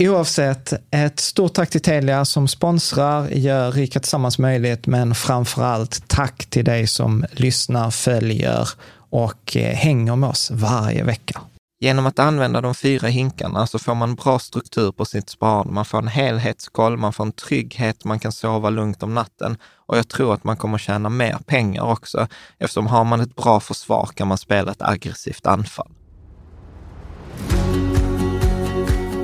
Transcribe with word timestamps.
Oavsett, 0.00 0.72
ett 0.90 1.20
stort 1.20 1.54
tack 1.54 1.70
till 1.70 1.80
Telia 1.80 2.24
som 2.24 2.48
sponsrar, 2.48 3.28
gör 3.28 3.72
Rika 3.72 4.00
Tillsammans 4.00 4.38
möjligt, 4.38 4.86
men 4.86 5.14
framför 5.14 5.62
allt 5.62 6.08
tack 6.08 6.46
till 6.46 6.64
dig 6.64 6.86
som 6.86 7.24
lyssnar, 7.32 7.90
följer 7.90 8.68
och 9.10 9.56
eh, 9.56 9.74
hänger 9.74 10.16
med 10.16 10.30
oss 10.30 10.50
varje 10.50 11.04
vecka. 11.04 11.40
Genom 11.80 12.06
att 12.06 12.18
använda 12.18 12.60
de 12.60 12.74
fyra 12.74 13.08
hinkarna 13.08 13.66
så 13.66 13.78
får 13.78 13.94
man 13.94 14.14
bra 14.14 14.38
struktur 14.38 14.92
på 14.92 15.04
sitt 15.04 15.30
sparande. 15.30 15.72
Man 15.72 15.84
får 15.84 15.98
en 15.98 16.08
helhetskoll, 16.08 16.96
man 16.96 17.12
får 17.12 17.24
en 17.24 17.32
trygghet, 17.32 18.04
man 18.04 18.18
kan 18.18 18.32
sova 18.32 18.70
lugnt 18.70 19.02
om 19.02 19.14
natten 19.14 19.56
och 19.86 19.98
jag 19.98 20.08
tror 20.08 20.34
att 20.34 20.44
man 20.44 20.56
kommer 20.56 20.78
tjäna 20.78 21.08
mer 21.08 21.38
pengar 21.46 21.82
också 21.82 22.28
eftersom 22.58 22.86
har 22.86 23.04
man 23.04 23.20
ett 23.20 23.36
bra 23.36 23.60
försvar 23.60 24.10
kan 24.14 24.28
man 24.28 24.38
spela 24.38 24.72
ett 24.72 24.82
aggressivt 24.82 25.46
anfall. 25.46 25.90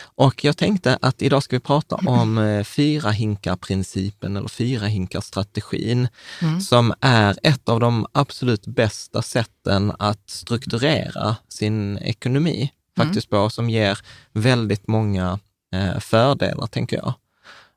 och 0.00 0.44
jag 0.44 0.56
tänkte 0.56 0.98
att 1.02 1.22
idag 1.22 1.42
ska 1.42 1.56
vi 1.56 1.60
prata 1.60 1.96
om 2.06 2.38
eh, 2.38 2.64
fyra 2.64 3.10
hinkar-principen 3.10 4.36
eller 4.36 4.48
fyra 4.48 4.86
hinkar-strategin, 4.86 6.08
mm. 6.42 6.60
som 6.60 6.94
är 7.00 7.38
ett 7.42 7.68
av 7.68 7.80
de 7.80 8.06
absolut 8.12 8.66
bästa 8.66 9.22
sätten 9.22 9.92
att 9.98 10.30
strukturera 10.30 11.36
sin 11.48 11.98
ekonomi 11.98 12.72
faktiskt 12.96 13.32
mm. 13.32 13.42
på, 13.42 13.50
som 13.50 13.70
ger 13.70 13.98
väldigt 14.32 14.88
många 14.88 15.38
eh, 15.74 15.98
fördelar, 15.98 16.66
tänker 16.66 16.96
jag. 16.96 17.14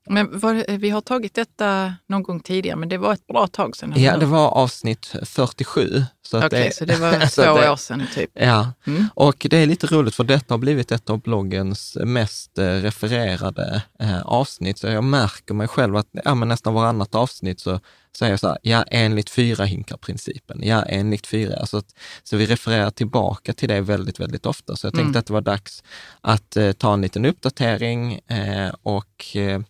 Men 0.10 0.40
var, 0.40 0.78
vi 0.78 0.90
har 0.90 1.02
tagit 1.02 1.34
detta 1.34 1.94
någon 2.08 2.24
gång 2.24 2.40
tidigare, 2.40 2.78
men 2.78 2.90
det 2.90 2.98
var 2.98 3.14
ett 3.14 3.28
bra 3.28 3.48
tag 3.48 3.76
sedan. 3.76 3.94
Ja, 3.96 4.18
det 4.18 4.26
var 4.26 4.50
avsnitt 4.50 5.14
47. 5.24 6.04
Okej, 6.34 6.48
okay, 6.48 6.72
så 6.72 6.86
det 6.86 6.96
var 6.96 7.12
två 7.36 7.60
det, 7.60 7.72
år 7.72 7.76
sedan 7.76 8.08
typ. 8.16 8.30
Ja, 8.34 8.74
mm. 8.88 9.08
och 9.16 9.48
det 9.50 9.58
är 9.58 9.66
lite 9.66 9.88
roligt 9.88 10.16
för 10.16 10.24
detta 10.24 10.54
har 10.54 10.60
blivit 10.60 10.92
ett 10.92 11.10
av 11.10 11.22
bloggens 11.22 11.98
mest 12.06 12.58
eh, 12.58 12.66
refererade 12.66 13.84
eh, 14.00 14.22
avsnitt. 14.22 14.78
Så 14.78 14.88
jag 14.88 15.04
märker 15.04 15.54
mig 15.54 15.68
själv 15.68 15.96
att 15.96 16.08
ja, 16.12 16.36
men 16.36 16.48
nästan 16.48 16.74
varannat 16.74 17.16
avsnitt 17.16 17.60
så 17.60 17.80
säger 18.18 18.32
jag 18.32 18.40
så 18.40 18.48
här, 18.48 18.58
ja 18.62 18.84
enligt 18.84 19.30
fyra 19.30 19.66
hinkar-principen, 19.66 20.60
ja 20.64 20.84
enligt 20.84 21.28
fyra. 21.28 21.56
Alltså 21.56 21.82
så 22.24 22.38
vi 22.38 22.46
refererar 22.46 22.90
tillbaka 22.90 23.54
till 23.54 23.70
det 23.70 23.82
väldigt, 23.82 24.20
väldigt 24.20 24.46
ofta. 24.46 24.76
Så 24.76 24.88
jag 24.88 24.94
tänkte 24.94 25.10
mm. 25.10 25.20
att 25.20 25.26
det 25.26 25.34
var 25.34 25.42
dags 25.42 25.84
att 26.22 26.58
eh, 26.58 26.72
ta 26.72 26.94
en 26.94 27.02
liten 27.02 27.26
uppdatering 27.26 28.14
eh, 28.28 28.72
och 28.84 29.36
eh, 29.36 29.62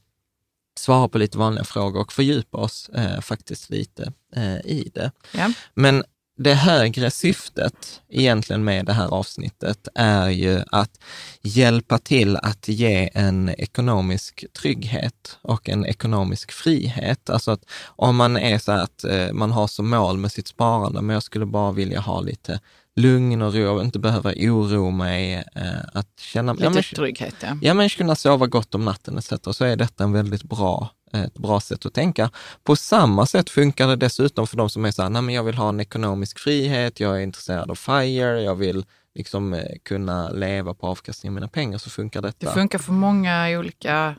svara 0.80 1.08
på 1.08 1.18
lite 1.18 1.38
vanliga 1.38 1.64
frågor 1.64 2.02
och 2.02 2.14
fördjupa 2.14 2.58
oss 2.58 2.90
eh, 2.90 3.22
faktiskt 3.22 3.70
lite 3.70 4.14
eh, 4.36 4.58
i 4.58 4.92
det. 4.94 5.12
Ja. 5.34 5.52
Men 5.74 6.04
det 6.38 6.54
högre 6.54 7.12
syftet 7.12 8.02
egentligen 8.10 8.64
med 8.64 8.86
det 8.86 8.94
här 8.94 9.08
avsnittet 9.08 9.88
är 9.96 10.30
ju 10.30 10.62
att 10.72 11.00
hjälpa 11.42 11.98
till 11.98 12.38
att 12.38 12.68
ge 12.68 13.10
en 13.14 13.50
ekonomisk 13.50 14.46
trygghet 14.54 15.38
och 15.42 15.70
en 15.70 15.86
ekonomisk 15.86 16.52
frihet. 16.52 17.30
Alltså 17.30 17.52
att 17.52 17.64
om 17.86 18.16
man 18.16 18.38
är 18.38 18.58
så 18.58 18.72
att 18.72 19.04
eh, 19.04 19.34
man 19.34 19.52
har 19.52 19.68
som 19.68 19.90
mål 19.90 20.18
med 20.18 20.32
sitt 20.32 20.48
sparande, 20.48 21.02
men 21.02 21.14
jag 21.14 21.24
skulle 21.24 21.46
bara 21.46 21.72
vilja 21.72 22.00
ha 22.00 22.22
lite 22.22 22.60
lugn 22.96 23.42
och 23.42 23.54
ro, 23.54 23.82
inte 23.82 24.00
behöva 24.00 24.34
oro 24.38 24.92
mig, 24.92 25.36
eh, 25.56 25.64
att 25.94 26.20
känna... 26.20 26.54
Lite 26.54 26.64
ja, 26.64 26.70
men, 26.70 26.84
trygghet, 26.84 27.36
ja. 27.42 27.58
Ja, 27.62 27.74
men 27.74 27.90
kunna 27.90 28.16
sova 28.16 28.48
gott 28.48 28.76
om 28.76 28.86
natten 28.86 29.18
etc. 29.18 29.34
Så 29.52 29.66
är 29.66 29.76
detta 29.76 30.04
en 30.04 30.12
väldigt 30.12 30.44
bra, 30.44 30.90
ett 31.14 31.34
bra 31.34 31.60
sätt 31.60 31.86
att 31.86 31.94
tänka. 31.94 32.30
På 32.64 32.76
samma 32.76 33.26
sätt 33.26 33.50
funkar 33.50 33.88
det 33.88 33.96
dessutom 33.96 34.48
för 34.48 34.58
de 34.58 34.70
som 34.70 34.86
är 34.86 34.92
så 34.92 35.02
här, 35.02 35.10
nej 35.10 35.22
men 35.22 35.36
jag 35.36 35.44
vill 35.44 35.56
ha 35.56 35.70
en 35.70 35.80
ekonomisk 35.80 36.40
frihet, 36.40 37.00
jag 37.00 37.18
är 37.18 37.22
intresserad 37.22 37.72
av 37.72 37.76
FIRE, 37.76 38.42
jag 38.42 38.56
vill 38.56 38.86
liksom 39.16 39.54
eh, 39.54 39.66
kunna 39.84 40.30
leva 40.30 40.74
på 40.74 40.88
avkastningen 40.88 41.34
av 41.34 41.36
mina 41.36 41.48
pengar 41.48 41.78
så 41.78 41.90
funkar 41.90 42.22
detta. 42.22 42.46
Det 42.46 42.54
funkar 42.54 42.80
för 42.80 42.94
många 42.94 43.60
olika 43.60 44.16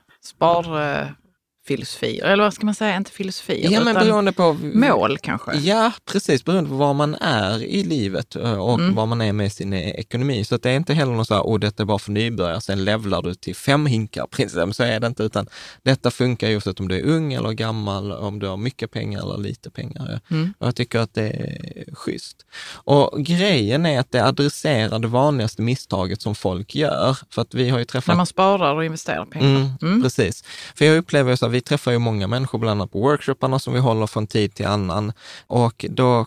sparfilosofier, 1.67 2.25
eller 2.25 2.45
vad 2.45 2.55
ska 2.55 2.67
man 2.67 2.75
säga, 2.75 2.97
inte 2.97 3.11
filosofier, 3.11 3.71
Ja, 3.71 3.85
men 3.85 3.95
beroende 3.95 4.33
på... 4.33 4.53
mål 4.75 5.19
kanske. 5.19 5.57
Ja, 5.57 5.93
precis. 6.05 6.45
Beroende 6.45 6.71
på 6.71 6.77
var 6.77 6.95
man 6.95 7.15
är 7.15 7.63
i 7.63 7.85
livet 7.85 8.37
eh, 8.37 8.53
och 8.59 8.79
Mm. 8.81 8.95
var 8.95 9.07
man 9.07 9.21
är 9.21 9.33
med 9.33 9.53
sin 9.53 9.73
eh, 9.73 9.89
ekonomi. 9.91 10.45
Så 10.45 10.55
att 10.55 10.63
det 10.63 10.71
är 10.71 10.77
inte 10.77 10.95
heller 10.95 11.13
något 11.13 11.29
så 11.29 11.35
här, 11.35 11.47
åh, 11.47 11.59
detta 11.59 11.83
är 11.83 11.85
bara 11.87 11.99
för 11.99 12.13
nybörjare, 12.13 12.61
sen 12.61 12.85
levlar 12.85 13.23
du 13.23 13.35
till 13.35 13.57
fem 13.57 13.87
hinkar, 13.87 14.27
princip. 14.31 14.75
Så 14.75 14.83
är 14.83 15.01
det 15.01 15.07
inte, 15.07 15.23
utan 15.23 15.47
detta 15.83 16.11
funkar 16.11 16.49
just 16.49 16.67
att 16.67 16.81
om 16.81 16.89
du 16.89 16.97
är 16.99 17.03
ung 17.05 17.33
eller 17.33 17.53
gammal, 17.53 18.13
om 18.13 18.39
du 18.39 18.47
har 18.47 18.57
mycket 18.57 18.91
pengar 18.91 19.21
eller 19.21 19.39
lite 19.39 19.71
pengar. 19.71 20.21
Mm. 20.31 20.55
Och 20.59 20.67
jag 20.67 20.77
tycker 20.77 20.99
att 20.99 21.15
det 21.15 21.29
är 21.31 21.95
schysst. 21.95 22.37
Och 22.85 23.25
grejen 23.25 23.87
är 23.87 24.01
att 24.01 24.13
det 24.13 24.25
adresserar 24.25 24.99
det 24.99 25.09
vanligaste 25.09 25.63
misstaget 25.63 26.23
som 26.23 26.35
folk 26.35 26.75
gör. 26.75 27.17
För 27.31 27.43
att 27.43 27.55
vi 27.55 27.69
har 27.71 27.79
ju 27.79 27.85
träffat 27.85 28.07
När 28.09 28.15
man 28.17 28.27
sparar 28.27 28.75
och 28.75 28.85
investerar 28.85 29.25
pengar. 29.25 29.49
Mm, 29.49 29.69
Mm. 29.83 30.03
Precis. 30.03 30.45
För 30.75 30.85
jag 30.85 30.97
upplever 30.97 31.31
ju 31.31 31.37
så 31.37 31.49
vi 31.53 31.61
träffar 31.61 31.93
ju 31.93 31.99
många 31.99 32.27
människor, 32.27 32.59
bland 32.59 32.81
annat 32.81 32.93
på 32.93 33.01
workshopparna 33.01 33.59
som 33.59 33.75
vi 33.75 33.81
håller 33.81 34.07
från 34.07 34.27
tid 34.27 34.55
till 34.55 34.67
annan. 34.67 35.13
Och 35.47 35.85
då, 35.89 36.27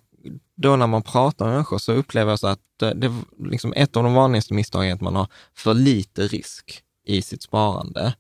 då 0.56 0.76
när 0.76 0.88
man 0.88 1.04
pratar 1.04 1.46
med 1.46 1.54
människor 1.54 1.78
så 1.78 1.94
upplever 1.94 2.32
jag 2.32 2.40
så 2.40 2.48
att 2.48 2.60
det, 2.78 3.14
liksom 3.40 3.74
ett 3.76 3.98
av 3.98 4.04
de 4.04 4.14
vanligaste 4.14 4.54
misstagen 4.54 4.90
är 4.90 4.94
att 4.94 5.02
man 5.02 5.16
har 5.16 5.28
för 5.56 5.74
lite 5.74 6.22
risk 6.22 6.82
i 7.08 7.22
sitt 7.22 7.44
sparande. 7.44 8.14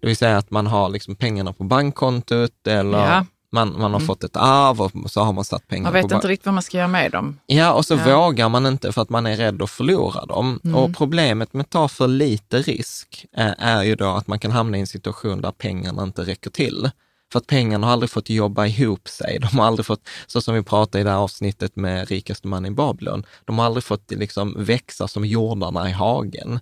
Det 0.00 0.06
vill 0.06 0.16
säga 0.16 0.36
att 0.36 0.50
man 0.50 0.66
har 0.66 0.88
liksom 0.88 1.16
pengarna 1.16 1.52
på 1.52 1.64
bankkontot 1.64 2.66
eller 2.66 2.98
Ja 2.98 3.26
man, 3.52 3.80
man 3.80 3.92
har 3.92 4.00
fått 4.00 4.24
ett 4.24 4.36
arv 4.36 4.80
och 4.80 4.92
så 5.10 5.20
har 5.20 5.32
man 5.32 5.44
satt 5.44 5.68
pengar 5.68 5.82
Man 5.82 5.92
på 5.92 5.94
vet 5.94 6.02
bank. 6.02 6.12
inte 6.12 6.28
riktigt 6.28 6.46
vad 6.46 6.54
man 6.54 6.62
ska 6.62 6.76
göra 6.76 6.88
med 6.88 7.12
dem. 7.12 7.38
Ja, 7.46 7.72
och 7.72 7.84
så 7.86 7.94
Ja. 7.94 8.20
vågar 8.20 8.48
man 8.48 8.66
inte 8.66 8.92
för 8.92 9.02
att 9.02 9.10
man 9.10 9.26
är 9.26 9.36
rädd 9.36 9.62
att 9.62 9.70
förlora 9.70 10.26
dem. 10.26 10.60
Mm. 10.64 10.76
Och 10.76 10.96
problemet 10.96 11.52
med 11.52 11.60
att 11.64 11.70
ta 11.70 11.88
för 11.88 12.08
lite 12.08 12.58
risk 12.58 13.26
eh, 13.36 13.52
är 13.58 13.82
ju 13.82 13.94
då 13.94 14.06
att 14.08 14.26
man 14.26 14.38
kan 14.38 14.50
hamna 14.50 14.76
i 14.76 14.80
en 14.80 14.86
situation 14.86 15.40
där 15.40 15.50
pengarna 15.52 16.02
inte 16.02 16.22
räcker 16.22 16.50
till. 16.50 16.90
För 17.32 17.38
att 17.38 17.46
pengarna 17.46 17.86
har 17.86 17.92
aldrig 17.92 18.10
fått 18.10 18.30
jobba 18.30 18.66
ihop 18.66 19.08
sig. 19.08 19.38
De 19.38 19.58
har 19.58 19.66
aldrig 19.66 19.86
fått, 19.86 20.08
så 20.26 20.40
som 20.40 20.54
vi 20.54 20.62
pratade 20.62 21.00
i 21.00 21.04
det 21.04 21.10
här 21.10 21.18
avsnittet 21.18 21.76
med 21.76 22.08
rikaste 22.08 22.48
man 22.48 22.66
i 22.66 22.70
Babylon, 22.70 23.26
de 23.44 23.58
har 23.58 23.66
aldrig 23.66 23.84
fått 23.84 24.10
liksom 24.10 24.64
växa 24.64 25.08
som 25.08 25.24
jordarna 25.24 25.88
i 25.88 25.92
hagen. 25.92 26.60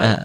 Eh, 0.00 0.18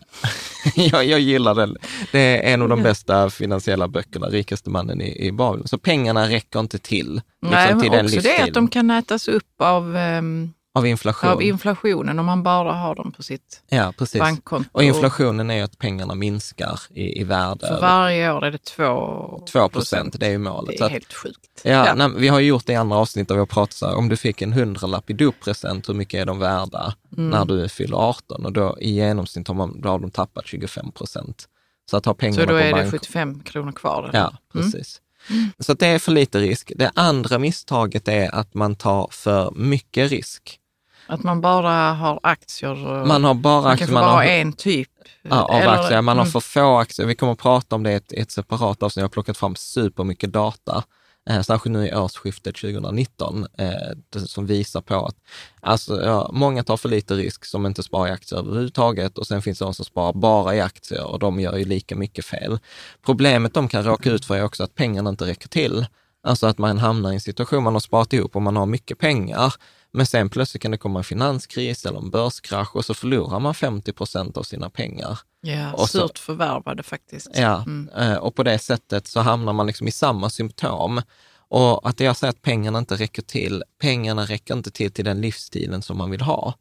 jag, 0.75 1.05
jag 1.05 1.19
gillar 1.19 1.55
den. 1.55 1.77
Det 2.11 2.19
är 2.19 2.53
en 2.53 2.61
av 2.61 2.69
de 2.69 2.83
bästa 2.83 3.29
finansiella 3.29 3.87
böckerna, 3.87 4.27
rikaste 4.27 4.69
mannen 4.69 5.01
i, 5.01 5.27
i 5.27 5.31
Babylon. 5.31 5.67
Så 5.67 5.77
pengarna 5.77 6.29
räcker 6.29 6.59
inte 6.59 6.79
till, 6.79 7.13
liksom, 7.13 7.49
Nej, 7.51 7.75
men 7.75 7.81
till 7.81 8.19
också 8.19 8.29
det 8.29 8.41
att 8.41 8.53
de 8.53 8.67
kan 8.67 8.91
ätas 8.91 9.27
upp 9.27 9.61
av, 9.61 9.97
ehm, 9.97 10.53
av 10.73 10.87
inflation. 10.87 11.29
av 11.29 11.41
inflationen 11.41 12.19
om 12.19 12.25
man 12.25 12.43
bara 12.43 12.73
har 12.73 12.95
dem 12.95 13.11
på 13.11 13.23
sitt 13.23 13.63
Ja, 13.69 13.93
precis. 13.97 14.19
bankkonto. 14.19 14.69
Och 14.73 14.83
inflationen 14.83 15.49
är 15.49 15.55
ju 15.55 15.61
att 15.61 15.77
pengarna 15.77 16.15
minskar 16.15 16.79
i, 16.89 17.21
i 17.21 17.23
värde. 17.23 17.67
För 17.67 17.81
varje 17.81 18.31
år 18.33 18.45
är 18.45 18.51
det 18.51 18.57
2 18.57 19.43
2 19.51 19.69
procent, 19.69 20.19
det 20.19 20.25
är 20.25 20.29
ju 20.29 20.37
målet. 20.37 20.77
Det 20.77 20.83
är 20.85 20.89
helt 20.89 21.13
sjukt. 21.13 21.61
Ja, 21.63 21.93
Nej, 21.95 22.09
vi 22.17 22.27
har 22.27 22.39
ju 22.39 22.47
gjort 22.47 22.65
det 22.65 22.73
i 22.73 22.75
andra 22.75 22.97
avsnitt 22.97 23.27
där 23.27 23.35
vi 23.35 23.39
har 23.39 23.45
pratat 23.45 23.73
så 23.73 23.87
här, 23.87 23.95
om 23.95 24.09
du 24.09 24.17
fick 24.17 24.41
en 24.41 24.53
hundralapp 24.53 25.09
i 25.09 25.13
doppresent, 25.13 25.89
hur 25.89 25.93
mycket 25.93 26.21
är 26.21 26.25
de 26.25 26.39
värda 26.39 26.93
Mm. 27.17 27.29
när 27.29 27.45
du 27.45 27.69
fyller 27.69 27.97
18? 27.97 28.45
Och 28.45 28.53
då 28.53 28.77
i 28.79 28.91
genomsnitt 28.91 29.47
har, 29.47 29.55
man, 29.55 29.81
då 29.81 29.89
har 29.89 29.99
de 29.99 30.11
tappat 30.11 30.47
25 30.47 30.91
procent. 30.91 31.47
Så 31.91 31.97
att 31.97 32.05
ha 32.05 32.13
pengarna 32.13 32.35
Så 32.41 32.45
då 32.45 32.53
på 32.53 32.57
är 32.63 32.67
det 32.67 32.71
bank... 32.73 32.91
75 32.91 33.39
kronor 33.43 33.71
kvar. 33.71 34.09
Ja, 34.13 34.33
precis. 34.53 35.01
Så 35.59 35.71
att 35.71 35.79
det 35.79 35.87
är 35.87 35.99
för 35.99 36.11
lite 36.11 36.39
risk. 36.39 36.71
Det 36.75 36.91
andra 36.95 37.39
misstaget 37.39 38.07
är 38.07 38.35
att 38.35 38.53
man 38.53 38.75
tar 38.75 39.07
för 39.11 39.51
mycket 39.51 40.11
risk. 40.11 40.59
Att 41.07 41.23
man 41.23 41.41
bara 41.41 41.93
har 41.93 42.19
aktier. 42.23 42.87
Och 42.87 43.07
Man 43.07 43.23
har 43.23 43.33
bara 43.33 43.61
man 43.61 43.71
aktier, 43.71 43.91
man 43.91 44.03
bara 44.03 44.11
har 44.11 44.23
en 44.23 44.53
typ. 44.53 44.89
Ja, 45.21 45.43
av 45.43 45.61
Eller- 45.61 45.71
aktier. 45.73 46.01
Man 46.01 46.17
har 46.17 46.23
mm. 46.23 46.31
för 46.31 46.39
få 46.39 46.77
aktier. 46.77 47.07
Vi 47.07 47.15
kommer 47.15 47.33
att 47.33 47.39
prata 47.39 47.75
om 47.75 47.83
det 47.83 47.91
i 47.91 47.95
ett, 47.95 48.11
ett 48.11 48.31
separat 48.31 48.83
avsnitt. 48.83 49.01
Jag 49.01 49.03
har 49.03 49.09
plockat 49.09 49.37
fram 49.37 49.55
supermycket 49.55 50.31
data, 50.31 50.75
eh, 50.75 50.83
särskilt 51.43 51.73
nu 51.73 51.87
i 51.87 51.95
årsskiftet 51.95 52.55
2019, 52.55 53.47
eh, 53.57 54.21
som 54.25 54.45
visar 54.45 54.81
på 54.81 55.05
att 55.05 55.15
alltså, 55.61 56.05
ja, 56.05 56.29
många 56.33 56.63
tar 56.63 56.77
för 56.77 56.89
lite 56.89 57.15
risk 57.15 57.45
som 57.45 57.65
inte 57.65 57.83
sparar 57.83 58.07
i 58.07 58.11
aktier 58.11 58.39
överhuvudtaget 58.39 59.17
och 59.17 59.27
sen 59.27 59.41
finns 59.41 59.59
det 59.59 59.65
de 59.65 59.73
som 59.73 59.85
sparar 59.85 60.13
bara 60.13 60.55
i 60.55 60.61
aktier 60.61 61.05
och 61.05 61.19
de 61.19 61.39
gör 61.39 61.57
ju 61.57 61.65
lika 61.65 61.95
mycket 61.95 62.25
fel. 62.25 62.59
Problemet 63.05 63.53
de 63.53 63.67
kan 63.67 63.83
råka 63.83 64.11
ut 64.11 64.25
för 64.25 64.35
är 64.35 64.43
också 64.43 64.63
att 64.63 64.75
pengarna 64.75 65.09
inte 65.09 65.25
räcker 65.25 65.47
till. 65.47 65.85
Alltså 66.23 66.47
att 66.47 66.57
man 66.57 66.77
hamnar 66.77 67.11
i 67.11 67.13
en 67.13 67.21
situation, 67.21 67.63
man 67.63 67.73
har 67.73 67.79
sparat 67.79 68.13
ihop 68.13 68.35
och 68.35 68.41
man 68.41 68.55
har 68.55 68.65
mycket 68.65 68.97
pengar, 68.97 69.53
men 69.91 70.05
sen 70.05 70.29
plötsligt 70.29 70.61
kan 70.61 70.71
det 70.71 70.77
komma 70.77 70.99
en 70.99 71.03
finanskris 71.03 71.85
eller 71.85 71.99
en 71.99 72.09
börskrasch 72.09 72.75
och 72.75 72.85
så 72.85 72.93
förlorar 72.93 73.39
man 73.39 73.53
50 73.53 73.93
procent 73.93 74.37
av 74.37 74.43
sina 74.43 74.69
pengar. 74.69 75.19
Ja, 75.41 75.73
och 75.73 75.89
så- 75.89 76.07
surt 76.07 76.19
förvärvade 76.19 76.83
faktiskt. 76.83 77.29
Ja, 77.33 77.61
Mm. 77.67 77.89
eh, 77.97 78.17
och 78.17 78.35
på 78.35 78.43
det 78.43 78.59
sättet 78.59 79.07
så 79.07 79.19
hamnar 79.19 79.53
man 79.53 79.67
liksom 79.67 79.87
i 79.87 79.91
samma 79.91 80.29
symptom. 80.29 81.01
Och 81.51 81.89
att 81.89 81.99
jag 81.99 82.17
säger 82.17 82.29
att 82.31 82.41
pengarna 82.41 82.79
inte 82.79 82.95
räcker 82.95 83.21
till, 83.21 83.63
pengarna 83.81 84.25
räcker 84.25 84.53
inte 84.53 84.71
till 84.71 84.91
till 84.91 85.05
den 85.05 85.21
livsstilen 85.21 85.81
som 85.81 85.97
man 85.97 86.11
vill 86.11 86.21
ha. 86.21 86.53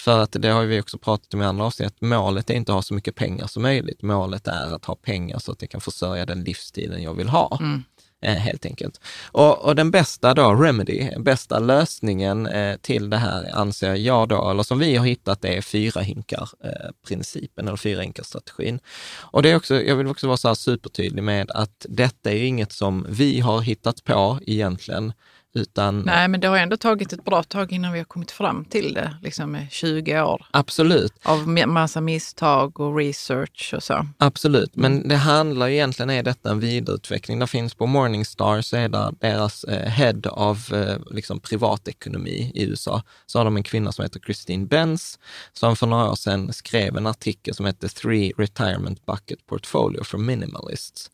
För 0.00 0.18
att 0.20 0.32
det 0.32 0.48
har 0.48 0.62
vi 0.64 0.80
också 0.80 0.98
pratat 0.98 1.34
om 1.34 1.42
i 1.42 1.44
andra 1.44 1.64
avsnitt, 1.64 1.86
att 1.86 2.00
målet 2.00 2.50
är 2.50 2.54
inte 2.54 2.72
att 2.72 2.76
ha 2.76 2.82
så 2.82 2.94
mycket 2.94 3.14
pengar 3.14 3.46
som 3.46 3.62
möjligt. 3.62 4.02
Målet 4.02 4.48
är 4.48 4.74
att 4.74 4.84
ha 4.84 4.94
pengar 4.94 5.38
så 5.38 5.52
att 5.52 5.62
jag 5.62 5.70
kan 5.70 5.80
försörja 5.80 6.26
den 6.26 6.44
livsstilen 6.44 7.02
jag 7.02 7.14
vill 7.14 7.28
ha. 7.28 7.58
Mm. 7.60 7.84
Eh, 8.22 8.34
helt 8.34 8.66
enkelt. 8.66 9.00
Och, 9.32 9.64
och 9.64 9.76
den 9.76 9.90
bästa 9.90 10.34
då, 10.34 10.54
remedy, 10.54 11.10
bästa 11.18 11.58
lösningen 11.58 12.46
eh, 12.46 12.76
till 12.76 13.10
det 13.10 13.16
här 13.16 13.50
anser 13.54 13.94
jag 13.94 14.28
då, 14.28 14.50
eller 14.50 14.62
som 14.62 14.78
vi 14.78 14.96
har 14.96 15.06
hittat, 15.06 15.42
det 15.42 15.56
är 15.56 15.62
fyra 15.62 16.00
hinkar 16.00 16.48
eh, 16.64 16.90
principen 17.08 17.68
eller 17.68 17.76
fyra 17.76 18.00
hinkar 18.00 18.22
strategin. 18.22 18.80
Och 19.20 19.42
det 19.42 19.50
är 19.50 19.56
också, 19.56 19.82
jag 19.82 19.96
vill 19.96 20.06
också 20.06 20.26
vara 20.26 20.36
så 20.36 20.48
här 20.48 20.54
supertydlig 20.54 21.22
med 21.22 21.50
att 21.50 21.86
detta 21.88 22.32
är 22.32 22.42
inget 22.42 22.72
som 22.72 23.06
vi 23.08 23.40
har 23.40 23.60
hittat 23.60 24.04
på 24.04 24.38
egentligen, 24.46 25.12
utan 25.56 26.00
Nej, 26.00 26.28
men 26.28 26.40
det 26.40 26.48
har 26.48 26.56
ändå 26.56 26.76
tagit 26.76 27.12
ett 27.12 27.24
bra 27.24 27.42
tag 27.42 27.72
innan 27.72 27.92
vi 27.92 27.98
har 27.98 28.04
kommit 28.04 28.30
fram 28.30 28.64
till 28.64 28.94
det, 28.94 29.16
liksom 29.22 29.52
med 29.52 29.66
20 29.70 30.20
år 30.20 30.46
absolut, 30.50 31.12
av 31.22 31.48
massa 31.48 32.00
misstag 32.00 32.80
och 32.80 32.96
research 32.96 33.72
och 33.76 33.82
så. 33.82 34.06
Absolut, 34.18 34.76
men 34.76 35.08
det 35.08 35.16
handlar 35.16 35.66
ju 35.66 35.74
egentligen, 35.74 36.10
är 36.10 36.22
detta 36.22 36.50
en 36.50 36.60
vidareutveckling. 36.60 37.38
Det 37.38 37.46
finns 37.46 37.74
på 37.74 37.86
Morningstar, 37.86 38.60
så 38.60 38.76
är 38.76 38.88
det 38.88 39.12
deras 39.20 39.64
eh, 39.64 39.88
head 39.88 40.20
av 40.30 40.58
eh, 40.72 41.14
liksom 41.14 41.40
privatekonomi 41.40 42.52
i 42.54 42.64
USA. 42.64 43.02
Så 43.26 43.38
har 43.38 43.44
de 43.44 43.56
en 43.56 43.62
kvinna 43.62 43.92
som 43.92 44.02
heter 44.02 44.20
Christine 44.20 44.66
Benz, 44.66 45.18
som 45.52 45.76
för 45.76 45.86
några 45.86 46.10
år 46.10 46.14
sedan 46.14 46.52
skrev 46.52 46.96
en 46.96 47.06
artikel 47.06 47.54
som 47.54 47.66
heter 47.66 47.88
Three 47.88 48.32
Retirement 48.38 49.06
Bucket 49.06 49.46
Portfolio 49.46 50.04
for 50.04 50.18
Minimalists. 50.18 51.10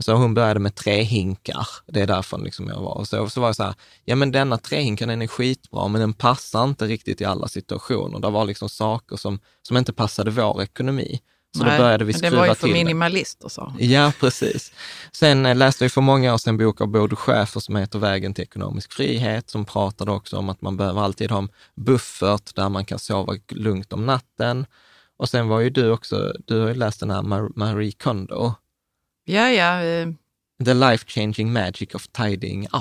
Så 0.00 0.12
hon 0.12 0.34
började 0.34 0.60
med 0.60 0.74
tre 0.74 1.02
hinkar. 1.02 1.68
Det 1.86 2.00
är 2.00 2.06
därför 2.06 2.38
liksom 2.38 2.68
jag 2.68 2.80
var. 2.80 2.94
Och 2.94 3.08
så, 3.08 3.30
så 3.30 3.40
var 3.40 3.48
jag 3.48 3.56
så 3.56 3.62
här, 3.62 3.74
ja 4.04 4.16
men 4.16 4.32
denna 4.32 4.58
trehinken 4.58 5.08
den 5.08 5.22
är 5.22 5.26
skitbra, 5.26 5.88
men 5.88 6.00
den 6.00 6.12
passar 6.12 6.64
inte 6.64 6.86
riktigt 6.86 7.20
i 7.20 7.24
alla 7.24 7.48
situationer. 7.48 8.18
Det 8.18 8.30
var 8.30 8.44
liksom 8.44 8.68
saker 8.68 9.16
som, 9.16 9.38
som 9.62 9.76
inte 9.76 9.92
passade 9.92 10.30
vår 10.30 10.62
ekonomi. 10.62 11.20
Så 11.56 11.64
Nej, 11.64 11.78
då 11.78 11.84
började 11.84 12.04
vi 12.04 12.12
skruva 12.12 12.30
Det 12.30 12.36
var 12.36 12.46
ju 12.46 12.54
för 12.54 12.66
till 12.66 12.72
minimalister 12.72 13.48
så. 13.48 13.74
Ja, 13.78 14.12
precis. 14.20 14.72
Sen 15.12 15.46
eh, 15.46 15.56
läste 15.56 15.84
vi 15.84 15.88
för 15.88 16.00
många 16.00 16.34
år 16.34 16.38
sedan 16.38 16.54
en 16.54 16.58
bok 16.58 16.80
av 16.80 16.88
Bodo 16.88 17.16
Schäfer 17.16 17.60
som 17.60 17.76
heter 17.76 17.98
Vägen 17.98 18.34
till 18.34 18.44
ekonomisk 18.44 18.92
frihet, 18.92 19.50
som 19.50 19.64
pratade 19.64 20.10
också 20.12 20.36
om 20.36 20.48
att 20.48 20.62
man 20.62 20.76
behöver 20.76 21.00
alltid 21.00 21.30
ha 21.30 21.38
en 21.38 21.48
buffert 21.76 22.54
där 22.54 22.68
man 22.68 22.84
kan 22.84 22.98
sova 22.98 23.36
lugnt 23.50 23.92
om 23.92 24.06
natten. 24.06 24.66
Och 25.16 25.28
sen 25.28 25.48
var 25.48 25.60
ju 25.60 25.70
du 25.70 25.90
också, 25.90 26.32
du 26.46 26.60
har 26.60 26.68
ju 26.68 26.74
läst 26.74 27.00
den 27.00 27.10
här 27.10 27.22
Mar- 27.22 27.52
Marie 27.56 27.92
Kondo, 27.92 28.54
Ja, 29.24 29.50
ja, 29.50 29.82
eh, 29.82 30.08
The 30.64 30.74
Life 30.74 31.04
Changing 31.08 31.52
Magic 31.52 31.94
of 31.94 32.08
Tidying 32.08 32.64
Up, 32.66 32.72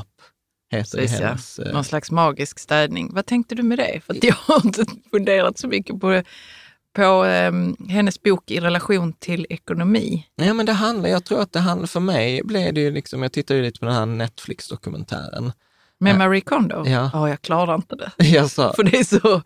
heter 0.72 0.98
precis 0.98 1.20
ja. 1.20 1.28
hennes. 1.28 1.60
eh, 1.60 1.74
Någon 1.74 1.84
slags 1.84 2.12
magisk 2.12 2.60
städning. 2.60 3.10
Vad 3.14 3.26
tänkte 3.26 3.56
du 3.56 3.64
med 3.64 3.78
det? 3.78 4.02
För 4.06 4.14
att 4.14 4.24
jag 4.24 4.36
har 4.46 4.66
inte 4.66 4.86
funderat 5.12 5.58
så 5.58 5.68
mycket 5.68 6.00
på, 6.00 6.24
på 6.96 7.26
eh, 7.26 7.52
hennes 7.90 8.22
bok 8.24 8.52
i 8.52 8.60
relation 8.60 9.14
till 9.14 9.46
ekonomi. 9.50 10.28
Ja, 10.36 10.54
men 10.54 10.66
det 10.66 10.74
handlar, 10.74 11.10
jag 11.10 11.26
tror 11.26 11.42
att 11.42 11.52
det 11.54 11.60
handlar, 11.60 11.88
för 11.88 12.00
mig 12.00 12.42
blev 12.44 12.74
det 12.74 12.82
ju 12.82 12.92
liksom, 12.92 13.24
jag 13.24 13.32
tittade 13.32 13.60
ju 13.60 13.66
lite 13.66 13.80
på 13.80 13.86
den 13.86 13.96
här 13.96 14.06
Netflix-dokumentären. 14.06 15.52
Med 16.02 16.14
Ja. 16.14 16.18
Marie 16.18 16.42
Kondo? 16.42 16.84
Ja. 16.88 17.10
ja, 17.14 17.30
jag 17.30 17.42
klarar 17.42 17.76
inte 17.76 17.96
det. 17.96 18.12
Jag 18.26 18.50
sa, 18.52 18.74
För 18.74 18.84
det 18.84 18.98
är 19.00 19.04
så, 19.04 19.42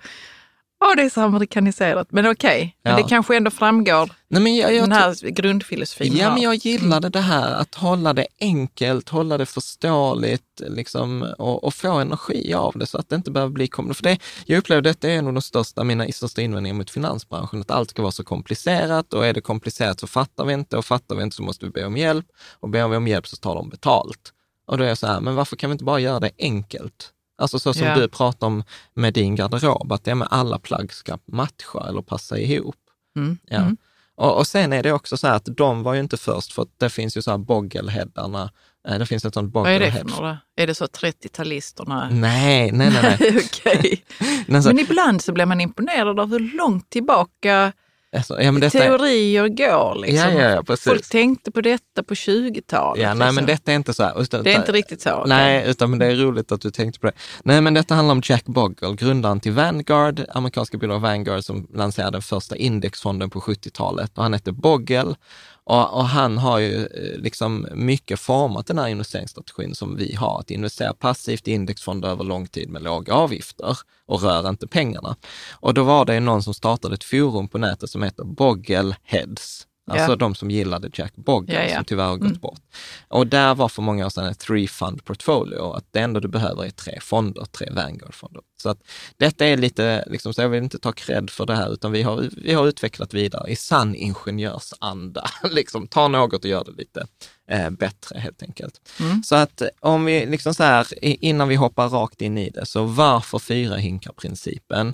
ja, 0.84 0.96
det 0.96 1.02
är 1.04 1.10
så 1.10 1.22
amerikaniserat. 1.22 2.08
Men 2.12 2.32
okej, 2.32 2.78
men 2.84 2.92
Ja. 2.94 2.98
det 2.98 3.10
kanske 3.10 3.38
ändå 3.38 3.52
framgår, 3.52 4.10
nej 4.28 4.42
men 4.42 4.56
jag, 4.56 4.76
jag 4.76 4.84
den 4.84 4.92
här 4.92 5.30
grundfilosofin. 5.30 6.16
Ja, 6.18 6.24
här. 6.24 6.34
men 6.34 6.42
jag 6.42 6.56
gillade 6.56 7.10
det 7.10 7.20
här 7.20 7.54
att 7.54 7.76
hålla 7.76 8.14
det 8.14 8.28
enkelt, 8.40 9.10
hålla 9.10 9.38
det 9.38 9.46
förståeligt 9.46 10.62
liksom, 10.68 11.34
och, 11.38 11.64
och 11.64 11.74
få 11.74 11.92
energi 11.92 12.54
av 12.54 12.74
det 12.78 12.86
så 12.86 12.98
att 12.98 13.10
det 13.10 13.16
inte 13.16 13.32
behöver 13.32 13.54
bli 13.54 13.68
komplicerat. 13.68 13.98
För 13.98 14.04
det, 14.04 14.18
jag 14.54 14.58
upplever 14.58 14.82
detta 14.82 15.10
är 15.10 15.18
en 15.18 15.28
av 15.28 15.34
de 15.34 15.42
största, 15.42 15.84
mina 15.84 16.08
största 16.12 16.42
invändningar 16.42 16.76
mot 16.76 16.90
finansbranschen, 16.90 17.62
att 17.62 17.72
allt 17.72 17.90
ska 17.90 18.02
vara 18.02 18.12
så 18.12 18.24
komplicerat 18.24 19.14
och 19.14 19.26
är 19.26 19.34
det 19.34 19.42
komplicerat 19.42 20.00
så 20.00 20.08
fattar 20.08 20.46
vi 20.46 20.54
inte 20.54 20.78
och 20.78 20.86
fattar 20.86 21.16
vi 21.16 21.24
inte 21.24 21.36
så 21.36 21.44
måste 21.44 21.66
vi 21.66 21.72
be 21.72 21.86
om 21.86 21.98
hjälp 21.98 22.26
och 22.60 22.70
ber 22.70 22.88
vi 22.88 22.98
om 22.98 23.08
hjälp 23.08 23.28
så 23.28 23.36
tar 23.36 23.56
de 23.56 23.70
betalt. 23.70 24.34
Och 24.68 24.78
då 24.78 24.84
är 24.84 24.88
jag 24.88 24.98
så 24.98 25.08
här, 25.08 25.20
men 25.22 25.36
varför 25.36 25.56
kan 25.56 25.70
vi 25.70 25.72
inte 25.72 25.84
bara 25.84 26.00
göra 26.00 26.20
det 26.20 26.32
enkelt? 26.38 27.13
Alltså 27.38 27.60
så 27.60 27.74
som 27.74 27.88
Ja. 27.88 27.96
du 27.96 28.08
pratar 28.08 28.48
om 28.48 28.64
med 28.94 29.14
din 29.14 29.36
garderob, 29.36 29.92
att 29.92 30.04
det 30.04 30.16
med 30.16 30.28
alla 30.32 30.60
plagg 30.60 30.94
ska 30.94 31.18
matcha 31.26 31.88
eller 31.90 32.02
passa 32.02 32.38
ihop. 32.38 32.76
Mm. 33.18 33.38
Ja. 33.48 33.58
Mm. 33.58 33.78
Och, 34.16 34.38
och 34.38 34.48
sen 34.48 34.74
är 34.74 34.84
det 34.84 34.92
också 34.92 35.18
så 35.18 35.28
här 35.28 35.36
att 35.36 35.48
de 35.58 35.84
var 35.84 35.94
ju 35.94 36.00
inte 36.00 36.18
först, 36.18 36.54
för 36.54 36.62
att 36.62 36.70
det 36.78 36.90
finns 36.90 37.18
ju 37.18 37.22
så 37.22 37.32
här 37.32 37.38
boggelheadarna, 37.38 38.52
eh, 38.88 39.00
det 39.00 39.06
finns 39.06 39.26
ett 39.26 39.34
sånt 39.34 39.54
Vad 39.54 39.68
är 39.72 39.80
det 39.80 39.92
för 39.92 40.00
boggelhead. 40.00 40.22
några? 40.22 40.38
Är 40.56 40.68
det 40.68 40.76
så 40.76 40.86
30-talisterna? 40.86 42.10
Nej, 42.12 42.72
nej, 42.72 42.90
nej. 43.04 43.18
nej. 43.66 44.04
Men 44.48 44.80
ibland 44.80 45.22
så 45.22 45.32
blir 45.34 45.46
man 45.46 45.62
imponerad 45.62 46.20
av 46.20 46.30
hur 46.30 46.58
långt 46.58 46.90
tillbaka 46.90 47.72
alltså, 48.14 48.42
ja, 48.42 48.52
detta 48.52 48.80
teorier 48.80 49.48
går. 49.48 49.96
Liksom. 49.96 50.32
Ja, 50.34 50.64
ja. 50.68 50.76
Folk 50.78 51.10
tänkte 51.10 51.52
på 51.52 51.62
detta 51.62 52.04
på 52.04 52.14
20-talet. 52.14 53.04
ja, 53.04 53.08
nej, 53.08 53.18
men 53.18 53.28
liksom. 53.28 53.46
detta 53.46 53.72
är 53.72 53.76
inte 53.76 53.94
så 53.94 54.04
här. 54.04 54.22
Utan, 54.22 54.44
det 54.44 54.54
är 54.54 54.56
inte 54.56 54.72
riktigt 54.72 55.02
så. 55.02 55.26
Nej, 55.26 55.64
utan 55.68 55.90
men 55.90 56.00
det 56.00 56.06
är 56.06 56.16
roligt 56.16 56.52
att 56.52 56.62
du 56.62 56.72
tänkte 56.72 57.00
på 57.00 57.08
det. 57.08 57.14
Nej, 57.44 57.62
men 57.62 57.74
detta 57.74 57.96
handlar 57.96 58.12
om 58.12 58.22
Jack 58.26 58.46
Bogle, 58.46 58.96
grundaren 58.96 59.40
till 59.40 59.52
Vanguard, 59.52 60.26
amerikanska 60.30 60.78
bolaget 60.78 61.02
Vanguard 61.02 61.44
som 61.44 61.68
lanserade 61.74 62.12
den 62.12 62.22
första 62.22 62.56
indexfonden 62.56 63.30
på 63.30 63.40
70-talet. 63.40 64.18
Och 64.18 64.24
han 64.24 64.34
heter 64.34 64.52
Bogle 64.52 65.16
och, 65.64 65.94
och 65.94 66.06
han 66.06 66.38
har 66.38 66.60
ju 66.60 66.86
eh, 66.86 67.20
liksom 67.20 67.68
mycket 67.72 68.20
format 68.20 68.68
den 68.68 68.78
här 68.78 68.88
investeringsstrategin 68.88 69.76
som 69.76 69.96
vi 69.96 70.16
har, 70.16 70.40
att 70.40 70.52
investera 70.52 70.94
passivt 70.94 71.48
i 71.48 71.52
indexfonder 71.52 72.10
över 72.10 72.24
lång 72.24 72.48
tid 72.48 72.70
med 72.70 72.84
låga 72.84 73.14
avgifter 73.14 73.78
och 74.06 74.22
rör 74.22 74.50
inte 74.50 74.68
pengarna. 74.68 75.16
Och 75.52 75.74
då 75.74 75.84
var 75.84 76.06
det 76.06 76.20
någon 76.20 76.44
som 76.44 76.54
startade 76.54 76.96
ett 76.96 77.04
forum 77.04 77.48
på 77.48 77.58
nätet 77.58 77.90
som 77.90 78.04
heter 78.04 78.24
Bogle 78.24 78.96
Heads. 79.04 79.68
Alltså 79.92 80.12
Ja. 80.12 80.16
de 80.16 80.36
som 80.36 80.52
gillade 80.52 80.90
Jack 80.94 81.16
Bogle, 81.16 81.54
Ja, 81.54 81.70
ja. 81.70 81.76
som 81.76 81.86
tyvärr 81.86 82.06
har 82.06 82.18
gått 82.18 82.28
Mm. 82.28 82.40
bort. 82.40 82.62
Och 83.08 83.28
där 83.28 83.56
var 83.56 83.70
för 83.70 83.82
många 83.82 84.06
år 84.06 84.10
sedan 84.10 84.26
ett 84.26 84.40
three 84.40 84.68
fund 84.68 85.06
portfolio, 85.06 85.74
att 85.74 85.86
det 85.92 86.00
enda 86.00 86.20
du 86.20 86.28
behöver 86.28 86.66
är 86.66 86.70
tre 86.70 87.00
fonder, 87.02 87.46
tre 87.46 87.68
Vanguard-fonder. 87.72 88.42
Så 88.62 88.70
att 88.70 88.78
detta 89.18 89.46
är 89.46 89.58
lite, 89.58 90.04
liksom, 90.08 90.34
så 90.34 90.42
jag 90.42 90.50
vill 90.50 90.64
inte 90.64 90.80
ta 90.80 90.92
cred 90.92 91.30
för 91.30 91.46
det 91.46 91.56
här, 91.56 91.74
utan 91.74 91.92
vi 91.92 92.02
har, 92.02 92.30
vi 92.38 92.54
har 92.54 92.68
utvecklat 92.68 93.14
vidare 93.14 93.52
i 93.52 93.56
sann 93.56 93.96
ingenjörsanda. 93.96 95.30
liksom, 95.52 95.88
ta 95.88 96.08
något 96.08 96.44
och 96.44 96.50
gör 96.50 96.64
det 96.64 96.72
lite 96.72 97.08
eh, 97.50 97.70
bättre 97.70 98.20
helt 98.20 98.44
enkelt. 98.44 98.82
Mm. 99.00 99.24
Så 99.24 99.36
att 99.36 99.62
om 99.80 100.06
vi 100.06 100.26
liksom 100.26 100.54
så 100.54 100.64
här, 100.64 100.88
innan 101.02 101.48
vi 101.48 101.56
hoppar 101.56 101.90
rakt 101.90 102.22
in 102.22 102.38
i 102.38 102.50
det, 102.50 102.66
så 102.66 102.84
varför 102.84 103.40
fyra 103.40 103.76
hinkar-principen? 103.76 104.94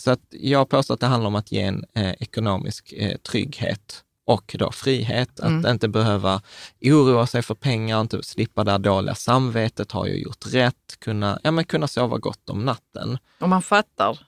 Så 0.00 0.10
att 0.10 0.20
jag 0.30 0.68
påstår 0.68 0.94
att 0.94 1.00
det 1.00 1.06
handlar 1.06 1.28
om 1.28 1.34
att 1.34 1.52
ge 1.52 1.60
en 1.62 1.84
eh, 1.94 2.10
ekonomisk 2.20 2.92
eh, 2.96 3.16
trygghet 3.16 4.02
och 4.26 4.56
då 4.58 4.72
frihet. 4.72 5.40
Att 5.40 5.46
Mm. 5.46 5.72
inte 5.72 5.88
behöva 5.88 6.42
oroa 6.80 7.26
sig 7.26 7.42
för 7.42 7.54
pengar, 7.54 8.00
inte 8.00 8.22
slippa 8.22 8.64
det 8.64 8.70
här 8.70 8.78
dåliga 8.78 9.14
samvetet, 9.14 9.92
har 9.92 10.06
jag 10.06 10.18
gjort 10.18 10.46
rätt, 10.54 10.96
kunna, 10.98 11.40
ja, 11.42 11.50
men 11.50 11.64
kunna 11.64 11.86
sova 11.88 12.18
gott 12.18 12.50
om 12.50 12.64
natten. 12.64 13.18
Om 13.38 13.50
man 13.50 13.62
fattar 13.62 14.18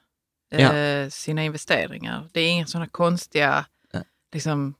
Ja. 0.51 0.73
eh, 0.77 1.09
sina 1.09 1.45
investeringar. 1.45 2.29
Det 2.33 2.41
är 2.41 2.51
inga 2.51 2.67
sådana 2.67 2.87
konstiga, 2.89 3.67
Nej. 3.93 4.03
liksom, 4.33 4.75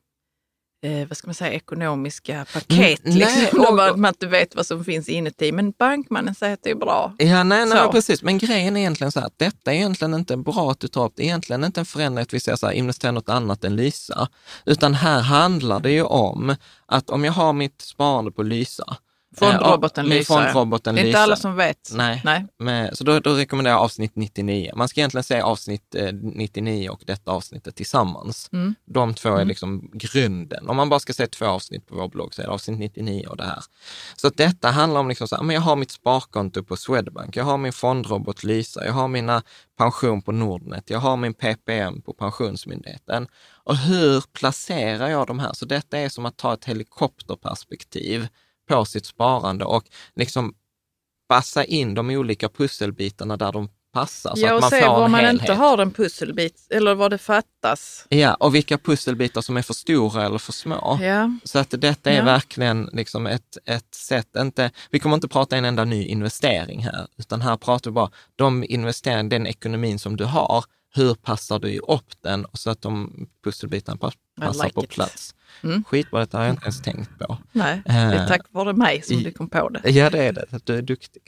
eh, 0.85 1.09
vad 1.09 1.17
ska 1.17 1.29
man 1.29 1.35
säga, 1.35 1.53
ekonomiska 1.53 2.47
paket. 2.53 3.05
Mm, 3.05 3.19
nej, 3.19 3.41
liksom, 3.41 3.61
och- 3.61 3.69
och 3.69 3.75
man, 3.75 4.01
man 4.01 4.09
inte 4.09 4.27
vet 4.27 4.55
vad 4.57 4.67
som 4.67 4.85
finns 4.85 5.09
inuti. 5.09 5.53
Men 5.53 5.71
bankmannen 5.71 6.35
säger 6.35 6.55
att 6.55 6.63
det 6.63 6.71
är 6.71 6.75
bra. 6.75 7.15
Ja, 7.19 7.43
nej, 7.43 7.67
nej, 7.67 7.79
Så. 7.79 7.93
precis. 7.93 8.23
Men 8.23 8.39
grejen 8.39 8.77
är 8.77 8.81
egentligen 8.81 9.13
så 9.13 9.21
här, 9.21 9.27
att 9.27 9.39
detta 9.39 9.73
är 9.73 9.77
egentligen 9.77 10.15
inte 10.15 10.37
bra 10.37 10.71
att 10.71 10.81
du 10.81 10.89
tar 10.89 11.05
upp, 11.05 11.13
det 11.17 11.23
är 11.23 11.25
egentligen 11.25 11.65
inte 11.65 11.81
en 11.81 11.87
förändring 11.87 12.23
att 12.23 12.35
vi 12.35 12.41
säger 12.41 12.57
så 12.57 12.67
här, 12.67 12.73
investera 12.75 13.11
något 13.13 13.29
annat 13.29 13.65
än 13.65 13.77
Lysa, 13.77 14.29
utan 14.67 14.95
här 14.95 15.21
handlar 15.21 15.81
det 15.81 15.91
ju 15.91 16.03
om 16.03 16.55
att 16.87 17.11
om 17.11 17.25
jag 17.25 17.33
har 17.33 17.53
mitt 17.53 17.81
sparande 17.83 18.31
på 18.33 18.43
Lysa, 18.43 18.97
Fondroboten 19.39 20.05
eh, 20.05 20.09
min 20.09 20.19
Lysa. 20.19 20.35
ja. 20.47 20.53
fondroboten 20.53 20.95
Det 20.95 21.01
är 21.01 21.07
inte 21.07 21.19
alla 21.19 21.37
som 21.37 21.57
vet. 21.57 21.91
Nej. 21.95 22.21
Nej. 22.25 22.47
Med, 22.59 22.97
så 22.99 23.05
då, 23.05 23.21
då 23.21 23.35
rekommenderar 23.35 23.75
jag 23.75 23.83
avsnitt 23.83 24.13
99. 24.17 24.73
Man 24.77 24.89
ska 24.89 25.01
egentligen 25.01 25.25
se 25.25 25.41
avsnitt 25.41 25.95
eh, 25.95 26.13
99 26.13 26.89
och 26.91 27.03
detta 27.07 27.31
avsnittet 27.31 27.77
tillsammans. 27.77 28.49
Mm. 28.53 28.75
De 28.87 29.15
två 29.15 29.29
är 29.29 29.35
Mm. 29.35 29.49
liksom 29.49 29.91
grunden. 29.93 30.69
Om 30.69 30.77
man 30.77 30.89
bara 30.89 31.01
ska 31.01 31.13
se 31.13 31.27
två 31.27 31.47
avsnitt 31.47 31.87
på 31.87 31.95
vår 31.97 32.09
blogg 32.09 32.35
så 32.35 32.43
är 32.43 32.47
det 32.47 32.53
avsnitt 32.53 32.79
99 32.79 33.27
och 33.27 33.37
det 33.37 33.45
här. 33.45 33.63
Så 34.17 34.29
detta 34.29 34.71
handlar 34.71 35.01
om 35.01 35.09
liksom 35.09 35.29
så 35.29 35.37
här, 35.37 35.43
men 35.43 35.55
jag 35.55 35.63
har 35.63 35.77
mitt 35.77 35.91
sparkonto 35.91 36.63
på 36.65 36.77
Swedbank, 36.77 37.37
jag 37.37 37.45
har 37.45 37.59
min 37.59 37.73
fondrobot 37.73 38.45
Lysa, 38.45 38.85
jag 38.85 38.93
har 38.93 39.09
mina 39.09 39.43
pension 39.79 40.23
på 40.23 40.33
Nordnet, 40.33 40.91
jag 40.91 40.99
har 40.99 41.17
min 41.17 41.35
PPM 41.35 42.03
på 42.03 42.13
Pensionsmyndigheten. 42.13 43.27
Och 43.65 43.77
hur 43.77 44.21
placerar 44.33 45.09
jag 45.09 45.27
de 45.27 45.39
här? 45.39 45.53
Så 45.53 45.65
detta 45.65 45.99
är 45.99 46.09
som 46.09 46.27
att 46.27 46.37
ta 46.37 46.55
ett 46.55 46.65
helikopterperspektiv 46.65 48.29
på 48.69 48.85
sitt 48.85 49.07
sparande 49.07 49.65
och 49.65 49.85
liksom 50.17 50.55
passa 51.29 51.65
in 51.65 51.95
de 51.95 52.11
olika 52.11 52.49
pusselbitarna 52.49 53.37
där 53.37 53.53
de 53.53 53.69
passar. 53.93 54.35
Så 54.37 54.43
Ja, 54.43 54.49
att 54.49 54.55
och 54.55 54.61
man 54.61 54.71
se 54.71 54.81
får 54.81 54.89
var 54.89 55.09
man 55.09 55.21
helhet. 55.21 55.41
inte 55.43 55.53
har 55.53 55.79
en 55.79 55.91
pusselbit 55.91 56.67
eller 56.71 56.95
vad 56.95 57.11
det 57.11 57.19
fattas. 57.19 58.07
Ja, 58.09 58.35
och 58.35 58.55
vilka 58.55 58.79
pusselbitar 58.79 59.41
som 59.41 59.57
är 59.57 59.63
för 59.63 59.75
stora 59.75 60.27
eller 60.27 60.39
för 60.39 60.53
små. 60.53 60.99
Ja. 61.03 61.31
Så 61.45 61.59
att 61.59 61.75
detta 61.79 62.11
är 62.11 62.17
Ja. 62.19 62.25
verkligen 62.25 62.91
liksom 62.93 63.27
ett, 63.27 63.59
ett 63.65 63.95
sätt, 63.95 64.29
inte, 64.37 64.71
vi 64.91 64.99
kommer 64.99 65.15
inte 65.15 65.29
prata 65.29 65.57
en 65.57 65.65
enda 65.65 65.85
ny 65.85 66.05
investering 66.05 66.83
här, 66.85 67.07
utan 67.17 67.41
här 67.43 67.57
pratar 67.57 67.91
vi 67.91 67.95
bara 67.95 68.11
de 68.37 68.65
investeringar, 68.65 69.23
den 69.23 69.47
ekonomin 69.47 69.99
som 69.99 70.17
du 70.17 70.25
har, 70.25 70.65
hur 70.95 71.15
passar 71.15 71.59
du 71.59 71.79
upp 71.79 72.23
den 72.23 72.47
så 72.53 72.71
att 72.71 72.83
de 72.83 73.27
pusselbitarna 73.45 73.99
passar 74.41 74.65
like 74.65 74.75
på 74.75 74.85
it. 74.85 74.91
plats. 74.91 75.35
Mm. 75.63 75.85
Skitbra, 75.85 76.21
detta 76.21 76.39
har 76.39 76.45
jag 76.45 76.53
inte 76.53 76.65
ens 76.65 76.83
tänkt 76.83 77.19
på. 77.19 77.39
Nej, 77.53 77.83
det 77.85 77.93
är 77.93 78.15
Eh, 78.15 78.29
tack 78.29 78.41
vare 78.51 78.73
mig 78.73 79.03
som 79.03 79.23
du 79.23 79.33
kom 79.33 79.49
på 79.49 79.69
det. 79.69 79.91
Ja, 79.91 80.11
det 80.11 80.23
är 80.23 80.33
det. 80.33 80.45
Att 80.51 80.67
Du 80.67 80.77
är 80.77 80.83
duktig. 80.83 81.23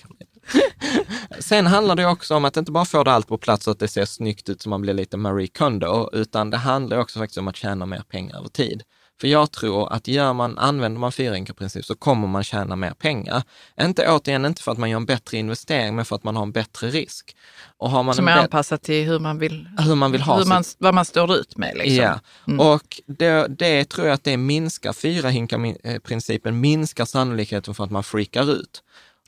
Sen 1.39 1.67
handlar 1.67 1.97
det 1.97 2.07
också 2.07 2.35
om 2.35 2.45
att 2.45 2.57
inte 2.57 2.73
bara 2.73 2.85
få 2.85 3.05
det 3.05 3.13
allt 3.13 3.29
på 3.29 3.39
plats 3.39 3.65
så 3.65 3.71
att 3.71 3.79
det 3.79 3.89
ser 3.89 4.05
snyggt 4.05 4.49
ut 4.49 4.63
så 4.63 4.69
man 4.69 4.81
blir 4.83 4.95
lite 4.95 5.17
Marie 5.17 5.49
Kondo, 5.49 6.11
utan 6.13 6.51
det 6.51 6.57
handlar 6.57 6.99
också 6.99 7.19
faktiskt 7.19 7.39
om 7.39 7.49
att 7.49 7.57
tjäna 7.57 7.87
mer 7.87 8.03
pengar 8.09 8.37
över 8.39 8.49
tid. 8.49 8.83
För 9.21 9.29
jag 9.29 9.53
tror 9.53 9.93
att 9.93 10.09
gör 10.09 10.33
man, 10.33 10.59
använder 10.59 11.01
man 11.01 11.13
fyrainkarprincip 11.13 11.85
så 11.85 11.95
kommer 11.95 12.29
man 12.29 12.45
tjäna 12.45 12.77
mer 12.77 12.91
pengar. 12.91 13.43
Inte 13.81 14.09
återigen, 14.09 14.45
inte 14.45 14.63
för 14.63 14.73
att 14.73 14.79
man 14.79 14.91
gör 14.91 14.97
en 14.97 15.07
bättre 15.07 15.37
investering, 15.37 15.97
men 15.97 16.05
för 16.05 16.17
att 16.17 16.25
man 16.25 16.37
har 16.37 16.43
en 16.43 16.53
bättre 16.53 16.89
risk. 16.89 17.37
Och 17.79 17.91
har 17.91 18.03
man 18.03 18.15
Som 18.15 18.29
är 18.29 18.33
anpassat 18.33 18.83
till 18.83 19.07
hur 19.07 19.19
man 19.19 19.39
vill, 19.39 19.69
hur 19.79 19.95
man 19.95 20.13
vill 20.13 20.21
ha 20.21 20.39
hur 20.39 20.45
man, 20.45 20.65
vad 20.79 20.95
man 20.95 21.05
står 21.05 21.35
ut 21.35 21.57
med. 21.57 21.77
Liksom. 21.77 22.19
Ja, 22.47 22.75
och 22.75 23.01
det, 23.07 23.47
det 23.49 23.85
tror 23.85 24.07
jag 24.07 24.15
att 24.15 24.25
det 24.25 24.37
minskar, 24.37 24.93
fyra 24.93 25.29
hinkar-principen 25.29 26.61
minskar 26.61 27.05
sannolikheten 27.05 27.75
för 27.75 27.85
att 27.85 27.91
man 27.91 28.05
freakar 28.05 28.53
ut. 28.53 28.83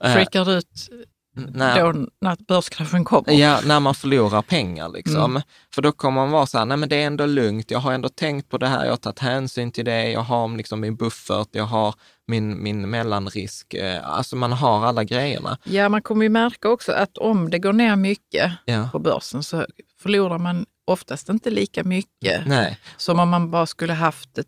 Eh, 0.05 0.13
Freakar 0.13 0.51
ut 0.51 0.89
när, 1.55 1.93
då 1.93 2.07
när 2.21 2.37
börskraschen 2.49 3.05
kommer. 3.05 3.33
Ja, 3.33 3.61
när 3.67 3.81
man 3.81 3.95
förlorar 3.95 4.43
pengar 4.43 4.89
liksom. 4.89 5.31
Mm. 5.31 5.43
För 5.75 5.83
då 5.83 5.93
kommer 5.93 6.21
man 6.21 6.31
vara 6.31 6.47
så 6.47 6.59
här, 6.59 6.65
nej 6.65 6.77
men 6.77 6.89
det 6.89 6.97
är 7.03 7.07
ändå 7.07 7.27
lugnt, 7.27 7.71
jag 7.71 7.79
har 7.79 7.93
ändå 7.93 8.09
tänkt 8.09 8.49
på 8.49 8.59
det 8.59 8.67
här, 8.67 8.85
jag 8.85 8.93
har 8.93 8.97
tagit 8.97 9.19
hänsyn 9.19 9.73
till 9.73 9.85
det, 9.85 10.11
jag 10.11 10.21
har 10.21 10.57
liksom 10.57 10.81
min 10.81 10.97
buffert, 10.97 11.49
jag 11.53 11.65
har 11.65 11.95
min, 12.27 12.63
min 12.63 12.91
mellanrisk, 12.91 13.75
eh, 13.75 14.09
alltså 14.09 14.37
man 14.37 14.53
har 14.53 14.87
alla 14.87 15.05
grejerna. 15.05 15.59
Ja, 15.65 15.89
man 15.89 16.03
kommer 16.03 16.23
ju 16.23 16.29
märka 16.29 16.69
också 16.69 16.93
att 16.93 17.19
om 17.19 17.51
det 17.51 17.59
går 17.59 17.73
ner 17.73 17.97
mycket 17.97 18.53
Ja. 18.65 18.89
på 18.93 18.99
börsen 18.99 19.43
så 19.43 19.67
förlorar 20.03 20.39
man 20.39 20.67
oftast 20.87 21.29
inte 21.29 21.51
lika 21.51 21.85
mycket 21.85 22.47
Nej, 22.47 22.79
som 22.97 23.19
om 23.21 23.29
man 23.29 23.51
bara 23.51 23.67
skulle 23.67 23.93
haft 23.93 24.39
ett, 24.39 24.47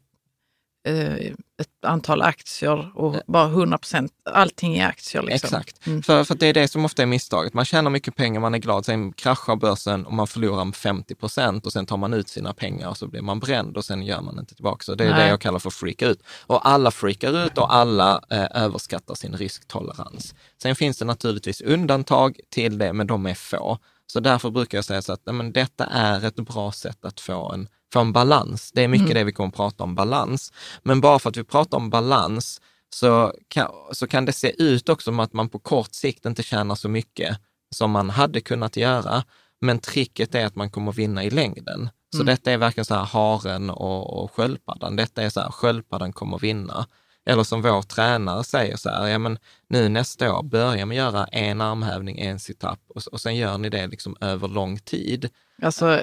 ett 0.82 1.84
antal 1.86 2.22
aktier 2.22 2.98
och 2.98 3.16
bara 3.26 3.46
100 3.46 3.78
procent, 3.78 4.12
allting 4.24 4.76
i 4.76 4.82
aktier. 4.82 5.22
Liksom. 5.22 5.46
exakt. 5.46 5.86
Mm. 5.86 6.02
För, 6.02 6.24
för 6.24 6.34
det 6.34 6.46
är 6.46 6.54
det 6.54 6.68
som 6.68 6.84
ofta 6.84 7.02
är 7.02 7.06
misstaget. 7.06 7.54
Man 7.54 7.64
tjänar 7.64 7.90
mycket 7.90 8.16
pengar, 8.16 8.40
man 8.40 8.54
är 8.54 8.58
glad, 8.58 8.84
sen 8.84 9.12
kraschar 9.12 9.56
börsen 9.56 10.06
och 10.06 10.12
man 10.12 10.26
förlorar 10.26 10.64
med 10.64 10.76
50 10.76 11.14
procent 11.14 11.66
och 11.66 11.72
sen 11.72 11.86
tar 11.86 11.96
man 11.96 12.14
ut 12.14 12.28
sina 12.28 12.54
pengar 12.54 12.88
och 12.88 12.96
så 12.96 13.06
blir 13.06 13.22
man 13.22 13.40
bränd 13.40 13.76
och 13.76 13.84
sen 13.84 14.02
gör 14.02 14.20
man 14.20 14.38
inte 14.38 14.54
tillbaka. 14.54 14.84
Så 14.84 14.94
det 14.94 15.04
är 15.04 15.10
Nej. 15.10 15.22
det 15.22 15.28
jag 15.28 15.40
kallar 15.40 15.58
för 15.58 15.70
freaka 15.70 16.06
ut. 16.06 16.22
Och 16.46 16.68
alla 16.68 16.90
freakar 16.90 17.46
ut 17.46 17.58
och 17.58 17.74
alla 17.74 18.20
eh, 18.30 18.46
överskattar 18.62 19.14
sin 19.14 19.36
risktolerans. 19.36 20.34
Sen 20.62 20.76
finns 20.76 20.98
det 20.98 21.04
naturligtvis 21.04 21.60
undantag 21.60 22.40
till 22.50 22.78
det, 22.78 22.92
men 22.92 23.06
de 23.06 23.26
är 23.26 23.34
få. 23.34 23.78
Så 24.06 24.20
därför 24.20 24.50
brukar 24.50 24.78
jag 24.78 24.84
säga 24.84 25.02
så 25.02 25.12
att 25.12 25.22
nej, 25.26 25.34
men 25.34 25.52
detta 25.52 25.84
är 25.84 26.24
ett 26.24 26.36
bra 26.36 26.72
sätt 26.72 27.04
att 27.04 27.20
få 27.20 27.52
en, 27.52 27.68
få 27.92 28.00
en 28.00 28.12
balans. 28.12 28.72
Det 28.74 28.84
är 28.84 28.88
mycket 28.88 29.14
det 29.14 29.24
vi 29.24 29.32
kommer 29.32 29.48
att 29.48 29.56
prata 29.56 29.84
om, 29.84 29.94
balans. 29.94 30.52
Men 30.82 31.00
bara 31.00 31.18
för 31.18 31.30
att 31.30 31.36
vi 31.36 31.44
pratar 31.44 31.78
om 31.78 31.90
balans 31.90 32.60
så 32.94 33.34
kan, 33.48 33.70
så 33.92 34.06
kan 34.06 34.24
det 34.24 34.32
se 34.32 34.62
ut 34.62 34.88
också 34.88 35.04
som 35.04 35.20
att 35.20 35.32
man 35.32 35.48
på 35.48 35.58
kort 35.58 35.94
sikt 35.94 36.26
inte 36.26 36.42
tjänar 36.42 36.74
så 36.74 36.88
mycket 36.88 37.38
som 37.74 37.90
man 37.90 38.10
hade 38.10 38.40
kunnat 38.40 38.76
göra. 38.76 39.24
Men 39.60 39.78
tricket 39.78 40.34
är 40.34 40.46
att 40.46 40.56
man 40.56 40.70
kommer 40.70 40.92
vinna 40.92 41.24
i 41.24 41.30
längden. 41.30 41.90
Så 42.16 42.22
detta 42.22 42.52
är 42.52 42.56
verkligen 42.56 42.84
så 42.84 42.94
här 42.94 43.04
haren 43.04 43.70
och, 43.70 44.22
och 44.22 44.32
sköldpaddan. 44.32 44.96
Detta 44.96 45.22
är 45.22 45.30
så 45.30 45.40
här, 45.40 45.50
sköldpaddan 45.50 46.12
kommer 46.12 46.38
vinna. 46.38 46.86
Eller 47.26 47.42
som 47.42 47.62
vår 47.62 47.82
tränare 47.82 48.44
säger 48.44 48.76
så 48.76 48.90
här, 48.90 49.08
ja 49.08 49.18
men 49.18 49.38
nu 49.68 49.88
nästa 49.88 50.34
år, 50.34 50.42
börja 50.42 50.86
med 50.86 51.06
att 51.06 51.12
göra 51.12 51.24
en 51.26 51.60
armhävning, 51.60 52.18
en 52.18 52.40
situp 52.40 52.78
och, 52.88 53.02
och 53.12 53.20
sen 53.20 53.36
gör 53.36 53.58
ni 53.58 53.68
det 53.68 53.86
liksom 53.86 54.16
över 54.20 54.48
lång 54.48 54.78
tid. 54.78 55.30
Alltså, 55.62 56.00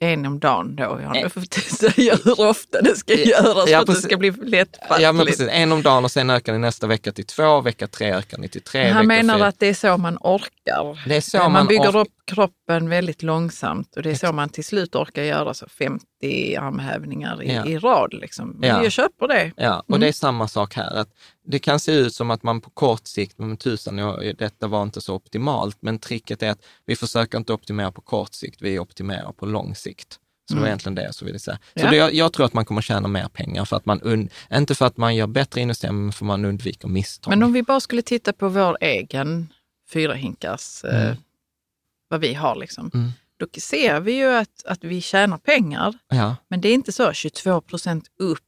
en 0.00 0.26
om 0.26 0.38
dagen 0.38 0.76
då. 0.76 1.00
Jag 1.02 1.16
inte 1.16 1.28
fått 1.30 1.54
säga 1.54 2.18
hur 2.24 2.40
ofta 2.40 2.80
det 2.80 2.96
ska 2.96 3.14
göras 3.14 3.70
ja, 3.70 3.78
för 3.78 3.78
att 3.78 3.86
det 3.86 4.02
ska 4.02 4.16
bli 4.16 4.30
lättfattligt. 4.30 5.02
Ja, 5.02 5.12
men 5.12 5.26
precis. 5.26 5.48
En 5.50 5.72
om 5.72 5.82
dagen 5.82 6.04
och 6.04 6.10
sen 6.10 6.30
ökar 6.30 6.52
ni 6.52 6.58
nästa 6.58 6.86
vecka 6.86 7.12
till 7.12 7.26
två, 7.26 7.60
vecka 7.60 7.86
tre 7.86 8.12
ökar 8.12 8.38
ni 8.38 8.48
till 8.48 8.62
tre. 8.62 8.88
Han 8.88 9.06
menar 9.06 9.34
fyra. 9.34 9.46
att 9.46 9.58
det 9.58 9.66
är 9.66 9.74
så 9.74 9.96
man 9.96 10.18
orkar. 10.20 11.08
Det 11.08 11.16
är 11.16 11.20
så 11.20 11.38
man, 11.38 11.52
man 11.52 11.66
bygger 11.66 11.88
orkar. 11.88 12.00
upp 12.00 12.21
kroppen 12.34 12.88
väldigt 12.88 13.22
långsamt 13.22 13.96
och 13.96 14.02
det 14.02 14.10
är 14.10 14.14
så 14.14 14.32
man 14.32 14.48
till 14.48 14.64
slut 14.64 14.94
orkar 14.94 15.22
göra 15.22 15.54
så 15.54 15.66
50 15.68 16.56
armhävningar 16.56 17.42
i, 17.42 17.54
Ja. 17.54 17.66
i 17.66 17.78
rad. 17.78 18.14
Liksom. 18.14 18.48
Men 18.58 18.68
Ja. 18.68 18.82
Jag 18.82 18.92
köper 18.92 19.28
det. 19.28 19.52
Ja, 19.56 19.78
och 19.80 19.90
Mm. 19.90 20.00
det 20.00 20.08
är 20.08 20.12
samma 20.12 20.48
sak 20.48 20.74
här. 20.74 20.96
Att 20.96 21.08
det 21.46 21.58
kan 21.58 21.80
se 21.80 21.92
ut 21.92 22.14
som 22.14 22.30
att 22.30 22.42
man 22.42 22.60
på 22.60 22.70
kort 22.70 23.06
sikt, 23.06 23.38
men 23.38 23.56
tusan, 23.56 23.96
detta 24.38 24.66
var 24.66 24.82
inte 24.82 25.00
så 25.00 25.14
optimalt. 25.14 25.76
Men 25.80 25.98
tricket 25.98 26.42
är 26.42 26.50
att 26.50 26.62
vi 26.86 26.96
försöker 26.96 27.38
inte 27.38 27.52
optimera 27.52 27.92
på 27.92 28.00
kort 28.00 28.34
sikt, 28.34 28.62
vi 28.62 28.78
optimerar 28.78 29.32
på 29.32 29.46
lång 29.46 29.74
sikt. 29.74 30.18
Så 30.48 30.54
det 30.54 30.60
var 30.60 30.66
egentligen 30.66 30.94
det 30.94 31.02
jag 31.20 31.26
ville 31.26 31.38
säga. 31.38 31.58
Så 31.74 31.80
Mm. 31.80 31.86
Ja. 31.86 31.90
det, 31.90 31.96
jag, 31.96 32.14
jag 32.14 32.32
tror 32.32 32.46
att 32.46 32.52
man 32.54 32.64
kommer 32.64 32.80
tjäna 32.82 33.08
mer 33.08 33.28
pengar, 33.28 33.64
för 33.64 33.76
att 33.76 33.86
man 33.86 34.02
und, 34.02 34.30
inte 34.52 34.74
för 34.74 34.86
att 34.86 34.96
man 34.96 35.16
gör 35.16 35.26
bättre 35.26 35.60
investeringar, 35.60 36.00
men 36.00 36.12
för 36.12 36.24
att 36.24 36.26
man 36.26 36.44
undviker 36.44 36.88
misstag. 36.88 37.30
Men 37.30 37.42
om 37.42 37.52
vi 37.52 37.62
bara 37.62 37.80
skulle 37.80 38.02
titta 38.02 38.32
på 38.32 38.48
vår 38.48 38.76
egen 38.80 39.52
fyra 39.92 40.14
hinkars, 40.14 40.84
eh, 40.84 41.02
Mm. 41.04 41.16
Vad 42.12 42.20
vi 42.20 42.34
har 42.34 42.56
liksom. 42.56 42.90
Mm. 42.94 43.10
Då 43.36 43.46
ser 43.60 44.00
vi 44.00 44.12
ju 44.12 44.28
att, 44.36 44.64
att 44.66 44.84
vi 44.84 45.00
tjänar 45.00 45.38
pengar, 45.38 45.94
ja. 46.08 46.36
men 46.48 46.60
det 46.60 46.68
är 46.68 46.74
inte 46.74 46.92
så 46.92 47.12
22 47.12 47.60
procent 47.60 48.04
upp, 48.18 48.38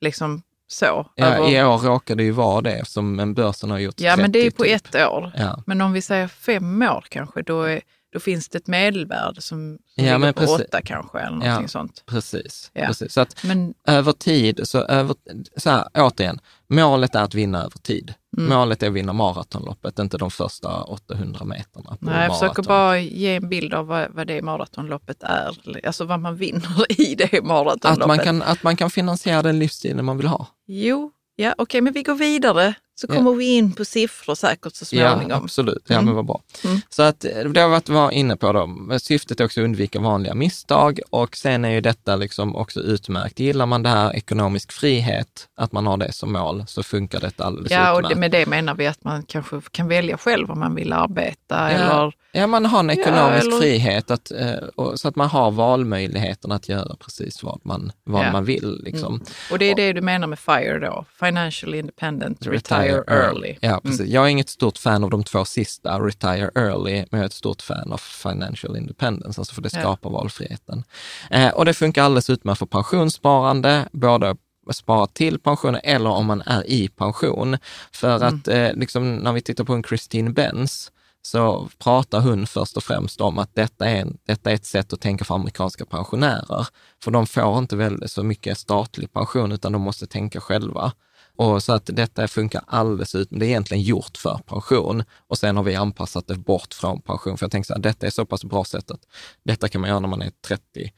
liksom 0.00 0.42
så. 0.66 1.10
Ja, 1.14 1.26
över- 1.26 1.50
I 1.50 1.62
år 1.64 1.78
råkar 1.78 2.14
det 2.16 2.22
ju 2.24 2.30
vara 2.30 2.60
det, 2.60 2.86
som 2.88 3.20
en 3.20 3.34
börsen 3.34 3.70
har 3.70 3.78
gjort 3.78 4.00
ja 4.00 4.16
men 4.16 4.32
det 4.32 4.38
är 4.38 4.42
30 4.50 4.56
på 4.56 4.64
typ. 4.64 4.74
ett 4.94 4.94
år. 5.08 5.32
Ja. 5.36 5.62
Men 5.66 5.80
om 5.80 5.92
vi 5.92 6.02
säger 6.02 6.28
fem 6.28 6.82
år 6.82 7.04
kanske, 7.08 7.42
då, 7.42 7.62
är, 7.62 7.80
då 8.12 8.20
finns 8.20 8.48
det 8.48 8.58
ett 8.58 8.66
medelvärde 8.66 9.40
som, 9.40 9.78
som 9.94 10.04
Ja, 10.04 10.18
ligger 10.18 10.32
på 10.32 10.40
precis. 10.40 10.60
åtta 10.66 10.80
kanske, 10.82 11.18
eller 11.18 11.30
Ja. 11.30 11.36
någonting 11.38 11.68
sånt. 11.68 12.02
Precis. 12.06 12.70
Ja. 12.74 12.86
Precis. 12.86 13.12
Så 13.12 13.20
att 13.20 13.44
Men 13.44 13.74
över 13.88 14.12
tid, 14.12 14.60
så, 14.64 14.78
över, 14.78 15.16
så 15.56 15.70
här, 15.70 15.88
återigen, 15.94 16.40
målet 16.68 17.14
är 17.14 17.22
att 17.22 17.34
vinna 17.34 17.58
över 17.58 17.78
tid. 17.78 18.14
Mm. 18.36 18.58
Målet 18.58 18.82
är 18.82 18.86
att 18.86 18.92
vinna 18.92 19.12
maratonloppet, 19.12 19.98
inte 19.98 20.18
de 20.18 20.30
första 20.30 20.82
800 20.82 21.44
meterna 21.44 21.96
nej, 22.00 22.26
jag 22.26 22.38
försöker 22.38 22.62
bara 22.62 22.98
ge 22.98 23.36
en 23.36 23.48
bild 23.48 23.74
av 23.74 23.86
vad, 23.86 24.10
vad 24.10 24.26
det 24.26 24.42
maratonloppet 24.42 25.22
är, 25.22 25.80
alltså 25.86 26.04
vad 26.04 26.20
man 26.20 26.36
vinner 26.36 26.92
i 27.00 27.14
det 27.14 27.44
maratonloppet. 27.44 28.02
att 28.02 28.06
man, 28.06 28.18
kan, 28.18 28.42
att 28.42 28.62
man 28.62 28.76
kan 28.76 28.90
finansiera 28.90 29.42
den 29.42 29.58
livsstilen 29.58 30.04
man 30.04 30.16
vill 30.16 30.26
ha. 30.26 30.46
Jo, 30.66 31.10
ja 31.36 31.54
okej, 31.58 31.80
men 31.80 31.92
vi 31.92 32.02
går 32.02 32.14
vidare 32.14 32.74
så 32.96 33.06
Ja. 33.10 33.14
kommer 33.14 33.32
vi 33.34 33.44
in 33.56 33.72
på 33.72 33.84
siffror 33.84 34.34
säkert 34.34 34.74
så 34.74 34.96
Ja, 34.96 35.10
småningom. 35.12 35.44
absolut. 35.44 35.84
Ja, 35.86 35.94
Mm. 35.94 36.04
men 36.06 36.14
vad 36.14 36.26
bra. 36.26 36.42
Mm. 36.64 36.80
Så 36.88 37.02
att 37.02 37.24
eh, 37.24 37.30
det 37.44 37.60
har 37.60 37.68
varit 37.68 37.88
var 37.88 38.10
inne 38.10 38.36
på 38.36 38.52
då. 38.52 38.98
Syftet 38.98 39.40
är 39.40 39.44
också 39.44 39.60
att 39.60 39.64
undvika 39.64 40.00
vanliga 40.00 40.34
misstag 40.34 41.00
och 41.10 41.36
sen 41.36 41.64
är 41.64 41.70
ju 41.70 41.80
detta 41.80 42.16
liksom 42.16 42.56
också 42.56 42.80
utmärkt. 42.80 43.40
Gillar 43.40 43.66
man 43.66 43.82
det 43.82 43.88
här 43.88 44.16
ekonomisk 44.16 44.72
frihet, 44.72 45.48
att 45.56 45.72
man 45.72 45.86
har 45.86 45.96
det 45.96 46.12
som 46.12 46.32
mål, 46.32 46.64
så 46.66 46.82
funkar 46.82 47.20
detta 47.20 47.44
alldeles 47.44 47.72
Ja, 47.72 47.92
och 47.92 47.98
utmärkt. 47.98 48.14
det, 48.14 48.20
med 48.20 48.30
det 48.30 48.46
menar 48.46 48.74
vi 48.74 48.86
att 48.86 49.04
man 49.04 49.22
kanske 49.22 49.60
kan 49.70 49.88
välja 49.88 50.18
själv 50.18 50.50
om 50.50 50.58
man 50.60 50.74
vill 50.74 50.92
arbeta 50.92 51.70
eller 51.70 52.12
Ja, 52.36 52.46
man 52.46 52.66
har 52.66 52.80
en 52.80 52.88
Ja, 52.88 52.94
ekonomisk 52.94 53.46
eller- 53.46 53.58
frihet 53.60 54.10
att, 54.10 54.30
eh, 54.30 54.52
och, 54.74 55.00
så 55.00 55.08
att 55.08 55.16
man 55.16 55.28
har 55.28 55.50
valmöjligheten 55.50 56.52
att 56.52 56.68
göra 56.68 56.96
precis 57.00 57.42
vad 57.42 57.60
man, 57.64 57.92
vad 58.04 58.26
Ja. 58.26 58.32
man 58.32 58.44
vill. 58.44 58.80
Liksom. 58.84 59.20
Och 59.50 59.58
det 59.58 59.64
är 59.70 59.74
det 59.74 59.92
du 59.92 60.00
menar 60.00 60.26
med 60.26 60.38
FIRE 60.38 60.78
då? 60.78 61.04
Financial 61.20 61.74
Independent, 61.74 62.46
Retire, 62.92 63.04
Early. 63.26 63.56
Ja, 63.60 63.80
precis. 63.84 64.06
Jag 64.08 64.24
är 64.24 64.28
inget 64.28 64.48
stort 64.48 64.78
fan 64.78 65.04
av 65.04 65.10
de 65.10 65.24
två 65.24 65.44
sista, 65.44 65.98
Retire 66.00 66.50
Early, 66.54 66.94
men 66.94 67.06
jag 67.10 67.20
är 67.20 67.26
ett 67.26 67.32
stort 67.32 67.62
fan 67.62 67.92
av 67.92 67.98
Financial 67.98 68.76
Independence, 68.76 69.40
alltså 69.40 69.54
för 69.54 69.62
det 69.62 69.70
Ja. 69.74 69.80
skapar 69.80 70.10
valfriheten. 70.10 70.84
Eh, 71.30 71.48
och 71.48 71.64
det 71.64 71.74
funkar 71.74 72.02
alldeles 72.04 72.30
utmärkt 72.30 72.58
för 72.58 72.66
pensionssparande, 72.66 73.88
både 73.92 74.36
spara 74.72 75.06
till 75.06 75.38
pensionen 75.38 75.80
eller 75.84 76.10
om 76.10 76.26
man 76.26 76.42
är 76.46 76.66
i 76.70 76.88
pension. 76.88 77.56
För 77.92 78.16
Mm. 78.16 78.28
att 78.28 78.48
eh, 78.48 78.72
liksom, 78.74 79.16
när 79.16 79.32
vi 79.32 79.40
tittar 79.40 79.64
på 79.64 79.72
en 79.72 79.82
Christine 79.82 80.30
Benz, 80.30 80.90
så 81.22 81.68
pratar 81.78 82.20
hon 82.20 82.46
först 82.46 82.76
och 82.76 82.82
främst 82.84 83.20
om 83.20 83.38
att 83.38 83.54
detta 83.54 83.86
är, 83.88 83.96
en, 83.96 84.16
detta 84.26 84.50
är 84.50 84.54
ett 84.54 84.64
sätt 84.66 84.92
att 84.92 85.00
tänka 85.00 85.24
för 85.24 85.34
amerikanska 85.34 85.84
pensionärer. 85.84 86.66
För 87.04 87.10
de 87.10 87.26
får 87.26 87.58
inte 87.58 87.76
väl 87.76 88.08
så 88.08 88.22
mycket 88.22 88.58
statlig 88.58 89.12
pension, 89.12 89.52
utan 89.52 89.72
de 89.72 89.82
måste 89.82 90.06
tänka 90.06 90.40
själva. 90.40 90.92
Och 91.36 91.62
så 91.62 91.72
att 91.72 91.90
detta 91.92 92.28
funkar 92.28 92.64
alldeles 92.66 93.14
ut. 93.14 93.28
Det 93.30 93.46
är 93.46 93.48
egentligen 93.48 93.82
gjort 93.82 94.16
för 94.16 94.40
pension 94.46 95.04
och 95.28 95.38
sen 95.38 95.56
har 95.56 95.62
vi 95.62 95.74
anpassat 95.74 96.26
det 96.26 96.34
bort 96.34 96.74
från 96.74 97.00
pension. 97.00 97.38
För 97.38 97.44
jag 97.44 97.50
tänker 97.52 97.66
så 97.66 97.74
här, 97.74 97.80
detta 97.80 98.06
är 98.06 98.10
så 98.10 98.26
pass 98.26 98.44
bra 98.44 98.64
sätt 98.64 98.90
att 98.90 99.00
detta 99.42 99.68
kan 99.68 99.80
man 99.80 99.90
göra 99.90 100.00
när 100.00 100.08
man 100.08 100.22
är 100.22 100.32
30 100.46 100.92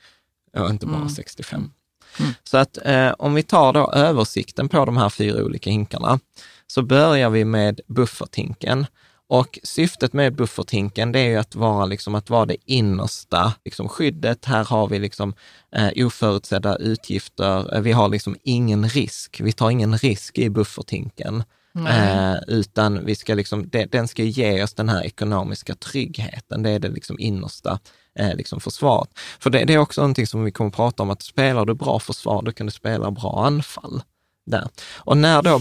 och 0.56 0.70
inte 0.70 0.86
bara 0.86 1.08
65. 1.08 1.70
Så 2.44 2.58
att 2.58 2.78
eh, 2.84 3.10
om 3.18 3.34
vi 3.34 3.42
tar 3.42 3.72
då 3.72 3.92
översikten 3.92 4.68
på 4.68 4.84
de 4.84 4.96
här 4.96 5.08
fyra 5.08 5.44
olika 5.44 5.70
hinkarna, 5.70 6.20
så 6.66 6.82
börjar 6.82 7.30
vi 7.30 7.44
med 7.44 7.80
bufferthinken. 7.86 8.86
Och 9.28 9.58
syftet 9.62 10.12
med 10.12 10.34
bufferthinken, 10.34 11.12
det 11.12 11.20
är 11.20 11.28
ju 11.28 11.36
att 11.36 11.54
vara, 11.54 11.86
liksom, 11.86 12.14
att 12.14 12.30
vara 12.30 12.46
det 12.46 12.56
innersta 12.64 13.52
liksom, 13.64 13.88
skyddet. 13.88 14.44
Här 14.44 14.64
har 14.64 14.88
vi 14.88 14.98
liksom, 14.98 15.34
eh, 15.76 16.06
oförutsedda 16.06 16.76
utgifter. 16.76 17.74
Eh, 17.74 17.80
Vi 17.80 17.92
har 17.92 18.08
liksom 18.08 18.36
ingen 18.42 18.88
risk. 18.88 19.40
Vi 19.40 19.52
tar 19.52 19.70
ingen 19.70 19.98
risk 19.98 20.38
i 20.38 20.50
bufferthinken. 20.50 21.44
Eh, 21.88 22.36
utan 22.48 23.04
vi 23.04 23.14
ska 23.14 23.34
liksom, 23.34 23.68
det, 23.68 23.84
den 23.84 24.08
ska 24.08 24.22
ge 24.22 24.62
oss 24.62 24.74
den 24.74 24.88
här 24.88 25.04
ekonomiska 25.04 25.74
tryggheten. 25.74 26.62
Det 26.62 26.70
är 26.70 26.78
det 26.78 26.88
liksom 26.88 27.18
innersta 27.18 27.78
eh, 28.18 28.34
liksom 28.34 28.60
försvaret. 28.60 29.10
För 29.38 29.50
det, 29.50 29.64
det 29.64 29.74
är 29.74 29.78
också 29.78 30.00
någonting 30.00 30.26
som 30.26 30.44
vi 30.44 30.50
kommer 30.50 30.68
att 30.68 30.76
prata 30.76 31.02
om, 31.02 31.10
att 31.10 31.22
spelar 31.22 31.64
du 31.64 31.74
bra 31.74 31.98
försvar, 31.98 32.42
då 32.42 32.52
kan 32.52 32.66
du 32.66 32.72
spela 32.72 33.10
bra 33.10 33.44
anfall. 33.46 34.02
Där. 34.46 34.68
Och 34.94 35.16
när 35.16 35.42
då, 35.42 35.60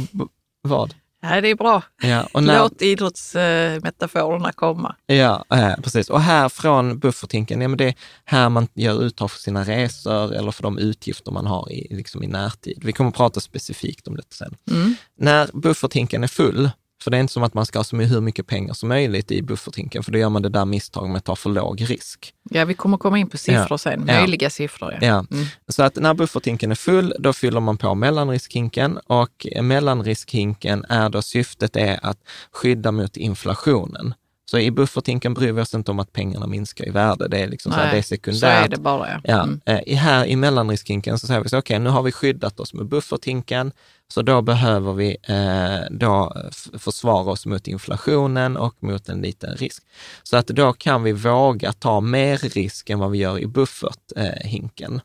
vad? 0.62 0.93
Ja, 1.30 1.42
det 1.42 1.50
är 1.50 1.56
bra. 1.56 1.84
Ja, 2.02 2.42
när, 2.42 2.60
Låt 2.60 2.82
idrottsmetaforerna 2.82 4.52
komma. 4.52 4.96
Ja, 5.06 5.46
eh, 5.54 5.76
precis. 5.84 6.10
Och 6.10 6.22
här 6.22 6.50
från 6.50 7.00
bufferthinken, 7.00 7.62
ja, 7.62 7.68
men 7.68 7.78
det 7.78 7.86
är 7.86 7.96
här 8.26 8.50
man 8.50 8.68
gör 8.74 9.04
uttag 9.04 9.32
för 9.32 9.40
sina 9.40 9.64
resor 9.64 10.34
eller 10.34 10.52
för 10.52 10.64
de 10.64 10.78
utgifter 10.78 11.32
man 11.32 11.46
har 11.46 11.72
i, 11.72 11.96
liksom 11.96 12.24
i 12.24 12.28
närtid. 12.28 12.82
Vi 12.86 12.94
kommer 12.94 13.10
att 13.10 13.16
prata 13.16 13.40
specifikt 13.40 14.08
om 14.08 14.16
detta 14.16 14.36
sen. 14.36 14.56
Mm. 14.72 14.96
När 15.20 15.50
bufferthinken 15.54 16.24
är 16.24 16.28
full, 16.28 16.70
för 17.06 17.12
det 17.12 17.18
är 17.18 17.22
inte 17.22 17.34
som 17.34 17.44
att 17.44 17.54
man 17.54 17.65
ska 17.65 17.80
ha 17.80 17.84
så 17.84 17.98
hur 17.98 18.22
mycket 18.22 18.48
pengar 18.48 18.74
som 18.74 18.89
möjligt 18.89 19.32
i 19.32 19.41
bufferthinken, 19.41 20.04
för 20.04 20.12
då 20.12 20.18
gör 20.18 20.30
man 20.30 20.41
det 20.41 20.50
där 20.50 20.65
misstaget 20.65 21.10
med 21.10 21.18
att 21.18 21.24
ta 21.26 21.36
för 21.36 21.50
låg 21.50 21.89
risk. 21.89 22.34
Ja, 22.50 22.65
vi 22.65 22.74
kommer 22.74 22.98
komma 22.98 23.20
in 23.20 23.30
på 23.30 23.38
siffror 23.38 23.68
Ja. 23.70 23.78
sen. 23.78 24.06
Ja. 24.08 24.20
Möjliga 24.20 24.50
siffror. 24.50 24.98
Ja. 25.02 25.08
Ja. 25.08 25.26
Mm. 25.32 25.46
Så 25.68 25.84
att 25.84 25.96
när 25.96 26.13
bufferthinken 26.13 26.72
är 26.72 26.76
full, 26.76 27.13
då 27.20 27.34
fyller 27.34 27.60
man 27.60 27.78
på 27.78 27.96
mellanriskhinken 27.96 28.98
och 28.98 29.48
mellanriskhinken 29.62 30.86
är 30.89 31.10
då 31.10 31.22
syftet 31.22 31.76
är 31.76 32.00
att 32.06 32.18
skydda 32.52 32.91
mot 32.91 33.18
inflationen. 33.18 34.13
Så 34.51 34.60
i 34.60 34.71
bufferthinken 34.71 35.34
bryr 35.34 35.51
vi 35.51 35.62
oss 35.62 35.73
inte 35.73 35.91
om 35.91 35.99
att 35.99 36.13
pengarna 36.13 36.47
minskar 36.47 36.86
i 36.88 36.89
värde. 36.89 37.27
Det 37.27 37.38
är 37.39 37.47
liksom 37.47 37.71
så 37.71 37.77
här, 37.77 37.86
Nej, 37.86 37.93
det 37.93 37.99
är 37.99 38.01
Så 38.01 38.08
sekundärt. 38.08 38.65
är 38.65 38.69
det 38.69 38.77
bara. 38.77 39.10
Ja. 39.10 39.19
Ja, 39.23 39.43
Mm. 39.43 39.60
eh, 39.65 39.79
i- 39.86 39.93
här 39.93 40.25
i 40.25 40.36
mellanriskhinken 40.36 41.19
så 41.19 41.27
säger 41.27 41.41
vi 41.41 41.49
så, 41.49 41.58
okej, 41.58 41.79
nu 41.79 41.89
har 41.89 42.01
vi 42.01 42.12
skyddat 42.12 42.60
oss 42.60 42.73
med 42.73 42.86
bufferthinken, 42.86 43.71
så 44.13 44.21
då 44.21 44.41
behöver 44.41 44.93
vi 44.93 45.17
eh, 45.23 45.91
då 45.97 46.34
försvara 46.77 47.31
oss 47.31 47.45
mot 47.45 47.67
inflationen 47.67 48.58
och 48.58 48.75
mot 48.84 49.10
en 49.10 49.21
liten 49.21 49.55
risk. 49.55 49.84
Så 50.23 50.38
att 50.38 50.47
då 50.47 50.73
kan 50.73 51.03
vi 51.03 51.12
våga 51.12 51.73
ta 51.73 51.99
mer 52.01 52.38
risk 52.38 52.89
än 52.89 52.99
vad 52.99 53.12
vi 53.12 53.17
gör 53.17 53.39
i 53.39 53.47
bufferthinken. 53.47 55.01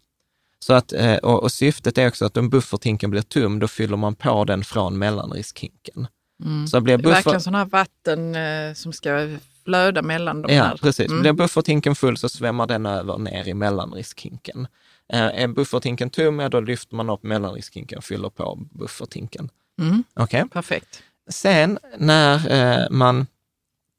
Så 0.65 0.73
att, 0.75 0.93
eh, 0.93 1.15
och, 1.17 1.43
och 1.43 1.53
syftet 1.53 1.99
är 1.99 2.09
också 2.09 2.25
att 2.27 2.37
om 2.37 2.51
bufferthinken 2.51 3.11
blir 3.11 3.23
tom, 3.23 3.59
då 3.59 3.69
fyller 3.69 3.97
man 3.97 4.15
på 4.15 4.45
den 4.45 4.65
från 4.65 4.99
mellanriskhinken. 4.99 6.07
Mm. 6.45 6.67
Så 6.67 6.81
blir 6.81 6.99
Det 6.99 7.09
är 7.09 7.13
verkligen 7.13 7.33
buffert... 7.35 7.43
sådana 7.45 7.59
här 7.59 7.65
vatten 7.65 8.35
eh, 8.35 8.75
som 8.75 8.93
ska 8.93 9.39
flöda 9.65 10.03
mellan 10.03 10.43
de 10.43 10.55
Ja, 10.55 10.65
här. 10.65 10.77
precis. 10.77 11.09
Mm. 11.09 11.21
Blir 11.21 11.33
bufferthinken 11.33 11.95
full 11.95 12.17
så 12.17 12.29
svämmar 12.29 12.67
den 12.67 12.87
över 12.87 13.19
ner 13.19 13.49
i 13.49 13.55
mellanriskhinken. 13.55 14.67
Eh, 15.13 15.43
är 15.43 15.49
bufferthinken 15.49 16.11
tom, 16.11 16.39
ja, 16.39 16.49
då 16.49 16.61
lyfter 16.61 16.97
man 16.97 17.11
upp 17.11 17.23
mellanriskhinken 17.23 17.99
och 17.99 18.05
fyller 18.05 18.29
på 18.31 18.59
bufferthinken. 18.71 19.49
Mm. 19.81 20.05
Okej? 20.15 20.45
Perfekt. 20.53 21.03
Sen 21.31 21.79
när 21.99 22.51
eh, 22.83 22.91
man, 22.91 23.27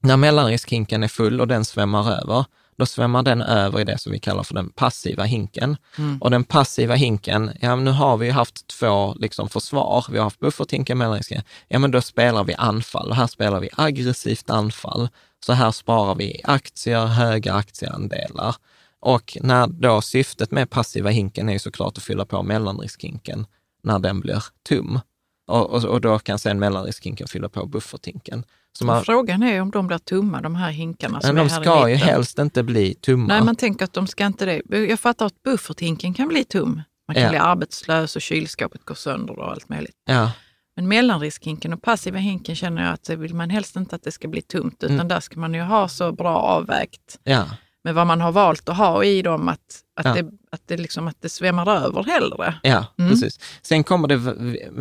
när 0.04 0.18
mellanriskhinken 0.18 1.04
är 1.04 1.08
full 1.08 1.42
och 1.42 1.48
den 1.48 1.66
svämmar 1.66 2.12
över, 2.22 2.46
då 2.82 2.86
svämmar 2.86 3.24
den 3.24 3.42
över 3.42 3.80
i 3.80 3.84
det 3.84 3.98
som 3.98 4.12
vi 4.12 4.20
kallar 4.20 4.44
för 4.44 4.54
den 4.54 4.70
passiva 4.70 5.24
hinken. 5.24 5.78
Mm. 5.98 6.18
Och 6.22 6.32
den 6.32 6.44
passiva 6.44 6.96
hinken, 6.96 7.52
ja 7.62 7.76
men 7.76 7.86
nu 7.86 7.92
har 7.92 8.18
vi 8.18 8.26
ju 8.26 8.32
haft 8.32 8.68
två 8.68 9.16
liksom 9.20 9.50
försvar. 9.50 10.06
Vi 10.10 10.18
har 10.18 10.24
haft 10.24 10.40
bufferthinken, 10.40 10.98
mellanrisken. 10.98 11.44
Ja 11.68 11.80
men 11.80 11.92
då 11.92 12.02
spelar 12.02 12.44
vi 12.44 12.54
anfall 12.54 13.10
och 13.10 13.16
här 13.16 13.28
spelar 13.28 13.60
vi 13.60 13.70
aggressivt 13.78 14.50
anfall. 14.50 15.10
Så 15.46 15.54
här 15.54 15.72
sparar 15.72 16.16
vi 16.16 16.42
aktier, 16.44 17.06
höga 17.06 17.54
aktieandelar. 17.54 18.56
Och 19.00 19.38
när 19.42 19.68
då 19.68 20.02
syftet 20.02 20.52
med 20.52 20.70
passiva 20.70 21.10
hinken 21.10 21.50
är 21.50 21.54
ju 21.54 21.60
såklart 21.60 21.98
att 21.98 22.04
fylla 22.04 22.26
på 22.26 22.44
mellanriskhinken 22.44 23.46
när 23.84 24.00
den 24.00 24.20
blir 24.20 24.44
tom. 24.70 25.00
Och, 25.48 25.70
och, 25.70 25.84
och 25.84 26.02
då 26.02 26.20
kan 26.20 26.40
sen 26.40 26.60
mellanriskhinken 26.60 27.28
fylla 27.28 27.50
på 27.50 27.66
bufferthinken. 27.66 28.44
Så 28.80 28.86
man, 28.86 29.04
Frågan 29.04 29.44
är 29.44 29.62
om 29.62 29.72
de 29.72 29.88
blir 29.88 29.98
tumma, 29.98 30.42
de 30.42 30.56
här 30.56 30.72
hinkarna 30.72 31.22
som 31.22 31.28
men 31.36 31.38
är 31.38 31.50
de 31.50 31.54
här 31.54 31.62
ska 31.64 31.90
i 31.90 31.92
ju 31.92 31.98
helst 31.98 32.40
inte 32.40 32.64
bli 32.64 32.94
tumma. 32.94 33.28
Nej, 33.28 33.44
man 33.44 33.56
tänker 33.56 33.86
att 33.86 33.94
de 33.94 34.08
ska 34.08 34.26
inte 34.26 34.46
det. 34.46 34.62
Jag 34.90 35.00
fattar 35.00 35.26
att 35.26 35.44
bufferthinken 35.44 36.14
kan 36.14 36.28
bli 36.28 36.44
tum. 36.44 36.82
Man 37.08 37.16
kan 37.16 37.24
Ja. 37.24 37.30
bli 37.30 37.38
arbetslös 37.38 38.16
och 38.16 38.22
kylskåpet 38.22 38.86
går 38.86 38.96
sönder 38.96 39.40
och 39.40 39.52
allt 39.52 39.70
möjligt. 39.70 39.96
ja. 40.06 40.32
Men 40.76 40.88
mellanriskhinken 40.88 41.74
och 41.74 41.82
passiva 41.82 42.18
hinken 42.18 42.56
känner 42.56 42.84
jag 42.84 42.94
att 42.94 43.04
det 43.04 43.16
vill 43.16 43.34
man 43.36 43.50
helst 43.50 43.76
inte 43.76 43.96
att 43.96 44.04
det 44.04 44.12
ska 44.12 44.28
bli 44.28 44.42
tomt, 44.42 44.84
utan 44.84 44.96
Mm. 44.96 45.08
där 45.08 45.20
ska 45.20 45.40
man 45.40 45.54
ju 45.54 45.62
ha 45.62 45.88
så 45.88 46.12
bra 46.12 46.36
avvägt 46.38 47.20
Ja, 47.24 47.46
med 47.84 47.94
vad 47.94 48.08
man 48.08 48.22
har 48.22 48.32
valt 48.32 48.70
att 48.70 48.78
ha 48.78 49.04
i 49.04 49.22
dem, 49.22 49.50
att, 49.50 49.60
att, 49.96 50.06
Ja. 50.06 50.14
det, 50.14 50.32
att, 50.52 50.62
det, 50.66 50.78
liksom, 50.78 51.08
att 51.08 51.18
det 51.22 51.30
svämmar 51.30 51.86
över 51.86 52.04
hellre. 52.04 52.56
ja 52.64 52.86
Mm. 53.00 53.12
precis. 53.12 53.40
Sen 53.62 53.84
kommer 53.84 54.08
det, 54.08 54.18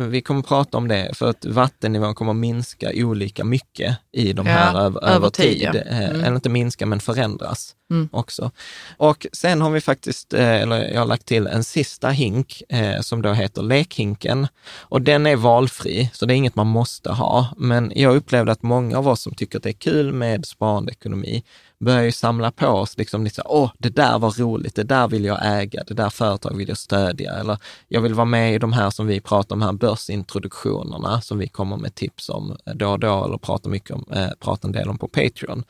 vi- 0.07 0.21
kommer 0.21 0.41
prata 0.41 0.77
om 0.77 0.87
det, 0.87 1.11
för 1.13 1.29
att 1.29 1.45
vattennivån 1.45 2.15
kommer 2.15 2.33
minska 2.33 2.91
olika 2.95 3.43
mycket 3.43 3.97
i 4.11 4.33
de 4.33 4.45
Ja, 4.47 4.53
här 4.53 4.79
över, 4.81 5.05
över 5.09 5.29
tid, 5.29 5.45
tid. 5.45 5.61
ja. 5.63 5.73
Eh, 5.79 6.09
Mm. 6.09 6.21
Eller 6.23 6.35
inte 6.35 6.49
minska, 6.49 6.85
men 6.85 6.99
förändras 6.99 7.75
Mm. 7.91 8.09
också. 8.11 8.51
Och 8.97 9.27
sen 9.33 9.61
har 9.61 9.69
vi 9.71 9.81
faktiskt, 9.81 10.33
eh, 10.33 10.49
eller 10.61 10.83
jag 10.93 10.99
har 10.99 11.05
lagt 11.07 11.25
till 11.25 11.47
en 11.47 11.63
sista 11.63 12.09
hink 12.09 12.61
eh, 12.69 13.01
som 13.01 13.21
då 13.21 13.33
heter 13.33 13.61
lekhinken. 13.61 14.47
Och 14.79 15.01
den 15.01 15.25
är 15.27 15.35
valfri, 15.35 16.09
så 16.13 16.25
det 16.25 16.33
är 16.33 16.35
inget 16.35 16.55
man 16.55 16.67
måste 16.67 17.11
ha. 17.11 17.47
Men 17.57 17.91
jag 17.95 18.15
upplevde 18.15 18.51
att 18.51 18.63
många 18.63 18.97
av 18.97 19.07
oss 19.07 19.21
som 19.21 19.33
tycker 19.35 19.57
att 19.57 19.63
det 19.63 19.69
är 19.69 19.73
kul 19.73 20.13
med 20.13 20.45
sparande 20.45 20.91
ekonomi 20.91 21.43
börjar 21.81 22.03
ju 22.03 22.11
samla 22.11 22.51
på 22.51 22.67
oss, 22.67 22.97
liksom 22.97 23.23
liksom, 23.23 23.43
åh, 23.47 23.71
det 23.77 23.89
där 23.89 24.19
var 24.19 24.31
roligt, 24.31 24.75
det 24.75 24.83
där 24.83 25.07
vill 25.07 25.25
jag 25.25 25.39
äga, 25.41 25.83
det 25.87 25.93
där 25.93 26.09
företaget 26.09 26.59
vill 26.59 26.67
jag 26.67 26.77
stödja, 26.77 27.33
eller 27.33 27.57
jag 27.87 28.01
vill 28.01 28.13
vara 28.13 28.25
med 28.25 28.55
i 28.55 28.57
de 28.57 28.73
här 28.73 28.89
som 28.89 29.07
vi 29.07 29.19
pratar 29.21 29.55
om 29.55 29.61
här, 29.61 29.71
börsintroduktionerna, 29.73 31.21
som 31.21 31.37
vi 31.37 31.47
kommer 31.47 31.77
med 31.77 31.95
tips 31.95 32.29
om 32.29 32.57
eh, 32.65 32.73
då 32.73 32.89
och 32.89 32.99
då, 32.99 33.25
eller 33.25 33.37
pratar 33.37 33.69
mycket 33.69 33.91
om, 33.91 34.05
eh, 34.13 34.29
pratar 34.39 34.69
en 34.69 34.73
del 34.73 34.89
om 34.89 34.97
på 34.97 35.07
Patreon. 35.07 35.63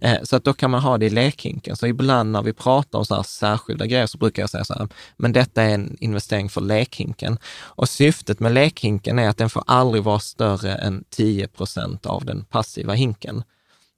Eh, 0.00 0.22
så 0.22 0.36
att 0.36 0.44
då 0.44 0.52
kan 0.52 0.70
man 0.70 0.80
ha 0.80 0.98
det 0.98 1.06
i 1.06 1.10
lekhinken. 1.10 1.76
Så 1.76 1.86
ibland 1.86 2.32
när 2.32 2.42
vi 2.42 2.52
pratar 2.52 2.98
om 2.98 3.04
så 3.04 3.14
här 3.14 3.22
särskilda 3.22 3.86
grejer 3.86 4.06
så 4.06 4.18
brukar 4.18 4.42
jag 4.42 4.50
säga 4.50 4.64
så 4.64 4.74
här, 4.74 4.88
men 5.16 5.32
detta 5.32 5.62
är 5.62 5.74
en 5.74 5.96
investering 6.00 6.48
för 6.48 6.60
lekhinken. 6.60 7.38
Och 7.60 7.88
syftet 7.88 8.40
med 8.40 8.52
lekhinken 8.52 9.18
är 9.18 9.28
att 9.28 9.38
den 9.38 9.50
får 9.50 9.64
aldrig 9.66 10.04
vara 10.04 10.18
större 10.18 10.74
än 10.74 11.04
10 11.10 11.48
procent 11.48 12.06
av 12.06 12.24
den 12.24 12.44
passiva 12.44 12.92
hinken. 12.92 13.42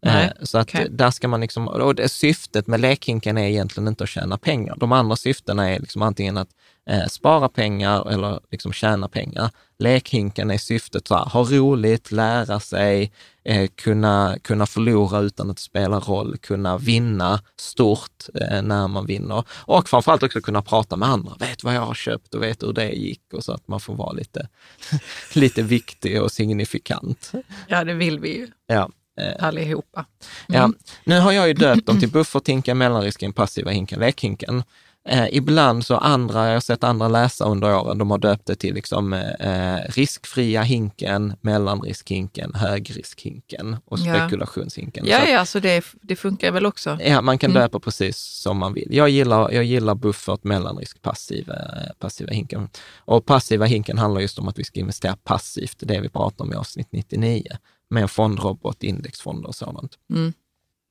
Nej, 0.04 0.24
Eh, 0.24 0.44
Så 0.44 0.58
att 0.58 0.68
okej. 0.68 0.88
där 0.90 1.10
ska 1.10 1.28
man 1.28 1.40
liksom, 1.40 1.68
och 1.68 1.94
det, 1.94 2.08
syftet 2.08 2.66
med 2.66 2.80
lekhinken 2.80 3.38
är 3.38 3.48
egentligen 3.48 3.88
inte 3.88 4.04
att 4.04 4.10
tjäna 4.10 4.38
pengar. 4.38 4.76
De 4.80 4.92
andra 4.92 5.16
syftena 5.16 5.70
är 5.70 5.78
liksom 5.80 6.02
antingen 6.02 6.36
att 6.36 6.48
eh, 6.90 7.06
spara 7.06 7.48
pengar 7.48 8.10
eller 8.10 8.40
liksom 8.50 8.72
tjäna 8.72 9.08
pengar. 9.08 9.50
Lekhinken 9.78 10.50
är 10.50 10.58
syftet 10.58 11.08
så 11.08 11.14
här, 11.14 11.24
ha 11.24 11.42
roligt, 11.44 12.12
lära 12.12 12.60
sig, 12.60 13.12
eh, 13.44 13.68
kunna, 13.74 14.36
kunna 14.42 14.66
förlora 14.66 15.20
utan 15.20 15.50
att 15.50 15.56
det 15.56 15.62
spelar 15.62 16.00
roll, 16.00 16.36
kunna 16.38 16.78
vinna 16.78 17.40
stort 17.60 18.24
eh, 18.40 18.62
när 18.62 18.88
man 18.88 19.06
vinner 19.06 19.44
och 19.50 19.88
framförallt 19.88 20.22
också 20.22 20.40
kunna 20.40 20.62
prata 20.62 20.96
med 20.96 21.08
andra. 21.08 21.32
Vet 21.38 21.64
vad 21.64 21.74
jag 21.74 21.80
har 21.86 21.94
köpt 21.94 22.34
och 22.34 22.42
vet 22.42 22.62
hur 22.62 22.72
det 22.72 22.88
gick 22.90 23.22
och 23.32 23.44
så 23.44 23.52
att 23.52 23.68
man 23.68 23.80
får 23.80 23.94
vara 23.94 24.12
lite, 24.12 24.48
lite 25.34 25.62
viktig 25.62 26.22
och 26.22 26.32
signifikant. 26.32 27.32
Ja, 27.66 27.84
det 27.84 27.94
vill 27.94 28.18
vi 28.18 28.36
ju 28.36 28.48
Ja. 28.66 28.90
Eh, 29.20 29.46
allihopa. 29.46 30.04
Ja, 30.46 30.70
nu 31.04 31.20
har 31.20 31.32
jag 31.32 31.48
ju 31.48 31.54
döpt 31.54 31.86
dem 31.86 32.00
till 32.00 32.10
bufferthinken, 32.10 32.78
mellanrisken, 32.78 33.32
passiva 33.32 33.70
hinken, 33.70 34.00
lekhinken. 34.00 34.62
Eh, 35.08 35.26
ibland 35.32 35.86
så 35.86 35.96
andra, 35.96 36.46
jag 36.46 36.52
har 36.52 36.60
sett 36.60 36.84
andra 36.84 37.08
läsa 37.08 37.44
under 37.44 37.74
åren, 37.76 37.98
de 37.98 38.10
har 38.10 38.18
döpt 38.18 38.46
det 38.46 38.54
till 38.56 38.74
liksom 38.74 39.12
eh, 39.12 39.76
riskfria 39.88 40.62
hinken, 40.62 41.32
mellanriskhinken, 41.40 42.54
högriskhinken 42.54 43.76
och 43.84 43.98
spekulationshinken. 43.98 45.04
Ja, 45.06 45.20
Så 45.24 45.30
ja, 45.30 45.46
så 45.46 45.58
det, 45.60 45.84
det 46.02 46.16
funkar 46.16 46.52
väl 46.52 46.66
också. 46.66 46.98
Ja, 47.04 47.20
man 47.20 47.38
kan 47.38 47.50
Mm. 47.50 47.62
döpa 47.62 47.80
precis 47.80 48.16
som 48.18 48.58
man 48.58 48.74
vill. 48.74 48.88
Jag 48.90 49.08
gillar, 49.08 49.50
jag 49.52 49.64
gillar 49.64 49.94
buffert, 49.94 50.44
mellanrisk, 50.44 51.02
passiva, 51.02 51.54
eh, 51.54 51.92
passiva 51.98 52.32
hinken. 52.32 52.68
Och 52.96 53.26
passiva 53.26 53.64
hinken 53.64 53.98
handlar 53.98 54.20
just 54.20 54.38
om 54.38 54.48
att 54.48 54.58
vi 54.58 54.64
ska 54.64 54.80
investera 54.80 55.16
passivt, 55.24 55.76
det 55.78 55.84
är 55.84 55.96
det 55.96 56.00
vi 56.02 56.08
pratar 56.08 56.44
om 56.44 56.52
i 56.52 56.56
avsnitt 56.56 56.88
99, 56.90 57.42
med 57.90 58.10
fondrobot, 58.10 58.82
indexfonder 58.82 59.48
och 59.48 59.54
sådant. 59.54 59.98
Mm. 60.10 60.32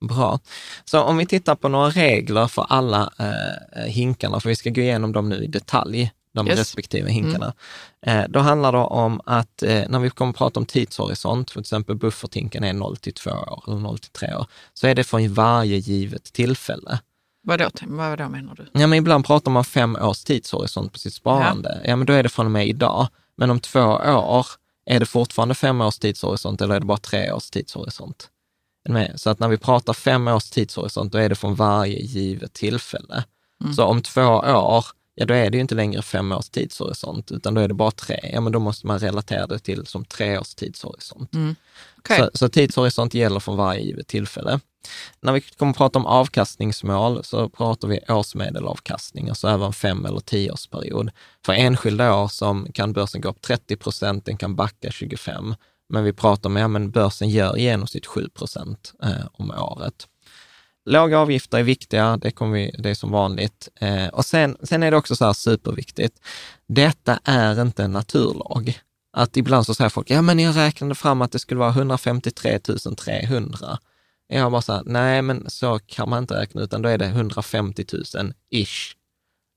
Bra. 0.09 0.39
Så 0.85 1.01
om 1.01 1.17
vi 1.17 1.25
tittar 1.25 1.55
på 1.55 1.69
några 1.69 1.89
regler 1.89 2.47
för 2.47 2.65
alla 2.69 3.13
eh, 3.19 3.83
hinkarna, 3.85 4.39
för 4.39 4.49
vi 4.49 4.55
ska 4.55 4.69
gå 4.69 4.81
igenom 4.81 5.11
dem 5.11 5.29
nu 5.29 5.43
i 5.43 5.47
detalj, 5.47 6.11
de 6.33 6.47
Yes. 6.47 6.59
respektive 6.59 7.11
hinkarna. 7.11 7.53
Eh, 8.05 8.23
då 8.29 8.39
handlar 8.39 8.71
det 8.71 8.77
om 8.77 9.21
att 9.25 9.63
eh, 9.63 9.83
när 9.89 9.99
vi 9.99 10.09
kommer 10.09 10.29
att 10.31 10.37
prata 10.37 10.59
om 10.59 10.65
tidshorisont, 10.65 11.51
för 11.51 11.59
exempel 11.59 11.95
bufferthinken 11.95 12.63
är 12.63 12.73
0 12.73 12.97
till 12.97 13.13
2 13.13 13.29
år 13.31 13.63
eller 13.67 13.79
0 13.79 13.97
till 13.99 14.11
3 14.11 14.35
år, 14.35 14.45
så 14.73 14.87
är 14.87 14.95
det 14.95 15.03
för 15.03 15.27
varje 15.27 15.77
givet 15.77 16.23
tillfälle. 16.23 16.99
Vadå, 17.43 17.69
vadå 17.81 18.29
menar 18.29 18.55
du? 18.55 18.79
Ja, 18.81 18.87
men 18.87 18.93
ibland 18.93 19.25
pratar 19.25 19.51
man 19.51 19.63
fem 19.63 19.95
års 19.95 20.23
tidshorisont 20.23 20.93
på 20.93 20.99
sitt 20.99 21.13
sparande. 21.13 21.81
Ja. 21.85 21.95
men 21.95 22.05
då 22.05 22.13
är 22.13 22.23
det 22.23 22.29
från 22.29 22.45
och 22.45 22.51
med 22.51 22.67
idag. 22.67 23.07
Men 23.37 23.51
om 23.51 23.59
två 23.59 23.79
år, 23.81 24.45
är 24.85 24.99
det 24.99 25.05
fortfarande 25.05 25.55
fem 25.55 25.81
års 25.81 25.99
tidshorisont 25.99 26.61
eller 26.61 26.75
är 26.75 26.79
det 26.79 26.85
bara 26.85 26.97
tre 26.97 27.31
års 27.31 27.49
tidshorisont? 27.49 28.29
Så 29.15 29.29
att 29.29 29.39
när 29.39 29.47
vi 29.47 29.57
pratar 29.57 29.93
fem 29.93 30.27
års 30.27 30.49
tidshorisont, 30.49 31.11
då 31.11 31.17
är 31.17 31.29
det 31.29 31.35
från 31.35 31.55
varje 31.55 31.99
givet 31.99 32.53
tillfälle. 32.53 33.23
Så 33.75 33.83
om 33.83 34.01
två 34.01 34.21
år, 34.21 34.83
ja 35.15 35.25
då 35.25 35.33
är 35.33 35.49
det 35.49 35.57
ju 35.57 35.61
inte 35.61 35.75
längre 35.75 36.01
fem 36.01 36.31
års 36.31 36.49
tidshorisont, 36.49 37.31
utan 37.31 37.53
då 37.53 37.61
är 37.61 37.67
det 37.67 37.73
bara 37.73 37.91
tre. 37.91 38.29
Ja, 38.33 38.41
men 38.41 38.51
då 38.51 38.59
måste 38.59 38.87
man 38.87 38.99
relatera 38.99 39.47
det 39.47 39.59
till 39.59 39.85
som 39.85 40.05
tre 40.05 40.37
års 40.37 40.55
tidshorisont. 40.55 41.31
Okej. 41.97 42.17
Så, 42.17 42.29
så 42.33 42.49
tidshorisont 42.49 43.13
gäller 43.13 43.39
från 43.39 43.57
varje 43.57 43.81
givet 43.81 44.07
tillfälle. 44.07 44.59
När 45.21 45.33
vi 45.33 45.41
kommer 45.41 45.71
att 45.71 45.77
prata 45.77 45.99
om 45.99 46.05
avkastningsmål 46.05 47.23
så 47.23 47.49
pratar 47.49 47.87
vi 47.87 47.99
årsmedelavkastning, 48.09 49.29
alltså 49.29 49.47
över 49.47 49.65
en 49.65 49.73
fem 49.73 50.05
eller 50.05 50.19
tioårsperiod. 50.19 51.11
För 51.45 51.53
enskilda 51.53 52.15
år 52.15 52.27
som 52.27 52.71
kan 52.73 52.93
börsen 52.93 53.21
gå 53.21 53.29
upp 53.29 53.41
30 53.41 53.75
procent, 53.75 54.25
den 54.25 54.37
kan 54.37 54.55
backa 54.55 54.91
25. 54.91 55.55
Men 55.89 56.03
vi 56.03 56.13
pratar 56.13 56.49
om, 56.49 56.55
ja 56.55 56.67
men 56.67 56.91
börsen 56.91 57.29
gör 57.29 57.57
i 57.57 57.61
genomsnitt 57.61 58.05
7 58.05 58.29
procent 58.29 58.93
eh, 59.03 59.25
om 59.33 59.51
året. 59.51 60.07
Låga 60.85 61.19
avgifter 61.19 61.57
är 61.57 61.63
viktiga, 61.63 62.17
det, 62.17 62.31
kommer 62.31 62.53
vi, 62.53 62.75
det 62.79 62.89
är 62.89 62.95
som 62.95 63.11
vanligt. 63.11 63.69
Eh, 63.75 64.07
och 64.07 64.25
sen, 64.25 64.57
sen 64.63 64.83
är 64.83 64.91
det 64.91 64.97
också 64.97 65.15
så 65.15 65.25
här 65.25 65.33
superviktigt, 65.33 66.19
detta 66.67 67.19
är 67.23 67.61
inte 67.61 67.83
en 67.83 67.91
naturlag. 67.91 68.79
Att 69.17 69.37
ibland 69.37 69.65
så 69.65 69.75
säger 69.75 69.89
folk, 69.89 70.09
ja 70.09 70.21
men 70.21 70.39
jag 70.39 70.57
räknade 70.57 70.95
fram 70.95 71.21
att 71.21 71.31
det 71.31 71.39
skulle 71.39 71.59
vara 71.59 71.69
153 71.69 72.59
300. 72.59 73.77
Jag 74.33 74.51
bara 74.51 74.61
så 74.61 74.73
här, 74.73 74.83
nej 74.85 75.21
men 75.21 75.49
så 75.49 75.79
kan 75.79 76.09
man 76.09 76.23
inte 76.23 76.33
räkna, 76.41 76.61
utan 76.61 76.81
då 76.81 76.89
är 76.89 76.97
det 76.97 77.05
150 77.05 77.85
000 78.15 78.33
ish. 78.49 78.95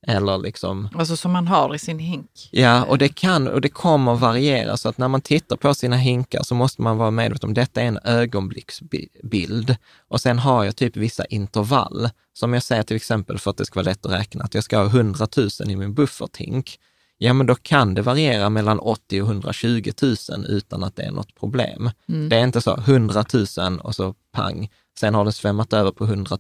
Eller 0.07 0.39
liksom, 0.39 0.89
Alltså 0.95 1.17
som 1.17 1.33
man 1.33 1.49
har 1.49 1.75
i 1.75 1.79
sin 1.79 1.99
hink. 1.99 2.49
ja, 2.51 2.85
och 2.85 2.99
det 2.99 3.09
kan 3.09 3.49
och 3.49 3.61
det 3.61 3.69
kommer 3.69 4.15
variera, 4.15 4.77
så 4.77 4.89
att 4.89 4.99
när 4.99 5.09
man 5.09 5.21
tittar 5.21 5.57
på 5.57 5.75
sina 5.75 5.97
hinkar 5.97 6.43
så 6.43 6.55
måste 6.55 6.83
man 6.83 6.97
vara 6.97 7.11
medveten 7.11 7.49
om 7.49 7.55
detta 7.55 7.83
är 7.83 7.87
en 7.87 7.99
ögonblicksbild. 8.05 9.77
Och 10.09 10.21
sen 10.21 10.39
har 10.39 10.65
jag 10.65 10.77
typ 10.77 10.97
vissa 10.97 11.25
intervall, 11.25 12.09
som 12.33 12.53
jag 12.55 12.62
säger 12.62 12.83
till 12.83 12.97
exempel 12.97 13.39
för 13.39 13.51
att 13.51 13.57
det 13.57 13.65
ska 13.67 13.81
vara 13.81 13.85
lätt 13.91 14.07
att 14.07 14.12
räkna, 14.12 14.45
att 14.45 14.55
jag 14.55 14.65
ska 14.65 14.79
ha 14.79 14.87
100 14.87 15.27
000 15.37 15.49
i 15.67 15.77
min 15.77 15.95
bufferthink. 15.95 16.79
Ja, 17.18 17.33
men 17.33 17.46
då 17.46 17.55
kan 17.55 17.94
det 17.94 18.02
variera 18.02 18.50
mellan 18.50 18.79
80 18.79 19.22
och 19.22 19.29
120 19.29 19.92
000 20.02 20.16
utan 20.48 20.85
att 20.85 20.96
det 20.96 21.02
är 21.02 21.11
något 21.11 21.35
problem. 21.35 21.90
Det 22.29 22.37
är 22.37 22.44
inte 22.44 22.61
så 22.61 22.76
100 22.76 23.24
000 23.59 23.81
och 23.81 23.94
så 23.94 24.14
pang, 24.33 24.70
sen 24.98 25.14
har 25.14 25.24
det 25.24 25.33
svämmat 25.33 25.72
över 25.72 25.90
på 25.90 26.05
100 26.05 26.38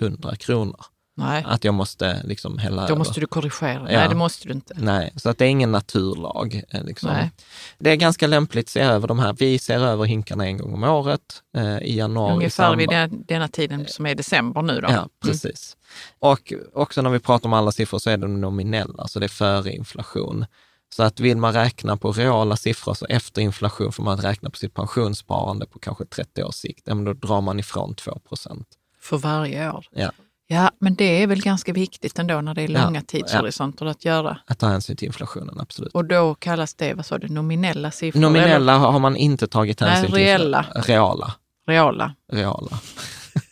100 0.00 0.36
kronor. 0.36 0.84
Nej, 1.18 1.44
Att 1.46 1.64
jag 1.64 1.74
måste 1.74 2.22
liksom 2.24 2.58
hälla 2.58 2.82
då 2.82 2.86
över. 2.88 2.96
måste 2.96 3.20
du 3.20 3.26
korrigera. 3.26 3.92
Ja. 3.92 3.98
Nej, 3.98 4.08
det 4.08 4.14
måste 4.14 4.48
du 4.48 4.54
inte. 4.54 4.74
Nej, 4.78 5.12
så 5.16 5.28
att 5.30 5.38
det 5.38 5.44
är 5.44 5.48
ingen 5.48 5.72
naturlag. 5.72 6.62
eh, 6.70 6.84
Liksom. 6.84 7.10
Nej. 7.12 7.30
Det 7.78 7.90
är 7.90 7.96
ganska 7.96 8.26
lämpligt 8.26 8.66
att 8.66 8.70
se 8.70 8.80
över 8.80 9.08
de 9.08 9.18
här. 9.18 9.32
Vi 9.38 9.58
ser 9.58 9.78
över 9.80 10.04
hinkarna 10.04 10.46
en 10.46 10.58
gång 10.58 10.74
om 10.74 10.84
året 10.84 11.42
eh, 11.56 11.78
i 11.78 11.96
januari. 11.96 12.34
Ungefär 12.34 12.76
vid 12.76 12.88
den, 12.88 13.24
denna 13.28 13.48
tiden 13.48 13.86
som 13.88 14.06
är 14.06 14.14
december 14.14 14.62
nu 14.62 14.80
då. 14.80 14.88
Ja, 14.90 15.08
precis. 15.24 15.76
Och 16.18 16.52
också 16.74 17.02
när 17.02 17.10
vi 17.10 17.18
pratar 17.18 17.46
om 17.48 17.52
alla 17.52 17.72
siffror 17.72 17.98
så 17.98 18.10
är 18.10 18.16
de 18.16 18.40
nominella, 18.40 19.08
så 19.08 19.18
det 19.18 19.26
är 19.26 19.28
före 19.28 19.72
inflation. 19.72 20.46
Så 20.94 21.02
att 21.02 21.20
vill 21.20 21.36
man 21.36 21.52
räkna 21.52 21.96
på 21.96 22.12
reala 22.12 22.56
siffror, 22.56 22.94
så 22.94 23.06
efter 23.06 23.42
inflation 23.42 23.92
får 23.92 24.02
man 24.02 24.16
räkna 24.18 24.50
på 24.50 24.56
sitt 24.56 24.74
pensionssparande 24.74 25.66
på 25.66 25.78
kanske 25.78 26.04
30 26.04 26.42
års 26.42 26.54
sikt. 26.54 26.82
Ja, 26.84 26.94
men 26.94 27.04
då 27.04 27.12
drar 27.12 27.40
man 27.40 27.58
ifrån 27.60 27.94
2 27.94 28.18
procent. 28.28 28.68
För 29.00 29.16
varje 29.18 29.70
år. 29.72 29.86
Ja. 29.90 30.12
Ja, 30.50 30.70
men 30.78 30.94
det 30.94 31.22
är 31.22 31.26
väl 31.26 31.42
ganska 31.42 31.72
viktigt 31.72 32.18
ändå 32.18 32.40
när 32.40 32.54
det 32.54 32.62
är 32.62 32.68
Ja, 32.68 32.84
långa 32.84 33.02
tidshorisonter 33.02 33.86
att 33.86 34.04
göra. 34.04 34.38
Att 34.46 34.58
ta 34.58 34.66
hänsyn 34.68 34.96
till 34.96 35.06
inflationen, 35.06 35.60
absolut. 35.60 35.92
Och 35.92 36.04
då 36.04 36.34
kallas 36.34 36.74
det, 36.74 36.94
vad 36.94 37.06
sa 37.06 37.18
du, 37.18 37.28
nominella 37.28 37.90
siffror? 37.90 38.20
Nominella 38.20 38.78
har 38.78 38.98
man 38.98 39.16
inte 39.16 39.46
tagit 39.46 39.80
Nej, 39.80 39.90
hänsyn 39.90 40.06
till. 40.06 40.16
reella. 40.16 40.66
Reala. 40.74 41.34
Eller 41.66 41.76
reala? 41.76 42.14
Reala. 42.32 42.70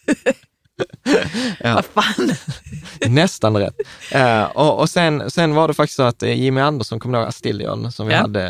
Ja. 1.61 1.75
Vad 1.75 2.05
fan? 2.05 2.31
Nästan 3.09 3.57
rätt. 3.57 3.75
Eh, 4.13 4.43
och 4.45 4.81
och 4.81 4.91
sen, 4.91 5.31
sen 5.31 5.55
var 5.55 5.69
det 5.69 5.75
faktiskt 5.75 5.97
så 5.97 6.03
att 6.03 6.23
eh, 6.23 6.33
Jimmy 6.33 6.61
Andersson, 6.61 7.01
kommer 7.01 7.19
du 7.19 7.23
ihåg 7.23 7.29
Astillion, 7.29 7.93
som 7.93 8.07
vi 8.07 8.13
Ja. 8.13 8.21
hade 8.21 8.49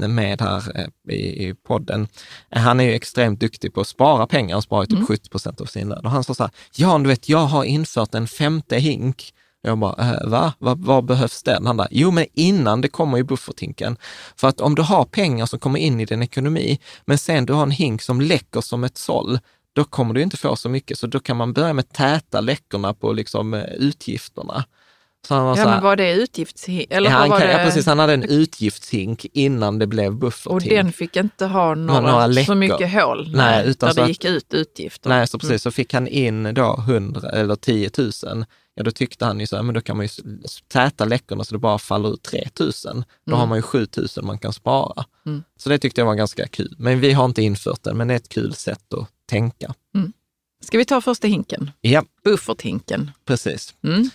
eh, 0.00 0.08
med 0.08 0.40
här 0.40 0.62
eh, 0.74 1.14
i, 1.14 1.48
i 1.48 1.54
podden, 1.66 2.08
eh, 2.50 2.62
han 2.62 2.80
är 2.80 2.84
ju 2.84 2.92
extremt 2.92 3.40
duktig 3.40 3.74
på 3.74 3.80
att 3.80 3.88
spara 3.88 4.26
pengar, 4.26 4.54
han 4.54 4.62
sparar 4.62 4.82
ju 4.82 4.86
typ 4.86 4.96
Mm. 4.96 5.06
70 5.06 5.28
procent 5.30 5.60
av 5.60 5.64
sin 5.64 5.88
lön. 5.88 6.04
Och 6.04 6.10
han 6.10 6.24
sa 6.24 6.34
så 6.34 6.42
här, 6.42 6.52
ja 6.76 6.98
du 6.98 7.08
vet, 7.08 7.28
jag 7.28 7.38
har 7.46 7.64
infört 7.64 8.14
en 8.14 8.28
femte 8.28 8.76
hink. 8.76 9.32
Jag 9.62 9.78
bara, 9.78 10.10
eh, 10.10 10.28
va? 10.28 10.52
Vad 10.58 11.04
behövs 11.04 11.42
den? 11.42 11.66
Han 11.66 11.76
bara, 11.76 11.88
jo 11.90 12.10
men 12.10 12.26
innan 12.34 12.80
det 12.80 12.88
kommer 12.88 13.18
i 13.18 13.24
bufferthinken. 13.24 13.96
För 14.36 14.48
att 14.48 14.60
om 14.60 14.74
du 14.74 14.82
har 14.82 15.04
pengar 15.04 15.46
som 15.46 15.58
kommer 15.58 15.78
in 15.78 16.00
i 16.00 16.04
din 16.04 16.22
ekonomi, 16.22 16.78
men 17.04 17.18
sen 17.18 17.46
du 17.46 17.52
har 17.52 17.62
en 17.62 17.70
hink 17.70 18.02
som 18.02 18.20
läcker 18.20 18.60
som 18.60 18.84
ett 18.84 18.98
såll, 18.98 19.38
då 19.72 19.84
kommer 19.84 20.14
du 20.14 20.22
inte 20.22 20.36
få 20.36 20.56
så 20.56 20.68
mycket. 20.68 20.98
Så 20.98 21.06
då 21.06 21.20
kan 21.20 21.36
man 21.36 21.52
börja 21.52 21.72
med 21.72 21.88
täta 21.92 22.40
läckorna 22.40 22.94
på 22.94 23.12
liksom, 23.12 23.54
eh, 23.54 23.64
utgifterna. 23.64 24.64
Så 25.28 25.34
han 25.34 25.44
var 25.44 25.54
så 25.56 25.60
Ja, 25.62 25.66
här, 25.68 25.74
men 25.74 25.84
var 25.84 25.96
det 25.96 26.12
utgifts... 26.14 26.68
Eller 26.68 27.10
ja, 27.10 27.16
han, 27.16 27.28
var 27.30 27.38
kan, 27.38 27.46
det? 27.48 27.52
ja, 27.52 27.58
precis, 27.58 27.86
han 27.86 27.98
hade 27.98 28.14
en 28.14 28.22
utgiftshink 28.22 29.26
innan 29.32 29.78
det 29.78 29.86
blev 29.86 30.06
Och 30.12 30.14
bufferthink. 30.18 30.70
den 30.70 30.92
fick 30.92 31.16
inte 31.16 31.46
ha 31.46 31.74
några, 31.74 32.00
några 32.00 32.44
så 32.44 32.54
mycket 32.54 32.92
hål 32.92 33.30
Nej, 33.36 33.66
utan 33.68 33.86
där 33.86 33.94
så 33.94 34.00
det 34.00 34.02
att- 34.02 34.08
gick 34.08 34.24
ut 34.24 34.54
utgifter. 34.54 35.08
Nej, 35.08 35.26
så 35.26 35.38
precis, 35.38 35.62
så 35.62 35.70
fick 35.70 35.92
han 35.94 36.06
in 36.08 36.54
då 36.54 36.76
100 36.78 37.30
eller 37.30 37.56
10 37.56 37.90
000. 37.98 38.10
Ja, 38.74 38.82
då 38.82 38.90
tyckte 38.90 39.24
han 39.24 39.40
ju 39.40 39.46
så 39.46 39.56
här, 39.56 39.62
men 39.62 39.74
då 39.74 39.80
kan 39.80 39.96
man 39.96 40.06
ju 40.06 40.10
täta 40.72 41.04
läckorna 41.04 41.44
så 41.44 41.54
det 41.54 41.58
bara 41.58 41.78
faller 41.78 42.14
ut 42.14 42.22
3 42.22 42.48
000. 42.60 42.70
Då 43.26 43.36
har 43.36 43.46
man 43.46 43.58
ju 43.58 43.62
7 43.62 43.86
000 43.96 44.06
man 44.24 44.38
kan 44.38 44.52
spara. 44.52 45.04
Mm. 45.26 45.42
Så 45.58 45.68
det 45.68 45.78
tyckte 45.78 46.00
jag 46.00 46.06
var 46.06 46.14
ganska 46.14 46.46
kul. 46.48 46.74
Men 46.78 47.00
vi 47.00 47.12
har 47.12 47.24
inte 47.24 47.42
infört 47.42 47.82
den, 47.82 47.96
men 47.96 48.08
det 48.08 48.14
är 48.14 48.16
ett 48.16 48.28
kul 48.28 48.54
sätt 48.54 48.94
att 48.94 49.08
tänka. 49.30 49.74
Ska 50.62 50.78
vi 50.78 50.84
ta 50.84 51.00
första 51.00 51.26
hinken? 51.28 51.70
Ja, 51.80 52.04
Bufferthinken. 52.24 53.10
precis. 53.24 53.74
Mm. 53.84 54.10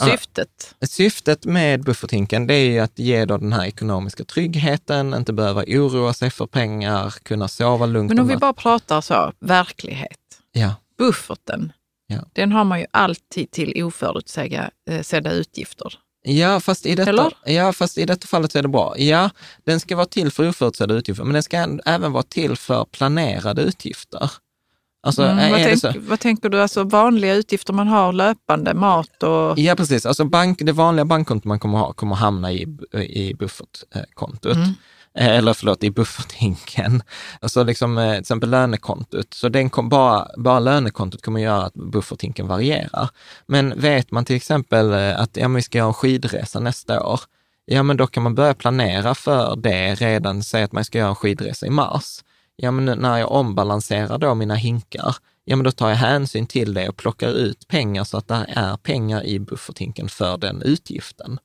Ja. 0.00 0.06
Syftet. 0.06 0.74
Syftet 0.80 1.44
med 1.44 1.84
bufferthinken, 1.84 2.46
det 2.46 2.54
är 2.54 2.70
ju 2.70 2.78
att 2.78 2.98
ge 2.98 3.24
då 3.24 3.38
den 3.38 3.52
här 3.52 3.64
ekonomiska 3.66 4.24
tryggheten, 4.24 5.14
inte 5.14 5.32
behöva 5.32 5.62
oroa 5.62 6.12
sig 6.14 6.30
för 6.30 6.46
pengar, 6.46 7.10
kunna 7.22 7.48
sova 7.48 7.86
lugnt. 7.86 8.08
Men 8.08 8.18
om 8.18 8.28
vi 8.28 8.36
bara 8.36 8.52
pratar 8.52 9.00
så, 9.00 9.32
verklighet. 9.40 10.18
Ja, 10.52 10.74
Bufferten, 10.98 11.72
Ja. 12.06 12.24
den 12.32 12.52
har 12.52 12.64
man 12.64 12.80
ju 12.80 12.86
alltid 12.90 13.50
till 13.50 13.82
oförutsedda 13.84 14.70
eh, 15.30 15.32
utgifter. 15.32 15.94
Ja 16.24 16.60
fast, 16.60 16.86
i 16.86 16.94
detta, 16.94 17.10
Eller? 17.10 17.32
ja, 17.46 17.72
fast 17.72 17.98
i 17.98 18.04
detta 18.04 18.26
fallet 18.26 18.52
så 18.52 18.58
är 18.58 18.62
det 18.62 18.68
bra. 18.68 18.94
Ja, 18.98 19.30
den 19.64 19.80
ska 19.80 19.96
vara 19.96 20.06
till 20.06 20.30
för 20.30 20.48
oförutsedda 20.48 20.94
utgifter, 20.94 21.24
men 21.24 21.32
den 21.32 21.42
ska 21.42 21.78
även 21.84 22.12
vara 22.12 22.22
till 22.22 22.56
för 22.56 22.84
planerade 22.84 23.62
utgifter. 23.62 24.30
Alltså, 25.04 25.22
Mm, 25.22 25.38
är 25.38 25.50
vad, 25.50 25.80
tänk, 25.80 25.96
vad 26.08 26.20
tänker 26.20 26.48
du, 26.48 26.62
alltså 26.62 26.84
vanliga 26.84 27.34
utgifter 27.34 27.72
man 27.72 27.88
har 27.88 28.12
löpande, 28.12 28.74
mat 28.74 29.22
och... 29.22 29.58
Ja, 29.58 29.74
precis. 29.74 30.06
Alltså 30.06 30.24
bank, 30.24 30.58
det 30.62 30.72
vanliga 30.72 31.04
bankkontot 31.04 31.44
man 31.44 31.58
kommer 31.58 31.78
ha 31.78 31.92
kommer 31.92 32.16
hamna 32.16 32.52
i, 32.52 32.78
i 32.92 33.34
buffertkontot. 33.34 34.56
Mm. 34.56 34.74
Eh, 35.14 35.26
Eller 35.28 35.54
förlåt, 35.54 35.84
i 35.84 35.90
bufferthinken. 35.90 37.02
Alltså 37.40 37.64
liksom, 37.64 37.98
eh, 37.98 38.10
till 38.10 38.20
exempel 38.20 38.50
lönekontot. 38.50 39.34
Så 39.34 39.48
den 39.48 39.70
kom, 39.70 39.88
bara, 39.88 40.28
bara 40.36 40.60
lönekontot 40.60 41.22
kommer 41.22 41.40
göra 41.40 41.62
att 41.62 41.74
bufferthinken 41.74 42.46
varierar. 42.46 43.08
Men 43.46 43.80
vet 43.80 44.10
man 44.10 44.24
till 44.24 44.36
exempel 44.36 44.92
eh, 44.92 45.20
att 45.20 45.36
ja, 45.36 45.48
vi 45.48 45.62
ska 45.62 45.78
göra 45.78 45.88
en 45.88 45.94
skidresa 45.94 46.60
nästa 46.60 47.06
år, 47.06 47.20
ja 47.64 47.82
men 47.82 47.96
då 47.96 48.06
kan 48.06 48.22
man 48.22 48.34
börja 48.34 48.54
planera 48.54 49.14
för 49.14 49.56
det 49.56 49.94
redan, 49.94 50.42
säg 50.42 50.62
att 50.62 50.72
man 50.72 50.84
ska 50.84 50.98
göra 50.98 51.08
en 51.08 51.14
skidresa 51.14 51.66
i 51.66 51.70
mars. 51.70 52.20
Ja 52.64 52.70
men 52.70 52.84
när 52.84 53.18
jag 53.18 53.32
ombalanserar 53.32 54.18
då 54.18 54.34
mina 54.34 54.54
hinkar, 54.54 55.16
ja 55.44 55.56
men 55.56 55.64
då 55.64 55.70
tar 55.70 55.88
jag 55.88 55.96
hänsyn 55.96 56.46
till 56.46 56.74
det 56.74 56.88
och 56.88 56.96
plockar 56.96 57.28
ut 57.28 57.68
pengar 57.68 58.04
så 58.04 58.16
att 58.16 58.28
det 58.28 58.46
är 58.48 58.76
pengar 58.76 59.24
i 59.24 59.40
bufferthinken 59.40 60.08
för 60.08 60.36
den 60.36 60.62
utgiften. 60.62 61.38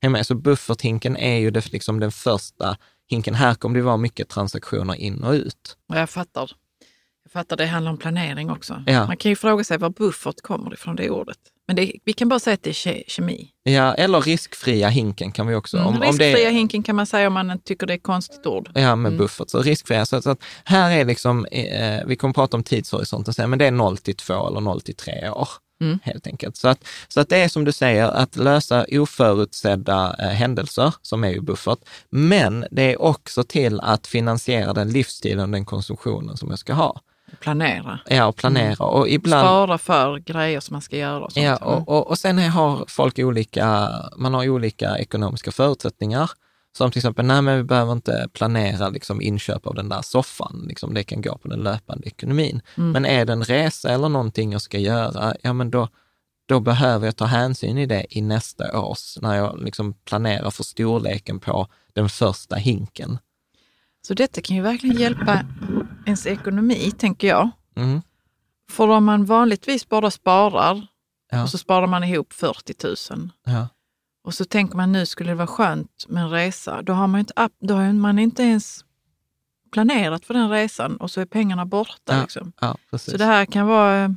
Är 0.00 0.08
med? 0.08 0.26
Så 0.26 0.34
bufferthinken 0.34 1.16
är 1.16 1.38
ju 1.38 1.50
det, 1.50 1.72
liksom 1.72 2.00
den 2.00 2.12
första 2.12 2.76
hinken. 3.06 3.34
Här 3.34 3.54
kommer 3.54 3.76
det 3.76 3.82
vara 3.82 3.96
mycket 3.96 4.28
transaktioner 4.28 4.94
in 4.94 5.22
och 5.22 5.32
ut. 5.32 5.76
Ja, 5.86 5.98
Jag 5.98 6.10
fattar. 6.10 6.50
Jag 7.22 7.32
fattar, 7.32 7.56
det 7.56 7.66
handlar 7.66 7.92
om 7.92 7.98
planering 7.98 8.50
också. 8.50 8.82
Ja. 8.86 9.06
Man 9.06 9.16
kan 9.16 9.28
ju 9.30 9.36
fråga 9.36 9.64
sig 9.64 9.78
var 9.78 9.90
buffert 9.90 10.40
kommer 10.42 10.74
ifrån, 10.74 10.96
det 10.96 11.10
ordet. 11.10 11.38
Men 11.66 11.76
det, 11.76 11.92
vi 12.04 12.12
kan 12.12 12.28
bara 12.28 12.40
säga 12.40 12.54
att 12.54 12.62
det 12.62 12.70
är 12.70 12.74
ke- 12.74 13.02
kemi. 13.06 13.48
Ja, 13.62 13.94
eller 13.94 14.20
riskfria 14.20 14.88
hinken 14.88 15.32
kan 15.32 15.46
vi 15.46 15.54
också. 15.54 15.76
Mm. 15.76 15.88
Om, 15.88 15.94
om 15.94 16.02
Riskfria 16.02 16.32
det 16.36 16.44
är, 16.46 16.50
hinken 16.50 16.82
kan 16.82 16.96
man 16.96 17.06
säga 17.06 17.26
om 17.26 17.32
man 17.32 17.58
tycker 17.64 17.86
det 17.86 17.92
är 17.92 17.96
ett 17.96 18.02
konstigt 18.02 18.46
ord. 18.46 18.70
Ja, 18.74 18.96
med 18.96 19.16
buffert. 19.16 19.50
Så 19.50 19.62
riskfria. 19.62 20.06
Så, 20.06 20.22
så 20.22 20.30
att 20.30 20.42
här 20.64 20.90
är 20.90 21.04
liksom, 21.04 21.46
eh, 21.46 22.06
vi 22.06 22.16
kommer 22.16 22.34
prata 22.34 22.56
om 22.56 22.62
tidshorisonten 22.62 23.34
sen, 23.34 23.50
men 23.50 23.58
det 23.58 23.66
är 23.66 23.70
0 23.70 23.96
till 23.98 24.16
2 24.16 24.48
eller 24.48 24.60
0 24.60 24.80
till 24.80 24.96
3 24.96 25.30
år. 25.30 25.48
Mm. 25.80 25.98
Helt 26.02 26.26
enkelt. 26.26 26.56
Så 26.56 26.68
att, 26.68 26.86
så 27.08 27.20
att 27.20 27.28
det 27.28 27.36
är 27.36 27.48
som 27.48 27.64
du 27.64 27.72
säger, 27.72 28.08
att 28.08 28.36
lösa 28.36 28.86
oförutsedda 28.92 30.16
eh, 30.18 30.28
händelser, 30.28 30.94
som 31.02 31.24
är 31.24 31.30
ju 31.30 31.40
buffert. 31.40 31.78
Men 32.10 32.66
det 32.70 32.92
är 32.92 33.02
också 33.02 33.42
till 33.42 33.80
att 33.80 34.06
finansiera 34.06 34.72
den 34.72 34.90
livsstilen 34.90 35.40
och 35.40 35.48
den 35.48 35.64
konsumtionen 35.64 36.36
som 36.36 36.50
jag 36.50 36.58
ska 36.58 36.72
ha. 36.72 37.00
Planera. 37.40 37.98
Ja, 38.06 38.26
och 38.26 38.36
planera. 38.36 38.84
Och 38.84 39.08
ibland... 39.08 39.46
Spara 39.46 39.78
för 39.78 40.18
grejer 40.18 40.60
som 40.60 40.74
man 40.74 40.82
ska 40.82 40.96
göra. 40.96 41.24
Och 41.24 41.32
sånt. 41.32 41.44
Ja, 41.46 41.56
och, 41.56 41.88
och, 41.88 42.08
och 42.08 42.18
sen 42.18 42.38
har 42.38 42.84
folk 42.88 43.18
olika, 43.18 43.88
man 44.16 44.34
har 44.34 44.48
olika 44.48 44.98
ekonomiska 44.98 45.50
förutsättningar. 45.50 46.30
Som 46.76 46.90
till 46.90 46.98
exempel, 46.98 47.26
nej 47.26 47.42
men 47.42 47.56
vi 47.56 47.62
behöver 47.62 47.92
inte 47.92 48.28
planera 48.32 48.88
liksom 48.88 49.20
inköp 49.22 49.66
av 49.66 49.74
den 49.74 49.88
där 49.88 50.02
soffan, 50.02 50.64
liksom 50.68 50.94
det 50.94 51.04
kan 51.04 51.22
gå 51.22 51.38
på 51.38 51.48
den 51.48 51.60
löpande 51.60 52.06
ekonomin. 52.06 52.60
Men 52.74 53.04
är 53.04 53.24
det 53.24 53.32
en 53.32 53.44
resa 53.44 53.90
eller 53.90 54.08
någonting 54.08 54.52
jag 54.52 54.62
ska 54.62 54.78
göra, 54.78 55.34
ja 55.42 55.52
men 55.52 55.70
då, 55.70 55.88
då 56.48 56.60
behöver 56.60 57.06
jag 57.06 57.16
ta 57.16 57.24
hänsyn 57.24 57.78
i 57.78 57.86
det 57.86 58.06
i 58.10 58.22
nästa 58.22 58.80
års, 58.80 59.18
när 59.20 59.36
jag 59.36 59.58
liksom 59.62 59.94
planerar 59.94 60.50
för 60.50 60.64
storleken 60.64 61.40
på 61.40 61.66
den 61.92 62.08
första 62.08 62.56
hinken. 62.56 63.18
Så 64.06 64.14
detta 64.14 64.40
kan 64.40 64.56
ju 64.56 64.62
verkligen 64.62 64.96
hjälpa 64.96 65.44
ens 66.06 66.26
ekonomi, 66.26 66.90
tänker 66.98 67.28
jag. 67.28 67.50
Mm. 67.76 68.02
För 68.70 68.88
om 68.88 69.04
man 69.04 69.24
vanligtvis 69.24 69.88
bara 69.88 70.10
sparar 70.10 70.86
Ja. 71.30 71.42
och 71.42 71.50
så 71.50 71.58
sparar 71.58 71.86
man 71.86 72.04
ihop 72.04 72.32
40 72.32 72.74
000 73.14 73.30
Ja. 73.44 73.68
och 74.24 74.34
så 74.34 74.44
tänker 74.44 74.76
man 74.76 74.92
nu 74.92 75.06
skulle 75.06 75.30
det 75.30 75.34
vara 75.34 75.46
skönt 75.46 76.06
med 76.08 76.22
en 76.22 76.30
resa. 76.30 76.82
Då 76.82 76.92
har 76.92 77.06
man 77.06 77.20
inte, 77.20 77.48
då 77.60 77.74
har 77.74 77.92
man 77.92 78.18
inte 78.18 78.42
ens 78.42 78.84
planerat 79.72 80.24
för 80.24 80.34
den 80.34 80.50
resan 80.50 80.96
och 80.96 81.10
så 81.10 81.20
är 81.20 81.26
pengarna 81.26 81.66
borta. 81.66 82.14
Ja, 82.14 82.20
Liksom. 82.20 82.52
Så 82.98 83.16
det 83.16 83.24
här 83.24 83.44
kan 83.46 83.66
vara 83.66 84.04
eh, 84.04 84.10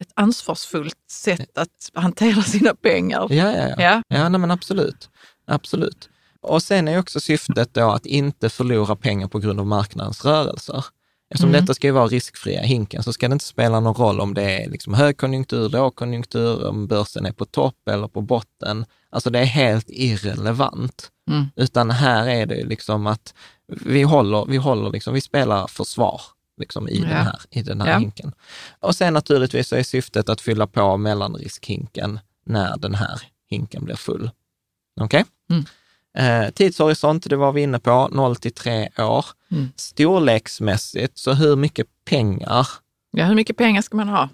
ett 0.00 0.12
ansvarsfullt 0.14 0.98
sätt 1.10 1.58
att 1.58 1.90
hantera 1.94 2.42
sina 2.42 2.74
pengar. 2.74 3.26
Ja, 3.30 3.50
ja, 3.52 3.68
ja. 3.68 3.74
Ja. 3.78 4.02
Ja, 4.08 4.28
nej, 4.28 4.40
men 4.40 4.50
absolut. 4.50 5.10
Absolut. 5.46 6.08
Och 6.42 6.62
sen 6.62 6.88
är 6.88 6.98
också 6.98 7.20
syftet 7.20 7.74
då 7.74 7.90
att 7.90 8.06
inte 8.06 8.48
förlora 8.48 8.96
pengar 8.96 9.28
på 9.28 9.38
grund 9.38 9.60
av 9.60 9.66
marknadens 9.66 10.24
rörelser. 10.24 10.84
Eftersom 11.30 11.48
Mm. 11.50 11.60
detta 11.60 11.74
ska 11.74 11.86
ju 11.86 11.92
vara 11.92 12.06
riskfria 12.06 12.62
hinken 12.62 13.02
så 13.02 13.12
ska 13.12 13.28
det 13.28 13.32
inte 13.32 13.44
spela 13.44 13.80
någon 13.80 13.94
roll 13.94 14.20
om 14.20 14.34
det 14.34 14.42
är 14.64 14.70
liksom 14.70 14.94
högkonjunktur, 14.94 15.68
lågkonjunktur, 15.68 16.66
om 16.66 16.86
börsen 16.86 17.26
är 17.26 17.32
på 17.32 17.44
topp 17.44 17.88
eller 17.90 18.08
på 18.08 18.20
botten. 18.20 18.84
Alltså 19.10 19.30
det 19.30 19.38
är 19.38 19.44
helt 19.44 19.86
irrelevant. 19.88 21.10
Mm. 21.30 21.44
Utan 21.56 21.90
här 21.90 22.26
är 22.28 22.46
det 22.46 22.64
liksom 22.64 23.06
att 23.06 23.34
vi 23.66 24.02
håller, 24.02 24.46
vi 24.46 24.56
håller 24.56 24.90
liksom, 24.90 25.14
vi 25.14 25.20
spelar 25.20 25.66
försvar 25.66 26.20
liksom 26.56 26.88
i, 26.88 26.96
Ja. 26.98 27.02
den 27.08 27.16
här, 27.26 27.40
i 27.50 27.62
den 27.62 27.80
här 27.80 27.90
Ja. 27.92 27.98
hinken. 27.98 28.32
Och 28.80 28.94
sen 28.96 29.14
naturligtvis 29.14 29.68
så 29.68 29.76
är 29.76 29.82
syftet 29.82 30.28
att 30.28 30.40
fylla 30.40 30.66
på 30.66 30.96
mellanriskhinken 30.96 32.20
när 32.46 32.76
den 32.76 32.94
här 32.94 33.20
hinken 33.50 33.84
blir 33.84 33.96
full. 33.96 34.30
Okej? 35.00 35.24
Mm. 35.50 35.64
Eh, 36.18 36.50
tidshorisont, 36.50 37.30
det 37.30 37.36
var 37.36 37.52
vi 37.52 37.62
inne 37.62 37.78
på, 37.78 38.08
0 38.12 38.36
till 38.36 38.52
3 38.52 38.88
år. 38.98 39.26
Mm. 39.50 39.68
Storleksmässigt, 39.76 41.18
så 41.18 41.32
hur 41.32 41.56
mycket 41.56 41.86
pengar 42.04 42.66
Ja, 43.16 43.24
hur 43.24 43.34
mycket 43.34 43.56
pengar 43.56 43.82
ska 43.82 43.96
man 43.96 44.08
ha? 44.08 44.28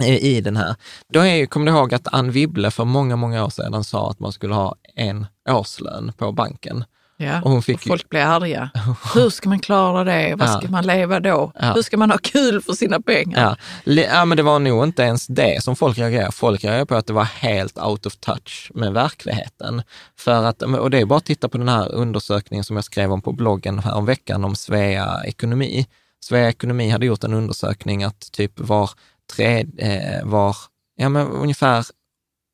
i, 0.00 0.36
i 0.36 0.40
den 0.40 0.56
här? 0.56 0.76
Då 1.08 1.20
är 1.20 1.46
kommer 1.46 1.72
du 1.72 1.78
ihåg 1.78 1.94
att 1.94 2.14
Ann 2.14 2.30
Wibble 2.30 2.70
för 2.70 2.84
många, 2.84 3.16
många 3.16 3.44
år 3.44 3.50
sedan 3.50 3.84
sa 3.84 4.10
att 4.10 4.20
man 4.20 4.32
skulle 4.32 4.54
ha 4.54 4.74
en 4.94 5.26
årslön 5.48 6.12
på 6.16 6.32
banken. 6.32 6.84
Ja. 7.16 7.42
Och 7.42 7.50
hon 7.50 7.62
fick 7.62 7.86
ju- 7.86 7.90
folk 7.90 8.08
blir 8.08 8.20
arga. 8.20 8.70
Hur 9.14 9.30
ska 9.30 9.48
man 9.48 9.58
klara 9.60 10.04
det? 10.04 10.34
Vad 10.38 10.48
Ja. 10.48 10.52
ska 10.60 10.68
man 10.70 10.86
leva 10.86 11.20
då? 11.20 11.52
Ja. 11.60 11.72
Hur 11.72 11.82
ska 11.82 11.96
man 11.96 12.10
ha 12.10 12.18
kul 12.18 12.62
för 12.62 12.72
sina 12.72 13.00
pengar? 13.00 13.56
Ja. 13.84 14.24
Men 14.24 14.36
det 14.36 14.42
var 14.42 14.58
nog 14.58 14.84
inte 14.84 15.02
ens 15.02 15.26
det 15.26 15.62
som 15.62 15.76
folk 15.76 15.98
reagerade 15.98 16.32
Folk 16.32 16.64
reagerade 16.64 16.86
på 16.86 16.94
att 16.94 17.06
det 17.06 17.12
var 17.12 17.24
helt 17.24 17.78
out 17.78 18.06
of 18.06 18.16
touch 18.16 18.70
med 18.74 18.92
verkligheten. 18.92 19.82
För 20.18 20.44
att, 20.44 20.62
och 20.62 20.90
det 20.90 20.98
är 21.00 21.04
bara 21.06 21.16
att 21.16 21.24
titta 21.24 21.48
på 21.48 21.58
den 21.58 21.68
här 21.68 21.92
undersökningen 21.92 22.64
som 22.64 22.76
jag 22.76 22.84
skrev 22.84 23.12
om 23.12 23.22
på 23.22 23.32
bloggen 23.32 23.78
här 23.78 23.94
om 23.94 24.04
veckan 24.06 24.44
om 24.44 24.56
Svea 24.56 25.22
ekonomi. 25.24 25.86
Svea 26.24 26.48
ekonomi 26.48 26.90
hade 26.90 27.06
gjort 27.06 27.24
en 27.24 27.32
undersökning 27.34 28.04
att 28.04 28.32
typ 28.32 28.52
var 28.60 28.90
tre, 29.36 29.66
eh, 29.78 30.24
var, 30.24 30.56
ja 30.96 31.08
men 31.08 31.26
ungefär 31.28 31.84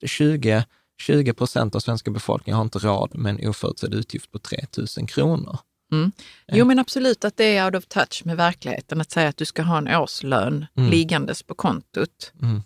20, 0.07 0.65
20 1.01 1.33
procent 1.33 1.75
av 1.75 1.81
svenska 1.81 2.11
befolkningen 2.11 2.57
har 2.57 2.65
inte 2.65 2.79
råd 2.79 3.15
med 3.15 3.31
en 3.41 3.49
oförutsedd 3.49 3.95
utgift 3.95 4.33
på 4.33 4.39
3 4.39 4.59
000 4.99 5.09
kronor. 5.09 5.59
Mm. 5.93 6.13
Jo 6.53 6.65
men 6.65 6.79
absolut 6.79 7.25
att 7.25 7.37
det 7.37 7.57
är 7.57 7.65
out 7.65 7.75
of 7.75 7.87
touch 7.87 8.23
med 8.25 8.37
verkligheten 8.37 9.01
att 9.01 9.11
säga 9.11 9.29
att 9.29 9.37
du 9.37 9.45
ska 9.45 9.63
ha 9.63 9.79
en 9.79 9.89
årslön 9.89 10.67
Mm. 10.77 10.91
liggandes 10.91 11.43
på 11.43 11.55
kontot. 11.55 12.33
Mm. 12.43 12.63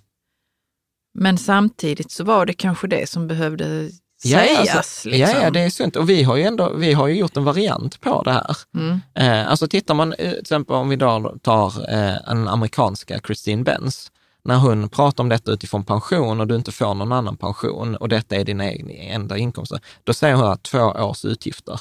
Men 1.18 1.38
samtidigt 1.38 2.11
så 2.11 2.25
var 2.25 2.47
det 2.47 2.53
kanske 2.53 2.87
det 2.87 3.09
som 3.09 3.27
behövde 3.29 3.90
Ja, 4.27 4.38
sägas. 4.38 4.77
alltså, 4.77 5.09
liksom. 5.09 5.37
ja, 5.37 5.42
ja, 5.44 5.51
det 5.51 5.61
är 5.61 5.70
sunt. 5.70 5.97
Och 5.97 6.11
vi 6.11 6.23
har 6.23 6.37
ju 6.37 6.42
ändå, 6.42 6.75
vi 6.75 6.92
har 6.92 7.07
ju 7.09 7.14
gjort 7.14 7.37
en 7.37 7.44
variant 7.44 8.01
på 8.01 8.23
det 8.23 8.33
här. 8.33 8.57
Mm. 8.75 9.01
Eh, 9.14 9.49
alltså 9.51 9.68
tittar 9.68 9.94
man, 9.94 10.12
eh, 10.12 10.31
till 10.31 10.40
exempel 10.40 10.77
om 10.77 10.88
vi 10.88 10.97
då 10.97 11.37
tar 11.42 11.92
eh, 11.92 12.29
en 12.31 12.49
amerikanska 12.49 13.20
Christine 13.27 13.64
Benz, 13.64 14.11
när 14.44 14.57
hon 14.57 14.88
pratar 14.88 15.24
om 15.24 15.28
detta 15.28 15.52
utifrån 15.52 15.85
pension 15.85 16.40
och 16.40 16.46
du 16.46 16.57
inte 16.57 16.72
får 16.72 16.94
någon 16.94 17.12
annan 17.12 17.37
pension 17.37 17.96
och 17.96 18.09
detta 18.09 18.37
är 18.37 18.44
dina 18.44 18.72
egna 18.72 18.92
enda 18.92 19.38
inkomster, 19.38 19.80
då 20.04 20.14
säger 20.14 20.35
hon 20.35 20.46
att 20.46 20.62
två 20.62 20.78
års 20.78 21.24
utgifter. 21.24 21.80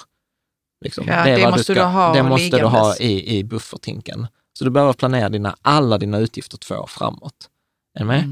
Liksom, 0.84 1.06
Ja, 1.08 1.26
det 1.26 1.43
vad 1.43 1.52
måste 1.52 1.73
du 1.73 1.82
ha 1.82 2.13
det 2.13 2.23
måste 2.23 2.58
du 2.58 2.65
ha 2.65 2.95
i, 2.95 3.38
i 3.38 3.43
buffertinken. 3.43 4.28
Så 4.54 4.63
du 4.63 4.69
behöver 4.69 4.93
planera 4.93 5.30
dina, 5.30 5.56
alla 5.62 5.97
dina 5.97 6.17
utgifter 6.17 6.58
två 6.58 6.76
år 6.76 6.88
framåt. 6.88 7.49
Är 7.95 7.99
du 7.99 8.06
med? 8.06 8.23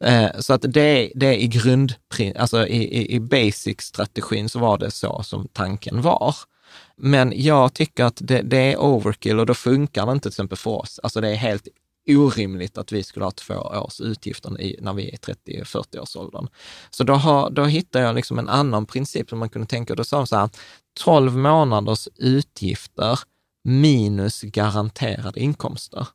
Mm. 0.00 0.24
Eh, 0.24 0.40
så 0.40 0.52
att 0.52 0.62
det, 0.62 1.12
det 1.14 1.26
är 1.26 1.36
i 1.36 1.46
grund, 1.46 1.94
alltså 2.36 2.66
i, 2.66 2.82
i, 2.82 3.14
i 3.14 3.20
basic-strategin 3.20 4.48
så 4.48 4.58
var 4.58 4.78
det 4.78 4.90
så 4.90 5.22
som 5.22 5.48
tanken 5.52 6.02
var. 6.02 6.34
Men 6.96 7.32
jag 7.36 7.74
tycker 7.74 8.04
att 8.04 8.18
det, 8.20 8.42
det 8.42 8.72
är 8.72 8.76
overkill 8.76 9.40
och 9.40 9.46
då 9.46 9.54
funkar 9.54 10.06
det 10.06 10.12
inte 10.12 10.22
till 10.22 10.28
exempel 10.28 10.58
för 10.58 10.70
oss. 10.70 11.00
Alltså 11.02 11.20
det 11.20 11.28
är 11.28 11.34
helt 11.34 11.68
orimligt 12.08 12.78
att 12.78 12.92
vi 12.92 13.02
skulle 13.02 13.24
ha 13.24 13.30
två 13.30 13.54
års 13.54 14.00
utgifter 14.00 14.60
i, 14.60 14.78
när 14.80 14.92
vi 14.92 15.10
är 15.10 15.16
30-40 15.16 15.98
års 15.98 16.16
åldern. 16.16 16.48
Så 16.90 17.04
då, 17.04 17.14
har, 17.14 17.50
då 17.50 17.64
hittar 17.64 18.00
jag 18.00 18.14
liksom 18.14 18.38
en 18.38 18.48
annan 18.48 18.86
princip 18.86 19.28
som 19.28 19.38
man 19.38 19.48
kunde 19.48 19.68
tänka. 19.68 19.94
Då 19.94 20.04
sa 20.04 20.16
de 20.16 20.26
så 20.26 20.36
här, 20.36 20.50
12 21.00 21.36
månaders 21.36 22.08
utgifter 22.16 23.18
minus 23.64 24.42
garanterade 24.42 25.40
inkomster. 25.40 26.06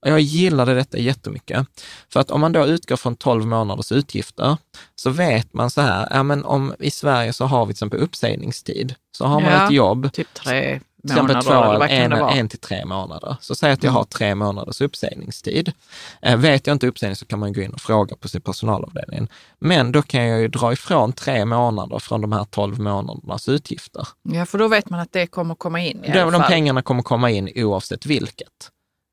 Och 0.00 0.08
jag 0.12 0.20
gillade 0.20 0.74
detta 0.74 0.98
jättemycket. 0.98 1.66
För 2.08 2.20
att 2.20 2.30
om 2.30 2.40
man 2.40 2.52
då 2.52 2.66
utgår 2.66 2.96
från 2.96 3.16
12 3.16 3.46
månaders 3.46 3.92
utgifter, 3.92 4.56
så 4.94 5.10
vet 5.10 5.52
man 5.54 5.70
så 5.70 5.80
här, 5.80 6.08
ja 6.10 6.22
men 6.22 6.44
om 6.44 6.74
i 6.78 6.90
Sverige 6.90 7.32
så 7.32 7.44
har 7.44 7.66
vi 7.66 7.74
till 7.74 7.76
exempel 7.76 8.00
uppsägningstid. 8.00 8.94
Så 9.16 9.24
har 9.24 9.40
man 9.40 9.52
Ja, 9.52 9.66
ett 9.66 9.72
jobb, 9.72 10.12
Typ 10.12 10.34
tre 10.34 10.80
till 11.06 11.16
exempel 11.16 11.36
månader 11.36 11.62
två, 11.62 11.70
eller 11.70 11.78
vad 11.78 11.88
kan 11.88 11.98
en, 11.98 12.10
det 12.10 12.20
vara? 12.20 12.32
en 12.32 12.48
till 12.48 12.58
tre 12.58 12.84
månader. 12.84 13.36
Så 13.40 13.54
säg 13.54 13.72
att 13.72 13.82
jag 13.82 13.90
har 13.90 14.04
tre 14.04 14.34
månaders 14.34 14.80
uppsägningstid. 14.80 15.72
Eh, 16.22 16.36
vet 16.36 16.66
jag 16.66 16.74
inte 16.74 16.86
uppsägning 16.86 17.16
så 17.16 17.26
kan 17.26 17.38
man 17.38 17.52
gå 17.52 17.60
in 17.60 17.70
och 17.72 17.80
fråga 17.80 18.16
på 18.16 18.28
sin 18.28 18.40
personalavdelning. 18.40 19.28
Men 19.58 19.92
då 19.92 20.02
kan 20.02 20.24
jag 20.24 20.40
ju 20.40 20.48
dra 20.48 20.72
ifrån 20.72 21.12
tre 21.12 21.44
månader 21.44 21.98
från 21.98 22.20
de 22.20 22.32
här 22.32 22.44
12 22.44 22.80
månadernas 22.80 23.48
utgifter. 23.48 24.08
Ja, 24.22 24.46
för 24.46 24.58
då 24.58 24.68
vet 24.68 24.90
man 24.90 25.00
att 25.00 25.12
det 25.12 25.26
kommer 25.26 25.54
komma 25.54 25.80
in 25.80 26.04
i 26.04 26.12
Då, 26.12 26.20
alla 26.20 26.30
de 26.30 26.40
fall. 26.40 26.50
pengarna 26.50 26.82
kommer 26.82 27.02
komma 27.02 27.30
in 27.30 27.52
oavsett 27.56 28.06
vilket. 28.06 28.70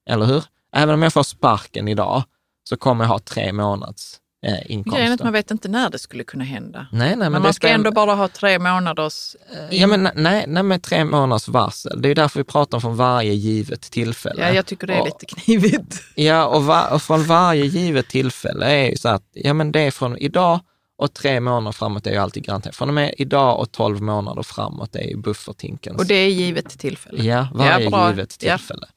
Eller 0.09 0.25
hur? 0.25 0.43
Även 0.75 0.93
om 0.93 1.01
jag 1.03 1.13
får 1.13 1.23
sparken 1.23 1.87
idag 1.87 2.23
så 2.69 2.77
kommer 2.77 3.03
jag 3.03 3.09
ha 3.09 3.19
tre 3.19 3.53
månads 3.53 4.19
eh, 4.43 4.49
Grejen 4.51 4.57
är 4.59 4.63
att 4.63 4.69
inkomster. 4.69 5.23
man 5.23 5.33
vet 5.33 5.51
inte 5.51 5.67
när 5.67 5.89
det 5.89 5.99
skulle 5.99 6.23
kunna 6.23 6.43
hända. 6.43 6.87
Nej, 6.91 6.99
nej, 7.07 7.15
men, 7.17 7.31
Men, 7.31 7.41
man 7.41 7.53
ska 7.53 7.67
ändå 7.67 7.91
bara 7.91 8.13
ha 8.15 8.27
tre 8.27 8.59
månaders... 8.59 9.35
Ja, 9.69 9.87
men 9.87 10.09
nej, 10.15 10.45
nej, 10.47 10.63
med 10.63 10.83
tre 10.83 11.05
månaders 11.05 11.47
varsel. 11.47 12.01
Det 12.01 12.09
är 12.09 12.15
därför 12.15 12.39
vi 12.39 12.43
pratar 12.43 12.77
om 12.77 12.81
från 12.81 12.95
varje 12.95 13.33
givet 13.33 13.81
tillfälle. 13.81 14.41
Ja, 14.41 14.53
jag 14.55 14.65
tycker 14.65 14.87
det 14.87 14.93
är 14.93 15.01
Och- 15.01 15.05
lite 15.05 15.25
knivigt. 15.41 16.03
Ja, 16.15 16.45
och, 16.45 16.63
va, 16.63 16.87
och 16.89 17.01
från 17.01 17.23
varje 17.23 17.65
givet 17.65 18.07
tillfälle 18.09 18.65
är 18.65 18.89
ju 18.89 18.97
så 18.97 19.09
att, 19.09 19.23
ja 19.33 19.53
men 19.53 19.71
det 19.71 19.79
är 19.81 19.91
från 19.91 20.17
idag 20.17 20.59
och 20.97 21.13
tre 21.13 21.39
månader 21.39 21.71
framåt 21.71 22.07
är 22.07 22.11
ju 22.11 22.17
alltid 22.17 22.45
garanterat. 22.45 22.75
Från 22.75 22.87
och 22.87 22.93
med 22.93 23.13
idag 23.17 23.59
och 23.59 23.71
tolv 23.71 24.01
månader 24.01 24.43
framåt 24.43 24.95
är 24.95 25.03
ju 25.07 25.17
buffertinkens. 25.17 25.97
Och 25.97 26.05
det 26.05 26.15
är 26.15 26.27
givet 26.29 26.79
tillfälle. 26.79 27.23
Ja, 27.23 27.47
varje 27.53 27.89
bra. 27.89 28.09
givet 28.09 28.37
Ja. 28.39 28.57
tillfälle. 28.57 28.87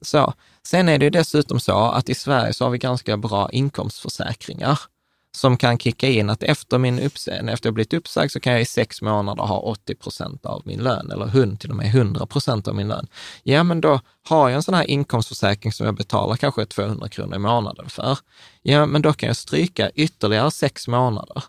Så, 0.00 0.34
sen 0.66 0.88
är 0.88 0.98
det 0.98 1.04
ju 1.04 1.10
dessutom 1.10 1.60
så 1.60 1.78
att 1.78 2.08
i 2.08 2.14
Sverige 2.14 2.52
så 2.52 2.64
har 2.64 2.70
vi 2.70 2.78
ganska 2.78 3.16
bra 3.16 3.50
inkomstförsäkringar 3.52 4.78
som 5.36 5.56
kan 5.56 5.78
kicka 5.78 6.08
in 6.08 6.30
att 6.30 6.42
efter 6.42 6.78
min 6.78 6.98
uppsägning, 6.98 7.54
efter 7.54 7.66
jag 7.66 7.74
blivit 7.74 7.94
uppsagd 7.94 8.32
så 8.32 8.40
kan 8.40 8.52
jag 8.52 8.62
i 8.62 8.64
sex 8.64 9.02
månader 9.02 9.42
ha 9.42 9.58
80 9.58 9.94
procent 9.94 10.46
av 10.46 10.62
min 10.64 10.82
lön 10.82 11.10
eller 11.10 11.26
hund, 11.26 11.60
till 11.60 11.70
och 11.70 11.76
med 11.76 11.86
100 11.86 12.26
procent 12.26 12.68
av 12.68 12.74
min 12.74 12.88
lön. 12.88 13.06
Ja, 13.42 13.62
men 13.62 13.80
då 13.80 14.00
har 14.28 14.48
jag 14.48 14.56
en 14.56 14.62
sån 14.62 14.74
här 14.74 14.90
inkomstförsäkring 14.90 15.72
som 15.72 15.86
jag 15.86 15.94
betalar 15.94 16.36
kanske 16.36 16.66
200 16.66 17.08
kronor 17.08 17.36
i 17.36 17.38
månaden 17.38 17.88
för. 17.88 18.18
Ja, 18.62 18.86
men 18.86 19.02
då 19.02 19.12
kan 19.12 19.26
jag 19.26 19.36
stryka 19.36 19.90
ytterligare 19.90 20.50
sex 20.50 20.88
månader. 20.88 21.44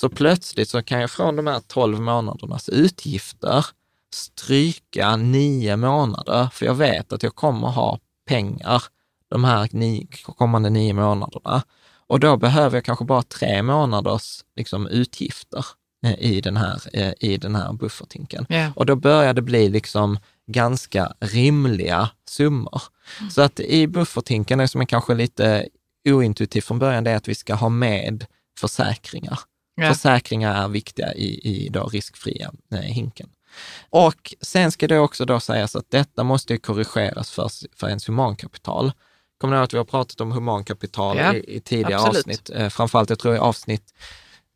Så 0.00 0.08
plötsligt 0.08 0.68
så 0.68 0.82
kan 0.82 1.00
jag 1.00 1.10
från 1.10 1.36
de 1.36 1.46
här 1.46 1.60
12 1.60 2.00
månadernas 2.00 2.68
utgifter 2.68 3.66
stryka 4.14 5.16
nio 5.16 5.76
månader, 5.76 6.48
för 6.52 6.66
jag 6.66 6.74
vet 6.74 7.12
att 7.12 7.22
jag 7.22 7.34
kommer 7.34 7.68
ha 7.68 7.98
pengar 8.28 8.82
de 9.30 9.44
här 9.44 9.68
ni, 9.72 10.08
kommande 10.22 10.70
nio 10.70 10.92
månaderna. 10.92 11.62
Och 12.08 12.20
då 12.20 12.36
behöver 12.36 12.76
jag 12.76 12.84
kanske 12.84 13.04
bara 13.04 13.22
tre 13.22 13.62
månaders 13.62 14.44
liksom, 14.56 14.86
utgifter 14.86 15.64
eh, 16.04 16.18
i 16.18 16.40
den 16.40 16.56
här, 16.56 16.80
eh, 16.92 17.12
i 17.20 17.36
den 17.36 17.54
här 17.54 17.72
buffertinken. 17.72 18.46
Ja. 18.48 18.72
Och 18.76 18.86
då 18.86 18.96
börjar 18.96 19.34
det 19.34 19.42
bli 19.42 19.68
liksom 19.68 20.18
ganska 20.46 21.12
rimliga 21.20 22.10
summor. 22.28 22.82
Så 23.30 23.42
att 23.42 23.60
i 23.60 23.86
buffertinken, 23.86 24.58
det 24.58 24.68
som 24.68 24.80
är 24.80 24.84
kanske 24.84 25.14
lite 25.14 25.68
ointuitivt 26.08 26.64
från 26.64 26.78
början, 26.78 27.04
det 27.04 27.10
är 27.10 27.16
att 27.16 27.28
vi 27.28 27.34
ska 27.34 27.54
ha 27.54 27.68
med 27.68 28.26
försäkringar. 28.60 29.38
Ja. 29.74 29.94
Försäkringar 29.94 30.64
är 30.64 30.68
viktiga 30.68 31.14
i, 31.14 31.40
i 31.42 31.68
då 31.68 31.86
riskfria 31.86 32.52
eh, 32.72 32.78
hinken. 32.78 33.28
Och 33.90 34.34
sen 34.40 34.72
ska 34.72 34.88
det 34.88 34.98
också 34.98 35.24
då 35.24 35.40
sägas 35.40 35.76
att 35.76 35.90
detta 35.90 36.24
måste 36.24 36.58
korrigeras 36.58 37.30
för, 37.30 37.50
för 37.76 37.88
ens 37.88 38.08
humankapital. 38.08 38.92
Kommer 39.38 39.54
ni 39.54 39.58
ihåg 39.58 39.64
att 39.64 39.74
vi 39.74 39.78
har 39.78 39.84
pratat 39.84 40.20
om 40.20 40.32
humankapital 40.32 41.16
Ja, 41.16 41.34
i, 41.34 41.56
i 41.56 41.60
tidigare 41.60 41.96
absolut. 41.96 42.16
avsnitt? 42.16 42.50
Eh, 42.54 42.68
framförallt, 42.68 43.10
jag 43.10 43.18
tror 43.18 43.34
i 43.34 43.38
avsnitt 43.38 43.92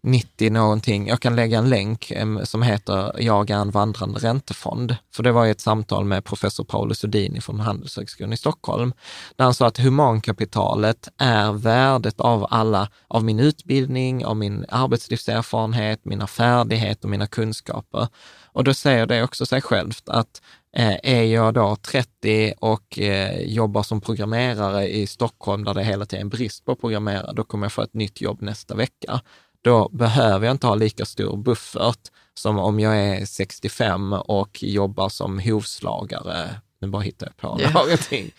90 0.03 0.51
någonting. 0.51 1.09
Jag 1.09 1.21
kan 1.21 1.37
lägga 1.37 1.59
en 1.59 1.68
länk 1.71 2.12
som 2.45 2.62
heter 2.62 3.12
Jag 3.18 3.51
är 3.51 3.57
en 3.57 3.71
vandrande 3.71 4.21
räntefond. 4.21 4.97
För 5.14 5.23
det 5.23 5.33
var 5.33 5.45
ju 5.45 5.51
ett 5.51 5.61
samtal 5.61 6.05
med 6.05 6.25
professor 6.25 6.64
Paolo 6.64 6.95
Sudini 6.95 7.40
från 7.40 7.61
Handelshögskolan 7.61 8.33
i 8.33 8.37
Stockholm, 8.37 8.92
där 9.37 9.45
han 9.45 9.55
sa 9.55 9.66
att 9.66 9.79
humankapitalet 9.79 11.09
är 11.18 11.53
värdet 11.53 12.21
av 12.21 12.47
alla, 12.51 12.88
av 13.09 13.25
min 13.25 13.40
utbildning, 13.40 14.25
av 14.25 14.37
min 14.37 14.64
arbetslivserfarenhet, 14.68 16.05
mina 16.05 16.27
färdigheter, 16.27 17.09
mina 17.09 17.27
kunskaper. 17.27 18.09
Och 18.45 18.64
då 18.64 18.75
säger 18.75 19.07
det 19.07 19.23
också 19.23 19.47
sig 19.47 19.61
självt 19.61 20.09
att 20.09 20.42
Eh, 20.76 20.96
är 21.02 21.22
jag 21.22 21.54
då 21.54 21.76
30 21.76 22.54
och 22.58 22.98
eh, 22.98 23.40
jobbar 23.40 23.82
som 23.82 24.00
programmerare 24.00 24.88
i 24.88 25.06
Stockholm 25.06 25.64
där 25.64 25.74
det 25.74 25.85
hela 25.85 26.06
tiden 26.06 26.26
är 26.26 26.30
brist 26.30 26.64
på 26.64 26.76
programmerare, 26.76 27.32
då 27.32 27.44
kommer 27.44 27.64
jag 27.64 27.72
få 27.72 27.82
ett 27.82 27.94
nytt 27.94 28.20
jobb 28.20 28.42
nästa 28.42 28.74
vecka 28.74 29.20
då 29.62 29.88
behöver 29.88 30.46
jag 30.46 30.54
inte 30.54 30.66
ha 30.66 30.74
lika 30.74 31.04
stor 31.04 31.37
buffert 31.37 32.00
som 32.35 32.58
om 32.58 32.80
jag 32.80 32.96
är 32.96 33.26
65 33.26 34.12
och 34.12 34.62
jobbar 34.62 35.08
som 35.08 35.38
hovslagare. 35.38 36.61
Nu 36.83 36.88
bara 36.88 37.03
hittar 37.03 37.27
jag 37.27 37.37
på 37.37 37.61
Ja. 37.62 37.71
någonting. 37.71 38.31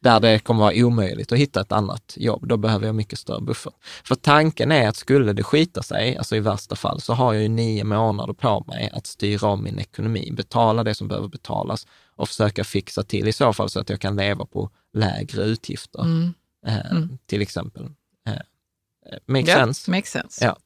Där 0.00 0.20
det 0.20 0.38
kommer 0.38 0.60
vara 0.60 0.72
omöjligt 0.76 1.32
att 1.32 1.38
hitta 1.38 1.60
ett 1.60 1.72
annat 1.72 2.14
jobb. 2.16 2.48
Då 2.48 2.56
behöver 2.56 2.86
jag 2.86 2.94
mycket 2.94 3.18
större 3.18 3.40
buffert. 3.40 3.72
För 4.04 4.14
tanken 4.14 4.72
är 4.72 4.88
att 4.88 4.96
skulle 4.96 5.32
det 5.32 5.42
skita 5.42 5.82
sig, 5.82 6.16
alltså 6.16 6.36
i 6.36 6.40
värsta 6.40 6.76
fall, 6.76 7.00
så 7.00 7.12
har 7.12 7.32
jag 7.32 7.42
ju 7.42 7.48
nio 7.48 7.84
månader 7.84 8.32
på 8.32 8.64
mig 8.68 8.90
att 8.92 9.06
styra 9.06 9.48
om 9.48 9.64
min 9.64 9.78
ekonomi, 9.78 10.32
betala 10.32 10.84
det 10.84 10.94
som 10.94 11.08
behöver 11.08 11.28
betalas 11.28 11.86
och 12.16 12.28
försöka 12.28 12.64
fixa 12.64 13.02
till 13.02 13.28
i 13.28 13.32
så 13.32 13.52
fall 13.52 13.68
så 13.68 13.80
att 13.80 13.90
jag 13.90 14.00
kan 14.00 14.16
leva 14.16 14.44
på 14.46 14.70
lägre 14.92 15.42
utgifter. 15.42 16.00
Mm. 16.02 16.34
Eh, 16.66 17.16
Till 17.26 17.42
exempel. 17.42 17.84
Eh, 18.28 19.18
make 19.26 19.50
Ja, 19.50 19.56
sense? 19.56 19.90
makes 19.90 20.10
sense. 20.10 20.44
Ja. 20.44 20.56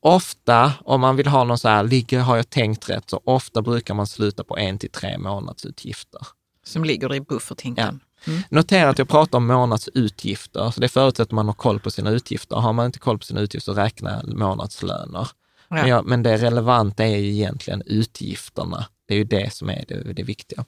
Ofta, 0.00 0.72
om 0.84 1.00
man 1.00 1.16
vill 1.16 1.26
ha 1.26 1.44
någon 1.44 1.58
så 1.58 1.68
här, 1.68 1.84
ligger, 1.84 2.20
har 2.20 2.36
jag 2.36 2.50
tänkt 2.50 2.90
rätt, 2.90 3.10
så 3.10 3.20
ofta 3.24 3.62
brukar 3.62 3.94
man 3.94 4.06
sluta 4.06 4.44
på 4.44 4.56
en 4.58 4.78
till 4.78 4.90
tre 4.90 5.18
månadsutgifter. 5.18 6.20
Som 6.64 6.84
ligger 6.84 7.14
i 7.14 7.20
bufferthinken. 7.20 8.00
Notera 8.48 8.88
att 8.90 8.98
jag 8.98 9.08
pratar 9.08 9.38
om 9.38 9.46
månadsutgifter, 9.46 10.70
så 10.70 10.80
det 10.80 10.88
förutsätter 10.88 11.22
att 11.22 11.30
man 11.32 11.46
har 11.46 11.54
koll 11.54 11.80
på 11.80 11.90
sina 11.90 12.10
utgifter. 12.10 12.56
Har 12.56 12.72
man 12.72 12.86
inte 12.86 12.98
koll 12.98 13.18
på 13.18 13.24
sina 13.24 13.40
utgifter, 13.40 13.72
så 13.72 13.80
räkna 13.80 14.22
månadslöner. 14.26 15.28
Men, 15.68 15.78
Ja. 15.78 15.88
jag, 15.88 16.06
men 16.06 16.22
det 16.22 16.36
relevanta 16.36 17.04
är 17.04 17.16
ju 17.16 17.32
egentligen 17.32 17.82
utgifterna. 17.86 18.86
Det 19.08 19.14
är 19.14 19.18
ju 19.18 19.24
det 19.24 19.52
som 19.52 19.70
är 19.70 19.84
det, 19.88 20.12
det 20.12 20.22
viktiga. 20.22 20.64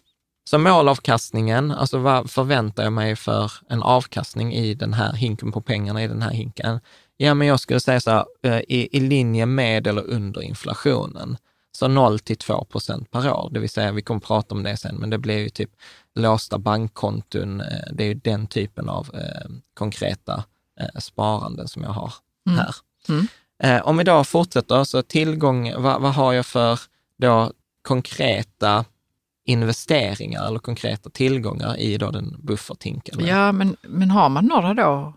Så 0.51 0.59
målavkastningen, 0.59 1.71
alltså 1.71 1.99
vad 1.99 2.31
förväntar 2.31 2.83
jag 2.85 2.93
mig 2.93 3.17
för 3.17 3.53
en 3.69 3.83
avkastning 3.83 4.55
i 4.55 4.75
den 4.75 4.93
här 4.95 5.13
hinken 5.13 5.53
på 5.53 5.61
pengarna 5.61 6.05
i 6.05 6.09
den 6.09 6.23
här 6.23 6.31
hinken? 6.31 6.81
Ja, 7.17 7.35
men 7.35 7.49
jag 7.49 7.61
skulle 7.61 7.81
säga 7.81 8.01
så 8.01 8.11
här, 8.11 8.25
eh, 8.43 8.59
i, 8.69 8.89
i 8.93 9.01
linje 9.01 9.47
med 9.47 9.87
eller 9.87 10.03
under 10.11 10.43
inflationen. 10.43 11.37
Så 11.77 11.89
0 11.89 12.19
till 12.19 12.37
2 12.37 12.65
procent 12.65 13.11
per 13.11 13.33
år, 13.33 13.51
det 13.53 13.61
vill 13.61 13.71
säga, 13.71 13.93
vi 13.93 14.03
kommer 14.03 14.21
prata 14.21 14.55
om 14.55 14.63
det 14.63 14.77
sen, 14.77 14.97
men 14.97 15.11
det 15.11 15.19
blir 15.19 15.39
ju 15.39 15.49
typ 15.49 15.71
låsta 16.15 16.59
bankkonton, 16.59 17.61
eh, 17.61 17.93
det 17.93 18.05
är 18.05 18.09
ju 18.09 18.15
den 18.15 18.47
typen 18.47 18.89
av 18.89 19.11
eh, 19.15 19.51
konkreta 19.75 20.45
eh, 20.81 21.01
sparanden 21.01 21.69
som 21.69 21.83
jag 21.83 21.91
har 21.91 22.13
här. 22.49 22.75
Mm. 23.09 23.27
Eh, 23.63 23.89
om 23.89 23.97
vi 23.97 24.05
då 24.05 24.25
fortsätter, 24.25 24.85
så 24.85 25.03
tillgång, 25.03 25.73
vad, 25.83 26.03
vad 26.03 26.15
har 26.15 26.33
jag 26.33 26.47
för 26.47 26.81
då 27.19 27.53
konkreta 27.83 28.85
investeringar 29.45 30.47
eller 30.47 30.59
konkreta 30.59 31.11
tillgångar 31.11 31.77
i 31.77 31.99
då 31.99 32.11
den 32.11 32.37
bufferthinken. 32.39 33.27
Ja, 33.27 33.53
men, 33.53 33.77
men 33.83 34.11
har 34.11 34.29
man 34.29 34.45
några 34.45 34.75
då? 34.75 35.13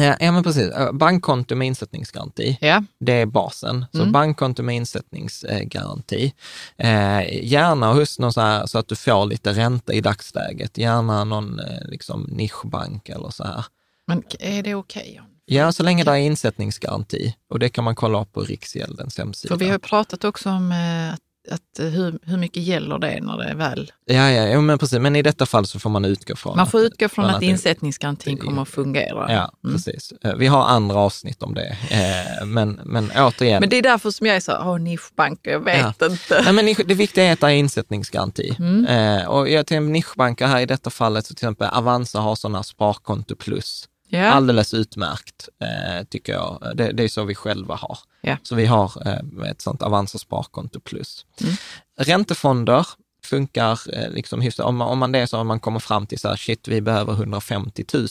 Ja, 0.00 0.32
men 0.32 0.42
precis. 0.42 0.68
Eh, 0.70 0.92
Bankkonto 0.92 1.54
med 1.56 1.66
insättningsgaranti, 1.66 2.58
Ja, 2.60 2.82
det 3.00 3.12
är 3.12 3.26
basen. 3.26 3.86
Så 3.92 3.98
Mm. 4.00 4.12
bankkonto 4.12 4.62
med 4.62 4.76
insättningsgaranti. 4.76 6.32
Eh, 6.76 7.44
gärna 7.44 7.92
hos 7.92 8.18
någon 8.18 8.32
så, 8.32 8.40
här, 8.40 8.66
så 8.66 8.78
att 8.78 8.88
du 8.88 8.96
får 8.96 9.26
lite 9.26 9.52
ränta 9.52 9.92
i 9.92 10.00
dagsläget. 10.00 10.78
Gärna 10.78 11.24
någon 11.24 11.58
eh, 11.60 11.84
liksom 11.88 12.22
nischbank 12.22 13.08
eller 13.08 13.30
så 13.30 13.44
här. 13.44 13.64
men 14.06 14.22
är 14.40 14.62
det 14.62 14.74
okej? 14.74 15.12
Jan? 15.16 15.26
Ja, 15.44 15.72
så 15.72 15.82
länge 15.82 16.04
det 16.04 16.10
är 16.10 16.16
insättningsgaranti. 16.16 17.34
Och 17.50 17.58
det 17.58 17.68
kan 17.68 17.84
man 17.84 17.94
kolla 17.94 18.22
upp 18.22 18.32
på 18.32 18.40
Riksgäldens 18.40 19.18
hemsida. 19.18 19.54
För 19.54 19.58
vi 19.64 19.68
har 19.70 19.78
pratat 19.78 20.24
också 20.24 20.50
om 20.50 20.72
eh, 20.72 21.12
att, 21.14 21.20
att 21.50 21.78
eh, 21.78 21.86
hur, 21.86 22.18
hur 22.22 22.36
mycket 22.36 22.62
gäller 22.62 22.98
det 22.98 23.20
när 23.20 23.36
det 23.38 23.44
är 23.44 23.54
väl... 23.54 23.92
Ja, 24.04 24.30
ja, 24.30 24.46
ja, 24.48 24.60
men 24.60 24.78
precis. 24.78 24.98
Men 24.98 25.16
i 25.16 25.22
detta 25.22 25.46
fall 25.46 25.66
så 25.66 25.78
får 25.78 25.90
man 25.90 26.04
utgå 26.04 26.36
från 26.36 26.56
Man 26.56 26.66
får 26.66 26.78
att- 26.78 26.84
utgå 26.84 27.08
från 27.08 27.24
att 27.24 27.40
det- 27.40 27.46
insättningsgarantin 27.46 28.36
kommer 28.38 28.62
att 28.62 28.68
fungera. 28.68 29.32
Ja, 29.32 29.52
Mm. 29.64 29.76
precis. 29.76 30.12
Eh, 30.24 30.34
Vi 30.34 30.46
har 30.46 30.64
andra 30.64 30.96
avsnitt 30.98 31.42
om 31.42 31.54
det. 31.54 31.76
Eh, 31.90 32.46
Men, 32.46 32.80
men 32.84 33.10
återigen, 33.16 33.60
Men 33.60 33.68
det 33.68 33.76
är 33.76 33.82
därför 33.82 34.10
som 34.10 34.26
jag 34.26 34.36
är 34.36 34.40
så, 34.40 34.52
åh 34.52 34.78
nischbanker, 34.78 35.50
jag 35.50 35.64
vet 35.64 35.94
Ja. 35.98 36.06
inte. 36.06 36.42
Nej, 36.44 36.52
men 36.52 36.74
det 36.86 36.94
viktiga 36.94 37.24
är 37.24 37.32
att 37.32 37.40
det 37.40 37.46
är 37.46 37.50
insättningsgaranti. 37.50 38.56
Mm. 38.58 39.28
Och 39.28 39.48
jag 39.48 39.66
tänker 39.66 39.90
nischbanker 39.92 40.46
här 40.46 40.60
i 40.60 40.66
detta 40.66 40.90
fallet, 40.90 41.26
så 41.26 41.34
till 41.34 41.44
exempel 41.44 41.68
Avanza 41.68 42.20
har 42.20 42.34
sådana 42.34 42.62
sparkonto 42.62 43.36
plus. 43.36 43.84
Ja. 44.12 44.30
Alldeles 44.30 44.74
utmärkt, 44.74 45.48
eh, 45.60 46.04
tycker 46.04 46.32
jag. 46.32 46.72
Det, 46.74 46.92
det 46.92 47.02
är 47.04 47.08
så 47.08 47.24
vi 47.24 47.34
själva 47.34 47.74
har. 47.74 47.98
Ja. 48.20 48.36
Så 48.42 48.54
vi 48.54 48.66
har 48.66 48.92
eh, 49.06 49.50
ett 49.50 49.60
sånt 49.60 49.82
Avanza 49.82 50.18
sparkonto 50.18 50.80
plus. 50.80 51.26
Mm. 51.40 51.54
Räntefonder 51.98 52.86
funkar 53.24 53.80
eh, 53.92 54.10
liksom 54.10 54.40
hyfsat. 54.40 54.66
Om 54.66 54.76
man, 54.76 54.88
om 54.88 54.98
man 54.98 55.12
det 55.12 55.18
är 55.18 55.26
så 55.26 55.36
att 55.36 55.46
man 55.46 55.60
kommer 55.60 55.80
fram 55.80 56.06
till 56.06 56.18
så 56.18 56.28
här, 56.28 56.36
shit, 56.36 56.68
vi 56.68 56.80
behöver 56.80 57.12
150 57.12 57.84
000, 57.94 58.08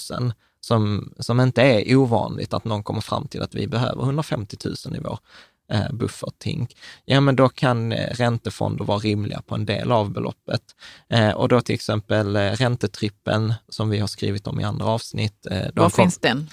som, 0.62 1.14
som 1.20 1.40
inte 1.40 1.62
är 1.62 1.96
ovanligt 1.96 2.54
att 2.54 2.66
någon 2.66 2.84
kommer 2.84 3.02
fram 3.02 3.28
till 3.28 3.42
att 3.42 3.56
vi 3.56 3.68
behöver 3.68 4.04
150 4.04 4.58
000 4.66 4.96
i 4.96 5.00
vår 5.00 5.20
eh, 5.72 5.92
bufferthink, 5.92 6.76
ja 7.06 7.20
men 7.22 7.36
då 7.36 7.50
kan 7.50 7.92
eh, 7.92 8.10
räntefonder 8.14 8.86
vara 8.86 8.98
rimliga 9.00 9.42
på 9.42 9.56
en 9.56 9.66
del 9.66 9.92
av 9.92 10.12
beloppet. 10.12 10.62
Eh, 11.10 11.30
och 11.30 11.48
då 11.50 11.62
till 11.62 11.76
exempel 11.76 12.36
eh, 12.36 12.42
räntetrippen 12.42 13.54
som 13.70 13.90
vi 13.90 14.00
har 14.00 14.08
skrivit 14.08 14.48
om 14.48 14.60
i 14.60 14.64
andra 14.64 14.86
avsnitt. 14.86 15.48
Eh, 15.52 15.58
Var 15.62 15.72
kom- 15.74 15.92
finns 15.92 16.18
den? 16.18 16.50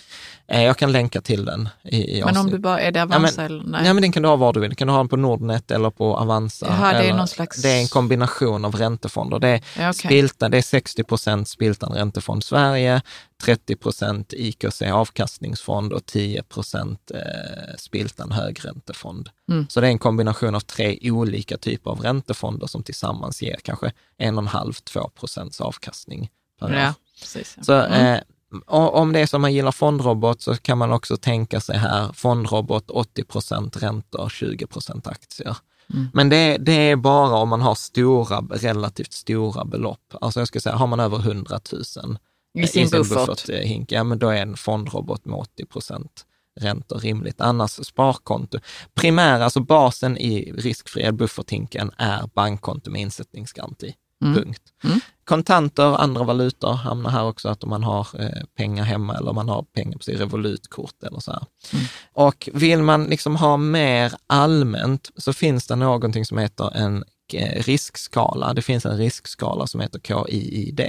Jag 0.48 0.76
kan 0.78 0.92
länka 0.92 1.20
till 1.20 1.44
den 1.44 1.68
i, 1.84 2.18
i 2.18 2.24
Men 2.24 2.36
om 2.36 2.50
du 2.50 2.58
bara, 2.58 2.80
är 2.80 2.90
det 2.92 3.02
Avanza 3.02 3.44
eller 3.44 3.62
nej? 3.66 3.82
Nej, 3.82 3.94
men 3.94 4.02
den 4.02 4.12
kan 4.12 4.22
du 4.22 4.28
ha 4.28 4.36
var 4.36 4.52
du 4.52 4.60
vill. 4.60 4.70
Den 4.70 4.76
kan 4.76 4.86
du 4.88 4.92
ha 4.92 4.98
den 4.98 5.08
på 5.08 5.16
Nordnet 5.16 5.70
eller 5.70 5.90
på 5.90 6.16
Avanza. 6.16 6.66
Jaha, 6.66 6.92
det 6.92 7.08
är 7.08 7.14
någon 7.14 7.28
slags- 7.28 7.62
det 7.62 7.68
är 7.70 7.80
en 7.80 7.88
kombination 7.88 8.64
av 8.64 8.74
räntefonder. 8.76 9.38
Det 9.38 9.48
är, 9.48 9.52
Ja, 9.78 9.90
okej. 9.90 9.94
Spiltan, 9.94 10.50
det 10.50 10.58
är 10.58 10.62
60 10.62 11.04
procent 11.04 11.48
Spiltan 11.48 11.92
Räntefond 11.92 12.44
Sverige, 12.44 13.02
30 13.44 13.76
procent 13.76 14.32
IKC 14.36 14.82
Avkastningsfond 14.82 15.92
och 15.92 16.06
10 16.06 16.42
procent 16.42 17.10
eh, 17.14 17.76
Spiltan 17.78 18.32
Högräntefond. 18.32 19.28
Mm. 19.50 19.66
Så 19.68 19.80
det 19.80 19.86
är 19.86 19.90
en 19.90 19.98
kombination 19.98 20.54
av 20.54 20.60
tre 20.60 20.98
olika 21.02 21.56
typer 21.56 21.90
av 21.90 22.00
räntefonder 22.00 22.66
som 22.66 22.82
tillsammans 22.82 23.42
ger 23.42 23.56
kanske 23.62 23.92
1,5-2 24.18 25.10
procents 25.10 25.60
avkastning 25.60 26.30
per 26.60 26.66
år. 26.66 26.72
Ja, 26.72 26.94
precis. 27.20 27.56
Så 27.62 27.72
Mm. 27.72 28.14
eh, 28.14 28.20
om 28.66 29.12
det 29.12 29.20
är 29.20 29.26
som 29.26 29.42
man 29.42 29.52
gillar 29.54 29.72
fondrobot 29.72 30.40
så 30.40 30.54
kan 30.56 30.78
man 30.78 30.92
också 30.92 31.16
tänka 31.16 31.60
sig 31.60 31.76
här, 31.78 32.12
fondrobot 32.12 32.90
80 32.90 33.24
procent 33.24 33.82
räntor, 33.82 34.28
20 34.28 34.66
procent 34.66 35.06
aktier. 35.06 35.56
Mm. 35.94 36.08
Men 36.14 36.28
det, 36.28 36.56
det 36.58 36.72
är 36.72 36.96
bara 36.96 37.36
om 37.36 37.48
man 37.48 37.60
har 37.60 37.74
stora, 37.74 38.40
relativt 38.40 39.12
stora 39.12 39.64
belopp. 39.64 40.14
Alltså 40.20 40.40
jag 40.40 40.48
ska 40.48 40.60
säga, 40.60 40.76
har 40.76 40.86
man 40.86 41.00
över 41.00 41.18
100 41.18 41.60
000 41.72 42.18
I 42.64 42.66
sin 42.66 42.90
buffert. 42.90 43.48
eh, 43.48 43.58
hink, 43.58 43.92
ja 43.92 44.04
men 44.04 44.18
då 44.18 44.28
är 44.28 44.42
en 44.42 44.56
fondrobot 44.56 45.24
med 45.24 45.38
80 45.38 45.66
procent 45.66 46.26
räntor 46.60 46.98
rimligt. 46.98 47.40
Annars 47.40 47.70
sparkonto. 47.70 48.58
Primära, 48.94 49.44
alltså 49.44 49.60
basen 49.60 50.18
i 50.18 50.52
riskfria 50.52 51.12
bufferthinken 51.12 51.90
är 51.98 52.30
bankkonto 52.34 52.90
med 52.90 53.00
insättningsgaranti. 53.00 53.94
Mm. 54.24 54.34
Punkt. 54.34 54.62
Mm. 54.84 55.00
Kontanter, 55.24 56.00
andra 56.00 56.24
valutor 56.24 56.72
hamnar 56.72 57.10
här 57.10 57.24
också, 57.24 57.48
att 57.48 57.64
om 57.64 57.70
man 57.70 57.84
har 57.84 58.06
eh, 58.18 58.44
pengar 58.56 58.84
hemma 58.84 59.16
eller 59.16 59.28
om 59.30 59.34
man 59.34 59.48
har 59.48 59.62
pengar 59.62 59.98
på 59.98 60.04
sitt 60.04 60.20
Revolutkort 60.20 61.02
eller 61.02 61.20
så 61.20 61.32
här. 61.32 61.46
Mm. 61.72 61.84
Och 62.12 62.48
vill 62.52 62.82
man 62.82 63.04
liksom 63.04 63.36
ha 63.36 63.56
mer 63.56 64.12
allmänt 64.26 65.10
så 65.16 65.32
finns 65.32 65.66
det 65.66 65.76
någonting 65.76 66.24
som 66.24 66.38
heter 66.38 66.76
en 66.76 67.04
eh, 67.32 67.62
riskskala. 67.62 68.54
Det 68.54 68.62
finns 68.62 68.86
en 68.86 68.96
riskskala 68.96 69.66
som 69.66 69.80
heter 69.80 70.00
KIID. 70.00 70.80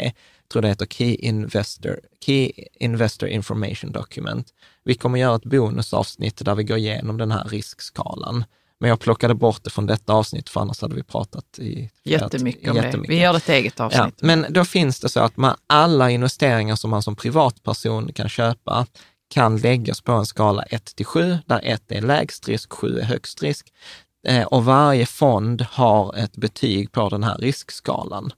Tror 0.51 0.61
det 0.61 0.67
heter 0.67 0.85
Key 0.85 1.15
Investor, 1.15 1.99
Key 2.25 2.51
Investor 2.79 3.29
Information 3.29 3.91
Document. 3.91 4.53
Vi 4.83 4.95
kommer 4.95 5.19
göra 5.19 5.35
ett 5.35 5.45
bonusavsnitt 5.45 6.45
där 6.45 6.55
vi 6.55 6.63
går 6.63 6.77
igenom 6.77 7.17
den 7.17 7.31
här 7.31 7.43
riskskalan. 7.43 8.43
Men 8.79 8.89
jag 8.89 8.99
plockade 8.99 9.33
bort 9.33 9.63
det 9.63 9.69
från 9.69 9.85
detta 9.85 10.13
avsnitt, 10.13 10.49
för 10.49 10.61
annars 10.61 10.81
hade 10.81 10.95
vi 10.95 11.03
pratat 11.03 11.59
i 11.59 11.91
Jättemycket 12.03 12.69
om 12.69 12.75
det. 12.75 12.83
jättemycket. 12.83 13.15
Vi 13.15 13.19
gör 13.19 13.37
ett 13.37 13.49
eget 13.49 13.79
avsnitt. 13.79 14.13
Ja, 14.19 14.27
men 14.27 14.45
då 14.49 14.65
finns 14.65 14.99
det 14.99 15.09
så 15.09 15.19
att 15.19 15.37
man, 15.37 15.55
alla 15.67 16.09
investeringar 16.09 16.75
som 16.75 16.89
man 16.89 17.03
som 17.03 17.15
privatperson 17.15 18.13
kan 18.13 18.29
köpa 18.29 18.85
kan 19.29 19.57
läggas 19.57 20.01
på 20.01 20.11
en 20.11 20.25
skala 20.25 20.63
1 20.63 20.85
till 20.95 21.05
7, 21.05 21.37
där 21.45 21.59
1 21.63 21.91
är 21.91 22.01
lägst 22.01 22.47
risk, 22.47 22.73
7 22.73 22.99
är 22.99 23.03
högst 23.03 23.43
risk. 23.43 23.73
Eh, 24.27 24.43
och 24.43 24.65
varje 24.65 25.05
fond 25.05 25.61
har 25.61 26.15
ett 26.17 26.37
betyg 26.37 26.91
på 26.91 27.09
den 27.09 27.23
här 27.23 27.37
riskskalan. 27.37 28.31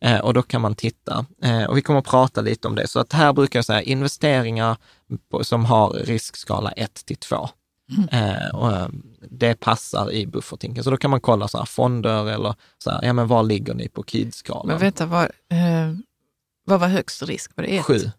Eh, 0.00 0.18
och 0.18 0.34
då 0.34 0.42
kan 0.42 0.60
man 0.60 0.74
titta. 0.74 1.26
Eh, 1.42 1.64
och 1.64 1.76
vi 1.76 1.82
kommer 1.82 1.98
att 1.98 2.06
prata 2.06 2.40
lite 2.40 2.68
om 2.68 2.74
det. 2.74 2.88
Så 2.88 3.00
att 3.00 3.12
här 3.12 3.32
brukar 3.32 3.58
jag 3.58 3.64
säga 3.64 3.82
investeringar 3.82 4.76
som 5.42 5.64
har 5.64 5.90
riskskala 5.90 6.70
1 6.70 6.94
till 7.06 7.16
2. 7.16 7.48
Eh, 8.10 8.54
och, 8.54 8.90
det 9.30 9.54
passar 9.54 10.12
i 10.12 10.26
buffertinken. 10.26 10.84
Så 10.84 10.90
då 10.90 10.96
kan 10.96 11.10
man 11.10 11.20
kolla 11.20 11.48
så 11.48 11.58
här, 11.58 11.64
fonder 11.64 12.28
eller 12.28 12.54
så 12.78 12.90
här, 12.90 13.00
ja 13.02 13.12
men 13.12 13.26
var 13.26 13.42
ligger 13.42 13.74
ni 13.74 13.88
på 13.88 14.02
KID-skalan? 14.02 14.66
Men 14.66 14.78
vänta, 14.78 15.06
vad, 15.06 15.22
eh, 15.24 15.94
vad 16.64 16.80
var 16.80 16.88
högst 16.88 17.22
risk? 17.22 17.52
Var 17.54 17.64
det 17.64 17.78
ett? 17.78 17.84
Sju. 17.84 18.10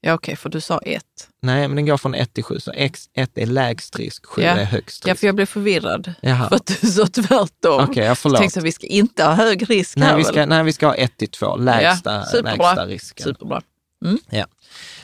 Ja, 0.00 0.14
okej, 0.14 0.36
för 0.36 0.48
du 0.48 0.60
sa 0.60 0.78
ett. 0.78 1.28
Nej, 1.42 1.68
men 1.68 1.76
den 1.76 1.86
går 1.86 1.96
från 1.96 2.14
1 2.14 2.34
till 2.34 2.44
7, 2.44 2.60
så 2.60 2.72
X, 2.74 3.08
1 3.14 3.30
är 3.38 3.46
lägst 3.46 3.98
risk, 3.98 4.26
7 4.26 4.42
Ja. 4.42 4.48
är 4.50 4.64
högst 4.64 5.06
Ja, 5.06 5.12
risk. 5.12 5.20
för 5.20 5.26
jag 5.26 5.34
blev 5.36 5.46
förvirrad. 5.46 6.14
Jaha. 6.20 6.48
För 6.48 6.56
att 6.56 6.66
du 6.80 6.86
sa 6.86 7.06
tvärtom. 7.06 7.84
Okej, 7.90 8.04
jag 8.04 8.18
förlåt. 8.18 8.38
Tänkte 8.40 8.60
så, 8.60 8.64
vi 8.64 8.72
ska 8.72 8.86
inte 8.86 9.24
ha 9.24 9.32
hög 9.34 9.70
risk 9.70 9.96
Nej 9.96 10.08
här 10.08 10.16
vi, 10.16 10.22
väl? 10.22 10.32
ska, 10.32 10.46
nej, 10.46 10.64
vi 10.64 10.72
ska 10.72 10.86
ha 10.86 10.94
1 10.94 11.16
till 11.16 11.28
2, 11.28 11.56
lägsta, 11.56 12.14
Ja, 12.14 12.24
superbra. 12.24 12.52
lägsta 12.72 12.86
risken. 12.86 13.24
Superbra. 13.24 13.62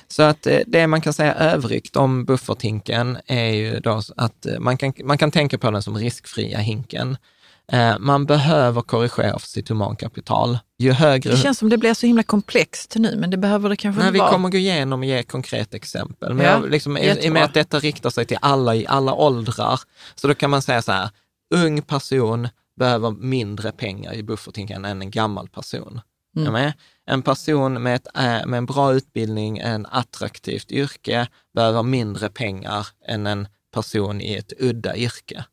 Så 0.09 0.22
att 0.22 0.47
eh, 0.47 0.59
det 0.66 0.86
man 0.86 1.01
kan 1.01 1.12
säga 1.12 1.34
övrigt 1.34 1.97
om 1.97 2.24
bufferthinken 2.24 3.18
är 3.26 3.51
ju 3.51 3.80
då 3.80 4.03
att 4.16 4.47
eh, 4.47 4.59
man 4.59 4.76
kan, 4.76 4.92
man 5.05 5.18
kan 5.18 5.30
tänka 5.30 5.59
på 5.59 5.70
den 5.70 5.82
som 5.82 5.97
riskfria 5.99 6.59
hinken. 6.59 7.16
Eh, 7.73 7.99
Man 7.99 8.27
behöver 8.27 8.83
korrigera 8.83 9.39
för 9.39 9.49
sitt 9.49 9.69
humankapital. 9.69 10.59
Ju 10.79 10.93
högre... 10.93 11.31
Det 11.31 11.37
känns 11.37 11.59
som 11.59 11.69
det 11.69 11.79
blir 11.79 11.95
så 11.95 12.07
himla 12.07 12.23
komplext 12.23 12.95
nu, 12.97 13.17
men 13.17 13.31
det 13.31 13.37
behöver 13.37 13.69
det 13.69 13.77
kanske 13.77 13.99
Nej, 13.99 14.09
inte 14.09 14.12
vi 14.12 14.19
vara. 14.19 14.31
kommer 14.31 14.49
gå 14.49 14.59
igenom 14.59 15.01
och 15.01 15.07
ge 15.07 15.19
ett 15.19 15.29
konkret 15.31 15.75
exempel. 15.75 16.35
Men 16.35 16.47
Ja, 16.47 16.53
jag, 16.53 16.71
liksom, 16.71 16.97
i, 16.97 17.19
i 17.27 17.29
och 17.29 17.33
med 17.33 17.45
att 17.45 17.55
detta 17.55 17.79
riktar 17.79 18.11
sig 18.11 18.25
till 18.25 18.39
alla 18.41 18.75
i 18.75 18.87
alla 18.87 19.15
åldrar, 19.15 19.81
så 20.15 20.29
då 20.29 20.35
kan 20.35 20.51
man 20.51 20.62
säga 20.62 20.83
så 20.83 20.93
här, 20.93 21.11
ung 21.55 21.83
person 21.83 22.49
behöver 22.77 23.11
mindre 23.11 23.73
pengar 23.73 24.15
i 24.15 24.23
bufferthinken 24.23 24.85
än 24.85 25.03
en 25.03 25.11
gammal 25.11 25.49
person. 25.49 26.01
Mm. 26.37 26.73
En 27.07 27.23
person 27.23 27.83
med, 27.83 27.95
ett, 27.95 28.07
äh, 28.15 28.47
med 28.47 28.55
en 28.59 28.67
bra 28.67 28.93
utbildning, 28.93 29.59
en 29.59 29.87
attraktivt 29.87 30.73
yrke, 30.73 31.29
behöver 31.55 31.83
mindre 31.83 32.29
pengar 32.29 32.87
än 33.09 33.27
en 33.27 33.49
person 33.75 34.21
i 34.21 34.35
ett 34.35 34.53
udda 34.59 34.97
yrke. 34.97 35.45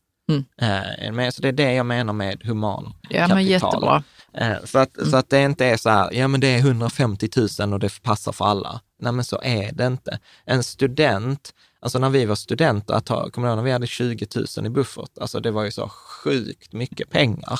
Mm. 0.60 1.20
Eh? 1.20 1.30
Så 1.30 1.42
det 1.42 1.48
är 1.48 1.52
det 1.52 1.74
jag 1.74 1.86
menar 1.86 2.14
med 2.14 2.42
human 2.44 2.94
Ja, 3.10 3.28
men 3.28 3.44
jättebra. 3.44 4.04
Eh, 4.34 4.54
Så 4.66 4.80
att, 4.80 5.08
så 5.10 5.18
att 5.18 5.30
det 5.30 5.42
inte 5.44 5.66
är 5.66 5.78
så 5.78 5.90
här, 5.90 6.14
ja 6.14 6.28
men 6.28 6.40
det 6.42 6.48
är 6.48 6.58
150 6.60 7.30
000 7.60 7.74
och 7.74 7.80
det 7.80 8.02
passar 8.02 8.32
för 8.32 8.46
alla. 8.46 8.82
Nej 9.00 9.12
men 9.14 9.26
så 9.26 9.42
är 9.44 9.72
det 9.72 9.88
inte. 9.88 10.20
En 10.46 10.64
student, 10.64 11.54
alltså 11.80 12.00
när 12.00 12.10
vi 12.10 12.26
var 12.26 12.36
studenter, 12.36 12.94
att 12.94 13.10
ha, 13.10 13.30
kommer 13.30 13.48
du 13.48 13.52
ihåg 13.52 13.58
när 13.58 13.64
vi 13.64 13.72
hade 13.72 13.88
20 13.88 14.28
000 14.58 14.66
i 14.66 14.70
buffert? 14.70 15.18
Alltså 15.22 15.40
det 15.40 15.52
var 15.52 15.64
ju 15.64 15.72
så 15.72 15.90
sjukt 15.90 16.74
mycket 16.74 17.10
pengar. 17.10 17.60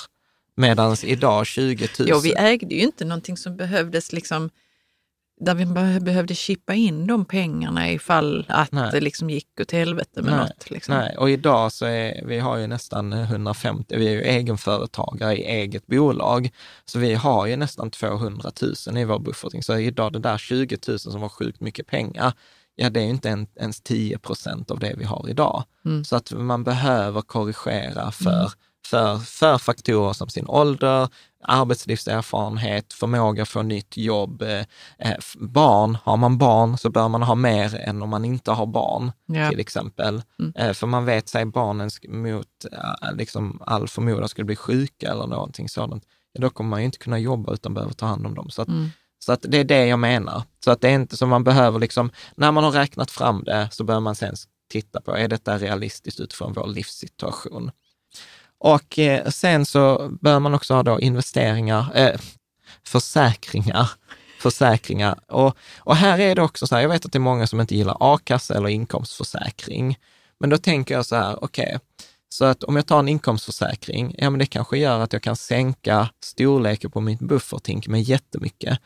Medan 0.56 0.96
idag 1.04 1.48
20 1.48 1.90
000. 2.00 2.08
Jo, 2.10 2.20
vi 2.20 2.34
ägde 2.34 2.76
ju 2.76 2.82
inte 2.82 3.06
någonting 3.06 3.38
som 3.38 3.58
behövdes 3.58 4.14
liksom 4.14 4.50
där 5.42 5.56
vi 5.56 5.66
be- 5.66 6.00
behövde 6.00 6.36
chippa 6.36 6.74
in 6.74 7.08
de 7.08 7.26
pengarna 7.26 7.92
ifall 7.92 8.46
att 8.50 8.72
Nej. 8.72 8.90
det 8.92 9.00
liksom 9.00 9.30
gick 9.30 9.48
åt 9.62 9.72
helvete 9.72 10.22
med 10.22 10.32
Nej, 10.32 10.40
något. 10.40 10.70
Liksom. 10.70 10.96
Nej, 10.96 11.18
och 11.18 11.30
idag 11.30 11.72
så 11.72 11.86
är 11.86 12.26
vi 12.26 12.40
har 12.40 12.58
ju 12.58 12.68
nästan 12.68 13.14
150, 13.14 13.96
vi 13.98 14.08
är 14.08 14.12
ju 14.12 14.22
egenföretagare 14.22 15.38
i 15.38 15.44
eget 15.44 15.88
bolag, 15.88 16.50
så 16.86 17.00
vi 17.00 17.14
har 17.14 17.46
ju 17.46 17.56
nästan 17.56 17.92
200 17.92 18.52
000 18.88 18.98
i 18.98 19.06
vår 19.06 19.20
bufferting. 19.20 19.64
Så 19.64 19.78
idag 19.78 20.14
det 20.14 20.20
där 20.20 20.38
20 20.38 20.78
000 20.88 21.00
som 21.00 21.22
var 21.22 21.30
sjukt 21.30 21.62
mycket 21.62 21.88
pengar, 21.88 22.34
ja 22.76 22.90
det 22.90 23.00
är 23.00 23.04
ju 23.04 23.10
inte 23.10 23.30
en, 23.30 23.48
ens 23.56 23.82
10 23.82 24.18
procent 24.18 24.72
av 24.72 24.80
det 24.80 24.94
vi 24.98 25.04
har 25.04 25.30
idag. 25.30 25.64
Mm. 25.86 26.04
Så 26.04 26.16
att 26.16 26.32
man 26.32 26.64
behöver 26.64 27.22
korrigera 27.22 28.12
för, 28.12 28.52
för, 28.86 29.18
för 29.18 29.58
faktorer 29.58 30.14
som 30.14 30.30
sin 30.30 30.48
ålder, 30.48 31.10
arbetslivserfarenhet, 31.44 32.94
förmåga 32.94 33.42
att 33.44 33.50
få 33.50 33.62
nytt 33.62 33.98
jobb. 33.98 34.42
Eh, 34.42 34.60
eh, 34.98 35.18
barn, 35.40 35.98
har 36.04 36.18
man 36.18 36.38
barn 36.38 36.78
så 36.78 36.90
bör 36.90 37.08
man 37.08 37.24
ha 37.24 37.36
mer 37.36 37.76
än 37.76 38.02
om 38.02 38.10
man 38.10 38.26
inte 38.26 38.52
har 38.52 38.66
barn, 38.66 39.12
Ja. 39.26 39.50
till 39.50 39.60
exempel. 39.60 40.22
Mm. 40.40 40.54
Eh, 40.56 40.74
för 40.74 40.88
man 40.88 41.06
vet 41.06 41.30
sig 41.30 41.46
barnen 41.46 41.90
mot 42.08 42.48
liksom 43.14 43.62
all 43.66 43.88
förmodan 43.88 44.30
skulle 44.30 44.46
bli 44.46 44.56
sjuka 44.56 45.12
eller 45.12 45.28
någonting 45.28 45.70
sådant, 45.70 46.04
då 46.40 46.50
kommer 46.50 46.70
man 46.70 46.80
ju 46.80 46.86
inte 46.86 46.98
kunna 46.98 47.20
jobba 47.20 47.54
utan 47.54 47.74
behöver 47.74 47.94
ta 47.94 48.06
hand 48.06 48.26
om 48.26 48.36
dem. 48.36 48.50
Så 48.50 48.62
att, 48.62 48.68
Mm. 48.68 48.90
så 49.20 49.32
att 49.34 49.46
det 49.48 49.58
är 49.58 49.64
det 49.64 49.86
jag 49.88 50.00
menar. 50.00 50.44
Så 50.66 50.72
att 50.72 50.82
det 50.82 50.90
är 50.90 50.94
inte 50.96 51.18
så 51.18 51.26
man 51.28 51.44
behöver 51.44 51.80
liksom, 51.80 52.10
när 52.36 52.52
man 52.52 52.64
har 52.64 52.72
räknat 52.72 53.12
fram 53.12 53.44
det 53.44 53.70
så 53.72 53.84
bör 53.84 54.00
man 54.00 54.16
sen 54.16 54.36
titta 54.72 55.02
på, 55.02 55.16
är 55.16 55.28
detta 55.28 55.58
realistiskt 55.58 56.20
utifrån 56.20 56.54
vår 56.54 56.68
livssituation? 56.68 57.72
Och 58.64 59.00
eh, 59.00 59.30
sen 59.30 59.66
så 59.66 60.10
bör 60.22 60.40
man 60.40 60.54
också 60.54 60.74
ha 60.74 60.84
då 60.84 61.00
investeringar, 61.00 61.92
eh, 61.96 62.20
försäkringar, 62.88 63.92
försäkringar. 64.40 65.20
Och, 65.28 65.58
och 65.78 65.96
här 65.96 66.20
är 66.20 66.36
det 66.36 66.42
också 66.42 66.68
så 66.68 66.76
här, 66.76 66.82
jag 66.82 66.90
vet 66.90 67.06
att 67.06 67.12
det 67.12 67.18
är 67.18 67.20
många 67.20 67.48
som 67.48 67.62
inte 67.62 67.76
gillar 67.76 67.98
a-kassa 68.00 68.58
eller 68.58 68.70
inkomstförsäkring. 68.70 69.98
Men 70.40 70.50
då 70.50 70.58
tänker 70.58 70.94
jag 70.94 71.06
så 71.06 71.16
här, 71.16 71.44
okej, 71.44 71.80
så 72.30 72.46
att 72.46 72.64
om 72.64 72.76
jag 72.76 72.86
tar 72.86 73.00
en 73.00 73.08
inkomstförsäkring, 73.08 74.16
ja 74.18 74.30
men 74.30 74.40
det 74.40 74.46
kanske 74.46 74.78
gör 74.78 75.00
att 75.00 75.14
jag 75.14 75.22
kan 75.22 75.36
sänka 75.36 76.10
storleken 76.24 76.92
på 76.92 77.02
mitt 77.02 77.20
bufferthink 77.20 77.88
med 77.88 78.02
jättemycket. 78.02 78.80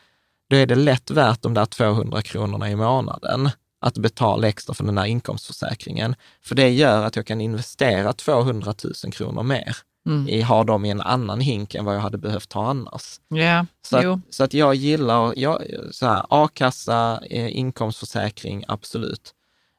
Då 0.50 0.56
är 0.56 0.66
det 0.66 0.74
lätt 0.74 1.10
värt 1.10 1.42
de 1.42 1.54
där 1.54 1.66
200 1.66 2.22
kronorna 2.22 2.70
i 2.70 2.76
månaden 2.76 3.50
att 3.80 3.98
betala 3.98 4.48
extra 4.48 4.74
för 4.74 4.84
den 4.84 4.98
här 4.98 5.06
inkomstförsäkringen. 5.06 6.14
För 6.42 6.54
det 6.54 6.68
gör 6.68 7.04
att 7.04 7.16
jag 7.16 7.26
kan 7.26 7.40
investera 7.40 8.12
200 8.12 8.74
000 9.04 9.12
kronor 9.12 9.42
mer 9.42 9.76
Mm. 10.06 10.28
i, 10.28 10.42
ha 10.42 10.64
dem 10.64 10.84
i 10.84 10.90
en 10.90 11.00
annan 11.00 11.40
hink 11.40 11.74
än 11.74 11.84
vad 11.84 11.94
jag 11.94 12.00
hade 12.00 12.18
behövt 12.18 12.52
ha 12.52 12.70
annars. 12.70 13.20
Ja, 13.28 13.66
Så 13.88 13.96
att, 13.96 14.20
så 14.30 14.44
att 14.44 14.54
jag 14.54 14.74
gillar, 14.74 15.32
jag, 15.36 15.62
så 15.90 16.06
här, 16.06 16.26
a-kassa, 16.30 17.20
eh, 17.30 17.56
inkomstförsäkring, 17.56 18.64
absolut. 18.68 19.34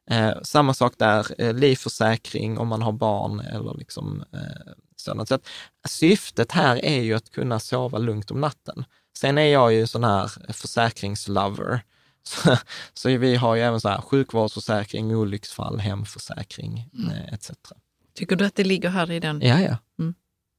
Eh, 0.10 0.32
samma 0.44 0.74
sak 0.74 0.94
där, 0.98 1.42
eh, 1.42 1.54
livförsäkring 1.54 2.58
om 2.58 2.68
man 2.68 2.82
har 2.82 2.92
barn 2.92 3.40
eller 3.40 3.74
liksom 3.78 4.24
eh, 4.34 4.72
sådant. 4.96 5.30
Så 5.30 5.36
att 5.36 5.48
syftet 5.88 6.52
här 6.52 6.86
är 6.86 7.02
ju 7.02 7.14
att 7.14 7.32
kunna 7.32 7.60
sova 7.60 7.98
lugnt 7.98 8.32
om 8.32 8.42
natten. 8.42 8.86
Sen 9.18 9.38
är 9.38 9.48
jag 9.48 9.74
ju 9.74 9.88
sån 9.88 10.04
här 10.04 10.32
försäkringslover. 10.54 11.82
Så, 12.28 12.58
så 12.94 13.18
vi 13.18 13.36
har 13.36 13.56
ju 13.56 13.62
även 13.62 13.82
så 13.82 13.90
här 13.90 14.02
sjukvårdsförsäkring, 14.02 15.16
olycksfall, 15.16 15.80
hemförsäkring 15.80 16.90
eh, 17.12 17.34
etc. 17.34 17.52
Tycker 18.16 18.36
du 18.36 18.46
att 18.46 18.56
det 18.56 18.64
ligger 18.64 18.90
här 18.90 19.12
i 19.12 19.20
den? 19.20 19.42
Ja, 19.42 19.60
ja. 19.62 19.78
Mm. 20.00 20.14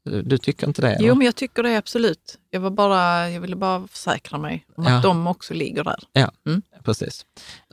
Du, 0.04 0.22
du 0.22 0.38
tycker 0.38 0.66
inte 0.66 0.82
det? 0.82 0.96
Jo, 1.00 1.04
eller? 1.04 1.14
men 1.14 1.24
jag 1.24 1.36
tycker 1.36 1.62
det 1.62 1.76
absolut. 1.76 2.38
Jag, 2.50 2.60
var 2.60 2.70
bara, 2.70 3.30
jag 3.30 3.40
ville 3.40 3.56
bara 3.56 3.88
försäkra 3.88 4.38
mig 4.38 4.66
om 4.76 4.84
Ja. 4.84 4.96
att 4.96 5.02
de 5.02 5.26
också 5.26 5.54
ligger 5.54 5.84
där. 5.84 5.98
Ja, 6.12 6.30
Mm. 6.46 6.62
precis. 6.84 7.26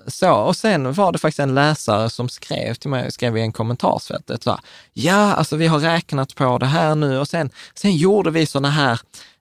Så, 0.08 0.32
och 0.34 0.56
sen 0.56 0.94
var 0.94 1.12
det 1.12 1.18
faktiskt 1.18 1.40
en 1.40 1.56
läsare 1.56 2.10
som 2.10 2.30
skrev 2.30 2.74
till 2.74 2.90
mig, 2.90 3.12
skrev 3.12 3.38
i 3.38 3.42
en 3.42 3.52
kommentarsfältet, 3.52 4.44
så 4.44 4.50
här, 4.50 4.60
ja, 4.94 5.34
alltså 5.34 5.56
vi 5.56 5.68
har 5.68 5.80
räknat 5.80 6.36
på 6.36 6.58
det 6.58 6.66
här 6.66 6.96
nu 6.96 7.20
och 7.20 7.28
sen, 7.28 7.50
sen 7.76 7.96
gjorde 7.96 8.32
vi 8.32 8.46
sådana 8.46 8.70
här 8.70 9.00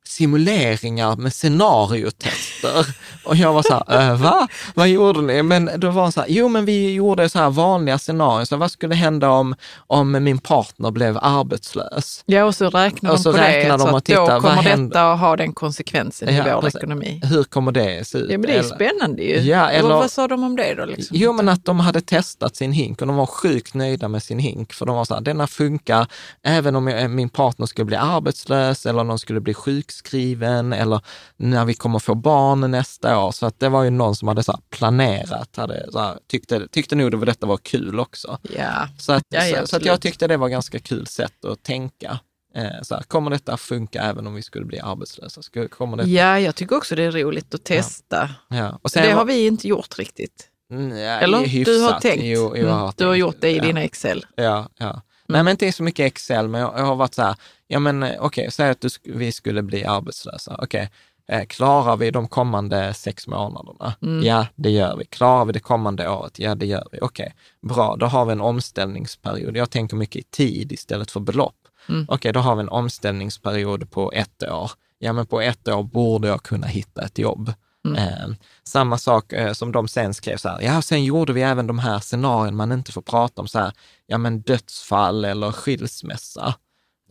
simuleringar 0.08 1.16
med 1.16 1.32
scenariotester. 1.34 2.86
Och 3.24 3.36
jag 3.36 3.52
var 3.52 3.62
så 3.62 3.84
här, 3.88 4.10
äh, 4.10 4.16
va? 4.22 4.48
Vad 4.74 4.88
gjorde 4.88 5.20
ni? 5.22 5.42
Men 5.42 5.70
då 5.76 5.90
var 5.90 6.10
så 6.10 6.20
här, 6.20 6.28
jo 6.30 6.48
men 6.48 6.64
vi 6.64 6.92
gjorde 6.92 7.28
så 7.28 7.38
här 7.38 7.50
vanliga 7.50 7.98
scenarier, 7.98 8.44
så 8.44 8.56
vad 8.56 8.70
skulle 8.70 8.94
hända 8.94 9.30
om, 9.30 9.54
om 9.76 10.24
min 10.24 10.38
partner 10.38 10.90
blev 10.90 11.18
arbetslös? 11.22 12.22
Ja, 12.26 12.44
och 12.44 12.54
så 12.54 12.70
räknar 12.70 13.10
Och 13.10 13.16
de 13.16 13.22
så 13.22 13.32
på 13.32 13.38
räknar 13.38 13.78
det, 13.78 13.84
de 13.84 13.90
så 13.90 13.96
att 13.96 14.04
tittar, 14.04 14.20
då 14.20 14.26
vad 14.26 14.42
kommer 14.42 14.62
händer? 14.62 14.86
detta 14.88 15.12
att 15.12 15.20
ha 15.20 15.36
den 15.36 15.52
konsekvensen 15.52 16.28
i 16.28 16.36
Ja, 16.36 16.54
vår 16.54 16.60
precis. 16.62 16.76
ekonomi. 16.78 17.20
Hur 17.24 17.44
kommer 17.44 17.72
det 17.72 18.08
se 18.08 18.18
ut? 18.18 18.30
Ja, 18.30 18.38
men 18.38 18.46
det 18.46 18.52
är 18.54 18.58
Eller- 18.58 18.74
spännande 18.74 19.22
ju. 19.22 19.40
Ja, 19.40 19.70
eller- 19.70 19.88
Vad 19.88 20.10
sa 20.10 20.28
de 20.28 20.44
om 20.44 20.56
det 20.56 20.74
då? 20.74 20.84
Liksom? 20.84 21.16
Jo, 21.20 21.32
men 21.32 21.48
att 21.48 21.64
de 21.64 21.80
hade 21.80 22.00
testat 22.00 22.56
sin 22.56 22.72
hink 22.72 23.00
och 23.00 23.06
de 23.06 23.16
var 23.16 23.26
sjukt 23.26 23.74
nöjda 23.74 24.08
med 24.08 24.22
sin 24.22 24.38
hink. 24.38 24.72
För 24.72 24.86
de 24.86 24.96
var 24.96 25.04
så 25.04 25.14
här, 25.14 25.20
denna 25.20 25.46
funkar 25.46 26.06
även 26.42 26.76
om 26.76 26.86
jag, 26.88 27.10
min 27.10 27.28
partner 27.28 27.66
skulle 27.66 27.84
bli 27.84 27.96
arbetslös 27.96 28.86
eller 28.86 29.04
någon 29.04 29.18
skulle 29.18 29.40
bli 29.40 29.54
sjukskriven 30.02 30.72
eller 30.72 31.00
när 31.36 31.64
vi 31.64 31.74
kommer 31.74 31.98
få 31.98 32.14
barn 32.14 32.70
nästa 32.70 33.18
år. 33.18 33.32
Så 33.32 33.46
att 33.46 33.60
det 33.60 33.68
var 33.68 33.82
ju 33.84 33.90
någon 33.90 34.16
som 34.16 34.28
hade 34.28 34.42
så 34.42 34.58
planerat, 34.70 35.56
hade 35.56 35.92
så 35.92 35.98
här, 35.98 36.18
tyckte, 36.28 36.68
tyckte 36.68 36.94
nog 36.96 37.10
det, 37.10 37.24
detta 37.24 37.46
var 37.46 37.56
kul 37.56 38.00
också. 38.00 38.38
Ja, 38.56 38.88
Så 38.98 39.12
att, 39.12 39.22
Ja, 39.28 39.44
ja, 39.46 39.60
så, 39.60 39.66
så 39.66 39.76
att 39.76 39.84
jag 39.84 40.00
tyckte 40.00 40.26
det 40.26 40.36
var 40.36 40.48
ganska 40.48 40.78
kul 40.78 41.06
sätt 41.06 41.44
att 41.44 41.62
tänka. 41.62 42.18
Eh, 42.56 42.82
så 42.82 42.94
här, 42.94 43.02
kommer 43.02 43.30
detta 43.30 43.56
funka 43.56 44.02
även 44.02 44.26
om 44.26 44.34
vi 44.34 44.42
skulle 44.42 44.64
bli 44.66 44.80
arbetslösa? 44.80 45.42
Skulle, 45.42 45.68
kommer 45.68 45.96
det, 45.96 46.04
ja, 46.04 46.38
jag 46.40 46.54
tycker 46.54 46.76
också 46.76 46.94
det 46.96 47.02
är 47.02 47.10
roligt 47.12 47.54
att 47.54 47.64
testa. 47.64 48.30
ja. 48.48 48.78
Och 48.82 48.90
det 48.94 49.00
var- 49.06 49.12
har 49.14 49.24
vi 49.24 49.46
inte 49.46 49.68
gjort 49.68 49.98
riktigt. 49.98 50.50
Mm, 50.70 50.96
ja, 50.98 51.18
Eller? 51.20 51.38
hyfsat. 51.46 51.74
Du 51.74 51.80
har 51.82 52.00
tänkt. 52.00 52.24
Jo, 52.24 52.40
jo, 52.40 52.56
jag 52.56 52.58
Mm, 52.58 52.70
har 52.72 52.92
du 52.96 53.04
har 53.04 53.12
tänkt. 53.12 53.20
gjort 53.20 53.36
det 53.40 53.50
i 53.50 53.56
Ja. 53.56 53.62
dina 53.62 53.82
Excel. 53.82 54.26
Ja, 54.36 54.68
ja. 54.78 55.02
Nej, 55.28 55.42
men 55.42 55.50
inte 55.50 55.72
så 55.72 55.82
mycket 55.82 56.06
Excel, 56.06 56.48
men 56.48 56.60
jag, 56.60 56.72
jag 56.76 56.84
har 56.84 56.96
varit 56.96 57.14
så 57.14 57.22
här, 57.22 57.36
ja 57.66 57.78
men 57.78 58.02
eh, 58.02 58.16
okej, 58.20 58.50
säg 58.50 58.70
att 58.70 58.80
du, 58.80 58.88
vi 59.04 59.32
skulle 59.32 59.62
bli 59.62 59.84
arbetslösa. 59.84 60.56
Okej, 60.62 60.90
eh, 61.28 61.44
klarar 61.44 61.96
vi 61.96 62.10
de 62.10 62.28
kommande 62.28 62.94
sex 62.94 63.26
månaderna? 63.26 63.94
Ja, 64.24 64.46
det 64.54 64.70
gör 64.70 64.96
vi. 64.96 65.04
Klarar 65.04 65.44
vi 65.44 65.52
det 65.52 65.60
kommande 65.60 66.08
året? 66.08 66.38
Ja, 66.38 66.54
det 66.54 66.66
gör 66.66 66.88
vi. 66.92 66.98
Okej, 67.02 67.34
bra, 67.62 67.96
då 67.96 68.06
har 68.06 68.24
vi 68.24 68.32
en 68.32 68.40
omställningsperiod. 68.40 69.56
Jag 69.56 69.70
tänker 69.70 69.96
mycket 69.96 70.16
i 70.16 70.22
tid 70.22 70.72
istället 70.72 71.10
för 71.10 71.20
belopp. 71.20 71.56
Mm. 71.88 72.06
Okej, 72.08 72.32
då 72.32 72.40
har 72.40 72.56
vi 72.56 72.60
en 72.60 72.68
omställningsperiod 72.68 73.90
på 73.90 74.12
ett 74.12 74.42
år. 74.42 74.70
Ja, 74.98 75.12
men 75.12 75.26
på 75.26 75.40
ett 75.40 75.68
år 75.68 75.82
borde 75.82 76.28
jag 76.28 76.42
kunna 76.42 76.66
hitta 76.66 77.02
ett 77.02 77.18
jobb. 77.18 77.52
Mm. 77.84 77.96
Eh, 77.96 78.36
samma 78.64 78.98
sak 78.98 79.32
eh, 79.32 79.52
som 79.52 79.72
de 79.72 79.88
sen 79.88 80.14
skrev 80.14 80.36
så 80.36 80.48
här, 80.48 80.62
ja 80.62 80.82
sen 80.82 81.04
gjorde 81.04 81.32
vi 81.32 81.42
även 81.42 81.66
de 81.66 81.78
här 81.78 81.98
scenarien 82.00 82.56
man 82.56 82.72
inte 82.72 82.92
får 82.92 83.02
prata 83.02 83.42
om, 83.42 83.48
så 83.48 83.58
här, 83.58 83.72
ja 84.06 84.18
men 84.18 84.40
dödsfall 84.40 85.24
eller 85.24 85.52
skilsmässa. 85.52 86.54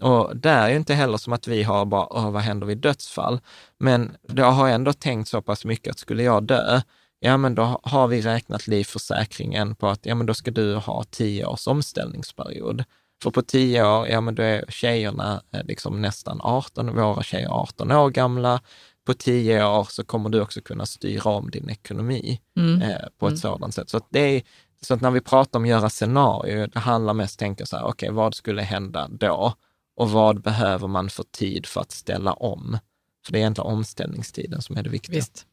Och 0.02 0.38
där 0.38 0.64
är 0.64 0.70
ju 0.70 0.76
inte 0.76 0.94
heller 0.94 1.18
som 1.18 1.34
att 1.34 1.48
vi 1.48 1.64
har 1.64 1.86
bara, 1.86 2.08
Åh, 2.10 2.32
vad 2.32 2.42
händer 2.42 2.68
vid 2.68 2.78
dödsfall? 2.78 3.40
Men 3.80 4.16
jag 4.22 4.52
har 4.52 4.70
ändå 4.70 4.94
tänkt 4.94 5.28
så 5.28 5.42
pass 5.42 5.66
mycket 5.66 5.92
att 5.92 6.00
skulle 6.00 6.24
jag 6.24 6.44
dö, 6.44 6.82
ja 7.20 7.38
men 7.38 7.56
då 7.56 7.80
har 7.84 8.08
vi 8.08 8.22
räknat 8.22 8.68
livförsäkringen 8.68 9.76
på 9.76 9.88
att, 9.88 10.06
ja 10.06 10.16
men 10.16 10.26
då 10.26 10.34
ska 10.34 10.52
du 10.52 10.76
ha 10.76 11.04
tio 11.04 11.46
års 11.46 11.68
omställningsperiod. 11.68 12.84
För 13.24 13.32
på 13.32 13.42
tio 13.42 13.86
år, 13.86 14.08
ja 14.08 14.22
men 14.22 14.36
då 14.36 14.44
är 14.44 14.66
tjejerna 14.70 15.42
eh, 15.52 15.64
liksom 15.64 16.02
nästan 16.02 16.40
18, 16.42 16.96
våra 16.96 17.24
tjejer 17.24 17.50
18 17.50 17.92
år 17.92 18.10
gamla. 18.10 18.62
På 19.06 19.14
tio 19.14 19.66
år 19.66 19.88
så 19.90 20.04
kommer 20.04 20.30
du 20.30 20.42
också 20.42 20.62
kunna 20.62 20.86
styra 20.86 21.30
om 21.32 21.52
din 21.52 21.70
ekonomi 21.70 22.42
Mm. 22.58 22.82
eh, 22.82 22.98
på 23.20 23.28
ett 23.28 23.40
sådant 23.40 23.74
sätt. 23.76 23.90
Så 23.90 23.98
att, 23.98 24.08
det 24.10 24.20
är, 24.20 24.42
så 24.82 24.94
att 24.94 25.02
när 25.02 25.12
vi 25.12 25.22
pratar 25.22 25.60
om 25.60 25.64
att 25.64 25.70
göra 25.70 25.90
scenarier, 25.90 26.68
det 26.74 26.80
handlar 26.80 27.14
mest 27.14 27.34
om 27.34 27.36
att 27.36 27.40
tänka 27.40 27.66
så 27.66 27.78
här, 27.78 27.84
okej, 27.86 28.12
vad 28.12 28.36
skulle 28.36 28.62
hända 28.62 29.08
då? 29.08 29.54
Och 29.96 30.10
vad 30.12 30.42
behöver 30.42 30.88
man 30.88 31.10
för 31.10 31.24
tid 31.24 31.66
för 31.66 31.82
att 31.82 31.92
ställa 31.92 32.34
om? 32.34 32.78
För 33.26 33.32
det 33.32 33.38
är 33.38 33.40
egentligen 33.40 33.72
omställningstiden 33.72 34.62
som 34.62 34.78
är 34.78 34.84
det 34.84 34.90
viktiga. 34.90 35.16
Visst. 35.16 35.46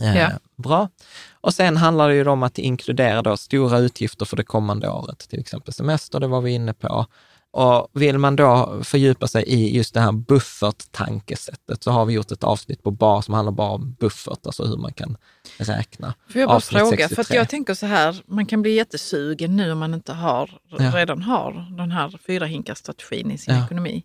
Eh, 0.00 0.16
Ja. 0.18 0.30
Bra. 0.56 0.88
Och 1.32 1.54
sen 1.54 1.76
handlar 1.76 2.08
det 2.08 2.14
ju 2.14 2.28
om 2.28 2.42
att 2.42 2.58
inkludera 2.58 3.22
då 3.22 3.36
stora 3.36 3.78
utgifter 3.78 4.24
för 4.24 4.36
det 4.36 4.44
kommande 4.44 4.88
året, 4.90 5.18
till 5.18 5.40
exempel 5.40 5.74
semester, 5.74 6.20
det 6.20 6.26
var 6.26 6.40
vi 6.40 6.50
inne 6.50 6.74
på. 6.74 7.06
Och 7.52 7.88
vill 7.92 8.18
man 8.18 8.36
då 8.36 8.80
fördjupa 8.84 9.26
sig 9.28 9.42
i 9.46 9.76
just 9.76 9.94
det 9.94 10.00
här 10.00 10.12
buffert-tankesättet 10.12 11.82
så 11.84 11.90
har 11.90 12.04
vi 12.06 12.12
gjort 12.14 12.30
ett 12.32 12.44
avsnitt 12.44 12.82
på 12.82 12.90
bar 12.90 13.20
som 13.22 13.34
handlar 13.34 13.52
bara 13.52 13.70
om 13.70 13.96
buffert, 14.00 14.46
alltså 14.46 14.64
hur 14.64 14.76
man 14.76 14.92
kan 14.92 15.16
räkna. 15.58 16.14
Får 16.32 16.40
jag 16.40 16.48
bara 16.48 16.56
Avsnitt 16.56 16.78
fråga, 16.80 16.96
för 16.96 17.04
att 17.04 17.08
63. 17.08 17.36
jag 17.36 17.48
tänker 17.48 17.74
så 17.74 17.86
här, 17.86 18.22
man 18.26 18.46
kan 18.46 18.62
bli 18.62 18.74
jättesugen 18.74 19.56
nu 19.56 19.72
om 19.72 19.78
man 19.78 19.94
inte 19.94 20.12
har, 20.12 20.50
Ja. 20.78 20.90
redan 20.96 21.22
har 21.22 21.76
den 21.76 21.90
här 21.90 22.18
fyra 22.26 22.46
hinkar-strategin 22.46 23.30
i 23.30 23.38
sin 23.38 23.54
Ja. 23.54 23.64
ekonomi. 23.64 24.04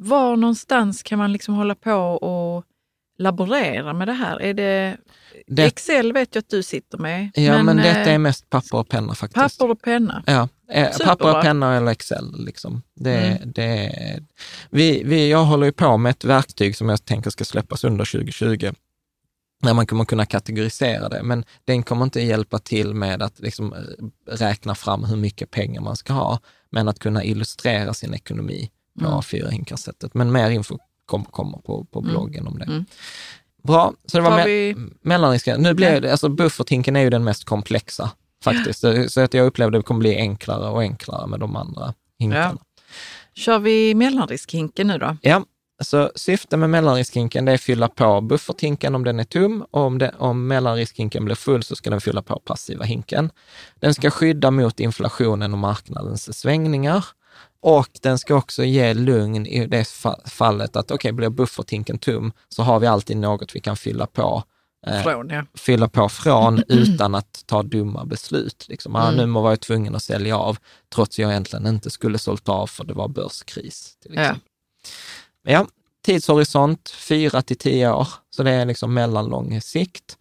Var 0.00 0.36
någonstans 0.36 1.02
kan 1.02 1.18
man 1.18 1.32
liksom 1.32 1.54
hålla 1.54 1.74
på 1.74 1.92
och 1.94 2.64
laborera 3.18 3.92
med 3.92 4.08
det 4.08 4.12
här? 4.12 4.42
Är 4.42 4.54
det, 4.54 4.96
Det, 5.46 5.64
Excel 5.64 6.12
vet 6.12 6.34
jag 6.34 6.42
att 6.42 6.48
du 6.50 6.62
sitter 6.62 6.98
med. 6.98 7.30
ja, 7.34 7.62
men, 7.62 7.76
detta 7.76 8.00
eh, 8.00 8.14
är 8.14 8.18
mest 8.18 8.50
papper 8.50 8.78
och 8.78 8.88
penna 8.88 9.14
faktiskt. 9.14 9.58
papper 9.58 9.70
och 9.72 9.82
penna. 9.82 10.22
Ja, 10.26 10.48
eh, 10.72 10.90
Superbra. 10.92 11.06
papper 11.16 11.36
och 11.36 11.42
penna 11.42 11.76
eller 11.76 11.92
Excel. 11.92 12.44
Liksom. 12.44 12.82
Det, 12.96 13.16
Mm. 13.16 13.52
det, 13.52 13.92
vi, 14.70 15.02
vi, 15.04 15.30
jag 15.30 15.44
håller 15.44 15.66
ju 15.66 15.72
på 15.72 15.96
med 15.96 16.10
ett 16.10 16.24
verktyg 16.24 16.76
som 16.76 16.88
jag 16.88 17.04
tänker 17.04 17.30
ska 17.30 17.44
släppas 17.44 17.84
under 17.84 18.04
2020, 18.04 18.72
där 19.62 19.74
man 19.74 19.86
kommer 19.86 20.04
kunna 20.04 20.26
kategorisera 20.26 21.08
det, 21.08 21.22
men 21.22 21.44
den 21.64 21.82
kommer 21.82 22.04
inte 22.04 22.20
hjälpa 22.20 22.58
till 22.58 22.94
med 22.94 23.22
att 23.22 23.40
liksom 23.40 23.72
eh, 23.72 23.78
räkna 24.36 24.74
fram 24.74 25.04
hur 25.04 25.16
mycket 25.16 25.50
pengar 25.50 25.80
man 25.80 25.96
ska 25.96 26.12
ha, 26.12 26.38
men 26.70 26.88
att 26.88 26.98
kunna 26.98 27.24
illustrera 27.24 27.94
sin 27.94 28.14
ekonomi 28.14 28.70
på 29.00 29.04
Mm. 29.06 29.18
A4-hinkarsättet. 29.18 30.10
Men 30.14 30.32
mer 30.32 30.50
info 30.50 30.78
kom, 31.06 31.24
kommer 31.24 31.58
på, 31.58 31.84
på 31.90 32.00
bloggen 32.00 32.46
om 32.46 32.58
det. 32.58 32.64
Mm. 32.64 32.84
Bra, 33.62 33.92
så 34.06 34.16
det 34.16 34.22
var 34.22 34.30
me- 34.38 34.44
vi- 34.46 34.76
mellanrisken. 35.02 35.60
Nu 35.62 35.74
blir 35.74 36.00
det, 36.00 36.10
alltså 36.10 36.28
bufferthinken 36.28 36.96
är 36.96 37.00
ju 37.00 37.10
den 37.10 37.24
mest 37.24 37.44
komplexa 37.44 38.10
faktiskt. 38.44 38.80
Så- 38.80 39.08
Så 39.08 39.20
att 39.20 39.34
jag 39.34 39.46
upplevde 39.46 39.78
att 39.78 39.82
det 39.84 39.86
kommer 39.86 40.00
bli 40.00 40.16
enklare 40.16 40.68
och 40.68 40.80
enklare 40.80 41.26
med 41.26 41.40
de 41.40 41.56
andra 41.56 41.94
hinkarna. 42.18 42.58
Kör 43.34 43.58
vi 43.58 43.94
mellanriskhinken 43.94 44.86
nu 44.86 44.98
då? 44.98 45.16
Ja, 45.22 45.44
Så 45.82 46.10
syftet 46.14 46.58
med 46.58 46.70
mellanriskhinken 46.70 47.44
det 47.44 47.52
är 47.52 47.54
att 47.54 47.60
fylla 47.60 47.88
på 47.88 48.20
bufferthinken 48.20 48.94
om 48.94 49.04
den 49.04 49.20
är 49.20 49.24
tom 49.24 49.64
och 49.70 49.80
om, 49.82 49.98
det, 49.98 50.14
om 50.18 50.46
mellanriskhinken 50.46 51.24
blir 51.24 51.34
full 51.34 51.62
så 51.62 51.76
ska 51.76 51.90
den 51.90 52.00
fylla 52.00 52.22
på 52.22 52.38
passiva 52.44 52.84
hinken. 52.84 53.30
Den 53.80 53.94
ska 53.94 54.10
skydda 54.10 54.50
mot 54.50 54.80
inflationen 54.80 55.52
och 55.52 55.58
marknadens 55.58 56.38
svängningar 56.38 57.04
och 57.64 57.88
den 58.02 58.18
ska 58.18 58.34
också 58.34 58.64
ge 58.64 58.94
lugn 58.94 59.46
i 59.46 59.66
det 59.66 59.88
fallet 60.24 60.76
att 60.76 60.84
okej, 60.84 60.94
okay, 60.94 61.12
blir 61.12 61.28
bufferthinken 61.28 61.98
tom 61.98 62.32
så 62.48 62.62
har 62.62 62.80
vi 62.80 62.86
alltid 62.86 63.16
något 63.16 63.56
vi 63.56 63.60
kan 63.60 63.76
fylla 63.76 64.06
på 64.06 64.42
eh, 64.86 65.02
från, 65.02 65.30
ja. 65.30 65.44
fylla 65.54 65.88
på 65.88 66.08
från 66.08 66.62
utan 66.68 67.14
att 67.14 67.42
ta 67.46 67.62
dumma 67.62 68.04
beslut. 68.04 68.66
Liksom. 68.68 68.96
Ah, 68.96 69.08
mm. 69.08 69.32
Nu 69.32 69.40
var 69.40 69.50
jag 69.50 69.60
tvungen 69.60 69.94
att 69.94 70.02
sälja 70.02 70.38
av, 70.38 70.58
trots 70.94 71.18
jag 71.18 71.30
egentligen 71.30 71.66
inte 71.66 71.90
skulle 71.90 72.18
sålt 72.18 72.48
av 72.48 72.66
för 72.66 72.84
det 72.84 72.94
var 72.94 73.08
börskris. 73.08 73.96
Till 74.02 74.12
exempel. 74.12 74.42
Ja. 75.44 75.52
ja, 75.52 75.66
tidshorisont 76.02 76.90
fyra 76.90 77.42
till 77.42 77.58
tio 77.58 77.92
år, 77.92 78.08
så 78.30 78.42
det 78.42 78.50
är 78.50 78.66
liksom 78.66 78.94
mellanlång 78.94 79.60
sikt. 79.60 80.18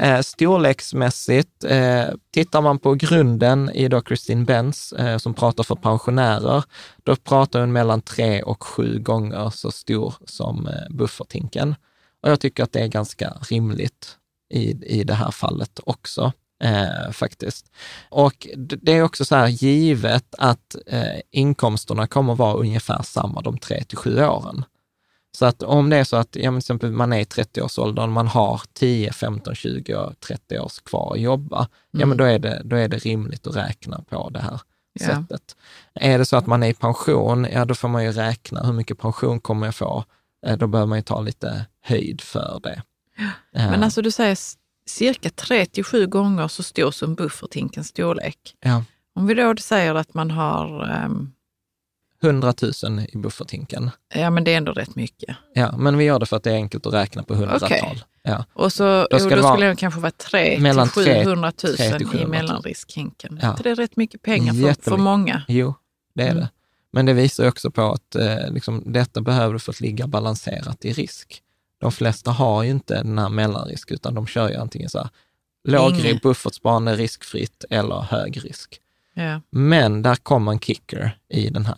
Eh, 0.00 0.20
storleksmässigt, 0.20 1.64
eh, 1.64 2.04
tittar 2.30 2.62
man 2.62 2.78
på 2.78 2.94
grunden 2.94 3.70
i 3.70 3.88
då 3.88 4.02
Christine 4.02 4.44
Benz, 4.44 4.92
eh, 4.92 5.18
som 5.18 5.34
pratar 5.34 5.64
för 5.64 5.74
pensionärer, 5.74 6.64
då 7.04 7.16
pratar 7.16 7.60
hon 7.60 7.72
mellan 7.72 8.02
tre 8.02 8.42
och 8.42 8.64
sju 8.64 8.98
gånger 8.98 9.50
så 9.50 9.70
stor 9.70 10.14
som 10.24 10.66
eh, 10.66 10.96
bufferthinken. 10.96 11.74
Och 12.22 12.30
jag 12.30 12.40
tycker 12.40 12.62
att 12.62 12.72
det 12.72 12.80
är 12.80 12.88
ganska 12.88 13.32
rimligt 13.50 14.16
i, 14.50 14.70
i 15.00 15.04
det 15.04 15.14
här 15.14 15.30
fallet 15.30 15.80
också. 15.84 16.32
Eh, 16.62 17.12
faktiskt. 17.12 17.66
Och 18.08 18.46
det 18.56 18.92
är 18.92 19.02
också 19.02 19.24
så 19.24 19.36
här 19.36 19.48
givet 19.48 20.34
att 20.38 20.76
eh, 20.86 21.20
inkomsterna 21.30 22.06
kommer 22.06 22.34
vara 22.34 22.54
ungefär 22.54 23.02
samma 23.02 23.40
de 23.40 23.58
tre 23.58 23.84
till 23.84 23.98
sju 23.98 24.24
åren. 24.24 24.64
Så 25.36 25.46
att 25.46 25.62
om 25.62 25.90
det 25.90 25.96
är 25.96 26.04
så 26.04 26.16
att 26.16 26.36
ja, 26.36 26.50
men 26.50 26.60
till 26.60 26.64
exempel 26.64 26.92
man 26.92 27.12
är 27.12 27.20
i 27.20 27.24
30-årsåldern, 27.24 28.10
man 28.10 28.26
har 28.26 28.62
10, 28.72 29.12
15, 29.12 29.54
20, 29.54 30.12
30 30.20 30.58
års 30.58 30.80
kvar 30.80 31.12
att 31.14 31.20
jobba, 31.20 31.56
mm. 31.58 31.68
ja 31.90 32.06
men 32.06 32.12
mm. 32.12 32.16
då 32.16 32.24
är, 32.24 32.38
det, 32.38 32.62
då 32.64 32.76
är 32.76 32.88
det 32.88 32.98
rimligt 32.98 33.46
att 33.46 33.56
räkna 33.56 34.04
på 34.08 34.30
det 34.30 34.40
här 34.40 34.60
yeah. 35.00 35.20
sättet. 35.20 35.56
Är 35.94 36.18
det 36.18 36.24
så 36.24 36.36
att 36.36 36.46
man 36.46 36.62
är 36.62 36.68
i 36.68 36.74
pension, 36.74 37.46
ja 37.52 37.64
då 37.64 37.74
får 37.74 37.88
man 37.88 38.04
ju 38.04 38.12
räkna 38.12 38.62
hur 38.62 38.72
mycket 38.72 38.98
pension 38.98 39.40
kommer 39.40 39.66
jag 39.66 39.74
få? 39.74 40.04
Eh, 40.46 40.58
då 40.58 40.66
behöver 40.66 40.88
man 40.88 40.98
ju 40.98 41.02
ta 41.02 41.20
lite 41.20 41.66
höjd 41.82 42.20
för 42.20 42.60
det. 42.62 42.82
Men 43.52 43.74
eh. 43.74 43.82
alltså 43.82 44.02
du 44.02 44.10
säger 44.10 44.38
cirka 44.86 45.30
37 45.30 46.06
gånger 46.06 46.48
så 46.48 46.62
stor 46.62 46.90
som 46.90 47.14
buffertinkens 47.14 47.88
storlek. 47.88 48.56
Ja. 48.60 48.84
Om 49.14 49.26
vi 49.26 49.34
då 49.34 49.56
säger 49.56 49.94
att 49.94 50.14
man 50.14 50.30
har 50.30 50.90
um, 51.04 51.32
100 52.22 52.54
000 52.82 53.00
i 53.12 53.18
buffertinken. 53.18 53.90
Ja, 54.14 54.30
men 54.30 54.44
det 54.44 54.52
är 54.52 54.56
ändå 54.56 54.72
rätt 54.72 54.96
mycket. 54.96 55.36
Ja, 55.54 55.76
men 55.76 55.98
vi 55.98 56.04
gör 56.04 56.18
det 56.18 56.26
för 56.26 56.36
att 56.36 56.42
det 56.42 56.50
är 56.50 56.54
enkelt 56.54 56.86
att 56.86 56.94
räkna 56.94 57.22
på 57.22 57.34
hundratal. 57.34 57.68
Okay. 57.68 57.98
Ja. 58.22 58.44
Och 58.52 58.72
så, 58.72 58.84
då, 58.84 59.18
jo, 59.18 59.28
då 59.28 59.42
skulle 59.48 59.66
det 59.66 59.76
kanske 59.76 60.00
vara 60.00 60.10
3 60.10 60.58
mellan 60.58 60.88
till 60.88 61.04
700 61.04 61.52
000 61.64 61.76
3 61.76 62.20
i 62.22 62.26
mellanriskhinken. 62.26 63.40
Ja. 63.42 63.56
Det 63.62 63.70
är 63.70 63.74
rätt 63.74 63.96
mycket 63.96 64.22
pengar 64.22 64.54
för, 64.54 64.90
för 64.90 64.96
många. 64.96 65.42
Jo, 65.48 65.74
det 66.14 66.22
är 66.22 66.30
mm. 66.30 66.40
det. 66.40 66.48
Men 66.92 67.06
det 67.06 67.12
visar 67.12 67.48
också 67.48 67.70
på 67.70 67.82
att 67.82 68.14
eh, 68.14 68.50
liksom, 68.50 68.82
detta 68.86 69.20
behöver 69.20 69.58
för 69.58 69.72
att 69.72 69.80
ligga 69.80 70.06
balanserat 70.06 70.84
i 70.84 70.92
risk. 70.92 71.42
De 71.80 71.92
flesta 71.92 72.30
har 72.30 72.62
ju 72.62 72.70
inte 72.70 72.94
den 72.94 73.18
här 73.18 73.28
mellanrisk, 73.28 73.90
utan 73.90 74.14
de 74.14 74.26
kör 74.26 74.48
ju 74.48 74.56
antingen 74.56 74.90
så 74.90 74.98
här 74.98 75.08
låg 75.64 76.20
buffertsparande 76.22 76.94
riskfritt 76.94 77.64
eller 77.70 78.00
hög 78.00 78.44
risk. 78.44 78.80
Ja. 79.18 79.40
Men 79.50 80.02
där 80.02 80.14
kommer 80.14 80.52
en 80.52 80.60
kicker 80.60 81.18
i 81.28 81.50
den 81.50 81.66
här. 81.66 81.76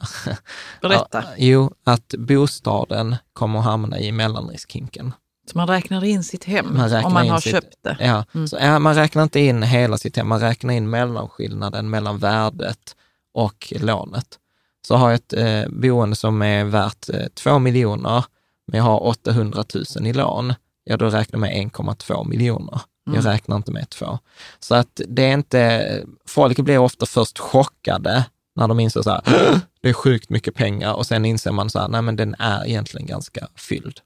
Berätta. 0.82 1.24
jo, 1.36 1.72
att 1.84 2.14
bostaden 2.18 3.16
kommer 3.32 3.58
att 3.58 3.64
hamna 3.64 3.98
i 3.98 4.12
mellanriskhinken. 4.12 5.12
Så 5.50 5.58
man 5.58 5.68
räknar 5.68 6.04
in 6.04 6.24
sitt 6.24 6.44
hem 6.44 6.76
man 6.76 7.04
om 7.04 7.12
man 7.12 7.28
har 7.28 7.40
sitt, 7.40 7.52
köpt 7.52 7.76
det? 7.82 7.96
Ja, 8.00 8.24
mm. 8.34 8.48
så, 8.48 8.56
ja, 8.60 8.78
man 8.78 8.94
räknar 8.94 9.22
inte 9.22 9.40
in 9.40 9.62
hela 9.62 9.98
sitt 9.98 10.16
hem, 10.16 10.28
man 10.28 10.40
räknar 10.40 10.74
in 10.74 10.90
mellanskillnaden 10.90 11.90
mellan 11.90 12.18
värdet 12.18 12.96
och 13.34 13.72
lånet. 13.76 14.38
Så 14.86 14.96
har 14.96 15.10
jag 15.10 15.14
ett 15.14 15.32
eh, 15.32 15.68
boende 15.68 16.16
som 16.16 16.42
är 16.42 16.64
värt 16.64 17.08
eh, 17.08 17.26
2 17.34 17.58
miljoner, 17.58 18.24
men 18.66 18.78
jag 18.78 18.84
har 18.84 19.06
800 19.06 19.64
000 19.96 20.06
i 20.06 20.12
lån, 20.12 20.54
ja 20.84 20.96
då 20.96 21.06
räknar 21.06 21.38
jag 21.38 21.40
med 21.40 21.70
1,2 21.72 22.28
miljoner. 22.28 22.80
Mm. 23.08 23.24
Jag 23.24 23.32
räknar 23.32 23.56
inte 23.56 23.72
med 23.72 23.90
två. 23.90 24.18
Så 24.60 24.74
att 24.74 25.00
det 25.08 25.22
är 25.22 25.34
inte, 25.34 26.04
folk 26.26 26.58
blir 26.58 26.78
ofta 26.78 27.06
först 27.06 27.38
chockade 27.38 28.24
när 28.56 28.68
de 28.68 28.80
inser 28.80 29.02
så 29.02 29.10
här, 29.10 29.22
det 29.80 29.88
är 29.88 29.92
sjukt 29.92 30.30
mycket 30.30 30.54
pengar 30.54 30.94
och 30.94 31.06
sen 31.06 31.24
inser 31.24 31.52
man 31.52 31.70
så 31.70 31.78
här, 31.78 31.88
nej 31.88 32.02
men 32.02 32.16
den 32.16 32.34
är 32.38 32.66
egentligen 32.66 33.06
ganska 33.06 33.48
fylld. 33.54 34.00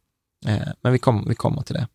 Eh, 0.47 0.69
men 0.81 0.93
vi, 0.93 0.99
kom, 0.99 1.29
vi 1.29 1.35
kommer 1.35 1.63
till 1.63 1.75
det. 1.75 1.89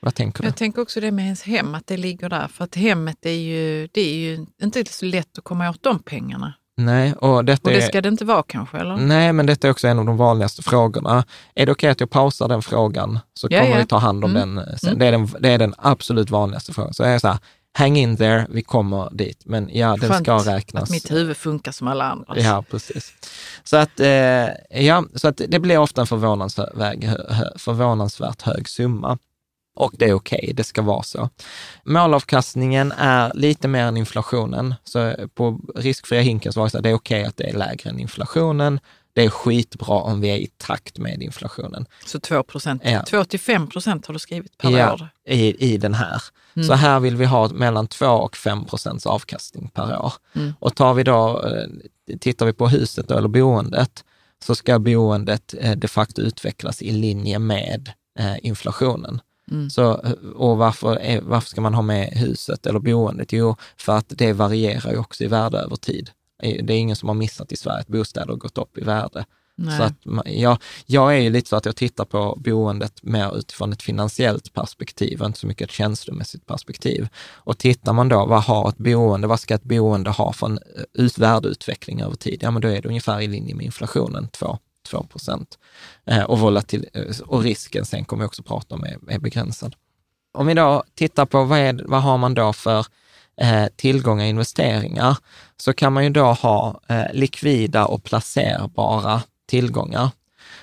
Vad 0.00 0.14
tänker 0.14 0.42
du? 0.42 0.48
Jag 0.48 0.56
tänker 0.56 0.82
också 0.82 1.00
det 1.00 1.10
med 1.10 1.24
ens 1.24 1.42
hem, 1.42 1.74
att 1.74 1.86
det 1.86 1.96
ligger 1.96 2.28
där. 2.28 2.48
För 2.48 2.64
att 2.64 2.74
hemmet 2.74 3.26
är 3.26 3.30
ju, 3.30 3.88
det 3.92 4.00
är 4.00 4.14
ju 4.14 4.46
inte 4.62 4.84
så 4.92 5.06
lätt 5.06 5.38
att 5.38 5.44
komma 5.44 5.70
åt 5.70 5.82
de 5.82 5.98
pengarna. 5.98 6.54
Nej, 6.84 7.12
och, 7.12 7.44
detta 7.44 7.70
och 7.70 7.74
det 7.74 7.82
ska 7.82 7.98
är, 7.98 8.02
det 8.02 8.08
inte 8.08 8.24
vara 8.24 8.42
kanske? 8.42 8.78
Eller? 8.78 8.96
Nej, 8.96 9.32
men 9.32 9.46
detta 9.46 9.66
är 9.66 9.70
också 9.70 9.88
en 9.88 9.98
av 9.98 10.04
de 10.04 10.16
vanligaste 10.16 10.62
frågorna. 10.62 11.24
Är 11.54 11.66
det 11.66 11.72
okej 11.72 11.72
okay 11.72 11.90
att 11.90 12.00
jag 12.00 12.10
pausar 12.10 12.48
den 12.48 12.62
frågan 12.62 13.18
så 13.34 13.48
ja, 13.50 13.60
kommer 13.60 13.72
ja. 13.72 13.78
vi 13.78 13.86
ta 13.86 13.98
hand 13.98 14.24
om 14.24 14.36
mm. 14.36 14.54
den 14.54 14.78
sen. 14.78 14.88
Mm. 14.88 14.98
Det, 14.98 15.06
är 15.06 15.12
den. 15.12 15.28
Det 15.40 15.48
är 15.48 15.58
den 15.58 15.74
absolut 15.78 16.30
vanligaste 16.30 16.72
frågan. 16.72 16.94
Så 16.94 17.02
jag 17.02 17.14
är 17.14 17.18
så 17.18 17.28
här, 17.28 17.38
hang 17.78 17.96
in 17.96 18.16
there, 18.16 18.46
vi 18.50 18.62
kommer 18.62 19.08
dit. 19.12 19.42
Men 19.44 19.68
ja, 19.72 19.96
den 20.00 20.10
Skönt 20.10 20.26
ska 20.26 20.38
räknas. 20.38 20.82
att 20.82 20.90
mitt 20.90 21.10
huvud 21.10 21.36
funkar 21.36 21.72
som 21.72 21.88
alla 21.88 22.04
andra. 22.04 22.38
Ja, 22.38 22.64
precis. 22.70 23.12
Så 23.64 23.76
att, 23.76 24.00
eh, 24.00 24.48
ja, 24.70 25.04
så 25.14 25.28
att 25.28 25.40
det 25.48 25.58
blir 25.58 25.78
ofta 25.78 26.00
en 26.00 26.06
förvånansvärt, 26.06 26.72
förvånansvärt 27.56 28.42
hög 28.42 28.68
summa. 28.68 29.18
Och 29.74 29.92
det 29.98 30.04
är 30.04 30.14
okej, 30.14 30.40
okay, 30.42 30.52
det 30.52 30.64
ska 30.64 30.82
vara 30.82 31.02
så. 31.02 31.30
Målavkastningen 31.84 32.92
är 32.92 33.32
lite 33.34 33.68
mer 33.68 33.84
än 33.84 33.96
inflationen. 33.96 34.74
Så 34.84 35.14
på 35.34 35.60
riskfria 35.76 36.20
hinken 36.20 36.52
så 36.52 36.60
var 36.60 36.66
det 36.66 36.70
så 36.70 36.78
att 36.78 36.82
det 36.82 36.90
är 36.90 36.94
okej 36.94 37.20
okay 37.20 37.28
att 37.28 37.36
det 37.36 37.44
är 37.44 37.58
lägre 37.58 37.90
än 37.90 37.98
inflationen. 37.98 38.80
Det 39.14 39.24
är 39.24 39.30
skitbra 39.30 39.94
om 39.94 40.20
vi 40.20 40.28
är 40.28 40.36
i 40.36 40.46
takt 40.46 40.98
med 40.98 41.22
inflationen. 41.22 41.86
Så 42.06 42.20
2 42.20 42.42
procent, 42.42 42.82
ja. 42.84 43.02
2 43.02 43.24
till 43.24 43.40
5 43.40 43.66
procent 43.66 44.06
har 44.06 44.14
du 44.14 44.18
skrivit 44.18 44.58
per 44.58 44.70
ja, 44.70 44.92
år? 44.92 45.08
I, 45.26 45.72
i 45.72 45.76
den 45.76 45.94
här. 45.94 46.22
Mm. 46.56 46.68
Så 46.68 46.74
här 46.74 47.00
vill 47.00 47.16
vi 47.16 47.24
ha 47.24 47.48
mellan 47.48 47.88
2 47.88 48.06
och 48.06 48.36
5 48.36 48.64
procents 48.64 49.06
avkastning 49.06 49.68
per 49.68 49.98
år. 49.98 50.12
Mm. 50.34 50.52
Och 50.58 50.74
tar 50.74 50.94
vi 50.94 51.02
då, 51.02 51.44
eh, 51.46 52.16
tittar 52.18 52.46
vi 52.46 52.52
på 52.52 52.68
huset 52.68 53.08
då, 53.08 53.18
eller 53.18 53.28
boendet, 53.28 54.04
så 54.44 54.54
ska 54.54 54.78
boendet 54.78 55.54
eh, 55.58 55.72
de 55.72 55.88
facto 55.88 56.22
utvecklas 56.22 56.82
i 56.82 56.90
linje 56.90 57.38
med 57.38 57.92
eh, 58.18 58.34
inflationen. 58.42 59.20
Mm. 59.52 59.70
Så, 59.70 59.92
och 60.34 60.58
varför, 60.58 60.96
är, 60.96 61.20
varför 61.20 61.48
ska 61.48 61.60
man 61.60 61.74
ha 61.74 61.82
med 61.82 62.08
huset 62.08 62.66
eller 62.66 62.78
boendet? 62.78 63.32
Jo, 63.32 63.56
för 63.76 63.96
att 63.96 64.06
det 64.08 64.32
varierar 64.32 64.92
ju 64.92 64.98
också 64.98 65.24
i 65.24 65.26
värde 65.26 65.58
över 65.58 65.76
tid. 65.76 66.10
Det 66.42 66.72
är 66.72 66.78
ingen 66.78 66.96
som 66.96 67.08
har 67.08 67.16
missat 67.16 67.52
i 67.52 67.56
Sverige 67.56 67.80
att 67.80 67.88
bostäder 67.88 68.28
har 68.28 68.36
gått 68.36 68.58
upp 68.58 68.78
i 68.78 68.80
värde. 68.80 69.24
Nej. 69.56 69.78
Så 69.78 69.82
att 69.82 70.26
jag, 70.26 70.58
jag 70.86 71.16
är 71.16 71.20
ju 71.20 71.30
lite 71.30 71.48
så 71.48 71.56
att 71.56 71.66
jag 71.66 71.76
tittar 71.76 72.04
på 72.04 72.38
boendet 72.44 73.02
mer 73.02 73.38
utifrån 73.38 73.72
ett 73.72 73.82
finansiellt 73.82 74.52
perspektiv, 74.52 75.22
inte 75.22 75.38
så 75.38 75.46
mycket 75.46 75.68
ett 75.68 75.74
känslomässigt 75.74 76.46
perspektiv. 76.46 77.08
Och 77.28 77.58
tittar 77.58 77.92
man 77.92 78.08
då, 78.08 78.26
vad 78.26 78.42
har 78.42 78.68
ett 78.68 78.78
boende, 78.78 79.26
vad 79.26 79.40
ska 79.40 79.54
ett 79.54 79.62
boende 79.62 80.10
ha 80.10 80.32
för 80.32 80.46
en 80.46 80.58
ut, 80.94 81.18
värdeutveckling 81.18 82.00
över 82.00 82.16
tid? 82.16 82.38
Ja, 82.42 82.50
men 82.50 82.62
då 82.62 82.68
är 82.68 82.82
det 82.82 82.88
ungefär 82.88 83.20
i 83.20 83.26
linje 83.26 83.54
med 83.54 83.66
inflationen, 83.66 84.28
2 84.28 84.58
2 84.82 85.02
procent. 85.02 85.58
Eh, 86.06 86.22
och, 86.22 86.38
volatil, 86.38 86.86
eh, 86.94 87.20
och 87.26 87.42
risken, 87.42 87.84
sen 87.84 88.04
kommer 88.04 88.24
vi 88.24 88.28
också 88.28 88.42
prata 88.42 88.74
om, 88.74 88.84
är, 88.84 88.98
är 89.08 89.18
begränsad. 89.18 89.74
Om 90.34 90.46
vi 90.46 90.54
då 90.54 90.84
tittar 90.94 91.26
på 91.26 91.44
vad, 91.44 91.58
är, 91.58 91.82
vad 91.86 92.02
har 92.02 92.18
man 92.18 92.34
då 92.34 92.52
för 92.52 92.86
eh, 93.40 93.66
tillgångar 93.76 94.24
och 94.24 94.30
investeringar, 94.30 95.16
så 95.56 95.72
kan 95.72 95.92
man 95.92 96.04
ju 96.04 96.10
då 96.10 96.24
ha 96.24 96.80
eh, 96.88 97.12
likvida 97.12 97.86
och 97.86 98.04
placerbara 98.04 99.22
tillgångar. 99.46 100.10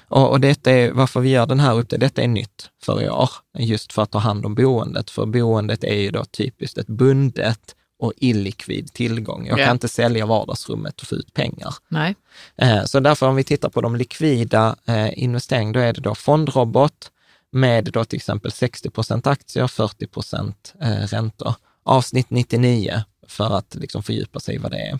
Och, 0.07 0.29
och 0.29 0.39
detta 0.39 0.71
är 0.71 0.91
varför 0.91 1.19
vi 1.19 1.29
gör 1.29 1.45
den 1.45 1.59
här 1.59 1.73
uppdateringen. 1.73 2.09
Detta 2.09 2.21
är 2.21 2.27
nytt 2.27 2.69
för 2.83 3.03
i 3.03 3.09
år, 3.09 3.29
just 3.57 3.93
för 3.93 4.01
att 4.01 4.11
ta 4.11 4.17
hand 4.17 4.45
om 4.45 4.55
boendet. 4.55 5.09
För 5.09 5.25
boendet 5.25 5.83
är 5.83 5.95
ju 5.95 6.11
då 6.11 6.25
typiskt 6.25 6.77
ett 6.77 6.87
bundet 6.87 7.75
och 7.99 8.13
illikvid 8.17 8.93
tillgång. 8.93 9.47
Jag 9.47 9.57
yeah. 9.57 9.67
kan 9.67 9.75
inte 9.75 9.87
sälja 9.87 10.25
vardagsrummet 10.25 11.01
och 11.01 11.07
få 11.07 11.15
ut 11.15 11.33
pengar. 11.33 11.73
Nej. 11.87 12.15
Eh, 12.55 12.83
så 12.83 12.99
därför 12.99 13.27
om 13.27 13.35
vi 13.35 13.43
tittar 13.43 13.69
på 13.69 13.81
de 13.81 13.95
likvida 13.95 14.75
eh, 14.85 15.23
investeringarna, 15.23 15.73
då 15.73 15.79
är 15.79 15.93
det 15.93 16.01
då 16.01 16.15
fondrobot 16.15 17.11
med 17.51 17.85
då 17.93 18.05
till 18.05 18.17
exempel 18.17 18.51
60 18.51 18.89
procent 18.89 19.27
aktier, 19.27 19.67
40 19.67 20.07
procent 20.07 20.73
eh, 20.81 21.07
räntor. 21.07 21.55
Avsnitt 21.83 22.29
99 22.29 23.03
för 23.27 23.57
att 23.57 23.75
liksom 23.75 24.03
fördjupa 24.03 24.39
sig 24.39 24.55
i 24.55 24.57
vad 24.57 24.71
det 24.71 24.77
är. 24.77 24.99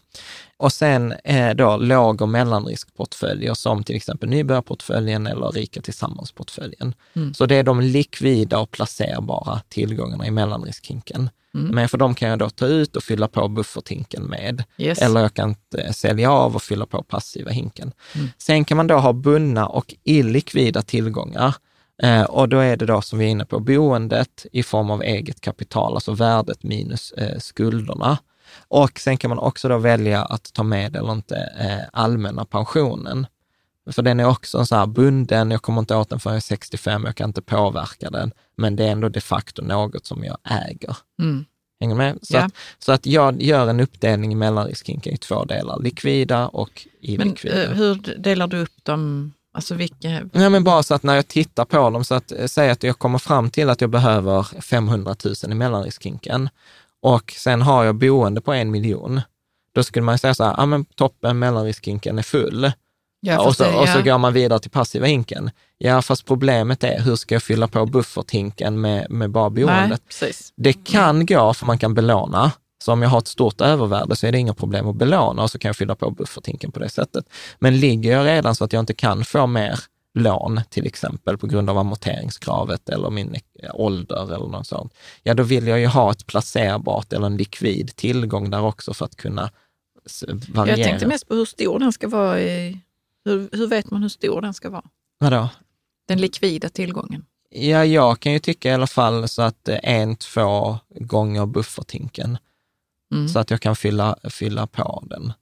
Och 0.58 0.74
sen 0.74 1.14
är 1.24 1.54
då 1.54 1.78
låg 1.78 2.22
och 2.22 2.30
mellanriskportföljer 2.30 3.54
som 3.54 3.84
till 3.84 3.95
exempel 3.95 4.30
nybörjarportföljen 4.30 5.28
eller 5.28 5.52
rika 5.52 5.82
tillsammans-portföljen. 5.82 6.93
Mm. 7.14 7.34
Så 7.34 7.45
det 7.45 7.56
är 7.56 7.64
de 7.64 7.82
likvida 7.82 8.60
och 8.60 8.72
placerbara 8.72 9.62
tillgångarna 9.70 10.28
i 10.28 10.32
mellanriskhinken. 10.32 11.30
Mm. 11.56 11.76
Men 11.76 11.89
för 11.89 11.97
dem 11.97 12.16
kan 12.16 12.30
jag 12.30 12.39
då 12.39 12.50
ta 12.50 12.66
ut 12.66 12.95
och 12.95 13.04
fylla 13.04 13.28
på 13.28 13.47
bufferthinken 13.47 14.24
med. 14.24 14.64
Yes. 14.78 15.02
Eller 15.02 15.22
jag 15.22 15.34
kan 15.34 15.56
eh, 15.78 15.91
sälja 15.91 16.32
av 16.32 16.56
och 16.56 16.62
fylla 16.62 16.86
på 16.86 17.04
passiva 17.04 17.52
hinken. 17.52 17.91
Mm. 18.16 18.28
Sen 18.38 18.66
kan 18.66 18.78
man 18.78 18.88
då 18.88 18.97
ha 18.97 19.14
bundna 19.14 19.68
och 19.68 19.95
illikvida 20.04 20.82
tillgångar. 20.82 21.56
Eh, 22.04 22.24
och 22.24 22.50
då 22.50 22.60
är 22.60 22.78
det 22.78 22.86
då 22.86 23.02
som 23.02 23.20
vi 23.20 23.26
är 23.26 23.30
inne 23.30 23.45
på, 23.45 23.60
boendet 23.60 24.45
i 24.52 24.64
form 24.64 24.91
av 24.91 25.04
eget 25.04 25.41
kapital, 25.41 25.93
alltså 25.93 26.14
värdet 26.14 26.64
minus 26.64 27.12
eh, 27.12 27.39
skulderna. 27.39 28.18
Och 28.68 29.00
sen 29.00 29.18
kan 29.18 29.30
man 29.30 29.39
också 29.39 29.70
då 29.70 29.78
välja 29.78 30.24
att 30.24 30.54
ta 30.54 30.64
med 30.64 30.95
eller 30.95 31.12
inte 31.12 31.36
eh, 31.60 31.89
allmänna 31.93 32.45
pensionen. 32.45 33.28
För 33.92 34.02
den 34.02 34.20
är 34.20 34.26
också 34.26 34.58
en 34.58 34.66
så 34.66 34.76
här 34.76 34.86
bunden, 34.86 35.52
jag 35.52 35.62
kommer 35.62 35.80
inte 35.80 35.96
åt 35.96 36.10
den 36.10 36.20
förrän 36.20 36.34
jag 36.34 36.38
är 36.38 36.42
65, 36.42 37.04
jag 37.06 37.16
kan 37.16 37.30
inte 37.30 37.42
påverka 37.42 38.10
den, 38.10 38.32
men 38.58 38.76
det 38.76 38.84
är 38.84 38.92
ändå 38.92 39.10
de 39.10 39.22
facto 39.22 39.62
något 39.62 40.06
som 40.06 40.24
jag 40.24 40.38
äger. 40.44 40.98
Mm. 41.22 41.46
Hänger 41.82 41.96
med? 41.96 42.20
Så, 42.22 42.34
Ja. 42.36 42.44
att, 42.44 42.54
så 42.80 42.92
att 42.92 43.06
jag 43.06 43.42
gör 43.42 43.68
en 43.68 43.80
uppdelning 43.80 44.32
i 44.32 44.36
mellanriskhinken 44.36 45.14
i 45.14 45.18
två 45.18 45.46
delar, 45.46 45.80
likvida 45.80 46.48
och 46.48 46.88
Men 47.02 47.12
illikvida. 47.22 47.64
eh, 47.64 47.70
hur 47.72 48.16
delar 48.18 48.48
du 48.48 48.60
upp 48.60 48.84
dem? 48.86 49.34
Alltså 49.54 49.76
vilka? 49.76 50.10
Nej, 50.34 50.50
men 50.50 50.64
bara 50.64 50.84
så 50.84 50.94
att 50.94 51.04
när 51.04 51.16
jag 51.16 51.28
tittar 51.28 51.66
på 51.66 51.90
dem, 51.90 52.04
så 52.04 52.16
att 52.16 52.32
eh, 52.32 52.46
säg 52.46 52.70
att 52.70 52.84
jag 52.84 53.00
kommer 53.00 53.18
fram 53.18 53.50
till 53.50 53.70
att 53.70 53.82
jag 53.82 53.90
behöver 53.90 54.62
500 54.62 55.16
000 55.26 55.52
i 55.52 55.56
mellanriskhinken 55.56 56.50
och 57.02 57.34
sen 57.38 57.62
har 57.62 57.84
jag 57.84 57.96
boende 57.96 58.42
på 58.42 58.54
en 58.54 58.72
miljon. 58.72 59.22
Då 59.74 59.84
skulle 59.84 60.04
man 60.04 60.18
säga 60.18 60.34
så 60.36 60.44
här, 60.44 60.54
ja 60.58 60.66
men 60.66 60.86
toppen, 60.86 61.40
mellanriskhinken 61.40 62.20
är 62.20 62.24
full. 62.24 62.72
Ja, 63.22 63.47
och, 63.47 63.55
så, 63.55 63.63
det- 63.63 63.76
och 63.76 63.88
så 63.88 63.97
ja. 63.99 64.01
går 64.01 64.17
man 64.17 64.34
vidare 64.34 64.59
till 64.59 64.72
passiva 64.72 65.05
hinken. 65.05 65.51
Ja, 65.78 66.01
fast 66.01 66.26
problemet 66.26 66.84
är, 66.84 66.99
hur 67.01 67.15
ska 67.15 67.36
jag 67.36 67.43
fylla 67.43 67.67
på 67.67 67.86
bufferthinken 67.86 68.82
med, 68.82 69.07
med 69.11 69.30
bara 69.32 69.49
Nej, 69.49 69.63
boendet? 69.65 70.01
precis. 70.07 70.53
Det 70.55 70.74
kan 70.74 71.26
gå, 71.26 71.53
för 71.53 71.65
man 71.65 71.78
kan 71.78 71.93
belåna. 71.93 72.51
Så 72.84 72.91
om 72.93 73.01
jag 73.01 73.09
har 73.09 73.17
ett 73.20 73.28
stort 73.28 73.61
övervärde 73.61 74.15
så 74.15 74.28
är 74.28 74.32
det 74.32 74.38
inga 74.38 74.53
problem 74.53 74.88
att 74.88 74.95
belåna 74.95 75.43
och 75.43 75.51
så 75.51 75.59
kan 75.59 75.70
jag 75.70 75.76
fylla 75.76 75.95
på 75.95 76.11
bufferthinken 76.11 76.72
på 76.72 76.80
det 76.80 76.89
sättet. 76.89 77.26
Men 77.59 77.80
ligger 77.80 78.11
jag 78.11 78.26
redan 78.26 78.55
så 78.55 78.63
att 78.63 78.74
jag 78.74 78.80
inte 78.80 78.93
kan 78.93 79.26
få 79.26 79.47
mer 79.47 79.80
lån, 80.13 80.61
till 80.70 80.86
exempel 80.88 81.38
på 81.38 81.47
grund 81.47 81.70
av 81.70 81.78
amorteringskravet 81.78 82.89
eller 82.89 83.09
min 83.09 83.36
ålder 83.74 84.24
eller 84.36 84.47
något 84.47 84.67
sånt, 84.67 84.93
ja 85.24 85.34
då 85.34 85.43
vill 85.43 85.67
jag 85.67 85.80
ju 85.80 85.88
ha 85.88 86.11
ett 86.11 86.26
placerbart 86.28 87.13
eller 87.13 87.26
en 87.26 87.38
likvid 87.38 87.95
tillgång 87.95 88.49
där 88.49 88.61
också 88.61 88.93
för 88.93 89.05
att 89.05 89.15
kunna 89.15 89.51
variera. 90.47 90.78
Jag 90.78 90.88
tänkte 90.88 91.07
mest 91.07 91.28
på 91.28 91.36
hur 91.36 91.45
stor 91.45 91.80
den 91.80 91.91
ska 91.93 92.07
vara. 92.07 92.41
I, 92.41 92.80
hur, 93.30 93.50
hur 93.52 93.68
vet 93.68 93.92
man 93.92 94.02
hur 94.02 94.10
stor 94.10 94.42
den 94.42 94.54
ska 94.54 94.70
vara? 94.70 94.84
Vadå? 95.20 95.50
Den 96.08 96.22
likvida 96.22 96.70
tillgången. 96.70 97.26
Ja, 97.50 97.86
jag 97.86 98.20
kan 98.20 98.32
ju 98.34 98.40
tycka 98.40 98.70
i 98.70 98.74
alla 98.74 98.88
fall 98.88 99.28
så 99.28 99.42
att 99.42 99.68
eh, 99.70 99.78
en, 99.84 100.16
två 100.16 100.78
gånger 101.00 101.46
bufferthinken, 101.46 102.38
Mm. 103.14 103.28
så 103.30 103.40
att 103.40 103.52
jag 103.52 103.62
kan 103.62 103.76
fylla, 103.76 104.16
fylla 104.30 104.68
på 104.68 105.04
den. 105.10 105.34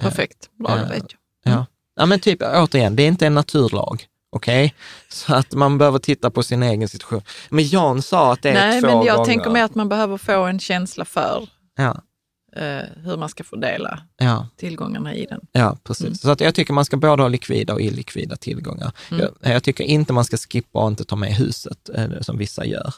Perfekt, 0.00 0.50
bra 0.58 0.76
eh, 0.78 0.82
det 0.82 0.88
vet 0.94 1.04
jag. 1.44 1.52
Ja. 1.54 1.66
ja, 1.96 2.06
men 2.06 2.20
typ 2.20 2.42
återigen, 2.42 2.96
det 2.96 3.02
är 3.02 3.08
inte 3.08 3.26
en 3.26 3.34
naturlag. 3.34 4.06
Okej? 4.30 4.74
Så 5.08 5.34
att 5.34 5.52
man 5.52 5.78
behöver 5.78 5.98
titta 5.98 6.30
på 6.30 6.42
sin 6.42 6.62
egen 6.62 6.88
situation. 6.88 7.22
Men 7.50 7.66
Jan 7.68 8.02
sa 8.02 8.32
att 8.32 8.42
det 8.42 8.50
är 8.50 8.54
Nej, 8.54 8.80
två 8.80 8.86
men 8.86 9.06
jag 9.06 9.16
gånger. 9.16 9.24
tänker 9.26 9.50
mer 9.50 9.64
att 9.64 9.74
man 9.74 9.88
behöver 9.88 10.16
få 10.18 10.42
en 10.44 10.58
känsla 10.58 11.04
för 11.04 11.48
Ja, 11.76 12.02
eh, 12.56 12.80
hur 13.04 13.16
man 13.16 13.28
ska 13.28 13.44
fördela 13.44 14.02
ja, 14.16 14.48
tillgångarna 14.56 15.14
i 15.14 15.26
den. 15.26 15.40
ja 15.52 15.76
precis. 15.84 16.06
Mm. 16.06 16.14
Så 16.14 16.30
att 16.30 16.40
jag 16.40 16.54
tycker 16.54 16.72
man 16.72 16.84
ska 16.84 16.96
både 16.96 17.22
ha 17.22 17.28
likvida 17.28 17.74
och 17.74 17.80
illikvida 17.80 18.36
tillgångar. 18.36 18.92
Mm. 19.10 19.26
Jag, 19.40 19.52
jag 19.54 19.62
tycker 19.62 19.84
inte 19.84 20.12
man 20.12 20.24
ska 20.24 20.36
skippa 20.36 20.78
och 20.78 20.88
inte 20.88 21.04
ta 21.04 21.16
med 21.16 21.34
huset, 21.34 21.90
eh, 21.94 22.20
som 22.20 22.38
vissa 22.38 22.64
gör. 22.64 22.94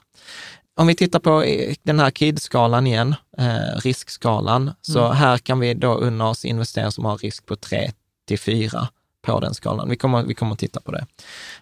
Om 0.76 0.86
vi 0.86 0.94
tittar 0.94 1.18
på 1.18 1.42
eh, 1.42 1.74
den 1.82 2.00
här 2.00 2.10
KID-skalan 2.10 2.86
igen, 2.86 3.14
eh, 3.38 3.78
riskskalan, 3.80 4.70
så 4.82 5.00
Mm. 5.04 5.16
här 5.16 5.38
kan 5.38 5.60
vi 5.60 5.74
då 5.74 5.94
unna 5.94 6.28
oss 6.28 6.44
investeringar 6.44 6.90
som 6.90 7.04
har 7.04 7.16
risk 7.18 7.46
på 7.46 7.56
3 7.56 7.92
till 8.28 8.38
4 8.38 8.88
på 9.26 9.40
den 9.40 9.54
skalan. 9.54 9.88
Vi 9.88 9.96
kommer, 9.96 10.22
vi 10.22 10.34
kommer 10.34 10.52
att 10.52 10.58
titta 10.58 10.80
på 10.80 10.92
det. 10.92 11.06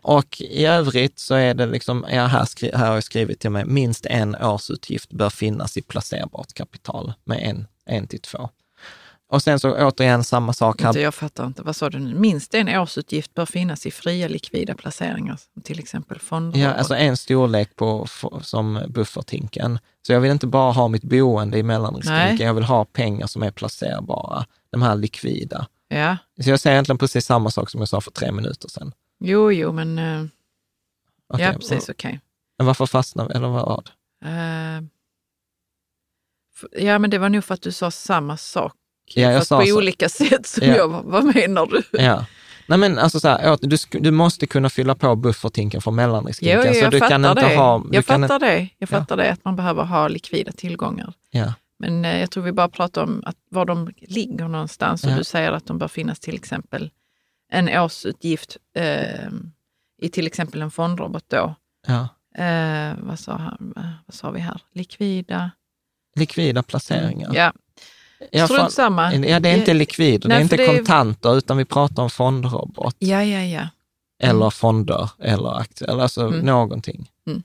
Och 0.03 0.41
i 0.41 0.65
övrigt 0.67 1.19
så 1.19 1.35
är 1.35 1.55
det 1.55 1.67
liksom, 1.67 2.05
ja, 2.11 2.27
här, 2.27 2.45
skri, 2.45 2.71
här 2.75 2.87
har 2.87 2.95
jag 2.95 3.05
skrivit 3.05 3.41
till 3.41 3.51
mig, 3.51 3.65
minst 3.65 4.07
en 4.07 4.35
årsutgift 4.37 5.13
bör 5.13 5.31
finnas 5.31 5.77
i 5.77 5.83
placerbart 5.83 6.53
kapital 6.55 7.13
med 7.25 7.39
en, 7.43 7.67
en 7.93 8.07
till 8.07 8.21
två. 8.21 8.51
Och 9.29 9.43
sen 9.43 9.61
så 9.61 9.87
återigen 9.87 10.25
samma 10.25 10.53
sak 10.53 10.83
här. 10.83 10.99
Jag 10.99 11.15
fattar 11.15 11.47
inte, 11.47 11.63
vad 11.63 11.77
sa 11.77 11.91
du 11.91 11.99
nu? 11.99 12.15
Minst 12.15 12.55
en 12.55 12.69
årsutgift 12.69 13.35
bör 13.35 13.47
finnas 13.47 13.87
i 13.87 13.91
fria 13.91 14.29
likvida 14.29 14.75
placeringar, 14.75 15.39
till 15.65 15.79
exempel 15.79 16.19
fonder. 16.21 16.61
Ja, 16.61 16.73
alltså 16.73 16.95
en 16.95 17.17
storlek 17.17 17.77
på, 17.77 18.07
som 18.43 18.83
bufferthinken. 18.89 19.79
Så 20.07 20.13
jag 20.13 20.21
vill 20.21 20.31
inte 20.31 20.47
bara 20.47 20.73
ha 20.73 20.89
mitt 20.89 21.03
boende 21.05 21.59
i 21.59 21.63
mellanriskhinken, 21.63 22.37
Nej. 22.37 22.43
jag 22.43 22.55
vill 22.55 22.65
ha 22.65 22.85
pengar 22.85 23.27
som 23.27 23.43
är 23.43 23.51
placerbara, 23.51 24.47
de 24.71 24.83
här 24.83 24.97
likvida. 24.97 25.67
ja. 25.89 26.17
Så 26.45 26.51
jag 26.51 26.61
säger 26.61 26.75
egentligen 26.75 26.99
precis 26.99 27.27
samma 27.27 27.51
sak 27.51 27.71
som 27.71 27.81
jag 27.81 27.89
sa 27.89 28.01
för 28.01 28.11
tre 28.11 28.33
minuter 28.33 28.69
sedan. 28.69 28.93
Jo, 29.21 29.53
jo, 29.53 29.73
men 29.73 29.99
eh, 29.99 30.25
Okej, 31.35 31.45
ja, 31.47 31.53
precis, 31.53 31.89
okej. 31.89 32.21
Men 32.59 32.67
varför 32.67 32.87
fastnar 32.87 33.29
vi, 33.29 33.35
eller 33.35 33.49
vad? 33.49 33.91
F- 34.25 34.85
ja, 36.73 36.99
men 36.99 37.11
det 37.11 37.19
var 37.19 37.29
nog 37.29 37.45
för 37.45 37.55
att 37.55 37.63
du 37.63 37.73
sa 37.73 37.91
samma 37.91 38.37
sak, 38.37 38.73
Ja, 39.15 39.39
fast 39.39 39.49
på 39.51 39.63
så. 39.67 39.77
olika 39.77 40.09
sätt. 40.09 40.47
Som 40.47 40.67
Ja. 40.69 40.77
jag, 40.77 40.89
vad 40.89 41.25
menar 41.25 41.67
du? 41.67 41.83
Ja. 42.03 42.27
Nej 42.67 42.79
men 42.79 42.99
alltså 42.99 43.21
så 43.21 43.29
här, 43.29 43.59
du, 43.61 43.77
du 44.01 44.11
måste 44.11 44.47
kunna 44.47 44.71
fylla 44.71 44.95
på 44.95 45.17
bufferthinken 45.17 45.81
för 45.83 45.91
Jo, 45.91 45.95
mellanriskhinken. 45.95 46.63
jo, 46.67 46.73
så 46.75 46.79
jag 46.81 46.91
du 46.91 46.99
fattar 46.99 47.17
inte 47.17 47.35
det. 47.49 47.57
ha... 47.57 47.85
Jag 47.91 48.05
fattar 48.05 48.39
det. 48.39 48.69
Jag 48.79 48.89
Ja. 49.09 49.17
det, 49.17 49.33
att 49.33 49.45
man 49.45 49.57
behöver 49.57 49.85
ha 49.85 50.09
likvida 50.09 50.53
tillgångar. 50.53 51.13
Ja, 51.31 51.53
Men 51.79 52.05
eh, 52.05 52.21
jag 52.21 52.31
tror 52.31 52.43
vi 52.45 52.53
bara 52.53 52.69
pratar 52.69 53.03
om 53.03 53.23
att, 53.27 53.37
var 53.51 53.65
de 53.65 53.91
ligger 54.01 54.49
någonstans. 54.49 55.05
Och 55.05 55.11
Ja. 55.11 55.17
du 55.17 55.25
säger 55.25 55.53
att 55.53 55.67
de 55.67 55.79
bör 55.79 55.89
finnas 55.89 56.21
till 56.21 56.35
exempel 56.35 56.91
en 57.53 57.69
årsutgift 57.69 58.57
eh, 58.77 59.29
i 60.03 60.09
till 60.09 60.27
exempel 60.27 60.63
en 60.63 60.71
fondrobot 60.71 61.25
då. 61.29 61.55
ja. 61.87 62.09
Eh, 62.45 62.93
vad, 63.03 63.19
sa 63.19 63.33
han, 63.33 63.73
vad 64.07 64.15
sa 64.15 64.31
vi 64.31 64.41
här? 64.41 64.61
Likvida? 64.75 65.51
Likvida 66.15 66.63
placeringar. 66.63 67.31
Ja, 67.35 67.53
Ja, 68.31 68.47
strunt 68.49 68.73
samma. 68.73 69.15
Ja, 69.15 69.41
det 69.41 69.49
är 69.49 69.57
inte 69.57 69.75
likvider, 69.75 70.19
det 70.19 70.29
Nej, 70.29 70.37
är 70.37 70.39
för 70.39 70.43
inte 70.45 70.57
det 70.57 70.65
är- 70.65 70.77
kontanter, 70.77 71.37
utan 71.39 71.57
vi 71.57 71.65
pratar 71.65 72.03
om 72.03 72.11
fondrobot. 72.11 72.97
Ja, 72.99 73.25
ja, 73.25 73.41
ja. 73.45 73.69
eller 74.23 74.51
fonder 74.51 75.11
eller 75.19 75.59
aktier, 75.61 75.89
eller 75.91 76.03
alltså 76.03 76.21
Mm. 76.27 76.39
någonting. 76.47 77.11
Mm. 77.27 77.43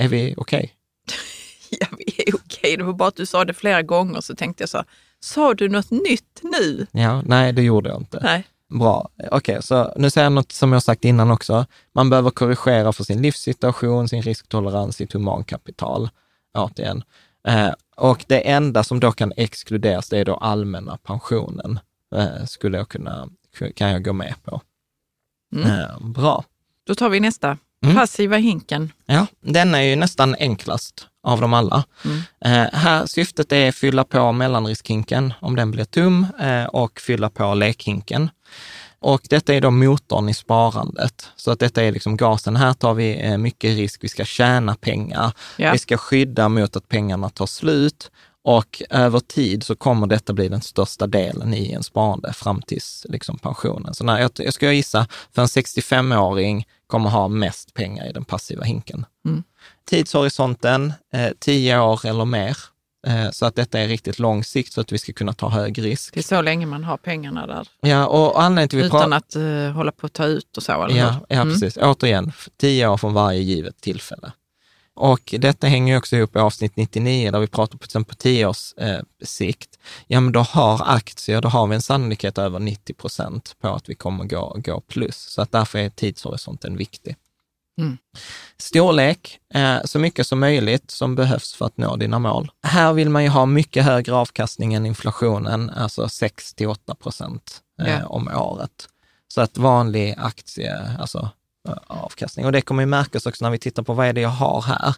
Är 0.00 0.08
vi 0.08 0.34
okej? 0.36 0.72
Ja, 1.80 1.86
vi 1.98 2.22
är 2.26 2.34
okej. 2.36 2.76
Det 2.76 2.84
var 2.84 2.92
bara 2.92 3.08
att 3.08 3.16
du 3.16 3.26
sa 3.26 3.44
det 3.44 3.54
flera 3.54 3.82
gånger 3.82 4.20
så 4.20 4.34
tänkte 4.36 4.62
jag 4.62 4.68
så, 4.68 4.84
sa 5.20 5.54
du 5.54 5.68
något 5.68 5.90
nytt 5.90 6.40
nu? 6.42 6.86
Ja, 6.92 7.22
nej, 7.22 7.52
det 7.52 7.62
gjorde 7.62 7.88
jag 7.88 8.00
inte. 8.00 8.20
Nej. 8.22 8.44
Bra. 8.68 9.08
Okej, 9.30 9.62
så 9.62 9.94
nu 9.96 10.10
säger 10.10 10.24
jag 10.24 10.32
något 10.32 10.52
som 10.52 10.72
jag 10.72 10.82
sagt 10.82 11.04
innan 11.04 11.30
också. 11.30 11.66
Man 11.94 12.10
behöver 12.10 12.30
korrigera 12.30 12.92
för 12.92 13.04
sin 13.04 13.22
livssituation, 13.22 14.08
sin 14.08 14.22
risktolerans, 14.22 14.96
sitt 14.96 15.12
humankapital. 15.12 16.10
Återigen. 16.58 17.02
Eh, 17.46 17.72
och 17.96 18.24
det 18.28 18.48
enda 18.48 18.84
som 18.84 19.00
då 19.00 19.12
kan 19.12 19.32
exkluderas, 19.36 20.08
det 20.08 20.18
är 20.18 20.24
då 20.24 20.34
allmänna 20.34 20.96
pensionen. 20.96 21.80
Eh, 22.14 22.44
skulle 22.46 22.78
jag 22.78 22.88
kunna, 22.88 23.28
kan 23.74 23.90
jag 23.90 24.04
gå 24.04 24.12
med 24.12 24.34
på. 24.42 24.60
Mm. 25.52 25.70
Eh, 25.70 26.00
bra. 26.00 26.44
Då 26.86 26.94
tar 26.94 27.08
vi 27.08 27.20
nästa. 27.20 27.58
Mm. 27.82 27.96
Passiva 27.96 28.36
hinken. 28.36 28.92
Ja, 29.06 29.26
den 29.40 29.74
är 29.74 29.82
ju 29.82 29.96
nästan 29.96 30.34
enklast 30.38 31.08
av 31.22 31.40
dem 31.40 31.54
alla. 31.54 31.84
Mm. 32.04 32.18
Eh, 32.40 32.72
här 32.72 33.06
syftet 33.06 33.52
är 33.52 33.68
att 33.68 33.74
fylla 33.74 34.04
på 34.04 34.32
mellanriskhinken 34.32 35.34
om 35.40 35.56
den 35.56 35.70
blir 35.70 35.84
tom 35.84 36.26
eh, 36.40 36.64
och 36.64 37.00
fylla 37.00 37.30
på 37.30 37.54
lekhinken. 37.54 38.30
Och 38.98 39.20
detta 39.30 39.54
är 39.54 39.60
då 39.60 39.70
motorn 39.70 40.28
i 40.28 40.34
sparandet. 40.34 41.28
Så 41.36 41.50
att 41.50 41.58
detta 41.58 41.82
är 41.82 41.92
liksom 41.92 42.16
gasen. 42.16 42.56
Här 42.56 42.72
tar 42.72 42.94
vi 42.94 43.20
eh, 43.20 43.38
mycket 43.38 43.76
risk. 43.76 44.04
Vi 44.04 44.08
ska 44.08 44.24
tjäna 44.24 44.74
pengar. 44.74 45.32
Ja. 45.56 45.72
Vi 45.72 45.78
ska 45.78 45.96
skydda 45.96 46.48
mot 46.48 46.76
att 46.76 46.88
pengarna 46.88 47.28
tar 47.28 47.46
slut. 47.46 48.10
Och 48.42 48.82
över 48.90 49.20
tid 49.20 49.62
så 49.62 49.76
kommer 49.76 50.06
detta 50.06 50.32
bli 50.32 50.48
den 50.48 50.60
största 50.60 51.06
delen 51.06 51.54
i 51.54 51.72
en 51.72 51.82
sparande 51.82 52.32
fram 52.32 52.62
tills 52.62 53.06
liksom 53.08 53.38
pensionen. 53.38 53.94
Så 53.94 54.04
när 54.04 54.20
jag, 54.20 54.30
jag 54.36 54.54
ska 54.54 54.72
gissa, 54.72 55.06
för 55.34 55.42
en 55.42 55.48
65-åring 55.48 56.66
kommer 56.86 57.10
ha 57.10 57.28
mest 57.28 57.74
pengar 57.74 58.08
i 58.08 58.12
den 58.12 58.24
passiva 58.24 58.64
hinken. 58.64 59.06
Mm. 59.24 59.42
Tidshorisonten, 59.90 60.92
eh, 61.12 61.30
10 61.38 61.78
år 61.80 62.06
eller 62.06 62.24
mer. 62.24 62.56
Eh, 63.06 63.30
så 63.30 63.46
att 63.46 63.54
detta 63.54 63.80
är 63.80 63.88
riktigt 63.88 64.18
lång 64.18 64.44
sikt 64.44 64.72
så 64.72 64.80
att 64.80 64.92
vi 64.92 64.98
ska 64.98 65.12
kunna 65.12 65.32
ta 65.32 65.48
hög 65.48 65.84
risk. 65.84 66.14
Det 66.14 66.20
är 66.20 66.22
så 66.22 66.40
länge 66.42 66.66
man 66.66 66.84
har 66.84 66.96
pengarna 66.96 67.46
där. 67.46 67.68
Ja, 67.80 68.06
och 68.06 68.42
anledningen 68.42 68.68
till 68.68 68.78
vi 68.78 68.86
Utan 68.86 69.12
att 69.12 69.36
eh, 69.36 69.70
hålla 69.70 69.92
på 69.92 70.06
att 70.06 70.12
ta 70.12 70.24
ut 70.24 70.56
och 70.56 70.62
så, 70.62 70.84
eller 70.84 70.96
Ja, 70.96 71.10
hur? 71.10 71.20
ja 71.28 71.40
Mm. 71.42 71.54
precis. 71.54 71.76
Återigen, 71.76 72.32
10 72.60 72.88
år 72.88 72.96
från 72.96 73.14
varje 73.14 73.40
givet 73.40 73.80
tillfälle. 73.80 74.32
Och 74.94 75.34
detta 75.38 75.66
hänger 75.66 75.98
också 75.98 76.16
ihop 76.16 76.34
med 76.34 76.42
avsnitt 76.42 76.76
99 76.76 77.30
där 77.30 77.38
vi 77.40 77.46
pratar 77.46 77.78
på, 77.78 77.86
till 77.86 78.04
på 78.04 78.14
10 78.14 78.46
års 78.46 78.74
eh, 78.76 79.00
sikt. 79.24 79.78
Ja, 80.06 80.20
men 80.20 80.32
då 80.32 80.40
har 80.40 80.82
aktier, 80.86 81.40
då 81.40 81.48
har 81.48 81.66
vi 81.66 81.74
en 81.74 81.82
sannolikhet 81.82 82.38
över 82.38 82.58
90 82.58 82.94
procent 82.94 83.56
på 83.60 83.68
att 83.68 83.88
vi 83.88 83.94
kommer 83.94 84.24
gå, 84.24 84.56
gå 84.58 84.80
plus. 84.80 85.16
Så 85.16 85.42
att 85.42 85.52
därför 85.52 85.78
är 85.78 85.88
tidshorisonten 85.90 86.76
viktig. 86.76 87.16
Mm. 87.78 87.98
Storlek, 88.58 89.38
eh, 89.54 89.78
så 89.84 89.98
mycket 89.98 90.26
som 90.26 90.40
möjligt 90.40 90.90
som 90.90 91.14
behövs 91.14 91.54
för 91.54 91.66
att 91.66 91.76
nå 91.76 91.96
dina 91.96 92.18
mål. 92.18 92.50
Här 92.62 92.92
vill 92.92 93.10
man 93.10 93.22
ju 93.22 93.28
ha 93.28 93.46
mycket 93.46 93.84
högre 93.84 94.14
avkastning 94.14 94.74
än 94.74 94.86
inflationen, 94.86 95.70
alltså 95.70 96.08
6 96.08 96.54
till 96.54 96.68
8 96.68 96.94
procent 96.94 97.60
eh, 97.82 97.90
Ja. 97.90 98.06
om 98.06 98.28
året. 98.28 98.88
Så 99.28 99.40
att 99.40 99.58
vanlig 99.58 100.14
aktie, 100.18 100.96
alltså 101.00 101.30
eh, 101.68 101.74
avkastning. 101.86 102.46
Och 102.46 102.52
det 102.52 102.60
kommer 102.60 102.82
ju 102.82 102.86
märkas 102.86 103.26
också 103.26 103.44
när 103.44 103.50
vi 103.50 103.58
tittar 103.58 103.82
på 103.82 103.92
vad 103.94 104.06
är 104.06 104.12
det 104.12 104.20
jag 104.20 104.28
har 104.28 104.62
här 104.62 104.94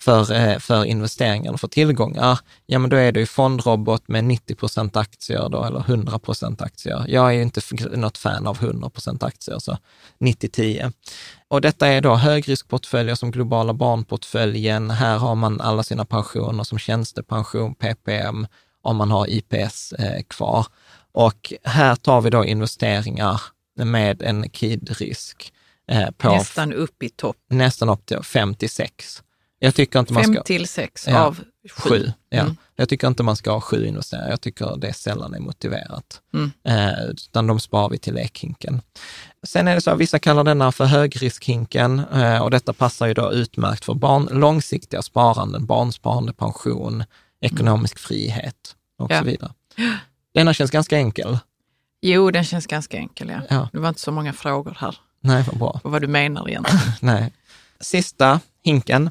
för, 0.00 0.32
eh, 0.32 0.58
för 0.58 0.84
investeringar 0.84 1.52
och 1.52 1.60
för 1.60 1.68
tillgångar. 1.68 2.38
Ja, 2.66 2.78
men 2.78 2.90
då 2.90 2.96
är 2.96 3.12
det 3.12 3.20
ju 3.20 3.26
fondrobot 3.26 4.08
med 4.08 4.24
90 4.24 4.54
procent 4.54 4.96
aktier 4.96 5.48
då, 5.48 5.64
eller 5.64 5.80
100 5.80 6.18
procent 6.18 6.62
aktier. 6.62 7.04
Jag 7.08 7.26
är 7.28 7.32
ju 7.32 7.42
inte 7.42 7.60
något 7.96 8.18
fan 8.18 8.46
av 8.46 8.58
100 8.58 8.90
procent 8.90 9.22
aktier, 9.22 9.58
så 9.58 9.78
90-10. 10.18 10.92
Och 11.48 11.60
detta 11.60 11.86
är 11.88 12.00
då 12.00 12.14
högriskportföljer 12.14 13.14
som 13.14 13.30
globala 13.30 13.72
barnportföljen. 13.74 14.90
Här 14.90 15.18
har 15.18 15.34
man 15.34 15.60
alla 15.60 15.82
sina 15.82 16.04
pensioner 16.04 16.64
som 16.64 16.78
tjänstepension, 16.78 17.74
PPM, 17.74 18.46
om 18.82 18.96
man 18.96 19.10
har 19.10 19.26
IPS 19.30 19.92
eh, 19.92 20.22
kvar. 20.28 20.66
Och 21.12 21.52
här 21.64 21.96
tar 21.96 22.20
vi 22.20 22.30
då 22.30 22.44
investeringar 22.44 23.40
med 23.76 24.22
en 24.22 24.50
KID-risk 24.50 25.52
eh, 25.90 26.08
Nästan 26.22 26.72
upp 26.72 27.02
i 27.02 27.08
topp. 27.08 27.36
nästan 27.50 27.88
upp 27.88 28.06
till 28.06 28.22
5 28.22 28.54
till 28.54 28.70
6. 28.70 29.22
Jag 29.58 29.74
tycker 29.74 29.98
inte 29.98 30.12
man 30.12 30.24
Fem 30.24 30.34
ska... 30.34 30.42
till 30.42 30.68
sex 30.68 31.04
Ja, 31.08 31.18
av 31.24 31.34
sju. 31.36 31.90
Sju, 31.90 32.12
ja. 32.28 32.40
Mm. 32.40 32.56
Jag 32.76 32.88
tycker 32.88 33.06
inte 33.06 33.22
man 33.22 33.36
ska 33.36 33.50
ha 33.52 33.60
sju 33.60 33.86
investeringar. 33.86 34.30
Jag 34.30 34.40
tycker 34.40 34.76
det 34.76 34.92
sällan 34.92 35.34
är 35.34 35.40
motiverat. 35.40 36.20
Mm. 36.34 36.50
Eh, 36.64 37.04
utan 37.10 37.46
de 37.46 37.60
sparar 37.60 37.88
vi 37.90 37.98
till 37.98 38.14
lekhinken. 38.14 38.80
Sen 39.46 39.68
är 39.68 39.74
det 39.74 39.80
så 39.80 39.90
att 39.90 39.98
vissa 39.98 40.18
kallar 40.18 40.44
denna 40.44 40.72
för 40.72 40.84
högriskhinken 40.84 41.98
eh, 42.12 42.42
och 42.42 42.50
detta 42.50 42.72
passar 42.72 43.06
ju 43.06 43.14
då 43.14 43.32
utmärkt 43.32 43.84
för 43.84 43.94
barn, 43.94 44.28
långsiktiga 44.32 45.02
sparanden, 45.02 45.66
barnsparande, 45.66 46.32
pension, 46.32 47.04
ekonomisk 47.40 47.98
frihet 47.98 48.76
och 48.98 49.10
Ja. 49.10 49.18
så 49.18 49.24
vidare. 49.24 49.52
Denna 50.34 50.54
känns 50.54 50.70
ganska 50.70 50.96
enkel. 50.96 51.38
Jo, 52.00 52.30
den 52.30 52.44
känns 52.44 52.66
ganska 52.66 52.96
enkel. 52.96 53.28
Ja. 53.28 53.40
Ja. 53.48 53.68
Det 53.72 53.78
var 53.78 53.88
inte 53.88 54.00
så 54.00 54.12
många 54.12 54.32
frågor 54.32 54.76
här 54.80 54.96
Nej, 55.20 55.44
vad 55.46 55.58
bra. 55.58 55.80
på 55.82 55.88
vad 55.88 56.02
du 56.02 56.06
menar 56.08 56.48
egentligen. 56.48 56.80
Nej. 57.00 57.32
Sista 57.80 58.40
hinken, 58.64 59.10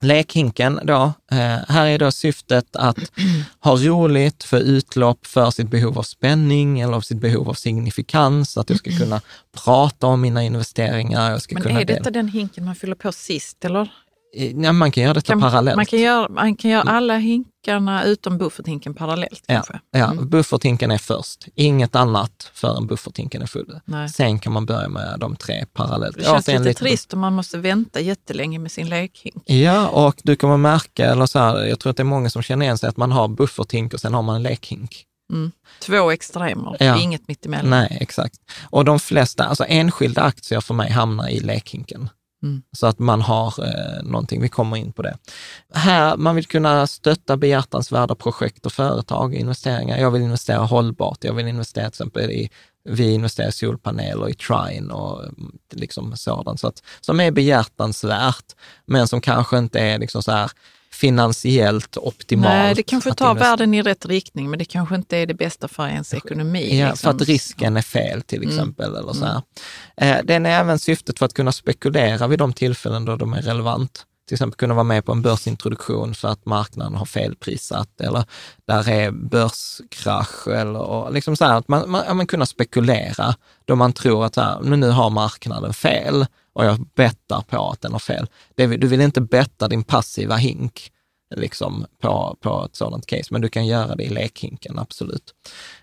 lekhinken 0.00 0.80
då. 0.84 1.12
Eh, 1.32 1.38
här 1.68 1.86
är 1.86 1.98
då 1.98 2.10
syftet 2.12 2.76
att 2.76 2.98
ha 3.60 3.76
roligt, 3.76 4.44
för 4.44 4.60
utlopp 4.60 5.26
för 5.26 5.50
sitt 5.50 5.70
behov 5.70 5.98
av 5.98 6.02
spänning 6.02 6.80
eller 6.80 6.92
av 6.92 7.00
sitt 7.00 7.18
behov 7.20 7.48
av 7.48 7.54
signifikans, 7.54 8.56
att 8.58 8.70
jag 8.70 8.78
ska 8.78 8.90
kunna 8.90 9.20
prata 9.64 10.06
om 10.06 10.20
mina 10.20 10.42
investeringar. 10.42 11.30
Jag 11.30 11.42
ska 11.42 11.54
Men 11.54 11.62
kunna 11.62 11.80
är 11.80 11.84
detta 11.84 12.00
dela- 12.02 12.10
den 12.10 12.28
hinken 12.28 12.64
man 12.64 12.74
fyller 12.74 12.94
på 12.94 13.12
sist, 13.12 13.64
eller? 13.64 13.90
Eh, 14.36 14.50
Ja, 14.60 14.72
man 14.72 14.90
kan 14.92 15.02
göra 15.02 15.14
detta 15.14 15.32
Kan, 15.32 15.40
parallellt. 15.40 15.76
man, 15.76 15.86
kan 15.86 15.98
göra, 16.00 16.28
man 16.28 16.56
kan 16.56 16.70
göra 16.70 16.90
alla 16.90 17.16
hinkarna 17.18 18.04
utom 18.04 18.38
bufferthinken 18.38 18.94
parallellt 18.94 19.44
Ja, 19.46 19.54
kanske? 19.54 19.80
ja 19.90 20.10
Mm. 20.12 20.28
bufferthinken 20.28 20.90
är 20.90 20.98
först. 20.98 21.46
Inget 21.54 21.96
annat 21.96 22.50
förrän 22.54 22.86
bufferthinken 22.86 23.42
är 23.42 23.46
full. 23.46 23.80
Nej. 23.84 24.08
Sen 24.08 24.38
kan 24.38 24.52
man 24.52 24.66
börja 24.66 24.88
med 24.88 25.16
de 25.20 25.36
tre 25.36 25.64
parallellt. 25.72 26.16
Det 26.16 26.24
känns 26.24 26.48
Återigen 26.48 26.62
lite 26.62 26.78
trist 26.80 27.14
om 27.14 27.20
man 27.20 27.32
måste 27.32 27.58
vänta 27.58 28.00
jättelänge 28.00 28.58
med 28.58 28.72
sin 28.72 28.88
lekhink. 28.88 29.42
Ja, 29.46 29.88
och 29.88 30.14
du 30.22 30.36
kommer 30.36 30.56
märka, 30.56 31.06
eller 31.06 31.26
så 31.26 31.38
här, 31.38 31.64
jag 31.64 31.78
tror 31.78 31.90
att 31.90 31.96
det 31.96 32.02
är 32.02 32.04
många 32.04 32.30
som 32.30 32.42
känner 32.42 32.64
igen 32.66 32.78
sig, 32.78 32.88
att 32.88 32.96
man 32.96 33.12
har 33.12 33.28
bufferthink 33.28 33.94
och 33.94 34.00
sen 34.00 34.14
har 34.14 34.22
man 34.22 34.36
en 34.36 34.42
lekhink. 34.42 35.04
Två 35.82 36.10
extremer, 36.10 36.76
Ja. 36.80 36.98
inget 37.00 37.28
mittemellan. 37.28 37.70
Nej, 37.70 37.98
exakt. 38.00 38.34
Och 38.70 38.84
de 38.84 39.00
flesta, 39.00 39.44
alltså 39.44 39.64
enskilda 39.68 40.22
aktier 40.22 40.60
för 40.60 40.74
mig 40.74 40.90
hamnar 40.90 41.28
i 41.28 41.40
lekhinken. 41.40 42.08
Mm. 42.42 42.62
Så 42.72 42.86
att 42.86 42.98
man 42.98 43.20
har 43.20 43.54
eh, 43.64 44.02
någonting, 44.02 44.42
vi 44.42 44.48
kommer 44.48 44.76
in 44.76 44.92
på 44.92 45.02
det. 45.02 45.18
Här, 45.74 46.16
man 46.16 46.36
vill 46.36 46.46
kunna 46.46 46.86
stötta 46.86 47.36
behjärtansvärda 47.36 48.14
projekt 48.14 48.66
och 48.66 48.72
företag, 48.72 49.34
investeringar. 49.34 49.98
Jag 49.98 50.10
vill 50.10 50.22
investera 50.22 50.58
hållbart, 50.58 51.24
jag 51.24 51.34
vill 51.34 51.46
investera 51.46 51.84
till 51.84 51.88
exempel 51.88 52.30
i, 52.30 52.50
vi 52.84 53.12
investerar 53.12 53.48
i 53.48 53.52
solpaneler, 53.52 54.28
i 54.28 54.34
Trine 54.34 54.92
och 54.92 55.24
mm, 55.24 55.58
liksom 55.72 56.16
sådant. 56.16 56.60
Så 56.60 56.66
att, 56.66 56.82
som 57.00 57.20
är 57.20 57.30
behjärtansvärt, 57.30 58.56
men 58.86 59.08
som 59.08 59.20
kanske 59.20 59.58
inte 59.58 59.80
är 59.80 59.98
liksom 59.98 60.22
så 60.22 60.32
här 60.32 60.50
finansiellt 61.00 61.96
optimalt. 61.96 62.54
Nej, 62.54 62.74
det 62.74 62.82
kanske 62.82 63.14
tar 63.14 63.30
investera. 63.30 63.50
världen 63.50 63.74
i 63.74 63.82
rätt 63.82 64.06
riktning, 64.06 64.50
men 64.50 64.58
det 64.58 64.64
kanske 64.64 64.94
inte 64.94 65.16
är 65.16 65.26
det 65.26 65.34
bästa 65.34 65.68
för 65.68 65.86
ens 65.88 66.14
ekonomi. 66.14 66.78
Ja, 66.80 66.88
liksom. 66.90 66.96
för 66.96 67.22
att 67.22 67.28
risken 67.28 67.76
är 67.76 67.82
fel 67.82 68.22
till 68.22 68.38
Mm. 68.42 68.48
exempel. 68.50 68.94
Eller 68.96 69.12
så 69.12 69.24
här. 69.24 69.42
Eh, 69.96 70.24
Den 70.24 70.46
är 70.46 70.60
även 70.60 70.78
syftet 70.78 71.18
för 71.18 71.26
att 71.26 71.34
kunna 71.34 71.52
spekulera 71.52 72.26
vid 72.26 72.38
de 72.38 72.52
tillfällen 72.52 73.04
då 73.04 73.16
de 73.16 73.32
är 73.32 73.42
relevant. 73.42 74.06
Till 74.28 74.34
exempel 74.34 74.56
kunna 74.56 74.74
vara 74.74 74.84
med 74.84 75.04
på 75.04 75.12
en 75.12 75.22
börsintroduktion 75.22 76.14
för 76.14 76.28
att 76.28 76.46
marknaden 76.46 76.94
har 76.94 77.06
felprissatt 77.06 78.00
eller 78.00 78.24
där 78.66 78.88
är 78.88 79.10
börskrasch 79.10 80.48
eller 80.48 81.10
liksom 81.12 81.36
så 81.36 81.44
här, 81.44 81.54
att 81.58 81.68
man, 81.68 81.90
man, 81.90 82.16
man 82.16 82.26
kunna 82.26 82.46
spekulera 82.46 83.34
då 83.64 83.76
man 83.76 83.92
tror 83.92 84.24
att 84.24 84.34
så 84.34 84.40
här, 84.40 84.60
nu 84.62 84.88
har 84.90 85.10
marknaden 85.10 85.72
fel 85.72 86.26
och 86.60 86.66
jag 86.66 86.86
bettar 86.94 87.40
på 87.40 87.70
att 87.70 87.80
den 87.80 87.92
har 87.92 87.98
fel. 87.98 88.26
Du 88.54 88.86
vill 88.86 89.00
inte 89.00 89.20
betta 89.20 89.68
din 89.68 89.84
passiva 89.84 90.36
hink 90.36 90.92
liksom 91.36 91.86
på, 92.02 92.36
på 92.40 92.64
ett 92.64 92.76
sådant 92.76 93.06
case, 93.06 93.28
men 93.30 93.40
du 93.40 93.48
kan 93.48 93.66
göra 93.66 93.94
det 93.94 94.02
i 94.02 94.08
lekhinken, 94.08 94.78
absolut. 94.78 95.34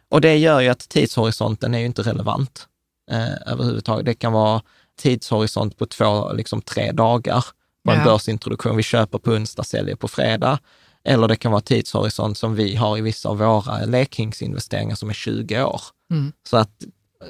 Och 0.09 0.21
det 0.21 0.38
gör 0.38 0.59
ju 0.59 0.69
att 0.69 0.89
tidshorisonten 0.89 1.73
är 1.73 1.80
ju 1.80 1.86
inte 1.86 2.01
relevant 2.01 2.67
eh, 3.11 3.51
överhuvudtaget. 3.51 4.05
Det 4.05 4.13
kan 4.13 4.34
vara 4.34 4.61
tidshorisont 4.99 5.78
på 5.78 5.86
två, 5.86 6.34
liksom 6.34 6.61
tre 6.61 6.91
dagar 6.91 7.45
på 7.86 7.91
en 7.91 7.99
Ja. 7.99 8.05
börsintroduktion. 8.05 8.78
Vi 8.78 8.84
köper 8.84 9.17
på 9.17 9.32
onsdag, 9.32 9.63
säljer 9.63 9.95
på 9.95 10.07
fredag. 10.07 10.59
Eller 11.03 11.28
det 11.28 11.36
kan 11.36 11.51
vara 11.51 11.61
tidshorisont 11.61 12.38
som 12.38 12.55
vi 12.55 12.75
har 12.75 12.97
i 12.97 13.01
vissa 13.01 13.30
av 13.30 13.38
våra 13.38 13.86
lekhinksinvesteringar 13.86 14.95
som 14.95 15.09
är 15.09 15.13
20 15.13 15.63
år. 15.63 15.82
Mm. 16.11 16.32
Så 16.49 16.57
att 16.57 16.84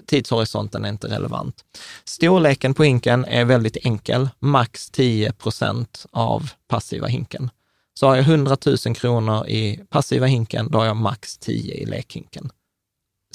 tidshorisonten 0.06 0.86
är 0.86 0.90
inte 0.90 1.08
relevant. 1.08 1.66
Storleken 2.04 2.74
på 2.74 2.84
hinken 2.84 3.26
är 3.26 3.46
väldigt 3.46 3.78
enkel, 3.86 4.30
max 4.40 4.90
10 4.90 5.32
procent 5.32 6.06
av 6.12 6.50
passiva 6.68 7.08
hinken. 7.08 7.50
Så 7.94 8.08
har 8.08 8.16
jag 8.16 8.26
100 8.26 8.58
000 8.86 8.96
kronor 8.96 9.48
i 9.48 9.80
passiva 9.90 10.26
hinken, 10.26 10.72
då 10.72 10.78
har 10.78 10.86
jag 10.86 10.96
max 10.96 11.38
10 11.38 11.74
i 11.74 11.86
lekhinken. 11.86 12.44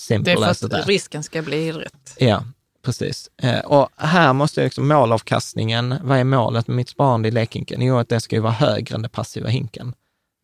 Det 0.08 0.14
är 0.14 0.16
Simple 0.16 0.54
för 0.54 0.76
att 0.76 0.86
risken 0.86 1.22
ska 1.22 1.42
bli 1.42 1.72
rätt. 1.72 2.14
Ja, 2.18 2.44
precis. 2.84 3.30
Eh, 3.42 3.58
Och 3.60 3.88
här 3.96 4.32
måste 4.32 4.60
jag 4.60 4.66
liksom 4.66 4.88
målavkastningen, 4.88 5.94
vad 6.02 6.18
är 6.18 6.24
målet 6.24 6.68
med 6.68 6.76
mitt 6.76 6.88
sparande 6.88 7.28
i 7.28 7.30
lekhinken? 7.30 7.82
Jo, 7.82 7.96
att 7.98 8.08
det 8.08 8.20
ska 8.20 8.36
ju 8.36 8.42
vara 8.42 8.52
högre 8.52 8.94
än 8.94 9.02
den 9.02 9.10
passiva 9.10 9.48
hinken. 9.48 9.94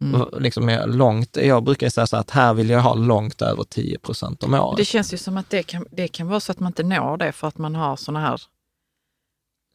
Mm. 0.01 0.27
Liksom 0.39 0.69
jag, 0.69 0.95
långt, 0.95 1.37
jag 1.37 1.65
brukar 1.65 1.89
säga 1.89 2.07
så 2.07 2.17
att 2.17 2.31
här 2.31 2.55
vill 2.55 2.71
jag 2.71 2.81
ha 2.81 2.95
långt 2.95 3.43
över 3.43 3.65
10 3.65 3.99
procent 3.99 4.43
om 4.43 4.55
året. 4.55 4.77
Det 4.77 4.85
känns 4.85 5.13
ju 5.15 5.17
som 5.17 5.37
att 5.37 5.51
det 5.51 5.63
kan, 5.63 5.87
det 5.91 6.09
kan 6.09 6.29
vara 6.29 6.41
så 6.41 6.53
att 6.53 6.61
man 6.61 6.71
inte 6.71 6.83
når 6.83 7.17
det 7.17 7.33
för 7.33 7.49
att 7.49 7.59
man 7.59 7.75
har 7.75 7.97
såna 7.97 8.21
här 8.21 8.41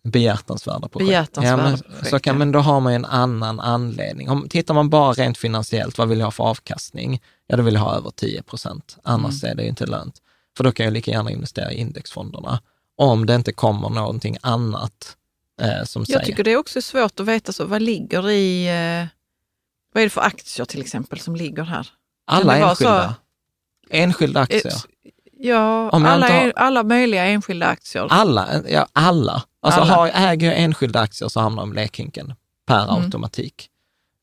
Behjärtansvärda 0.03 0.87
projekt. 0.87 1.07
Behjärtansvärda 1.07 1.63
men, 1.63 1.77
projekt, 1.77 2.09
så 2.09 2.19
kan, 2.19 2.35
ja. 2.35 2.37
men 2.37 2.51
då 2.51 2.59
har 2.59 2.79
man 2.79 2.93
ju 2.93 2.95
en 2.95 3.05
annan 3.05 3.59
anledning. 3.59 4.29
Om, 4.29 4.49
tittar 4.49 4.73
man 4.73 4.89
bara 4.89 5.13
rent 5.13 5.37
finansiellt, 5.37 5.97
vad 5.97 6.09
vill 6.09 6.19
jag 6.19 6.27
ha 6.27 6.31
för 6.31 6.43
avkastning? 6.43 7.21
Ja, 7.47 7.57
då 7.57 7.63
vill 7.63 7.73
jag 7.73 7.81
ha 7.81 7.95
över 7.95 8.11
10 8.11 8.43
procent. 8.43 8.97
Annars 9.03 9.43
Mm. 9.43 9.51
är 9.51 9.55
det 9.55 9.63
ju 9.63 9.69
inte 9.69 9.85
lönt. 9.85 10.21
För 10.57 10.63
då 10.63 10.71
kan 10.71 10.83
jag 10.83 10.93
lika 10.93 11.11
gärna 11.11 11.31
investera 11.31 11.71
i 11.71 11.75
indexfonderna. 11.75 12.61
Om 12.97 13.25
det 13.25 13.35
inte 13.35 13.53
kommer 13.53 13.89
någonting 13.89 14.37
annat 14.41 15.17
eh, 15.61 15.83
som 15.85 16.05
säger... 16.05 16.19
Jag 16.19 16.25
tycker 16.25 16.43
det 16.43 16.51
är 16.51 16.57
också 16.57 16.81
svårt 16.81 17.19
att 17.19 17.27
veta 17.27 17.53
så, 17.53 17.65
vad 17.65 17.81
ligger 17.81 18.29
i, 18.29 18.67
eh, 18.67 19.07
vad 19.93 20.01
är 20.01 20.05
det 20.05 20.09
för 20.09 20.21
aktier 20.21 20.65
till 20.65 20.81
exempel 20.81 21.19
som 21.19 21.35
ligger 21.35 21.63
här? 21.63 21.87
alla 22.27 22.53
så- 22.53 22.59
enskilda. 22.87 23.15
Enskilda 23.89 24.39
aktier. 24.41 24.67
Ett- 24.67 24.85
Ja, 25.39 25.89
alla, 25.89 26.27
har- 26.29 26.53
alla 26.55 26.83
möjliga 26.83 27.25
enskilda 27.25 27.65
aktier. 27.67 28.07
Alla, 28.09 28.61
ja 28.69 28.87
alla. 28.93 29.43
Alltså 29.61 29.81
Alla. 29.81 29.93
Har, 29.93 30.07
äger 30.13 30.47
jag 30.51 30.59
enskilda 30.59 30.99
aktier 30.99 31.29
så 31.29 31.39
hamnar 31.39 31.63
de 31.63 31.71
i 31.71 31.75
lekhinken 31.75 32.33
per 32.67 32.83
Mm. 32.83 33.03
automatik. 33.03 33.69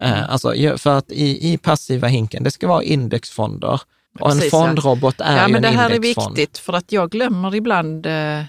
Eh, 0.02 0.30
alltså, 0.32 0.54
för 0.78 0.90
att 0.98 1.10
i, 1.10 1.52
i 1.52 1.58
passiva 1.58 2.08
hinken, 2.08 2.42
det 2.42 2.50
ska 2.50 2.68
vara 2.68 2.82
indexfonder. 2.82 3.80
Och 4.20 4.30
en 4.30 4.36
Precis, 4.36 4.50
fondrobot 4.50 5.20
är 5.20 5.36
ja, 5.36 5.46
ju 5.46 5.52
men 5.52 5.64
en 5.64 5.72
det 5.72 5.78
här 5.78 5.90
är 5.90 5.94
indexfond. 5.94 6.36
viktigt 6.36 6.58
för 6.58 6.72
att 6.72 6.92
jag 6.92 7.10
glömmer 7.10 7.54
ibland 7.54 8.06
eh, 8.06 8.42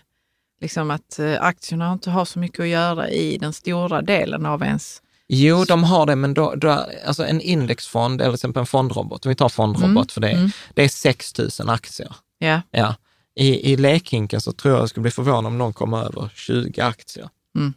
liksom 0.62 0.92
att 0.92 1.20
eh, 1.20 1.42
aktierna 1.42 1.94
inte 1.94 2.10
har 2.10 2.26
så 2.26 2.40
mycket 2.40 2.60
att 2.60 2.68
göra 2.68 3.10
i 3.10 3.38
den 3.38 3.54
stora 3.54 4.02
delen 4.02 4.46
av 4.46 4.64
ens... 4.64 5.02
Jo, 5.34 5.64
de 5.64 5.84
har 5.84 6.06
det, 6.06 6.16
men 6.16 6.34
då, 6.34 6.56
då, 6.56 6.86
alltså 7.06 7.26
en 7.26 7.42
indexfond 7.42 8.22
eller 8.22 8.32
till 8.32 8.36
exempel 8.36 8.60
en 8.60 8.66
fondrobot, 8.66 9.26
om 9.26 9.30
vi 9.30 9.36
tar 9.36 9.50
fondrobot 9.50 9.88
Mm, 9.92 10.08
för 10.08 10.22
det, 10.22 10.32
mm. 10.32 10.50
det 10.74 10.84
är 10.84 10.90
6 10.90 11.38
000 11.60 11.70
aktier. 11.70 12.16
Ja, 12.38 12.62
Ja. 12.72 12.96
I, 13.36 13.72
I 13.72 13.78
lekhinken 13.78 14.42
så 14.42 14.52
tror 14.52 14.74
jag 14.74 14.82
jag 14.82 14.90
skulle 14.90 15.02
bli 15.02 15.12
förvånad 15.12 15.46
om 15.46 15.58
någon 15.58 15.74
kommer 15.74 15.98
över 15.98 16.30
20 16.36 16.82
aktier. 16.82 17.30
Mm. 17.56 17.74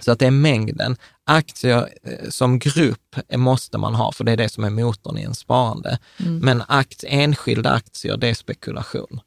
Så 0.00 0.12
att 0.12 0.18
det 0.18 0.26
är 0.26 0.30
mängden. 0.30 0.96
Aktier 1.24 1.88
eh, 2.02 2.28
som 2.30 2.58
grupp 2.58 3.16
måste 3.36 3.78
man 3.78 3.94
ha, 3.94 4.12
för 4.12 4.24
det 4.24 4.32
är 4.32 4.36
det 4.36 4.48
som 4.48 4.64
är 4.64 4.70
motorn 4.70 5.18
i 5.18 5.22
en 5.22 5.34
sparande. 5.34 5.98
Men 6.16 6.62
akt, 6.68 7.04
enskilda 7.06 7.70
aktier, 7.70 8.16
det 8.16 8.28
är 8.28 8.34
spekulation. 8.34 9.20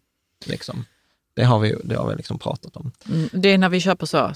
Liksom. 0.45 0.85
Det 1.35 1.43
har 1.43 1.59
vi, 1.59 1.75
det 1.83 1.95
har 1.95 2.09
vi 2.09 2.15
liksom 2.15 2.39
pratat 2.39 2.75
om. 2.77 2.91
Mm, 3.09 3.29
Det 3.33 3.49
är 3.49 3.57
när 3.57 3.69
vi 3.69 3.79
köper 3.79 4.05
så 4.05 4.33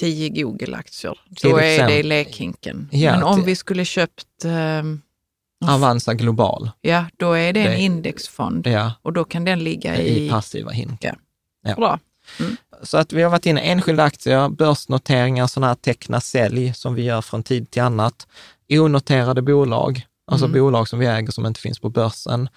10 0.00 0.28
Google-aktier. 0.28 1.18
Då 1.42 1.56
är 1.58 1.86
det 1.88 2.02
lekhinken. 2.02 2.88
Ja, 2.92 3.12
Men 3.12 3.22
om 3.22 3.44
vi 3.44 3.56
skulle 3.56 3.84
köpt, 3.84 4.44
ehm, 4.44 5.00
Avanza 5.68 6.14
Global, 6.14 6.70
ja 6.80 7.04
då 7.16 7.32
är 7.32 7.52
det 7.52 7.60
en 7.60 7.70
Det- 7.70 7.80
indexfond 7.80 8.66
ja, 8.66 8.92
och 9.02 9.12
då 9.12 9.24
kan 9.24 9.44
den 9.44 9.58
ligga 9.64 9.96
i 9.96 10.26
i... 10.26 10.30
passiva 10.30 10.70
hinken. 10.70 11.16
Ja. 11.62 11.74
Bra. 11.74 11.98
Så 12.82 12.98
att 12.98 13.12
vi 13.12 13.22
har 13.22 13.30
varit 13.30 13.46
inne 13.46 13.60
enskilda 13.60 14.02
aktier, 14.04 14.48
börsnoteringar, 14.48 15.46
sådana 15.46 15.66
här 15.66 15.74
teckna 15.74 16.20
sälj 16.20 16.74
som 16.74 16.94
vi 16.94 17.02
gör 17.02 17.20
från 17.22 17.42
tid 17.42 17.70
till 17.70 17.82
annat, 17.82 18.26
onoterade 18.70 19.42
bolag, 19.42 20.06
alltså 20.26 20.48
bolag 20.48 20.88
som 20.88 20.98
vi 20.98 21.06
äger 21.06 21.30
som 21.32 21.46
inte 21.46 21.60
finns 21.60 21.78
på 21.80 21.88
börsen. 21.90 22.48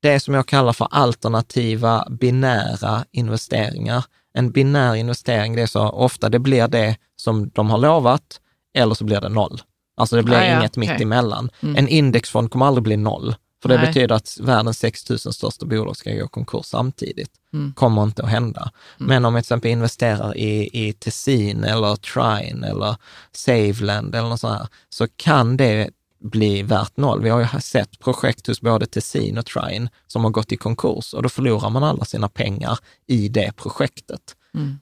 Det 0.00 0.20
som 0.20 0.34
jag 0.34 0.46
kallar 0.48 0.72
för 0.72 0.88
alternativa 0.90 2.06
binära 2.10 3.04
investeringar. 3.12 4.04
En 4.34 4.50
binär 4.50 4.94
investering, 4.94 5.56
det 5.56 5.62
är 5.62 5.66
så 5.66 5.88
ofta 5.88 6.28
det 6.28 6.38
blir 6.38 6.68
det 6.68 6.96
som 7.16 7.48
de 7.48 7.70
har 7.70 7.78
lovat 7.78 8.40
eller 8.74 8.94
så 8.94 9.04
blir 9.04 9.20
det 9.20 9.28
noll. 9.28 9.60
Alltså 9.96 10.16
det 10.16 10.22
blir 10.22 10.36
Ah, 10.36 10.44
ja, 10.44 10.58
inget 10.58 10.76
mitt 10.76 10.90
okej. 10.90 11.02
emellan. 11.02 11.50
En 11.60 11.88
indexfond 11.88 12.50
kommer 12.50 12.66
aldrig 12.66 12.82
bli 12.82 12.96
noll. 12.96 13.34
För 13.62 13.68
det 13.68 13.76
Nej. 13.76 13.86
betyder 13.86 14.14
att 14.14 14.38
världens 14.40 14.78
6 14.78 15.10
000 15.10 15.18
största 15.18 15.66
bolag 15.66 15.96
ska 15.96 16.14
gå 16.14 16.28
konkurs 16.28 16.66
samtidigt. 16.66 17.30
Mm. 17.52 17.72
Kommer 17.72 18.02
inte 18.02 18.22
att 18.22 18.28
hända. 18.28 18.70
Men 18.98 19.24
om 19.24 19.34
jag 19.34 19.44
till 19.44 19.46
exempel 19.46 19.70
investerar 19.70 20.36
i, 20.36 20.70
i 20.88 20.92
Tessin 20.92 21.64
eller 21.64 21.96
Trine 21.96 22.66
eller 22.66 22.96
Saveland 23.32 24.14
eller 24.14 24.28
något 24.28 24.40
sånt 24.40 24.58
här, 24.58 24.68
så 24.88 25.06
kan 25.16 25.56
det 25.56 25.90
bli 26.24 26.62
värt 26.62 26.96
noll. 26.96 27.22
Vi 27.22 27.30
har 27.30 27.40
ju 27.40 27.60
sett 27.60 27.98
projekt 27.98 28.46
hos 28.46 28.60
både 28.60 28.86
Tessin 28.86 29.38
och 29.38 29.46
Trine 29.46 29.88
som 30.06 30.24
har 30.24 30.30
gått 30.30 30.52
i 30.52 30.56
konkurs 30.56 31.14
och 31.14 31.22
då 31.22 31.28
förlorar 31.28 31.70
man 31.70 31.84
alla 31.84 32.04
sina 32.04 32.28
pengar 32.28 32.78
i 33.06 33.28
det 33.28 33.56
projektet. 33.56 34.36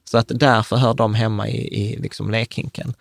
Så 0.05 0.19
att 0.19 0.33
därför 0.35 0.77
hör 0.77 0.95
de 0.95 1.15
hemma 1.15 1.49
i, 1.49 1.83
i 1.83 1.97
liksom 1.97 2.31
lekhinken. 2.31 2.95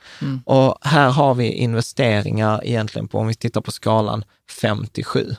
Och 0.46 0.78
här 0.82 1.10
har 1.10 1.34
vi 1.34 1.52
investeringar 1.52 2.62
egentligen 2.66 3.08
på, 3.08 3.20
om 3.20 3.28
vi 3.28 3.36
tittar 3.36 3.62
på 3.62 3.72
skalan 3.72 4.24
5 4.62 4.86
till 4.88 5.06
7. 5.06 5.36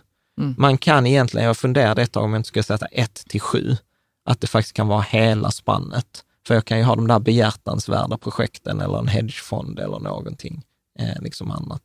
Man 0.57 0.79
kan 0.79 1.07
egentligen, 1.07 1.47
jag 1.47 1.57
funderade 1.57 2.03
ett 2.03 2.13
tag 2.13 2.25
om 2.25 2.33
jag 2.33 2.39
inte 2.39 2.49
skulle 2.49 2.63
sätta 2.63 2.87
1 2.87 3.15
till 3.29 3.41
7, 3.41 3.77
att 4.25 4.41
det 4.41 4.47
faktiskt 4.47 4.77
kan 4.77 4.89
vara 4.89 5.01
hela 5.01 5.51
spannet. 5.51 6.25
För 6.47 6.55
jag 6.55 6.65
kan 6.65 6.79
ju 6.79 6.85
ha 6.85 6.95
de 6.95 7.07
där 7.07 7.19
behjärtansvärda 7.19 8.19
projekten 8.19 8.81
eller 8.81 8.99
en 8.99 9.09
hedgefond 9.09 9.79
eller 9.79 9.99
någonting 9.99 10.63
eh, 10.99 11.23
liksom 11.23 11.51
annat. 11.51 11.83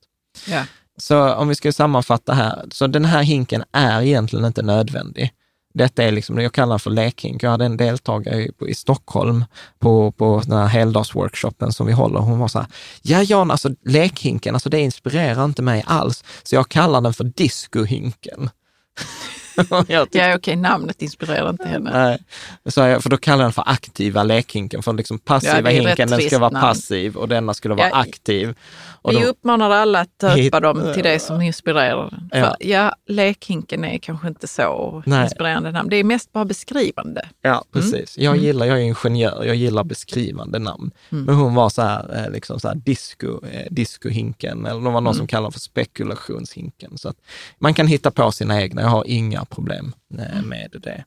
Ja. 0.48 0.64
Så 0.98 1.34
om 1.34 1.48
vi 1.48 1.56
ska 1.56 1.72
sammanfatta 1.72 2.34
här, 2.34 2.66
så 2.72 2.88
den 2.88 3.06
här 3.06 3.24
hinken 3.24 3.64
är 3.72 4.02
egentligen 4.02 4.46
inte 4.46 4.62
nödvändig. 4.62 5.32
Detta 5.74 6.04
är 6.04 6.12
liksom, 6.12 6.40
jag 6.40 6.54
kallar 6.54 6.70
den 6.70 6.80
för 6.80 6.90
lekhink. 6.90 7.44
Jag 7.44 7.50
hade 7.50 7.66
en 7.66 7.78
deltagare 7.78 8.48
i, 8.68 8.74
Stockholm 8.74 9.46
på, 9.80 10.12
på 10.12 10.42
den 10.46 10.58
här 10.58 10.68
heldagsworkshopen 10.68 11.74
som 11.74 11.88
vi 11.88 11.94
håller. 11.94 12.20
Hon 12.20 12.40
var 12.40 12.48
så 12.48 12.60
här, 12.60 12.68
ja 13.02 13.24
Jan, 13.24 13.52
alltså 13.52 13.70
lekhinken, 13.86 14.56
alltså 14.56 14.70
det 14.70 14.80
inspirerar 14.80 15.46
inte 15.46 15.62
mig 15.62 15.84
alls. 15.88 16.24
Så 16.44 16.56
jag 16.56 16.70
kallar 16.70 17.02
den 17.02 17.14
för 17.14 17.24
discohinken. 17.24 18.50
Jag 19.88 20.04
tyckte- 20.06 20.18
Ja, 20.18 20.36
okej, 20.36 20.56
namnet 20.56 21.02
inspirerar 21.02 21.50
inte 21.50 21.68
henne. 21.68 21.92
Nej, 21.94 22.20
så 22.66 22.82
jag, 22.82 23.04
för 23.04 23.10
då 23.10 23.18
kallar 23.18 23.38
jag 23.44 23.46
den 23.46 23.54
för 23.54 23.64
aktiva 23.66 24.24
lekhinken, 24.24 24.84
för 24.84 24.94
liksom 24.94 25.20
passiva 25.20 25.72
Ja, 25.72 25.82
hinken, 25.84 26.10
den 26.10 26.22
ska 26.22 26.40
vara 26.40 26.50
namn. 26.50 26.62
passiv 26.62 27.16
och 27.18 27.28
denna 27.28 27.54
skulle 27.54 27.74
vara 27.76 27.90
Ja, 27.90 27.96
aktiv. 27.96 28.56
Och 29.02 29.12
Vi 29.14 29.16
då- 29.20 29.26
uppmanar 29.28 29.70
alla 29.72 30.00
att 30.00 30.20
döpa 30.36 30.60
dem 30.60 30.92
till 30.94 31.04
det 31.04 31.20
som 31.20 31.42
inspirerar. 31.42 32.20
Ja. 32.32 32.40
För, 32.40 32.56
ja, 32.60 32.96
lekhinken 33.08 33.84
är 33.86 33.98
kanske 33.98 34.28
inte 34.28 34.48
så 34.48 35.04
Nej. 35.06 35.24
inspirerande 35.24 35.72
namn. 35.72 35.90
Det 35.90 35.96
är 35.96 36.04
mest 36.04 36.34
bara 36.34 36.46
beskrivande. 36.46 37.28
Ja, 37.42 37.64
precis. 37.72 38.18
Jag 38.18 38.38
gillar, 38.38 38.66
jag 38.66 38.78
är 38.78 38.82
ingenjör, 38.82 39.44
jag 39.44 39.56
gillar 39.56 39.84
beskrivande 39.84 40.60
namn. 40.60 40.92
Men 41.10 41.36
hon 41.36 41.56
var 41.56 41.70
så 41.70 41.82
här, 41.82 42.24
eh, 42.26 42.32
liksom 42.32 42.60
så 42.60 42.68
här 42.68 42.76
disco, 42.76 43.40
eh, 43.52 43.66
discohinken, 43.72 44.66
eller 44.66 44.82
det 44.82 44.90
var 44.90 45.02
någon 45.02 45.16
som 45.16 45.28
kallar 45.28 45.52
för 45.52 45.60
spekulationshinken. 45.60 46.98
Så 46.98 47.10
att 47.10 47.18
man 47.60 47.74
kan 47.74 47.88
hitta 47.88 48.12
på 48.12 48.32
sina 48.32 48.62
egna, 48.62 48.82
jag 48.82 48.90
har 48.90 49.04
inga 49.08 49.46
problem 49.50 49.94
eh, 50.20 50.42
med 50.42 50.76
det. 50.84 51.04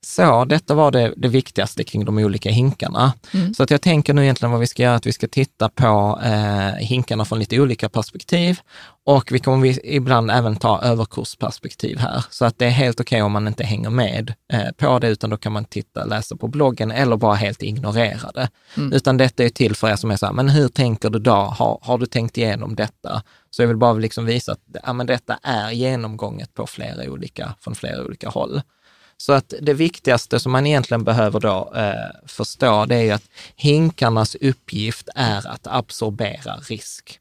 Så 0.00 0.44
detta 0.44 0.74
var 0.74 0.90
det, 0.90 1.14
det 1.16 1.28
viktigaste 1.28 1.84
kring 1.84 2.04
de 2.04 2.18
olika 2.18 2.50
hinkarna. 2.50 3.12
Så 3.56 3.62
att 3.62 3.70
jag 3.70 3.82
tänker 3.82 4.14
nu 4.14 4.22
egentligen 4.22 4.50
vad 4.50 4.60
vi 4.60 4.66
ska 4.66 4.82
göra, 4.82 4.94
att 4.94 5.06
vi 5.06 5.12
ska 5.12 5.28
titta 5.28 5.68
på 5.68 6.20
eh, 6.24 6.74
hinkarna 6.78 7.24
från 7.24 7.38
lite 7.38 7.60
olika 7.60 7.88
perspektiv 7.88 8.58
och 9.06 9.32
vi 9.32 9.38
kommer 9.38 9.62
vi 9.62 9.80
ibland 9.84 10.30
även 10.30 10.56
ta 10.56 10.82
överkursperspektiv 10.82 11.98
här. 11.98 12.24
Så 12.30 12.44
att 12.44 12.58
det 12.58 12.66
är 12.66 12.70
helt 12.70 13.00
okej 13.00 13.22
om 13.22 13.32
man 13.32 13.48
inte 13.48 13.64
hänger 13.64 13.90
med 13.90 14.34
eh, 14.52 14.72
på 14.76 14.98
det, 14.98 15.08
utan 15.08 15.30
då 15.30 15.36
kan 15.36 15.52
man 15.52 15.64
titta, 15.64 16.04
läsa 16.04 16.36
på 16.36 16.48
bloggen 16.48 16.90
eller 16.90 17.16
bara 17.16 17.34
helt 17.34 17.62
ignorera 17.62 18.30
det. 18.34 18.48
Utan 18.96 19.16
detta 19.16 19.44
är 19.44 19.48
till 19.48 19.76
för 19.76 19.88
er 19.88 19.96
som 19.96 20.10
är 20.10 20.16
så 20.16 20.26
här, 20.26 20.32
men 20.32 20.48
hur 20.48 20.68
tänker 20.68 21.10
du 21.10 21.18
då? 21.18 21.32
Har, 21.32 21.78
har 21.82 21.98
du 21.98 22.06
tänkt 22.06 22.38
igenom 22.38 22.74
detta? 22.74 23.22
Så 23.54 23.62
jag 23.62 23.68
vill 23.68 23.76
bara 23.76 23.92
liksom 23.92 24.26
visa 24.26 24.52
att 24.52 24.60
ja, 24.82 24.92
men 24.92 25.06
detta 25.06 25.38
är 25.42 25.70
genomgånget 25.70 26.54
på 26.54 26.66
flera 26.66 27.10
olika, 27.10 27.54
från 27.60 27.74
flera 27.74 28.04
olika 28.04 28.28
håll. 28.28 28.62
Så 29.16 29.32
att 29.32 29.54
det 29.60 29.74
viktigaste 29.74 30.40
som 30.40 30.52
man 30.52 30.66
egentligen 30.66 31.04
behöver 31.04 31.40
då 31.40 31.72
eh, 31.76 32.26
förstå, 32.26 32.84
det 32.86 32.94
är 32.96 33.14
att 33.14 33.28
hinkarnas 33.56 34.34
uppgift 34.34 35.08
är 35.14 35.46
att 35.46 35.66
absorbera 35.66 36.56
risk. 36.56 37.20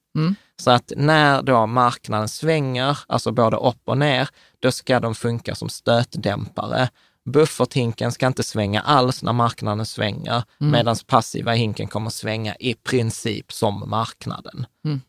Så 0.61 0.71
att 0.71 0.91
när 0.97 1.41
då 1.41 1.65
marknaden 1.65 2.27
svänger, 2.27 2.97
alltså 3.07 3.31
både 3.31 3.57
upp 3.57 3.81
och 3.86 3.97
ner, 3.97 4.29
då 4.59 4.71
ska 4.71 4.99
de 4.99 5.15
funka 5.15 5.55
som 5.55 5.69
stötdämpare. 5.69 6.89
Bufferthinken 7.26 8.11
ska 8.11 8.28
inte 8.28 8.43
svänga 8.43 8.82
alls 8.82 9.24
när 9.24 9.34
marknaden 9.34 9.86
svänger, 9.86 10.43
medan 10.57 10.95
passiva 11.07 11.51
hinken 11.51 11.88
kommer 11.88 12.09
svänga 12.09 12.55
i 12.55 12.74
princip 12.74 13.51
som 13.51 13.89
marknaden. 13.89 14.65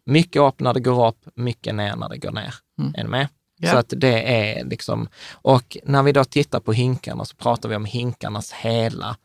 Mycket 0.07 0.43
upp 0.43 0.61
när 0.61 0.75
det 0.75 0.81
går 0.81 1.09
upp, 1.09 1.19
mycket 1.35 1.75
ner 1.75 1.97
när 1.97 2.09
det 2.09 2.19
går 2.19 2.33
ner. 2.33 2.55
Är 2.95 3.03
ni 3.03 3.11
med? 3.11 3.29
Ja. 3.59 3.71
Så 3.71 3.77
att 3.77 3.93
det 3.97 4.35
är 4.35 4.65
liksom, 4.65 5.09
och 5.33 5.77
när 5.85 6.03
vi 6.03 6.13
då 6.13 6.25
tittar 6.25 6.61
på 6.61 6.73
hinkarna 6.73 7.25
så 7.25 7.37
pratar 7.37 7.69
vi 7.69 7.77
om 7.77 7.85
hinkarnas 7.85 8.53
hela 8.53 9.17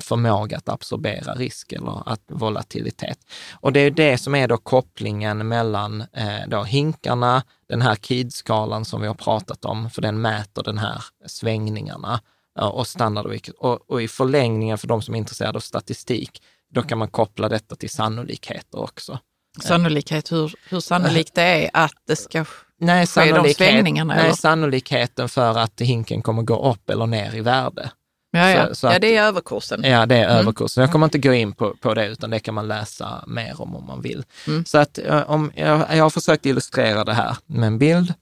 förmåga 0.00 0.56
att 0.56 0.68
absorbera 0.68 1.34
risk 1.34 1.72
eller 1.72 2.12
att 2.12 2.22
volatilitet. 2.28 3.18
Och 3.60 3.72
det 3.72 3.80
är 3.80 3.90
det 3.90 4.18
som 4.18 4.34
är 4.34 4.48
då 4.48 4.56
kopplingen 4.56 5.48
mellan 5.48 6.00
eh, 6.00 6.48
då 6.48 6.62
hinkarna, 6.62 7.42
den 7.68 7.82
här 7.82 7.94
KID-skalan 7.94 8.84
som 8.84 9.00
vi 9.00 9.06
har 9.06 9.14
pratat 9.14 9.64
om, 9.64 9.90
för 9.90 10.02
den 10.02 10.20
mäter 10.20 10.62
den 10.62 10.78
här 10.78 11.04
svängningarna 11.26 12.20
ja, 12.54 12.70
och 12.70 12.86
standardvikt. 12.86 13.48
Och, 13.48 13.90
och 13.90 14.02
i 14.02 14.08
förlängningen 14.08 14.78
för 14.78 14.88
de 14.88 15.02
som 15.02 15.14
är 15.14 15.18
intresserade 15.18 15.56
av 15.56 15.60
statistik, 15.60 16.42
då 16.74 16.82
kan 16.82 16.98
man 16.98 17.08
koppla 17.08 17.48
detta 17.48 17.76
till 17.76 17.90
sannolikheter 17.90 18.80
också. 18.80 19.18
Sannolikhet, 19.62 20.32
hur, 20.32 20.54
hur 20.68 20.80
sannolikt 20.80 21.34
det 21.34 21.42
är 21.42 21.70
att 21.72 21.92
det 22.06 22.16
ska 22.16 22.44
Nej, 22.80 23.06
ske 23.06 23.32
de 23.32 23.54
svängningarna. 23.54 24.14
nej, 24.14 24.24
eller? 24.24 24.34
sannolikheten 24.34 25.28
för 25.28 25.58
att 25.58 25.80
hinken 25.80 26.22
kommer 26.22 26.42
gå 26.42 26.70
upp 26.70 26.90
eller 26.90 27.06
ner 27.06 27.34
i 27.34 27.40
värde. 27.40 27.90
Ja, 28.38 28.50
ja. 28.50 28.68
så- 28.68 28.74
så 28.74 28.86
ja, 28.86 28.94
att- 28.94 29.00
det 29.00 29.16
är 29.16 29.22
överkursen. 29.22 29.84
Ja, 29.84 30.06
det 30.06 30.16
är 30.16 30.28
överkursen. 30.38 30.80
Jag 30.82 30.92
kommer 30.92 31.06
inte 31.06 31.18
gå 31.18 31.32
in 31.34 31.52
på, 31.52 31.74
på 31.80 31.94
det, 31.94 32.06
utan 32.06 32.30
det 32.30 32.38
kan 32.40 32.54
man 32.54 32.68
läsa 32.68 33.24
mer 33.26 33.60
om 33.60 33.76
om 33.76 33.86
man 33.86 34.00
vill. 34.02 34.24
Så 34.66 34.78
att 34.78 34.98
om, 35.26 35.52
jag, 35.54 35.84
jag 35.96 36.02
har 36.04 36.10
försökt 36.10 36.46
illustrera 36.46 37.04
det 37.04 37.14
här 37.14 37.36
med 37.46 37.66
en 37.66 37.78
bild. 37.78 38.14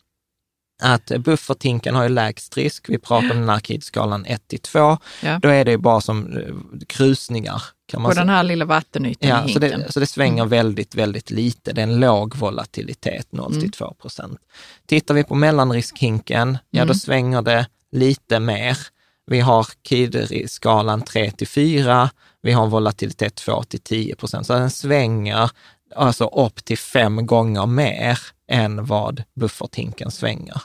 Att 0.82 1.06
bufferthinken 1.18 1.94
har 1.94 2.02
ju 2.02 2.08
lägst 2.08 2.56
risk. 2.56 2.88
Vi 2.88 2.98
pratar 2.98 3.30
om 3.30 3.40
den 3.40 3.48
här 3.48 3.60
KID-skalan 3.60 4.24
1 4.26 4.48
till 4.48 4.58
2. 4.60 4.98
Ja. 5.22 5.38
Då 5.42 5.48
är 5.48 5.64
det 5.64 5.70
ju 5.70 5.76
bara 5.76 6.00
som 6.00 6.36
eh, 6.36 6.54
krusningar. 6.86 7.62
Kan 7.88 8.02
man 8.02 8.10
På 8.10 8.14
säga. 8.14 8.24
den 8.24 8.34
här 8.34 8.42
lilla 8.42 8.64
vattenytan 8.64 9.28
Ja, 9.28 9.44
i 9.48 9.52
så 9.52 9.60
hinken. 9.60 9.80
det, 9.80 9.92
så 9.92 10.00
det 10.00 10.06
svänger 10.06 10.44
väldigt, 10.46 10.94
väldigt 10.94 11.30
lite. 11.30 11.72
Det 11.72 11.80
är 11.80 11.82
en 11.82 12.00
låg 12.00 12.36
volatilitet, 12.36 13.32
0 13.32 13.60
till 13.60 13.70
2 13.72 13.94
procent. 14.00 14.38
Tittar 14.86 15.14
vi 15.14 15.24
på 15.24 15.34
mellanriskhinken, 15.34 16.58
ja 16.70 16.84
då 16.84 16.94
svänger 16.94 17.42
det 17.42 17.66
lite 17.92 18.40
mer. 18.40 18.78
Vi 19.26 19.40
har 19.40 19.66
KID-skalan 19.88 21.02
3 21.02 21.30
till 21.30 21.48
4, 21.48 22.10
vi 22.42 22.52
har 22.52 22.64
en 22.64 22.70
volatilitet 22.70 23.34
2 23.34 23.62
till 23.62 23.80
10 23.80 24.16
procent. 24.16 24.46
Så 24.46 24.52
den 24.52 24.70
svänger 24.70 25.50
alltså 25.94 26.24
upp 26.24 26.64
till 26.64 26.78
fem 26.78 27.26
gånger 27.26 27.66
mer 27.66 28.18
än 28.50 28.86
vad 28.86 29.22
bufferthinken 29.34 30.10
svänger. 30.10 30.62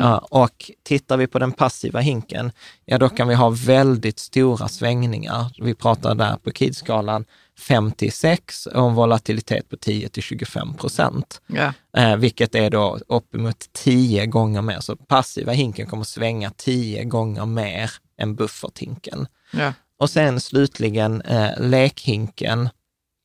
Ja, 0.00 0.18
och 0.18 0.70
tittar 0.82 1.16
vi 1.16 1.26
på 1.26 1.38
den 1.38 1.52
passiva 1.52 2.00
hinken, 2.00 2.52
ja 2.84 2.98
då 2.98 3.08
kan 3.08 3.28
vi 3.28 3.34
ha 3.34 3.50
väldigt 3.50 4.18
stora 4.18 4.68
svängningar. 4.68 5.52
Vi 5.58 5.74
pratar 5.74 6.14
där 6.14 6.36
på 6.36 6.50
KID-skalan 6.50 7.24
5 7.58 7.92
till 7.92 8.12
6 8.12 8.66
och 8.66 8.88
en 8.88 8.94
volatilitet 8.94 9.68
på 9.68 9.76
10 9.76 10.08
till 10.08 10.22
25 10.22 10.74
procent. 10.74 11.40
Ja. 11.46 11.72
Eh, 11.96 12.16
vilket 12.16 12.54
är 12.54 12.70
då 12.70 12.98
uppemot 13.08 13.68
10 13.72 14.26
gånger 14.26 14.62
mer. 14.62 14.80
Så 14.80 14.96
passiva 14.96 15.52
hinken 15.52 15.86
kommer 15.86 16.04
svänga 16.04 16.50
10 16.50 17.04
gånger 17.04 17.46
mer 17.46 17.90
än 18.18 18.34
bufferthinken. 18.34 19.26
Ja. 19.52 19.72
Och 19.98 20.10
sen 20.10 20.40
slutligen 20.40 21.22
eh, 21.22 21.60
lekhinken. 21.60 22.68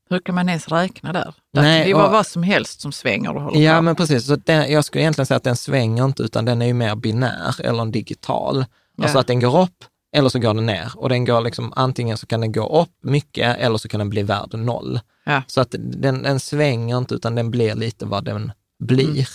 Hur 0.10 0.20
kan 0.20 0.36
man 0.36 0.50
ens 0.50 0.68
räkna 0.68 1.14
där? 1.14 1.34
Där 1.54 1.62
Nej, 1.62 1.88
det 1.88 1.94
vara 1.94 2.06
och- 2.06 2.12
vad 2.12 2.28
som 2.28 2.44
helst 2.44 2.82
som 2.82 2.92
svänger 2.92 3.36
och 3.36 3.42
håller 3.42 3.60
Ja, 3.60 3.76
på. 3.76 3.82
men 3.82 3.96
precis. 3.96 4.26
Så 4.28 4.36
den, 4.36 4.72
jag 4.72 4.86
skulle 4.86 5.02
egentligen 5.04 5.26
säga 5.26 5.38
att 5.38 5.44
den 5.44 5.56
svänger 5.56 6.06
inte, 6.06 6.24
utan 6.24 6.46
den 6.46 6.62
är 6.62 6.66
ju 6.66 6.74
mer 6.74 6.96
binär 6.96 7.56
eller 7.64 7.82
en 7.82 7.92
digital. 7.92 8.66
Alltså 9.02 9.18
Ja. 9.18 9.22
att 9.22 9.28
den 9.28 9.40
går 9.40 9.62
upp 9.62 9.84
eller 10.16 10.30
så 10.30 10.40
går 10.40 10.54
den 10.54 10.66
ner. 10.66 10.92
Och 10.96 11.10
den 11.10 11.26
går 11.26 11.42
liksom, 11.42 11.74
antingen 11.76 12.18
så 12.18 12.28
kan 12.28 12.42
den 12.42 12.52
gå 12.52 12.82
upp 12.82 12.90
mycket 13.04 13.58
eller 13.58 13.78
så 13.78 13.88
kan 13.90 14.00
den 14.00 14.10
bli 14.10 14.24
värd 14.24 14.54
noll. 14.54 15.00
Ja. 15.26 15.42
Så 15.48 15.62
att 15.62 15.76
den, 15.80 16.24
den 16.24 16.40
svänger 16.40 16.98
inte, 16.98 17.16
utan 17.16 17.36
den 17.36 17.52
blir 17.52 17.76
lite 17.76 18.06
vad 18.06 18.24
den 18.26 18.52
blir. 18.80 19.28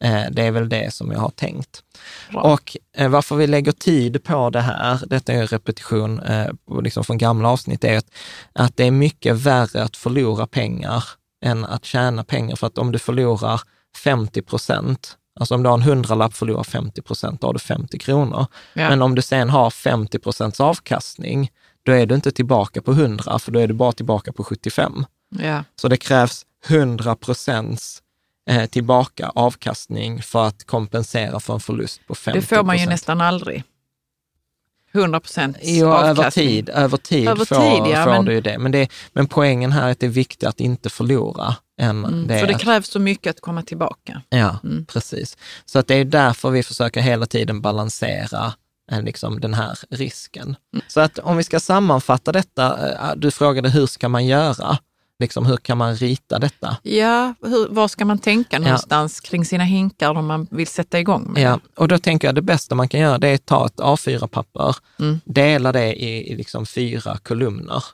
Eh, 0.00 0.24
det 0.30 0.42
är 0.42 0.50
väl 0.50 0.68
det 0.68 0.94
som 0.94 1.12
jag 1.12 1.18
har 1.18 1.30
tänkt. 1.30 1.82
Bra. 2.30 2.42
Och 2.42 2.76
eh, 2.96 3.08
varför 3.08 3.36
vi 3.36 3.46
lägger 3.46 3.72
tid 3.72 4.24
på 4.24 4.50
det 4.50 4.60
här, 4.60 5.00
detta 5.06 5.32
är 5.32 5.40
en 5.40 5.46
repetition 5.46 6.20
eh, 6.20 6.50
liksom 6.82 7.04
från 7.04 7.18
gamla 7.18 7.48
avsnitt, 7.48 7.84
är 7.84 7.98
att, 7.98 8.10
att 8.52 8.76
det 8.76 8.84
är 8.84 8.90
mycket 8.90 9.36
värre 9.36 9.82
att 9.82 9.96
förlora 9.96 10.46
pengar 10.46 11.04
än 11.44 11.64
att 11.64 11.84
tjäna 11.84 12.24
pengar. 12.24 12.56
För 12.56 12.66
att 12.66 12.78
om 12.78 12.92
du 12.92 12.98
förlorar 12.98 13.60
50 14.04 14.42
procent, 14.42 15.16
alltså 15.40 15.54
om 15.54 15.62
du 15.62 15.68
har 15.68 15.76
en 15.76 15.82
hundralapp 15.82 16.34
förlorar 16.34 16.64
50 16.64 17.02
procent, 17.02 17.40
då 17.40 17.46
har 17.46 17.52
du 17.52 17.58
50 17.58 17.98
kronor. 17.98 18.46
Ja. 18.72 18.88
Men 18.88 19.02
om 19.02 19.14
du 19.14 19.22
sen 19.22 19.50
har 19.50 19.70
50 19.70 20.18
procents 20.18 20.60
avkastning, 20.60 21.50
då 21.82 21.92
är 21.92 22.06
du 22.06 22.14
inte 22.14 22.30
tillbaka 22.30 22.82
på 22.82 22.92
100, 22.92 23.38
för 23.38 23.52
då 23.52 23.60
är 23.60 23.66
du 23.66 23.74
bara 23.74 23.92
tillbaka 23.92 24.32
på 24.32 24.44
75. 24.44 25.04
ja. 25.38 25.64
Så 25.80 25.88
det 25.88 25.96
krävs 25.96 26.46
100 26.68 27.16
procents 27.16 28.02
eh, 28.50 28.66
tillbaka 28.66 29.28
avkastning 29.34 30.22
för 30.22 30.44
att 30.46 30.64
kompensera 30.66 31.40
för 31.40 31.54
en 31.54 31.60
förlust 31.60 32.00
på 32.06 32.14
50 32.14 32.40
Det 32.40 32.46
får 32.46 32.62
man 32.64 32.78
ju 32.78 32.86
nästan 32.86 33.20
aldrig. 33.20 33.64
100 34.92 35.20
procent 35.20 35.56
Jo, 35.62 35.88
avkastning. 35.88 36.16
över 36.16 36.30
tid, 36.30 36.68
över 36.68 36.96
tid 36.96 37.28
Över 37.28 37.44
får, 37.44 37.56
tid, 37.84 37.92
ja, 37.94 38.04
får 38.04 38.10
men- 38.10 38.24
du 38.24 38.32
ju 38.32 38.40
det. 38.40 38.58
Men, 38.58 38.72
det. 38.72 38.88
men 39.12 39.26
poängen 39.26 39.72
här 39.72 39.86
är 39.88 39.92
att 39.92 40.00
det 40.00 40.06
är 40.06 40.10
viktigt 40.10 40.48
att 40.48 40.60
inte 40.60 40.90
förlora. 40.90 41.56
Än 41.80 42.04
Mm, 42.04 42.26
det 42.26 42.38
för 42.40 42.46
det 42.46 42.54
krävs 42.58 42.88
så 42.88 42.98
mycket 42.98 43.30
att 43.30 43.40
komma 43.40 43.62
tillbaka. 43.62 44.22
Ja, 44.28 44.58
Mm. 44.64 44.86
precis. 44.86 45.36
Så 45.64 45.78
att 45.78 45.86
det 45.86 45.94
är 45.94 46.04
därför 46.04 46.50
vi 46.50 46.62
försöker 46.62 47.00
hela 47.00 47.26
tiden 47.26 47.60
balansera 47.60 48.52
eh, 48.92 49.02
liksom 49.02 49.40
den 49.40 49.54
här 49.54 49.78
risken. 49.90 50.56
Mm. 50.74 50.84
Så 50.88 51.00
att 51.00 51.18
om 51.18 51.36
vi 51.36 51.44
ska 51.44 51.60
sammanfatta 51.60 52.32
detta, 52.32 52.90
eh, 52.90 53.16
du 53.16 53.30
frågade 53.30 53.70
hur 53.70 53.86
ska 53.86 54.08
man 54.08 54.26
göra? 54.26 54.78
Liksom, 55.18 55.46
hur 55.46 55.56
kan 55.56 55.78
man 55.78 55.94
rita 55.96 56.38
detta? 56.38 56.76
Ja, 56.82 57.34
hur, 57.42 57.68
var 57.68 57.88
ska 57.88 58.04
man 58.04 58.18
tänka 58.18 58.58
någonstans 58.58 59.20
kring 59.20 59.44
sina 59.44 59.64
hinkar 59.64 60.10
om 60.14 60.26
man 60.26 60.46
vill 60.50 60.66
sätta 60.66 61.00
igång 61.00 61.32
med 61.32 61.42
Ja, 61.42 61.60
och 61.76 61.88
då 61.88 61.98
tänker 61.98 62.28
jag 62.28 62.34
det 62.34 62.42
bästa 62.42 62.74
man 62.74 62.88
kan 62.88 63.00
göra 63.00 63.18
det 63.18 63.28
är 63.28 63.34
att 63.34 63.46
ta 63.46 63.66
ett 63.66 63.76
A4-papper, 63.76 64.76
Mm. 64.98 65.20
dela 65.24 65.72
det 65.72 65.94
i, 66.02 66.32
i 66.32 66.36
liksom 66.36 66.66
fyra 66.66 67.18
kolumner. 67.22 67.84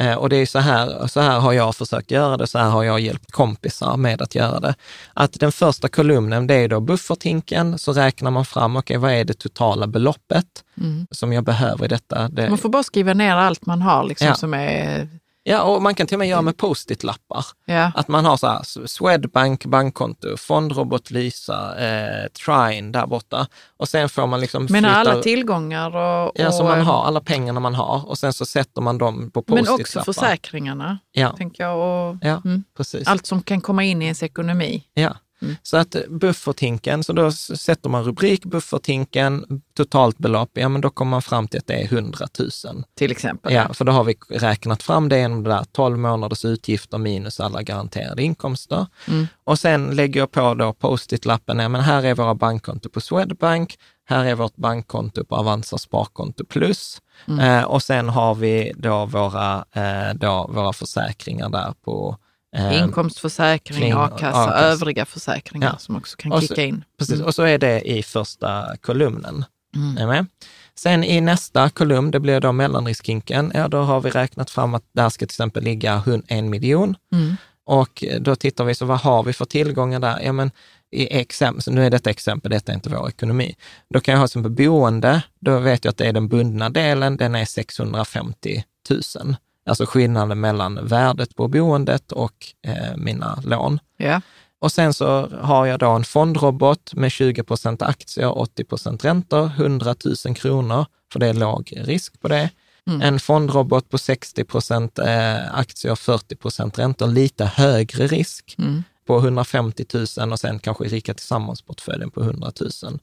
Eh, 0.00 0.14
och 0.14 0.28
det 0.28 0.36
är 0.36 0.46
så 0.46 0.58
här, 0.58 1.06
så 1.06 1.20
här 1.20 1.40
har 1.40 1.52
jag 1.52 1.76
försökt 1.76 2.10
göra 2.10 2.36
det, 2.36 2.46
så 2.46 2.58
här 2.58 2.70
har 2.70 2.82
jag 2.84 3.00
hjälpt 3.00 3.30
kompisar 3.32 3.96
med 3.96 4.22
att 4.22 4.34
göra 4.34 4.60
det. 4.60 4.74
Att 5.14 5.40
den 5.40 5.52
första 5.52 5.88
kolumnen, 5.88 6.46
det 6.46 6.54
är 6.54 6.68
då 6.68 6.80
bufferthinken, 6.80 7.78
så 7.78 7.92
räknar 7.92 8.30
man 8.30 8.44
fram, 8.44 8.76
okej, 8.76 8.96
vad 8.96 9.12
är 9.12 9.24
det 9.24 9.34
totala 9.34 9.86
beloppet 9.86 10.46
Mm. 10.80 11.06
som 11.10 11.32
jag 11.32 11.44
behöver 11.44 11.84
i 11.84 11.88
detta? 11.88 12.28
Det, 12.28 12.48
Man 12.48 12.58
får 12.58 12.68
bara 12.68 12.82
skriva 12.82 13.14
ner 13.14 13.34
allt 13.36 13.66
man 13.66 13.82
har 13.82 14.04
liksom, 14.04 14.26
Ja. 14.26 14.34
som 14.34 14.54
är... 14.54 15.08
Ja, 15.50 15.62
och 15.62 15.82
man 15.82 15.94
kan 15.94 16.06
till 16.06 16.14
och 16.14 16.18
med 16.18 16.28
göra 16.28 16.42
med 16.42 16.56
post-it-lappar. 16.56 17.44
Ja. 17.64 17.92
Att 17.94 18.08
man 18.08 18.24
har 18.24 18.36
så 18.36 18.46
här, 18.46 18.86
Swedbank 18.86 19.64
bankkonto, 19.64 20.36
Fondrobot 20.36 21.10
Lysa, 21.10 21.78
eh, 21.78 22.26
Trine 22.44 22.92
där 22.92 23.06
borta. 23.06 23.46
Och 23.76 23.88
sen 23.88 24.08
får 24.08 24.26
man 24.26 24.40
liksom 24.40 24.66
Men 24.70 24.84
alla 24.84 25.22
tillgångar 25.22 25.96
och... 25.96 26.32
Ja, 26.34 26.52
som 26.52 26.66
och, 26.66 26.72
man 26.72 26.80
har, 26.80 27.04
alla 27.04 27.20
pengarna 27.20 27.60
man 27.60 27.74
har 27.74 28.08
och 28.08 28.18
sen 28.18 28.32
så 28.32 28.46
sätter 28.46 28.82
man 28.82 28.98
dem 28.98 29.30
på 29.30 29.44
Men 29.46 29.56
post-it-lappar. 29.58 30.00
också 30.00 30.12
försäkringarna, 30.12 30.98
Ja, 31.12 31.36
tänker 31.36 31.64
jag. 31.64 31.76
Och, 31.78 32.16
ja 32.22 32.42
mm, 32.44 32.64
precis. 32.76 33.08
allt 33.08 33.26
som 33.26 33.42
kan 33.42 33.60
komma 33.60 33.84
in 33.84 34.02
i 34.02 34.04
ens 34.04 34.22
ekonomi. 34.22 34.84
Ja. 34.94 35.16
Mm. 35.42 35.56
Så 35.62 35.76
att 35.76 35.96
bufferthinken, 36.08 37.04
så 37.04 37.12
då 37.12 37.32
sätter 37.32 37.88
man 37.90 38.04
rubrik 38.04 38.44
bufferthinken, 38.44 39.62
totalt 39.76 40.18
belopp, 40.18 40.50
ja 40.52 40.68
men 40.68 40.80
då 40.80 40.90
kommer 40.90 41.10
man 41.10 41.22
fram 41.22 41.48
till 41.48 41.58
att 41.58 41.66
det 41.66 41.74
är 41.74 41.84
100 41.84 42.26
000. 42.38 42.50
Till 42.94 43.10
exempel. 43.10 43.52
Ja, 43.52 43.72
för 43.74 43.84
då 43.84 43.92
har 43.92 44.04
vi 44.04 44.14
räknat 44.28 44.82
fram 44.82 45.08
det 45.08 45.18
genom 45.18 45.42
det 45.42 45.50
där 45.50 45.64
12 45.72 45.98
månaders 45.98 46.44
utgifter 46.44 46.98
minus 46.98 47.40
alla 47.40 47.62
garanterade 47.62 48.22
inkomster. 48.22 48.86
Mm. 49.08 49.26
Och 49.44 49.58
sen 49.58 49.86
lägger 49.86 50.20
jag 50.20 50.30
på 50.30 50.54
då 50.54 50.72
post-it-lappen, 50.72 51.58
ja, 51.58 51.68
men 51.68 51.80
här 51.80 52.02
är 52.02 52.14
våra 52.14 52.34
bankkonto 52.34 52.88
på 52.88 53.00
Swedbank, 53.00 53.78
här 54.04 54.24
är 54.24 54.34
vårt 54.34 54.56
bankkonto 54.56 55.24
på 55.24 55.36
Avanza 55.36 55.78
Sparkonto 55.78 56.44
Plus 56.44 57.00
Mm. 57.28 57.40
eh, 57.40 57.64
och 57.64 57.82
sen 57.82 58.08
har 58.08 58.34
vi 58.34 58.72
då 58.76 59.06
våra, 59.06 59.64
eh, 59.72 60.14
då 60.14 60.50
våra 60.52 60.72
försäkringar 60.72 61.48
där 61.48 61.74
på 61.84 62.16
Inkomstförsäkring, 62.56 63.78
kring- 63.80 63.92
a-kassa, 63.92 64.26
a-kassa. 64.44 64.58
övriga 64.58 65.04
försäkringar 65.06 65.70
Ja. 65.72 65.78
som 65.78 65.96
också 65.96 66.16
kan 66.16 66.32
Och 66.32 66.40
så- 66.42 66.46
kicka 66.48 66.62
in. 66.62 66.84
Precis, 66.98 67.14
Mm. 67.14 67.26
och 67.26 67.34
så 67.34 67.42
är 67.42 67.58
det 67.58 67.80
i 67.90 68.02
första 68.02 68.76
kolumnen. 68.80 69.44
Mm. 69.76 70.26
Sen 70.74 71.04
i 71.04 71.20
nästa 71.20 71.70
kolumn, 71.70 72.10
det 72.10 72.20
blir 72.20 72.40
då 72.40 72.52
mellanriskhinken, 72.52 73.52
ja 73.54 73.68
då 73.68 73.82
har 73.82 74.00
vi 74.00 74.10
räknat 74.10 74.50
fram 74.50 74.74
att 74.74 74.82
där 74.92 75.08
ska 75.08 75.18
till 75.18 75.24
exempel 75.24 75.64
ligga 75.64 76.02
en 76.26 76.50
miljon. 76.50 76.96
Mm. 77.12 77.36
Och 77.66 78.04
då 78.20 78.36
tittar 78.36 78.64
vi, 78.64 78.74
så 78.74 78.84
vad 78.84 78.98
har 79.00 79.22
vi 79.22 79.32
för 79.32 79.44
tillgångar 79.44 80.00
där? 80.00 80.20
Ja, 80.24 80.32
men 80.32 80.50
i 80.92 81.16
exempel, 81.18 81.62
så 81.62 81.70
nu 81.70 81.86
är 81.86 81.90
detta 81.90 82.10
exempel, 82.10 82.50
detta 82.50 82.72
är 82.72 82.76
inte 82.76 82.88
vår 82.90 83.08
ekonomi. 83.08 83.54
Då 83.94 84.00
kan 84.00 84.12
jag 84.12 84.20
ha 84.20 84.28
som 84.28 84.42
på 84.42 84.48
boende, 84.48 85.22
då 85.40 85.58
vet 85.58 85.84
jag 85.84 85.90
att 85.92 85.98
det 85.98 86.06
är 86.06 86.12
den 86.12 86.28
bundna 86.28 86.70
delen, 86.70 87.16
den 87.16 87.34
är 87.34 87.44
650 87.44 88.64
000. 88.90 89.36
Alltså 89.66 89.86
skillnaden 89.86 90.40
mellan 90.40 90.86
värdet 90.86 91.36
på 91.36 91.48
boendet 91.48 92.12
och 92.12 92.34
eh, 92.66 92.96
mina 92.96 93.42
lån. 93.44 93.78
Ja. 93.96 94.20
Och 94.58 94.72
sen 94.72 94.94
så 94.94 95.26
har 95.40 95.66
jag 95.66 95.78
då 95.78 95.90
en 95.90 96.04
fondrobot 96.04 96.94
med 96.94 97.12
20 97.12 97.42
procent 97.42 97.82
aktier, 97.82 98.38
80 98.38 98.64
procent 98.64 99.04
räntor, 99.04 99.50
100 99.56 99.94
000 100.26 100.34
kronor, 100.34 100.86
för 101.12 101.20
det 101.20 101.26
är 101.26 101.34
låg 101.34 101.72
risk 101.76 102.20
på 102.20 102.28
det. 102.28 102.50
Mm. 102.86 103.02
En 103.02 103.20
fondrobot 103.20 103.88
på 103.88 103.98
60 103.98 104.44
procent 104.44 104.98
eh, 104.98 105.54
aktier, 105.54 105.94
40 105.94 106.36
procent 106.36 106.78
räntor, 106.78 107.06
lite 107.06 107.44
högre 107.44 108.06
risk 108.06 108.54
Mm. 108.58 108.82
på 109.06 109.18
150 109.18 109.84
000 110.18 110.32
och 110.32 110.40
sen 110.40 110.58
kanske 110.58 110.84
Rika 110.84 111.14
Tillsammans-portföljen 111.14 112.10
på 112.10 112.20
100 112.22 112.52
000. 112.82 112.98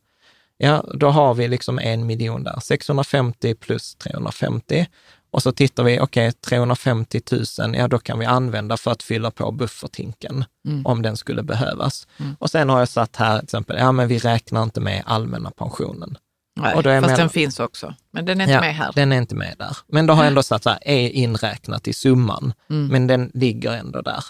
Ja, 0.58 0.86
då 0.94 1.10
har 1.10 1.34
vi 1.34 1.48
liksom 1.48 1.80
en 1.80 2.06
miljon 2.06 2.44
där. 2.44 2.60
650 2.60 3.56
plus 3.56 3.96
350. 3.96 4.88
Och 5.32 5.44
så 5.44 5.52
tittar 5.52 5.84
vi, 5.84 6.00
okej, 6.00 6.32
350 6.32 7.22
000, 7.60 7.76
ja 7.76 7.88
då 7.88 8.00
kan 8.00 8.20
vi 8.20 8.26
använda 8.26 8.78
för 8.78 8.92
att 8.92 9.04
fylla 9.04 9.32
på 9.32 9.52
bufferthinken 9.52 10.46
Mm. 10.68 10.86
om 10.86 11.02
den 11.02 11.18
skulle 11.18 11.44
behövas. 11.44 12.08
Mm. 12.20 12.36
Och 12.40 12.52
sen 12.52 12.70
har 12.70 12.80
jag 12.80 12.90
satt 12.90 13.16
här 13.16 13.38
till 13.38 13.44
exempel, 13.44 13.78
ja 13.80 13.92
men 13.92 14.08
vi 14.08 14.18
räknar 14.20 14.64
inte 14.64 14.82
med 14.82 15.04
allmänna 15.06 15.52
pensionen. 15.52 16.18
Nej, 16.60 16.76
Och 16.76 16.84
då 16.84 16.90
är 16.90 17.02
fast 17.02 17.10
med- 17.12 17.20
den 17.20 17.30
finns 17.30 17.60
också. 17.60 17.96
Men 18.12 18.26
den 18.26 18.40
är 18.42 18.44
inte 18.44 18.54
ja, 18.54 18.62
med 18.62 18.76
här. 18.76 18.92
Den 18.96 19.12
är 19.12 19.18
inte 19.18 19.36
med 19.36 19.56
där. 19.60 19.78
Men 19.88 20.06
då 20.08 20.14
har 20.14 20.24
jag 20.24 20.28
ändå 20.28 20.44
satt 20.44 20.64
så 20.64 20.70
här, 20.70 20.80
är 20.82 21.10
inräknat 21.10 21.88
i 21.88 21.94
summan, 21.94 22.54
Mm. 22.70 22.88
men 22.88 23.08
den 23.08 23.32
ligger 23.34 23.72
ändå 23.72 24.02
där. 24.02 24.24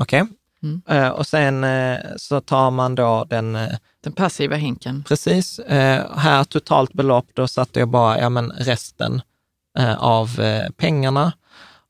Okej? 0.00 0.26
Mm. 0.62 0.82
Eh, 0.88 1.08
och 1.08 1.26
sen 1.26 1.64
eh, 1.64 1.98
så 2.16 2.40
tar 2.40 2.70
man 2.70 2.94
då 2.94 3.24
den, 3.30 3.56
eh, 3.56 3.68
Den 4.04 4.12
passiva 4.12 4.56
hinken. 4.56 5.04
precis, 5.08 5.60
här 6.16 6.44
totalt 6.44 6.92
belopp, 6.92 7.26
då 7.34 7.48
satte 7.48 7.78
jag 7.80 7.88
bara, 7.88 8.20
ja 8.20 8.28
men 8.28 8.50
resten 8.50 9.22
av 9.98 10.40
eh, 10.40 10.70
pengarna. 10.70 11.32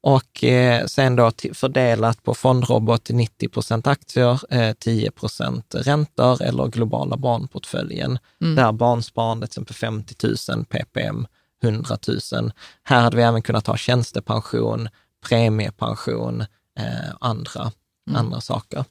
Och 0.01 0.45
eh, 0.45 0.87
sen 0.87 1.17
då 1.17 1.31
fördelat 1.55 2.23
på 2.23 2.35
fondrobot 2.35 3.11
90 3.11 3.49
procent 3.49 3.87
aktier, 3.87 4.55
eh, 4.55 4.73
10 4.73 5.11
procent 5.11 5.75
räntor 5.75 6.43
eller 6.43 6.67
globala 6.67 7.17
barnportföljen. 7.17 8.19
Mm. 8.41 8.55
Där 8.55 8.73
barnsparandet 8.73 9.51
till 9.51 9.63
exempel 9.63 9.77
50 9.77 10.53
000, 10.57 10.65
ppm 10.65 11.27
100 11.63 11.99
000. 12.33 12.53
Här 12.83 13.01
hade 13.01 13.17
vi 13.17 13.23
även 13.23 13.43
kunnat 13.43 13.67
ha 13.67 13.77
tjänstepension, 13.77 14.89
premiepension, 15.29 16.41
eh, 16.79 17.15
andra, 17.21 17.73
Mm. 18.09 18.21
andra 18.21 18.41
saker. 18.41 18.85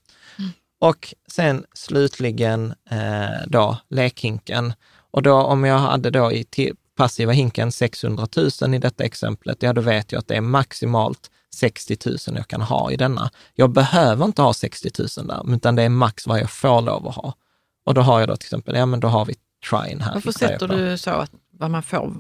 Och 0.80 1.14
sen 1.28 1.66
slutligen 1.74 2.74
eh, 2.90 3.48
då 3.48 3.78
lekhinken. 3.90 4.74
Och 5.12 5.22
då 5.24 5.34
om 5.34 5.64
jag 5.64 5.78
hade 5.78 6.10
då 6.10 6.32
i 6.32 6.44
passiva 6.98 7.32
hinken 7.32 7.72
600 7.72 8.28
000 8.62 8.74
i 8.74 8.78
detta 8.78 9.04
exemplet, 9.04 9.58
ja 9.64 9.74
då 9.74 9.82
vet 9.82 10.12
jag 10.12 10.20
att 10.20 10.28
det 10.28 10.36
är 10.36 10.42
maximalt 10.42 11.32
60 11.56 11.98
000 12.06 12.18
jag 12.36 12.48
kan 12.48 12.62
ha 12.62 12.92
i 12.92 12.98
denna. 12.98 13.30
Jag 13.56 13.70
behöver 13.70 14.26
inte 14.26 14.42
ha 14.42 14.54
60 14.54 14.90
000 15.18 15.28
där, 15.28 15.56
utan 15.56 15.76
det 15.76 15.84
är 15.84 15.90
max 15.90 16.28
vad 16.28 16.40
jag 16.40 16.52
får 16.52 16.82
lov 16.82 17.08
att 17.08 17.16
ha. 17.16 17.34
Och 17.86 17.94
då 17.94 18.02
har 18.02 18.20
jag 18.20 18.30
då 18.30 18.36
till 18.36 18.46
exempel, 18.46 18.76
ja 18.76 18.86
men 18.86 19.00
då 19.00 19.08
har 19.08 19.26
vi 19.26 19.36
Trine 19.70 20.04
här. 20.04 20.14
Varför 20.14 20.32
sätter 20.32 20.68
du 20.68 20.98
så 20.98 21.10
att 21.10 21.32
vad 21.52 21.72
man 21.72 21.84
får 21.84 22.14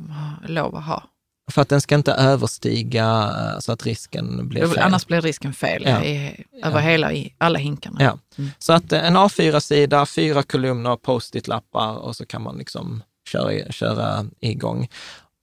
lov 0.48 0.76
att 0.76 0.86
ha? 0.86 1.04
För 1.52 1.62
att 1.62 1.70
den 1.70 1.82
ska 1.82 1.95
inte 1.95 2.14
överstiga 2.14 3.34
eh, 3.54 3.60
så 3.60 3.72
att 3.72 3.86
risken 3.86 4.49
blir 4.49 4.68
fel. 4.68 4.80
Annars 4.80 5.08
blir 5.08 5.22
risken 5.22 5.54
fel 5.54 5.84
Ja. 5.86 6.04
i, 6.04 6.44
över 6.64 6.80
hela, 6.80 7.14
i 7.14 7.34
alla 7.38 7.60
hinkarna. 7.60 7.98
Ja. 8.04 8.18
Mm. 8.38 8.52
Så 8.60 8.74
att 8.74 8.91
eh, 8.94 9.08
en 9.08 9.18
A4-sida, 9.18 10.06
fyra 10.06 10.44
kolumner, 10.44 10.95
post-it-lappar 10.95 11.95
och 11.95 12.16
så 12.16 12.26
kan 12.26 12.41
man 12.41 12.58
liksom 12.58 13.04
köra, 13.28 13.72
köra 13.72 14.26
igång. 14.40 14.88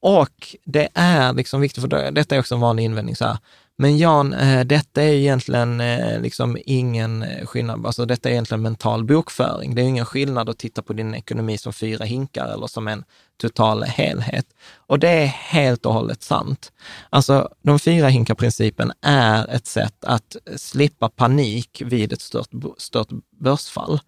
Och 0.02 0.56
det 0.65 0.89
är 0.94 1.32
liksom 1.32 1.61
viktigt, 1.61 1.81
för 1.81 2.11
detta 2.11 2.35
är 2.35 2.40
också 2.40 2.55
en 2.55 2.61
vanlig 2.61 2.85
invändning, 2.85 3.16
så 3.16 3.24
här, 3.24 3.39
Men 3.78 3.98
Jan, 3.98 4.32
eh, 4.32 4.65
detta 4.65 5.02
är 5.02 5.12
egentligen 5.12 5.81
eh, 5.81 6.20
liksom 6.20 6.59
ingen 6.66 7.24
skillnad, 7.47 7.86
alltså 7.86 8.05
detta 8.05 8.28
är 8.28 8.32
egentligen 8.32 8.62
mental 8.62 9.05
bokföring. 9.05 9.74
Det 9.74 9.82
är 9.82 9.86
ingen 9.86 10.06
skillnad 10.06 10.48
att 10.48 10.59
titta 10.59 10.82
på 10.82 10.93
din 10.93 11.15
ekonomi 11.15 11.59
som 11.59 11.73
fyra 11.73 12.05
hinkar 12.05 12.52
eller 12.52 12.66
som 12.66 12.89
en 12.89 13.05
total 13.40 13.82
helhet. 13.82 14.47
Och 14.86 14.98
det 14.98 15.09
är 15.09 15.27
helt 15.27 15.86
och 15.86 15.94
hållet 15.94 16.23
sant. 16.23 16.73
Alltså 17.11 17.48
de 17.62 17.78
fyra 17.78 18.09
hinkar-principen 18.09 18.93
är 19.01 19.48
ett 19.51 19.66
sätt 19.66 20.05
att 20.05 20.36
slippa 20.56 21.09
panik 21.09 21.82
vid 21.85 22.12
ett 22.12 22.20
stört, 22.20 22.51
stört 22.78 23.09
börsfall. 23.40 24.01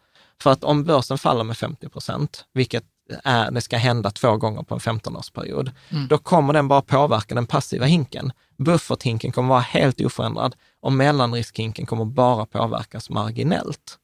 För 0.42 0.52
att 0.52 0.64
om 0.64 0.84
börsen 0.84 1.18
faller 1.18 1.44
med 1.44 1.56
50 1.56 1.88
procent, 1.88 2.44
vilket 2.52 2.84
är, 3.24 3.50
det 3.50 3.60
ska 3.60 3.76
hända 3.76 4.10
två 4.10 4.36
gånger 4.36 4.62
på 4.62 4.74
en 4.74 4.80
15-årsperiod, 4.80 5.70
mm. 5.88 6.08
då 6.08 6.18
kommer 6.18 6.52
den 6.52 6.68
bara 6.68 6.82
påverka 6.82 7.34
den 7.34 7.46
passiva 7.46 7.86
hinken. 7.86 8.32
Bufferthinken 8.56 9.32
kommer 9.32 9.48
vara 9.48 9.60
helt 9.60 10.00
oförändrad 10.00 10.54
och 10.80 10.92
mellanriskhinken 10.92 11.86
kommer 11.86 12.04
bara 12.04 12.46
påverkas 12.46 13.10
marginellt. 13.10 13.98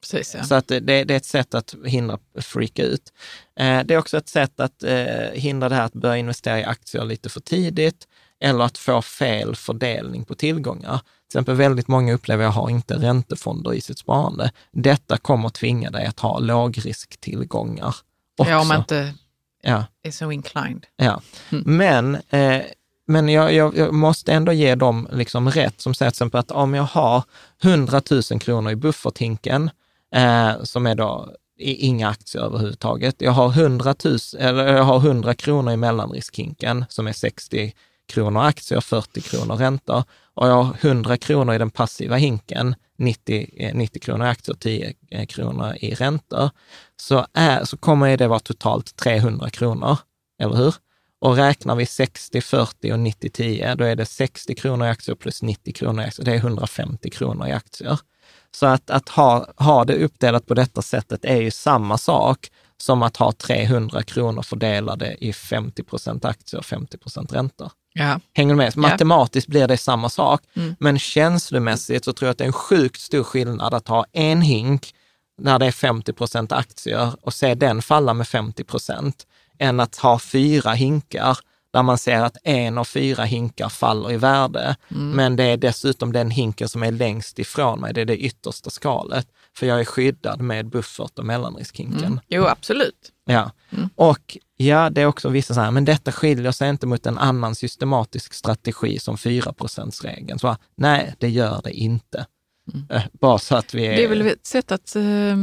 Precis, 0.00 0.34
ja. 0.34 0.44
Så 0.44 0.54
att 0.54 0.68
det, 0.68 0.80
det, 0.80 1.10
är 1.10 1.16
ett 1.16 1.24
sätt 1.24 1.54
att 1.54 1.74
hindra 1.84 2.18
freaka 2.40 2.82
ut. 2.82 3.12
Eh, 3.60 3.80
det 3.84 3.94
är 3.94 3.98
också 3.98 4.18
ett 4.18 4.28
sätt 4.28 4.60
att 4.60 4.82
eh, 4.82 5.30
hindra 5.32 5.68
det 5.68 5.74
här 5.74 5.84
att 5.84 5.92
börja 5.92 6.16
investera 6.16 6.60
i 6.60 6.64
aktier 6.64 7.04
lite 7.04 7.28
för 7.28 7.40
tidigt 7.40 8.06
eller 8.40 8.64
att 8.64 8.78
få 8.78 9.02
fel 9.02 9.56
fördelning 9.56 10.24
på 10.24 10.34
tillgångar. 10.34 10.98
Till 10.98 11.38
exempel 11.38 11.54
väldigt 11.54 11.88
många 11.88 12.14
upplever 12.14 12.44
jag 12.44 12.50
har 12.50 12.70
inte 12.70 12.94
räntefonder 12.94 13.74
i 13.74 13.80
sitt 13.80 13.98
sparande. 13.98 14.52
Detta 14.72 15.16
kommer 15.16 15.48
tvinga 15.48 15.90
dig 15.90 16.06
att 16.06 16.20
ha 16.20 16.38
lågrisktillgångar. 16.38 17.94
Också. 18.38 18.50
Ja, 18.50 18.60
om 18.60 18.68
man 18.68 18.78
inte 18.78 19.14
ja. 19.62 19.84
är 20.02 20.10
så 20.10 20.32
inclined. 20.32 20.86
Ja, 20.96 21.20
mm. 21.50 21.76
men 21.76 22.14
eh, 22.14 22.62
men 23.10 23.28
jag, 23.28 23.52
jag, 23.52 23.76
jag, 23.76 23.94
måste 23.94 24.32
ändå 24.32 24.52
ge 24.52 24.74
dem 24.74 25.08
liksom 25.12 25.50
rätt 25.50 25.80
som 25.80 25.94
säger 25.94 26.10
till 26.10 26.14
exempel 26.14 26.40
att 26.40 26.50
om 26.50 26.74
jag 26.74 26.82
har 26.82 27.22
100 27.62 28.02
000 28.10 28.40
kronor 28.40 28.70
i 28.72 28.76
bufferthinken, 28.76 29.70
eh, 30.14 30.62
som 30.62 30.86
är 30.86 30.94
då 30.94 31.28
inga 31.58 32.08
aktier 32.08 32.42
överhuvudtaget. 32.42 33.14
Jag 33.18 33.32
har 33.32 33.48
100, 33.48 33.94
000, 34.04 34.18
eller 34.38 34.76
jag 34.76 34.82
har 34.82 34.98
100 34.98 35.34
kronor 35.34 35.72
i 35.72 35.76
mellanriskhinken 35.76 36.84
som 36.88 37.06
är 37.06 37.12
60 37.12 37.74
kronor 38.08 38.42
aktier, 38.42 38.80
40 38.80 39.20
kronor 39.20 39.56
räntor 39.56 40.04
och 40.34 40.48
jag 40.48 40.62
har 40.62 40.76
100 40.80 41.16
kronor 41.16 41.54
i 41.54 41.58
den 41.58 41.70
passiva 41.70 42.16
hinken, 42.16 42.74
90, 42.98 43.72
90 43.74 43.98
eh, 43.98 44.00
kronor 44.00 44.26
i 44.26 44.28
aktier, 44.28 44.54
och 44.54 44.60
10 44.60 44.94
eh, 45.10 45.26
kronor 45.26 45.74
i 45.80 45.94
räntor, 45.94 46.50
så, 46.96 47.26
är, 47.32 47.64
så 47.64 47.76
kommer 47.76 48.16
det 48.16 48.28
vara 48.28 48.38
totalt 48.38 48.96
300 48.96 49.50
kronor, 49.50 49.98
eller 50.42 50.56
hur? 50.56 50.74
Och 51.20 51.36
räknar 51.36 51.76
vi 51.76 51.86
60, 51.86 52.40
40 52.40 52.92
och 52.92 52.98
90, 52.98 53.30
10, 53.30 53.74
då 53.74 53.84
är 53.84 53.96
det 53.96 54.06
60 54.06 54.54
kronor 54.54 54.86
i 54.86 54.90
aktier 54.90 55.14
plus 55.14 55.42
90 55.42 55.72
kronor 55.74 56.02
i 56.02 56.06
aktier. 56.06 56.24
Det 56.24 56.32
är 56.32 56.36
150 56.36 57.10
kronor 57.10 57.48
i 57.48 57.52
aktier. 57.52 57.98
Så 58.50 58.66
att, 58.66 58.90
att 58.90 59.08
ha, 59.08 59.52
ha 59.56 59.84
det 59.84 60.04
uppdelat 60.04 60.46
på 60.46 60.54
detta 60.54 60.82
sättet 60.82 61.24
är 61.24 61.36
ju 61.36 61.50
samma 61.50 61.98
sak 61.98 62.50
som 62.76 63.02
att 63.02 63.16
ha 63.16 63.32
300 63.32 64.02
kronor 64.02 64.42
fördelade 64.42 65.16
i 65.20 65.32
50 65.32 65.82
procent 65.82 66.24
aktier 66.24 66.58
och 66.58 66.66
50 66.66 66.98
procent 66.98 67.32
räntor. 67.32 67.70
Ja. 67.98 68.20
Hänger 68.34 68.54
du 68.54 68.56
med? 68.56 68.76
Matematiskt 68.76 69.48
blir 69.48 69.68
det 69.68 69.76
samma 69.76 70.08
sak, 70.08 70.42
mm. 70.54 70.76
men 70.80 70.98
känslomässigt 70.98 72.04
så 72.04 72.12
tror 72.12 72.26
jag 72.26 72.30
att 72.32 72.38
det 72.38 72.44
är 72.44 72.46
en 72.46 72.52
sjukt 72.52 73.00
stor 73.00 73.22
skillnad 73.22 73.74
att 73.74 73.88
ha 73.88 74.04
en 74.12 74.42
hink 74.42 74.94
när 75.38 75.58
det 75.58 75.66
är 75.66 75.72
50 75.72 76.12
procent 76.12 76.52
aktier 76.52 77.12
och 77.22 77.34
se 77.34 77.54
den 77.54 77.82
falla 77.82 78.14
med 78.14 78.28
50 78.28 78.64
procent, 78.64 79.26
än 79.58 79.80
att 79.80 79.96
ha 79.96 80.18
fyra 80.18 80.72
hinkar 80.72 81.38
där 81.72 81.82
man 81.82 81.98
ser 81.98 82.20
att 82.20 82.36
en 82.44 82.78
av 82.78 82.84
fyra 82.84 83.24
hinkar 83.24 83.68
faller 83.68 84.12
i 84.12 84.16
värde. 84.16 84.76
Mm. 84.90 85.10
Men 85.10 85.36
det 85.36 85.44
är 85.44 85.56
dessutom 85.56 86.12
den 86.12 86.30
hinken 86.30 86.68
som 86.68 86.82
är 86.82 86.92
längst 86.92 87.38
ifrån 87.38 87.80
mig, 87.80 87.94
det 87.94 88.00
är 88.00 88.04
det 88.04 88.16
yttersta 88.16 88.70
skalet. 88.70 89.26
För 89.58 89.66
jag 89.66 89.80
är 89.80 89.84
skyddad 89.84 90.40
med 90.40 90.66
buffert 90.66 91.18
och 91.18 91.24
mellanriskhinken. 91.24 92.04
Mm. 92.04 92.20
Jo, 92.28 92.44
absolut. 92.44 93.12
Ja, 93.24 93.50
mm. 93.70 93.88
och 93.94 94.38
ja, 94.56 94.90
det 94.90 95.02
är 95.02 95.06
också 95.06 95.28
vissa 95.28 95.54
så 95.54 95.60
här, 95.60 95.70
men 95.70 95.84
detta 95.84 96.12
skiljer 96.12 96.52
sig 96.52 96.70
inte 96.70 96.86
mot 96.86 97.06
en 97.06 97.18
annan 97.18 97.54
systematisk 97.54 98.34
strategi 98.34 98.98
som 98.98 99.18
4 99.18 99.54
regeln 100.02 100.38
Så 100.38 100.56
nej, 100.76 101.14
det 101.18 101.28
gör 101.28 101.60
det 101.64 101.72
inte. 101.72 102.26
Mm. 102.72 102.86
Eh, 102.90 103.02
bara 103.12 103.38
så 103.38 103.56
att 103.56 103.74
vi 103.74 103.86
är... 103.86 103.96
Det 103.96 104.04
är 104.04 104.08
väl 104.08 104.26
ett 104.26 104.46
sätt 104.46 104.72
att 104.72 104.96
eh, 104.96 105.36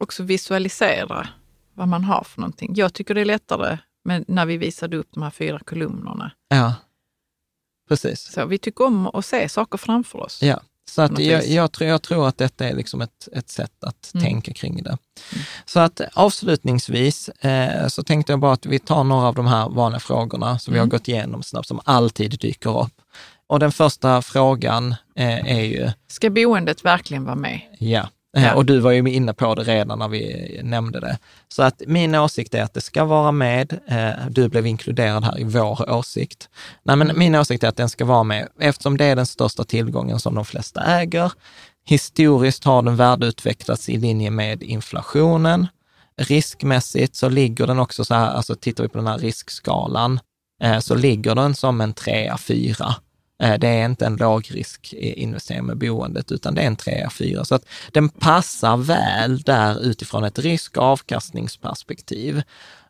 också 0.00 0.22
visualisera 0.22 1.28
vad 1.74 1.88
man 1.88 2.04
har 2.04 2.24
för 2.24 2.40
någonting. 2.40 2.72
Jag 2.76 2.94
tycker 2.94 3.14
det 3.14 3.20
är 3.20 3.24
lättare 3.24 3.78
med, 4.04 4.24
när 4.28 4.46
vi 4.46 4.56
visade 4.56 4.96
upp 4.96 5.08
de 5.10 5.22
här 5.22 5.30
fyra 5.30 5.58
kolumnerna. 5.58 6.32
Ja, 6.48 6.74
precis. 7.88 8.32
Så 8.32 8.46
vi 8.46 8.58
tycker 8.58 8.84
om 8.84 9.06
att 9.06 9.26
se 9.26 9.48
saker 9.48 9.78
framför 9.78 10.18
oss. 10.18 10.42
Ja, 10.42 10.60
så 10.90 11.02
att 11.02 11.18
jag, 11.18 11.46
jag, 11.46 11.72
tror, 11.72 11.90
jag 11.90 12.02
tror 12.02 12.28
att 12.28 12.38
detta 12.38 12.68
är 12.68 12.74
liksom 12.74 13.00
ett, 13.00 13.28
ett 13.32 13.50
sätt 13.50 13.84
att 13.84 14.10
mm. 14.14 14.24
tänka 14.24 14.52
kring 14.52 14.82
det. 14.82 14.90
Mm. 14.90 15.44
Så 15.64 15.80
att 15.80 16.00
avslutningsvis 16.14 17.28
eh, 17.28 17.88
så 17.88 18.02
tänkte 18.02 18.32
jag 18.32 18.40
bara 18.40 18.52
att 18.52 18.66
vi 18.66 18.78
tar 18.78 19.04
några 19.04 19.26
av 19.26 19.34
de 19.34 19.46
här 19.46 19.68
vanliga 19.68 20.00
frågorna 20.00 20.58
som 20.58 20.70
mm. 20.70 20.74
vi 20.74 20.78
har 20.78 20.84
mm. 20.84 20.90
gått 20.90 21.08
igenom 21.08 21.42
snabbt, 21.42 21.68
som 21.68 21.80
alltid 21.84 22.38
dyker 22.40 22.80
upp. 22.80 22.92
Och 23.46 23.58
den 23.58 23.72
första 23.72 24.22
frågan 24.22 24.94
eh, 25.16 25.56
är 25.56 25.62
ju... 25.62 25.90
Ska 26.08 26.30
boendet 26.30 26.84
verkligen 26.84 27.24
vara 27.24 27.36
med? 27.36 27.60
Ja. 27.78 28.08
Ja. 28.36 28.54
Och 28.54 28.66
du 28.66 28.78
var 28.78 28.90
ju 28.90 29.10
inne 29.10 29.34
på 29.34 29.54
det 29.54 29.62
redan 29.62 29.98
när 29.98 30.08
vi 30.08 30.60
nämnde 30.62 31.00
det. 31.00 31.18
Så 31.48 31.62
att 31.62 31.82
min 31.86 32.14
åsikt 32.14 32.54
är 32.54 32.62
att 32.62 32.74
det 32.74 32.80
ska 32.80 33.04
vara 33.04 33.32
med. 33.32 33.80
Eh, 33.88 34.26
du 34.30 34.48
blev 34.48 34.66
inkluderad 34.66 35.24
här 35.24 35.40
i 35.40 35.44
vår 35.44 35.90
åsikt. 35.90 36.48
Nej, 36.82 36.96
men 36.96 37.18
min 37.18 37.34
åsikt 37.34 37.64
är 37.64 37.68
att 37.68 37.76
den 37.76 37.88
ska 37.88 38.04
vara 38.04 38.22
med 38.22 38.48
eftersom 38.60 38.96
det 38.96 39.04
är 39.04 39.16
den 39.16 39.26
största 39.26 39.64
tillgången 39.64 40.20
som 40.20 40.34
de 40.34 40.44
flesta 40.44 40.82
äger. 40.82 41.32
Historiskt 41.84 42.64
har 42.64 42.82
den 42.82 42.96
värdeutvecklats 42.96 43.88
i 43.88 43.96
linje 43.96 44.30
med 44.30 44.62
inflationen. 44.62 45.66
Riskmässigt 46.16 47.16
så 47.16 47.28
ligger 47.28 47.66
den 47.66 47.78
också 47.78 48.04
så 48.04 48.14
här, 48.14 48.30
alltså 48.30 48.54
tittar 48.54 48.84
vi 48.84 48.88
på 48.88 48.98
den 48.98 49.06
här 49.06 49.18
riskskalan, 49.18 50.20
eh, 50.62 50.78
så 50.78 50.94
ligger 50.94 51.34
den 51.34 51.54
som 51.54 51.80
en 51.80 51.92
trea, 51.92 52.38
fyra 52.38 52.94
Eh, 52.94 53.11
Eh, 53.42 53.58
det 53.58 53.68
är 53.68 53.84
inte 53.84 54.06
en 54.06 54.16
lågriskinvestering 54.16 55.64
med 55.64 55.78
boendet, 55.78 56.32
utan 56.32 56.54
det 56.54 56.62
är 56.62 56.66
en 56.66 56.76
3 56.76 57.08
4 57.10 57.44
Så 57.44 57.54
att 57.54 57.64
den 57.92 58.08
passar 58.08 58.76
väl 58.76 59.42
där 59.42 59.84
utifrån 59.84 60.24
ett 60.24 60.38
risk 60.38 60.76
och 60.76 60.82
avkastningsperspektiv. 60.82 62.42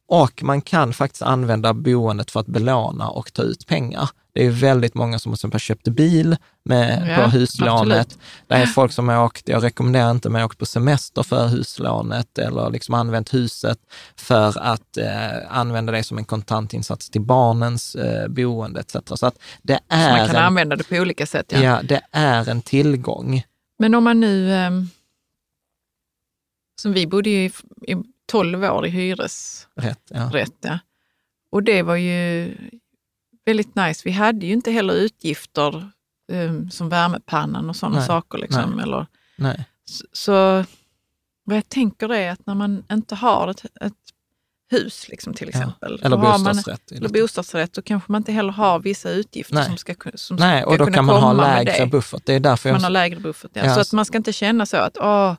Och 0.09 0.43
man 0.43 0.61
kan 0.61 0.93
faktiskt 0.93 1.23
använda 1.23 1.75
boendet 1.75 2.31
för 2.31 2.41
att 2.41 2.47
belåna 2.47 3.09
och 3.09 3.33
ta 3.33 3.43
ut 3.43 3.67
pengar. 3.67 4.11
Det 4.35 4.47
är 4.47 4.51
väldigt 4.51 4.95
många 4.95 5.19
som 5.19 5.37
har 5.53 5.59
köpt 5.59 5.89
bil 5.89 6.37
med, 6.65 7.09
ja, 7.09 7.25
på 7.25 7.31
huslånet. 7.31 7.99
Absolut. 7.99 8.19
Det 8.47 8.55
är 8.55 8.67
folk 8.67 8.93
som 8.93 9.09
har 9.09 9.25
åkt, 9.25 9.49
jag 9.49 9.63
rekommenderar 9.63 10.11
inte, 10.11 10.31
men 10.31 10.45
åkt 10.45 10.59
på 10.59 10.67
semester 10.67 11.23
för 11.23 11.47
huslånet 11.47 12.39
eller 12.39 12.71
liksom 12.71 12.95
använt 12.95 13.35
huset 13.35 13.79
för 14.17 14.59
att 14.59 14.97
eh, 14.97 15.59
använda 15.59 15.93
det 15.93 16.03
som 16.03 16.19
en 16.19 16.25
kontantinsats 16.25 17.11
till 17.11 17.21
barnens 17.21 17.95
eh, 17.95 18.29
boende 18.29 18.81
etc. 18.81 18.97
Så 19.15 19.27
att 19.27 19.39
det 19.63 19.81
är 19.89 20.09
så 20.09 20.17
man 20.17 20.27
kan 20.27 20.37
en, 20.37 20.43
använda 20.43 20.77
det 20.77 20.85
på 20.85 20.97
olika 20.97 21.27
sätt. 21.27 21.47
Ja. 21.49 21.61
ja, 21.61 21.81
det 21.83 22.01
är 22.13 22.49
en 22.49 22.63
tillgång. 22.63 23.43
Men 23.79 23.95
om 23.95 24.05
man 24.05 24.21
nu, 24.21 24.53
eh, 24.53 24.71
som 26.81 26.93
vi 26.93 27.07
bodde 27.07 27.31
ju 27.31 27.45
i, 27.45 27.53
i 27.93 27.97
12 28.33 28.65
år 28.65 28.87
i 28.87 28.89
hyresrätt, 28.89 30.01
ja. 30.11 30.31
Rätt, 30.33 30.57
ja. 30.61 30.79
och 31.51 31.63
det 31.63 31.83
var 31.83 31.97
ju 31.97 32.55
väldigt 33.45 33.75
nice. 33.75 34.03
Vi 34.05 34.11
hade 34.11 34.47
ju 34.47 34.53
inte 34.53 34.71
heller 34.71 34.95
utgifter 34.95 35.91
um, 36.33 36.71
som 36.71 36.89
värmepannan 36.89 37.71
och 37.71 37.77
sådana 37.77 38.03
saker. 38.03 38.39
Liksom, 38.39 38.71
Nej. 38.71 38.83
Eller, 38.83 39.07
Nej. 39.37 39.65
Så, 39.85 40.05
så, 40.13 40.65
vad 41.45 41.57
jag 41.57 41.69
tänker 41.69 42.13
är 42.13 42.31
att 42.31 42.47
när 42.47 42.55
man 42.55 42.85
inte 42.93 43.15
har 43.15 43.49
ett, 43.49 43.65
ett 43.81 43.93
hus 44.71 45.09
liksom, 45.09 45.35
till 45.35 45.49
exempel. 45.49 45.99
Ja. 46.01 46.07
Eller 46.07 46.17
bostadsrätt. 46.17 46.91
Man, 46.91 46.99
eller 46.99 47.09
bostadsrätt, 47.09 47.73
då 47.73 47.83
kanske 47.83 48.13
man 48.13 48.21
inte 48.21 48.33
heller 48.33 48.53
har 48.53 48.79
vissa 48.79 49.11
utgifter 49.11 49.55
Nej. 49.55 49.67
som 49.67 49.77
ska, 49.77 49.95
som 50.15 50.37
Nej, 50.37 50.65
och 50.65 50.79
då 50.79 50.87
kan 50.87 51.05
man 51.05 51.23
ha 51.23 51.33
lägre 51.33 51.87
buffert. 51.87 52.23
Det 52.25 52.35
är 52.35 52.41
därför 52.41 52.69
man 52.69 52.81
jag... 52.81 52.85
har 52.85 52.91
lägre 52.91 53.21
buffert. 53.21 53.51
Ja. 53.55 53.65
ja. 53.65 53.75
Så 53.75 53.81
att 53.81 53.93
man 53.93 54.05
ska 54.05 54.17
inte 54.17 54.33
känna 54.33 54.67
så 54.67 54.77
att 54.77 54.97
åh, 54.97 55.35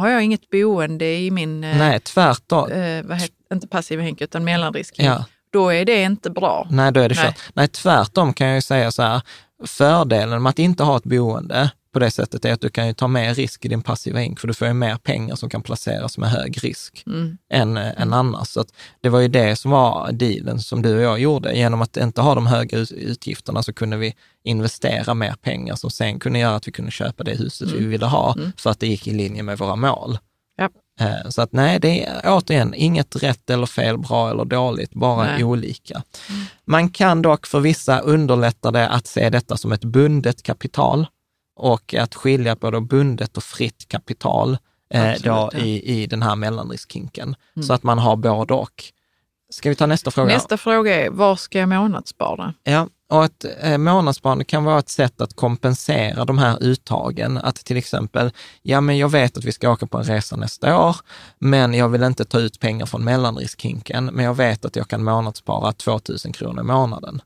har 0.00 0.08
jag 0.08 0.24
inget 0.24 0.50
boende 0.50 1.14
i 1.16 1.30
min, 1.30 1.64
eh, 1.64 1.78
Nej, 1.78 2.00
tvärtom. 2.00 2.70
Eh, 2.70 2.78
heter, 2.78 3.28
inte 3.52 3.68
passiva 3.68 4.02
hink 4.02 4.20
utan 4.20 4.44
mellanrisk. 4.44 4.94
Ja 4.98 5.24
då 5.52 5.72
är 5.72 5.84
det 5.84 6.02
inte 6.02 6.30
bra. 6.30 6.66
Nej, 6.70 6.92
då 6.92 7.00
är 7.00 7.08
det 7.08 7.14
kört. 7.14 7.38
Nej, 7.54 7.68
tvärtom 7.68 8.32
kan 8.32 8.46
jag 8.46 8.56
ju 8.56 8.62
säga 8.62 8.90
så 8.92 9.02
här, 9.02 9.22
fördelen 9.66 10.42
med 10.42 10.50
att 10.50 10.58
inte 10.58 10.82
ha 10.82 10.96
ett 10.96 11.04
boende 11.04 11.70
på 11.92 11.98
det 11.98 12.10
sättet 12.10 12.44
är 12.44 12.52
att 12.52 12.60
du 12.60 12.68
kan 12.68 12.86
ju 12.86 12.92
ta 12.92 13.08
mer 13.08 13.34
risk 13.34 13.64
i 13.64 13.68
din 13.68 13.82
passiva 13.82 14.22
ink, 14.22 14.40
för 14.40 14.48
du 14.48 14.54
får 14.54 14.68
ju 14.68 14.74
mer 14.74 14.96
pengar 14.96 15.34
som 15.34 15.50
kan 15.50 15.62
placeras 15.62 16.18
med 16.18 16.30
hög 16.30 16.64
risk 16.64 17.02
mm. 17.06 17.38
än, 17.52 17.76
mm. 17.76 17.94
än 17.96 18.12
annars. 18.12 18.48
Så 18.48 18.64
det 19.00 19.08
var 19.08 19.20
ju 19.20 19.28
det 19.28 19.56
som 19.56 19.70
var 19.70 20.12
dealen 20.12 20.60
som 20.60 20.82
du 20.82 20.96
och 20.96 21.02
jag 21.02 21.20
gjorde. 21.20 21.52
Genom 21.52 21.82
att 21.82 21.96
inte 21.96 22.20
ha 22.20 22.34
de 22.34 22.46
höga 22.46 22.78
utgifterna 22.78 23.62
så 23.62 23.72
kunde 23.72 23.96
vi 23.96 24.14
investera 24.44 25.14
mer 25.14 25.34
pengar 25.42 25.74
som 25.74 25.90
sen 25.90 26.18
kunde 26.18 26.38
göra 26.38 26.56
att 26.56 26.68
vi 26.68 26.72
kunde 26.72 26.90
köpa 26.90 27.24
det 27.24 27.34
huset 27.34 27.68
mm. 27.68 27.78
vi 27.80 27.86
ville 27.86 28.06
ha, 28.06 28.34
mm. 28.38 28.52
för 28.56 28.70
att 28.70 28.80
det 28.80 28.86
gick 28.86 29.06
i 29.06 29.14
linje 29.14 29.42
med 29.42 29.58
våra 29.58 29.76
mål. 29.76 30.18
Ja. 30.56 30.68
Eh, 31.00 31.28
så 31.28 31.42
att 31.42 31.52
nej, 31.52 31.80
det 31.80 32.04
är 32.04 32.22
återigen 32.24 32.74
inget 32.74 33.22
rätt 33.22 33.50
eller 33.50 33.66
fel, 33.66 33.98
bra 33.98 34.30
eller 34.30 34.44
dåligt, 34.44 34.94
bara 34.94 35.24
Nej. 35.24 35.44
olika. 35.44 36.02
Man 36.64 36.90
kan 36.90 37.22
dock 37.22 37.46
för 37.46 37.60
vissa 37.60 38.00
underlätta 38.00 38.70
det 38.70 38.88
att 38.88 39.06
se 39.06 39.30
detta 39.30 39.56
som 39.56 39.72
ett 39.72 39.84
bundet 39.84 40.42
kapital 40.42 41.06
och 41.60 41.94
att 41.94 42.14
skilja 42.14 42.56
på 42.56 42.70
då 42.70 42.80
bundet 42.80 43.36
och 43.36 43.42
fritt 43.42 43.88
kapital 43.88 44.58
eh, 44.94 45.12
då. 45.22 45.50
Mm. 45.52 45.66
i, 45.66 46.02
i 46.02 46.06
den 46.06 46.22
här 46.22 46.36
mellanriskhinken. 46.36 47.36
Så 47.66 47.72
att 47.72 47.82
man 47.82 47.98
har 47.98 48.16
både 48.16 48.54
och. 48.54 48.84
Ska 49.52 49.68
vi 49.68 49.74
ta 49.74 49.86
nästa 49.86 50.10
fråga? 50.10 50.34
Nästa 50.34 50.56
fråga 50.56 51.04
är, 51.04 51.10
var 51.10 51.36
ska 51.36 51.58
jag 51.58 51.68
månadsspara? 51.68 52.54
Ja, 52.62 52.88
och 53.10 53.24
ett 53.24 53.44
eh, 53.60 53.78
månadssparande 53.78 54.44
kan 54.44 54.64
vara 54.64 54.78
ett 54.78 54.88
sätt 54.88 55.20
att 55.20 55.36
kompensera 55.36 56.24
de 56.24 56.38
här 56.38 56.62
uttagen. 56.62 57.38
Att 57.38 57.56
till 57.56 57.76
exempel, 57.76 58.30
ja 58.62 58.80
men 58.80 58.98
jag 58.98 59.08
vet 59.08 59.36
att 59.36 59.44
vi 59.44 59.52
ska 59.52 59.70
åka 59.70 59.86
på 59.86 59.98
en 59.98 60.04
resa 60.04 60.36
nästa 60.36 60.88
år, 60.88 60.96
men 61.38 61.74
jag 61.74 61.88
vill 61.88 62.02
inte 62.02 62.24
ta 62.24 62.38
ut 62.38 62.60
pengar 62.60 62.86
från 62.86 63.04
mellanriskhinken, 63.04 64.04
men 64.04 64.24
jag 64.24 64.34
vet 64.34 64.64
att 64.64 64.76
jag 64.76 64.88
kan 64.88 65.04
månadsspara 65.04 65.72
2000 65.72 66.32
kronor 66.32 66.60
i 66.60 66.66
månaden. 66.66 67.22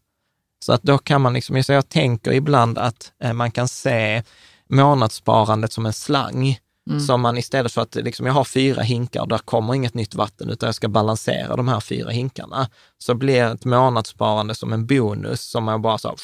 Så 0.64 0.72
att 0.72 0.82
då 0.82 0.98
kan 0.98 1.20
man 1.20 1.32
liksom, 1.32 1.62
så 1.62 1.72
jag 1.72 1.88
tänker 1.88 2.32
ibland 2.32 2.78
att 2.78 3.12
eh, 3.22 3.32
man 3.32 3.50
kan 3.50 3.68
se 3.68 4.22
månadssparandet 4.68 5.72
som 5.72 5.86
en 5.86 5.92
slang. 5.92 6.58
Som 7.06 7.20
man 7.20 7.38
istället 7.38 7.72
för 7.72 7.82
att 7.82 7.94
liksom, 7.94 8.26
jag 8.26 8.32
har 8.32 8.44
fyra 8.44 8.82
hinkar 8.82 9.26
där 9.26 9.38
kommer 9.38 9.74
inget 9.74 9.94
nytt 9.94 10.14
vatten, 10.14 10.50
utan 10.50 10.66
jag 10.66 10.74
ska 10.74 10.88
balansera 10.88 11.56
de 11.56 11.68
här 11.68 11.80
fyra 11.80 12.10
hinkarna, 12.10 12.68
så 12.98 13.14
blir 13.14 13.44
ett 13.44 13.64
månadssparande 13.64 14.54
som 14.54 14.72
en 14.72 14.86
bonus 14.86 15.40
som 15.40 15.64
man 15.64 15.82
bara 15.82 15.98
så, 15.98 16.08
här, 16.08 16.16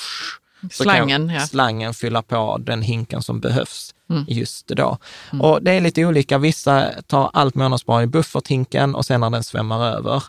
så 0.63 0.83
Slangen, 0.83 1.29
ja. 1.29 1.41
slangen 1.41 1.95
fylla 1.95 2.23
på 2.23 2.59
den 2.61 2.83
hinken 2.83 3.23
som 3.23 3.41
behövs 3.41 3.95
just 4.29 4.69
då. 4.69 4.99
Och 5.41 5.63
det 5.63 5.73
är 5.73 5.81
lite 5.81 6.05
olika. 6.05 6.39
Vissa 6.39 6.91
tar 7.07 7.31
allt 7.33 7.55
månadssparande 7.55 8.05
i 8.05 8.07
bufferthinken 8.07 8.95
och 8.95 9.07
sen 9.07 9.21
när 9.21 9.31
den 9.31 9.45
svämmar 9.45 9.87
över. 9.87 10.23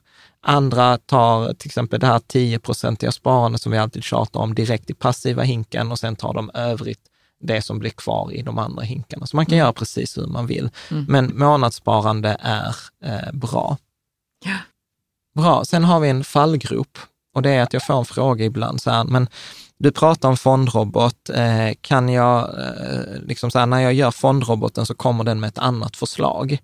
Andra 0.44 0.98
tar 0.98 1.54
till 1.54 1.68
exempel 1.68 2.00
det 2.00 2.08
här 2.08 2.20
10-procentiga 2.20 3.12
sparandet 3.12 3.62
som 3.62 3.72
vi 3.72 3.78
alltid 3.78 4.04
tjatar 4.04 4.40
om 4.40 4.56
direkt 4.56 4.90
i 4.90 4.94
passiva 4.94 5.44
hinken 5.44 5.92
och 5.92 6.00
sen 6.00 6.16
tar 6.16 6.34
de 6.34 6.52
övrigt 6.54 7.00
det 7.42 7.62
som 7.62 7.80
blir 7.80 7.90
kvar 7.90 8.32
i 8.34 8.42
de 8.42 8.58
andra 8.58 8.84
hinkarna. 8.84 9.26
Så 9.26 9.36
man 9.36 9.46
kan 9.46 9.58
göra 9.58 9.74
precis 9.74 10.18
hur 10.18 10.28
man 10.28 10.48
vill. 10.48 10.70
Men 11.08 11.38
månadssparande 11.38 12.38
är 12.40 12.76
eh, 13.04 13.32
bra. 13.34 13.78
Ja. 14.46 14.58
Bra, 15.36 15.66
sen 15.66 15.84
har 15.84 16.00
vi 16.00 16.10
en 16.10 16.24
fallgrop 16.24 16.98
och 17.34 17.42
det 17.42 17.50
är 17.50 17.64
att 17.64 17.74
jag 17.74 17.86
får 17.86 18.00
en 18.00 18.06
fråga 18.06 18.46
ibland 18.46 18.82
så 18.82 18.92
här, 18.92 19.04
men 19.04 19.28
du 19.82 19.92
pratar 19.92 20.30
om 20.30 20.38
fondrobot, 20.38 21.30
eh, 21.30 21.70
kan 21.82 22.10
jag, 22.10 22.40
eh, 22.60 23.22
liksom 23.22 23.52
så 23.52 23.60
här, 23.60 23.66
när 23.66 23.80
jag 23.80 23.94
gör 23.94 24.12
fondroboten 24.12 24.86
så 24.86 24.96
kommer 24.96 25.24
den 25.24 25.40
med 25.40 25.48
ett 25.48 25.58
annat 25.58 25.98
förslag. 25.98 26.58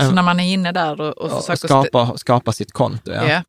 Så 0.00 0.10
när 0.10 0.22
man 0.22 0.40
är 0.40 0.52
inne 0.52 0.72
där 0.72 1.00
och, 1.00 1.18
och 1.18 1.32
Och 1.32 1.44
försöker... 1.44 1.68
skapa, 1.68 2.18
skapa 2.18 2.52
sitt 2.52 2.72
konto. 2.72 3.12
Ja. 3.12 3.28
Ja. 3.28 3.42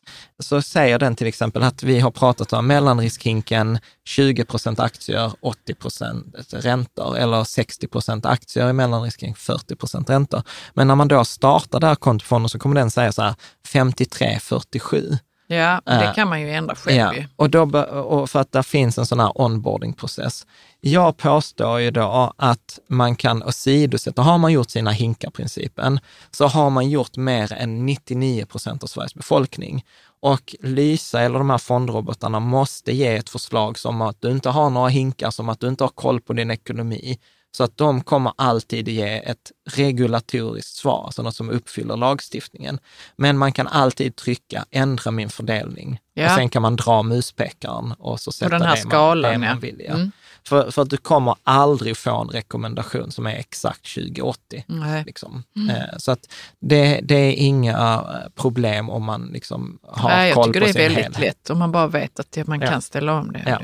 Så 0.43 0.61
säger 0.61 0.99
den 0.99 1.15
till 1.15 1.27
exempel 1.27 1.63
att 1.63 1.83
vi 1.83 1.99
har 1.99 2.11
pratat 2.11 2.53
om 2.53 2.67
mellanriskhinken, 2.67 3.79
20 4.05 4.45
procent 4.45 4.79
aktier, 4.79 5.31
80 5.41 5.73
procent 5.73 6.35
räntor 6.49 7.17
eller 7.17 7.43
60 7.43 7.87
procent 7.87 8.25
aktier 8.25 8.69
i 8.69 8.73
mellanriskhinken, 8.73 9.35
40 9.35 9.75
procent 9.75 10.09
räntor. 10.09 10.41
Men 10.73 10.87
när 10.87 10.95
man 10.95 11.07
då 11.07 11.25
startar 11.25 11.79
det 11.79 11.87
här 11.87 11.95
kontofonden 11.95 12.49
så 12.49 12.59
kommer 12.59 12.75
den 12.75 12.91
säga 12.91 13.11
så 13.11 13.21
här 13.21 13.35
53, 13.67 14.39
47. 14.41 15.17
Ja, 15.47 15.81
det 15.85 15.91
Eh, 15.91 16.13
kan 16.13 16.27
man 16.27 16.41
ju 16.41 16.51
ändra 16.51 16.75
själv 16.75 16.97
Ja, 16.97 17.13
och, 17.35 17.49
då, 17.49 17.61
och 17.83 18.29
för 18.29 18.39
att 18.39 18.51
det 18.51 18.63
finns 18.63 18.97
en 18.97 19.05
sån 19.05 19.19
här 19.19 19.41
onboardingprocess. 19.41 20.45
Jag 20.81 21.17
påstår 21.17 21.79
ju 21.79 21.91
då 21.91 22.33
att 22.37 22.79
man 22.87 23.15
kan 23.15 23.43
åsidosätta, 23.43 24.21
har 24.21 24.37
man 24.37 24.53
gjort 24.53 24.69
sina 24.69 24.91
hinkar-principen, 24.91 25.99
så 26.31 26.47
har 26.47 26.69
man 26.69 26.89
gjort 26.89 27.17
mer 27.17 27.53
än 27.53 27.85
99 27.85 28.45
procent 28.45 28.83
av 28.83 28.87
Sveriges 28.87 29.15
befolkning. 29.15 29.85
Och 30.19 30.55
Lysa 30.59 31.21
eller 31.21 31.39
de 31.39 31.49
här 31.49 31.57
fondrobotarna 31.57 32.39
måste 32.39 32.91
ge 32.91 33.15
ett 33.15 33.29
förslag 33.29 33.79
som 33.79 34.01
att 34.01 34.21
du 34.21 34.31
inte 34.31 34.49
har 34.49 34.69
några 34.69 34.89
hinkar, 34.89 35.31
som 35.31 35.49
att 35.49 35.59
du 35.59 35.67
inte 35.67 35.83
har 35.83 35.89
koll 35.89 36.21
på 36.21 36.33
din 36.33 36.51
ekonomi. 36.51 37.19
Så 37.57 37.63
att 37.63 37.77
de 37.77 38.01
kommer 38.03 38.33
alltid 38.35 38.87
ge 38.89 39.17
ett 39.29 39.51
regulatoriskt 39.69 40.75
svar, 40.75 41.03
alltså 41.05 41.21
något 41.23 41.35
som 41.35 41.49
uppfyller 41.49 41.97
lagstiftningen. 41.97 42.79
Men 43.15 43.37
man 43.37 43.51
kan 43.51 43.67
alltid 43.67 44.15
trycka 44.15 44.65
ändra 44.71 45.11
min 45.11 45.29
fördelning. 45.29 45.99
Ja. 46.13 46.25
Och 46.25 46.31
sen 46.35 46.49
kan 46.49 46.61
man 46.61 46.75
dra 46.75 47.03
muspekaren 47.03 47.91
och 47.99 48.19
så 48.19 48.31
sätta 48.31 48.49
den 48.49 48.61
här 48.61 48.75
det, 48.75 48.81
skalan, 48.81 49.31
man, 49.31 49.41
det 49.41 49.47
man 49.47 49.59
vill. 49.59 49.81
Ja. 49.87 49.93
Mm. 49.93 50.11
För, 50.47 50.71
för 50.71 50.81
att 50.81 50.89
du 50.89 50.97
kommer 50.97 51.35
aldrig 51.43 51.97
få 51.97 52.21
en 52.21 52.27
rekommendation 52.27 53.11
som 53.11 53.25
är 53.27 53.35
exakt 53.35 53.93
2080. 53.95 54.63
Nej. 54.67 55.03
Liksom. 55.05 55.43
Eh, 55.69 55.97
Så 55.97 56.11
att 56.11 56.33
det, 56.59 56.99
det 57.03 57.15
är 57.15 57.31
inga 57.33 57.73
eh, 57.77 58.29
problem 58.35 58.89
om 58.89 59.03
man 59.03 59.29
liksom 59.33 59.79
har 59.83 60.09
Nej, 60.09 60.27
jag 60.27 60.35
koll 60.35 60.45
tycker 60.45 60.59
på 60.59 60.65
det 60.65 60.69
är 60.69 60.73
sin 60.73 60.81
väldigt 60.81 61.03
helhet. 61.15 61.19
lätt 61.19 61.49
om 61.49 61.59
man 61.59 61.71
bara 61.71 61.87
vet 61.87 62.19
att 62.19 62.47
man 62.47 62.61
Ja. 62.61 62.67
kan 62.67 62.81
ställa 62.81 63.13
om 63.19 63.31
det. 63.31 63.43
Ja. 63.45 63.59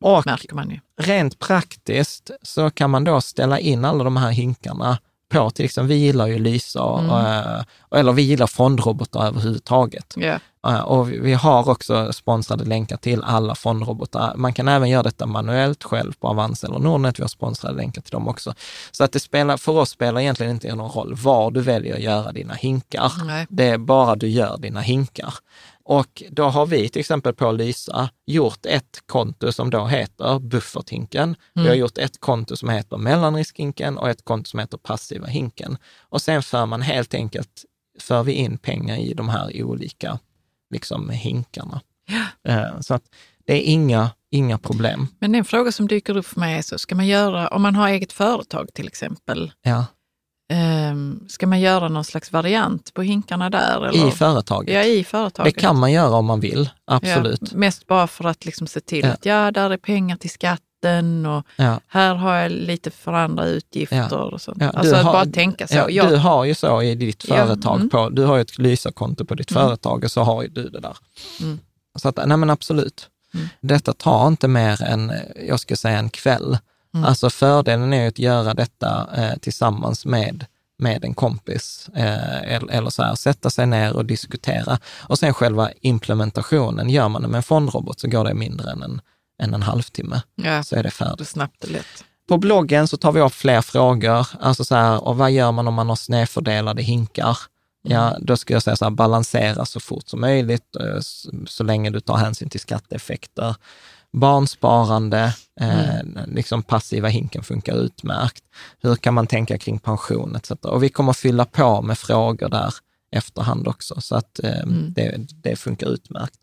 Och 0.00 0.26
märker 0.26 0.54
man 0.54 0.70
ju. 0.70 0.80
rent 1.00 1.38
praktiskt 1.38 2.30
så 2.42 2.70
kan 2.70 2.90
man 2.90 3.04
då 3.04 3.20
ställa 3.20 3.58
in 3.58 3.84
alla 3.84 4.04
de 4.04 4.16
här 4.16 4.30
hinkarna 4.30 4.98
på 5.28 5.50
till 5.50 5.64
exempel, 5.64 5.88
vi 5.88 5.94
gillar 5.94 6.26
ju 6.26 6.38
Lysa, 6.38 6.98
Mm. 6.98 7.10
eh, 7.10 7.98
eller 7.98 8.12
vi 8.12 8.22
gillar 8.22 8.46
fondrobotar 8.46 9.26
överhuvudtaget. 9.26 10.14
Eh, 10.68 10.80
Och 10.80 11.12
vi- 11.12 11.18
vi 11.18 11.32
har 11.34 11.68
också 11.70 12.12
sponsrade 12.12 12.64
länkar 12.64 12.96
till 12.96 13.22
alla 13.24 13.54
fondrobotar. 13.54 14.32
Man 14.36 14.52
kan 14.52 14.68
även 14.68 14.88
göra 14.90 15.02
detta 15.02 15.26
manuellt 15.26 15.84
själv 15.84 16.12
på 16.20 16.28
Avanza 16.28 16.66
eller 16.66 16.78
Nordnet. 16.78 17.18
Vi 17.18 17.22
har 17.22 17.28
sponsrade 17.28 17.76
länkar 17.76 18.02
till 18.02 18.10
dem 18.10 18.28
också. 18.28 18.54
Så 18.90 19.04
att 19.04 19.12
det 19.12 19.20
spelar, 19.20 19.56
för 19.56 19.72
oss 19.72 19.90
spelar 19.90 20.20
egentligen 20.20 20.52
inte 20.52 20.74
någon 20.74 20.90
roll 20.90 21.14
var 21.14 21.50
du 21.50 21.60
väljer 21.60 21.94
att 21.94 22.02
göra 22.02 22.32
dina 22.32 22.54
hinkar. 22.54 23.12
Nej. 23.24 23.46
Det 23.50 23.64
är 23.68 23.78
bara 23.78 24.14
du 24.16 24.28
gör 24.28 24.58
dina 24.58 24.80
hinkar. 24.80 25.34
Och 25.88 26.22
då 26.30 26.44
har 26.44 26.66
vi 26.66 26.88
till 26.88 27.00
exempel 27.00 27.34
på 27.34 27.52
Lysa 27.52 28.10
gjort 28.26 28.66
ett 28.66 29.02
konto 29.06 29.52
som 29.52 29.70
då 29.70 29.86
heter 29.86 30.38
bufferthinken. 30.38 31.36
Vi 31.54 31.68
har 31.68 31.74
gjort 31.74 31.98
ett 31.98 32.20
konto 32.20 32.56
som 32.56 32.68
heter 32.68 32.96
mellanriskhinken 32.96 33.98
och 33.98 34.10
ett 34.10 34.24
konto 34.24 34.48
som 34.48 34.60
heter 34.60 34.78
passiva 34.78 35.26
hinken. 35.26 35.78
Och 36.00 36.22
sen 36.22 36.42
för 36.42 36.66
man 36.66 36.82
helt 36.82 37.14
enkelt, 37.14 37.64
för 38.00 38.22
vi 38.22 38.32
in 38.32 38.58
pengar 38.58 38.96
i 38.96 39.14
de 39.14 39.28
här 39.28 39.62
olika 39.62 40.18
liksom 40.70 41.10
hinkarna. 41.10 41.80
Eh, 42.48 42.80
Så 42.80 42.94
att 42.94 43.02
det 43.46 43.52
är 43.52 43.72
inga, 43.72 44.10
inga 44.30 44.58
problem. 44.58 45.06
Men 45.18 45.34
en 45.34 45.44
fråga 45.44 45.72
som 45.72 45.88
dyker 45.88 46.16
upp 46.16 46.26
för 46.26 46.40
mig 46.40 46.58
är 46.58 46.62
så, 46.62 46.78
ska 46.78 46.94
man 46.94 47.06
göra, 47.06 47.48
om 47.48 47.62
man 47.62 47.74
har 47.74 47.88
eget 47.88 48.12
företag 48.12 48.68
till 48.74 48.86
exempel, 48.86 49.52
Ja, 49.62 49.84
ehm, 50.52 51.20
ska 51.28 51.46
man 51.46 51.60
göra 51.60 51.88
någon 51.88 52.04
slags 52.04 52.32
variant 52.32 52.94
på 52.94 53.02
hinkarna 53.02 53.50
där? 53.50 53.86
Eller? 53.88 54.08
I 54.08 54.10
företaget. 54.10 54.74
Ja, 54.74 54.82
i 54.82 55.04
företaget. 55.04 55.54
det 55.54 55.60
kan 55.60 55.78
man 55.78 55.92
göra 55.92 56.16
om 56.16 56.24
man 56.26 56.40
vill, 56.40 56.70
absolut. 56.84 57.40
Ja, 57.42 57.48
mest 57.58 57.86
bara 57.86 58.06
för 58.06 58.24
att 58.24 58.44
liksom 58.44 58.66
se 58.66 58.80
till 58.80 59.04
Ja. 59.04 59.12
att 59.12 59.26
ja, 59.26 59.50
där 59.50 59.70
är 59.70 59.76
pengar 59.76 60.16
till 60.16 60.30
skatten 60.30 61.26
och 61.26 61.46
Ja. 61.56 61.80
här 61.88 62.14
har 62.14 62.34
jag 62.34 62.50
lite 62.52 62.90
för 62.90 63.12
andra 63.12 63.46
utgifter 63.46 64.34
och 64.34 64.40
sånt. 64.40 64.62
Alltså 64.62 64.94
har- 64.96 65.12
bara 65.12 65.26
tänka 65.26 65.66
så. 65.68 65.74
Ja, 65.74 65.90
jag, 65.90 66.08
Du 66.08 66.16
har 66.16 66.44
ju 66.44 66.54
så 66.54 66.82
i 66.82 66.94
ditt 66.94 67.22
företag, 67.24 67.76
mm. 67.76 67.88
på, 67.90 68.08
du 68.08 68.24
har 68.24 68.36
ju 68.36 68.42
ett 68.42 68.58
Lysa-konto 68.58 69.24
på 69.24 69.34
ditt 69.34 69.50
Mm. 69.50 69.62
företag 69.66 70.04
och 70.04 70.10
så 70.10 70.22
har 70.22 70.42
ju 70.42 70.48
du 70.48 70.68
det 70.68 70.80
där. 70.80 70.96
Mm. 71.40 71.58
Så 71.98 72.08
att, 72.08 72.16
nej 72.26 72.36
men 72.36 72.50
absolut. 72.50 73.08
Mm. 73.34 73.48
Detta 73.60 73.92
tar 73.92 74.26
inte 74.26 74.48
mer 74.48 74.82
än, 74.82 75.12
jag 75.48 75.60
ska 75.60 75.76
säga 75.76 75.98
en 75.98 76.10
kväll. 76.10 76.58
Mm. 76.96 77.04
Alltså 77.08 77.30
fördelen 77.30 77.92
är 77.92 78.08
att 78.08 78.18
göra 78.18 78.54
detta 78.54 79.08
eh, 79.16 79.36
tillsammans 79.38 80.06
med, 80.06 80.46
med 80.78 81.04
en 81.04 81.14
kompis. 81.14 81.88
Eh, 81.94 82.42
eller, 82.54 82.70
eller 82.72 82.90
så 82.90 83.02
här, 83.02 83.14
sätta 83.14 83.50
sig 83.50 83.66
ner 83.66 83.96
och 83.96 84.04
diskutera. 84.04 84.78
Och 84.98 85.18
sen 85.18 85.34
själva 85.34 85.70
implementationen, 85.80 86.90
gör 86.90 87.08
man 87.08 87.22
det 87.22 87.28
med 87.28 87.36
en 87.36 87.42
fondrobot 87.42 88.00
så 88.00 88.08
går 88.08 88.24
det 88.24 88.34
mindre 88.34 88.70
än 88.70 88.82
en, 88.82 89.00
än 89.42 89.54
en 89.54 89.62
halvtimme. 89.62 90.22
ja, 90.34 90.62
Så 90.62 90.74
är 90.74 90.78
det 90.78 90.82
det 90.82 90.88
är 90.88 90.90
färdigt. 90.90 91.28
snabbt 91.28 91.64
och 91.64 91.70
lätt. 91.70 92.04
På 92.28 92.38
bloggen 92.38 92.88
så 92.88 92.96
tar 92.96 93.12
vi 93.12 93.20
upp 93.20 93.32
fler 93.34 93.60
frågor, 93.62 94.26
alltså 94.40 94.64
så 94.64 94.74
här, 94.74 95.04
och 95.04 95.16
vad 95.16 95.30
gör 95.30 95.52
man 95.52 95.68
om 95.68 95.74
man 95.74 95.88
har 95.88 95.96
snedfördelade 95.96 96.82
hinkar? 96.82 97.38
Ja, 97.88 98.16
då 98.20 98.36
skulle 98.36 98.54
jag 98.54 98.62
säga 98.62 98.76
så 98.76 98.84
här, 98.84 98.90
balansera 98.90 99.66
så 99.66 99.80
fort 99.80 100.08
som 100.08 100.20
möjligt, 100.20 100.76
eh, 100.80 101.00
så 101.46 101.64
länge 101.64 101.90
du 101.90 102.00
tar 102.00 102.16
hänsyn 102.16 102.48
till 102.48 102.60
skatteeffekter. 102.60 103.54
Barnsparande, 104.12 105.34
eh, 105.60 106.26
liksom 106.26 106.62
passiva 106.62 107.08
hinken 107.08 107.42
funkar 107.42 107.74
utmärkt. 107.74 108.44
Hur 108.82 108.96
kan 108.96 109.14
man 109.14 109.26
tänka 109.26 109.58
kring 109.58 109.78
pension 109.78 110.36
etc. 110.36 110.50
Och 110.50 110.82
vi 110.82 110.88
kommer 110.88 111.12
fylla 111.12 111.44
på 111.44 111.82
med 111.82 111.98
frågor 111.98 112.48
där 112.48 112.74
efterhand 113.10 113.68
också, 113.68 114.00
så 114.00 114.16
att 114.16 114.44
eh, 114.44 114.66
det, 114.66 115.16
det 115.42 115.56
funkar 115.56 115.86
utmärkt. 115.86 116.34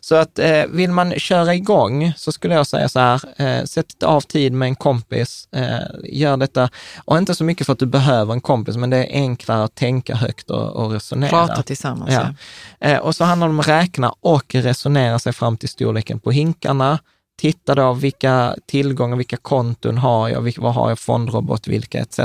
Så 0.00 0.14
att 0.14 0.38
eh, 0.38 0.66
vill 0.66 0.90
man 0.90 1.12
köra 1.12 1.54
igång 1.54 2.12
så 2.16 2.32
skulle 2.32 2.54
jag 2.54 2.66
säga 2.66 2.88
så 2.88 3.00
här, 3.00 3.20
eh, 3.36 3.64
sätt 3.64 4.02
av 4.02 4.20
tid 4.20 4.52
med 4.52 4.66
en 4.66 4.76
kompis, 4.76 5.48
eh, 5.52 5.78
gör 6.04 6.36
detta, 6.36 6.70
och 7.04 7.18
inte 7.18 7.34
så 7.34 7.44
mycket 7.44 7.66
för 7.66 7.72
att 7.72 7.78
du 7.78 7.86
behöver 7.86 8.32
en 8.32 8.40
kompis, 8.40 8.76
men 8.76 8.90
det 8.90 8.96
är 8.96 9.12
enklare 9.12 9.64
att 9.64 9.74
tänka 9.74 10.14
högt 10.14 10.50
och, 10.50 10.70
och 10.70 10.92
resonera. 10.92 11.30
Prata 11.30 11.62
tillsammans. 11.62 12.12
Ja. 12.12 12.34
Ja. 12.78 12.86
Eh, 12.88 12.98
och 12.98 13.16
så 13.16 13.24
handlar 13.24 13.46
det 13.46 13.52
om 13.52 13.60
att 13.60 13.68
räkna 13.68 14.14
och 14.20 14.54
resonera 14.54 15.18
sig 15.18 15.32
fram 15.32 15.56
till 15.56 15.68
storleken 15.68 16.20
på 16.20 16.30
hinkarna, 16.30 16.98
titta 17.40 17.74
då 17.74 17.92
vilka 17.92 18.56
tillgångar, 18.66 19.16
vilka 19.16 19.36
konton 19.36 19.98
har 19.98 20.28
jag, 20.28 20.52
vad 20.58 20.74
har 20.74 20.88
jag 20.88 20.98
fondrobot, 20.98 21.68
vilka 21.68 21.98
etc. 21.98 22.20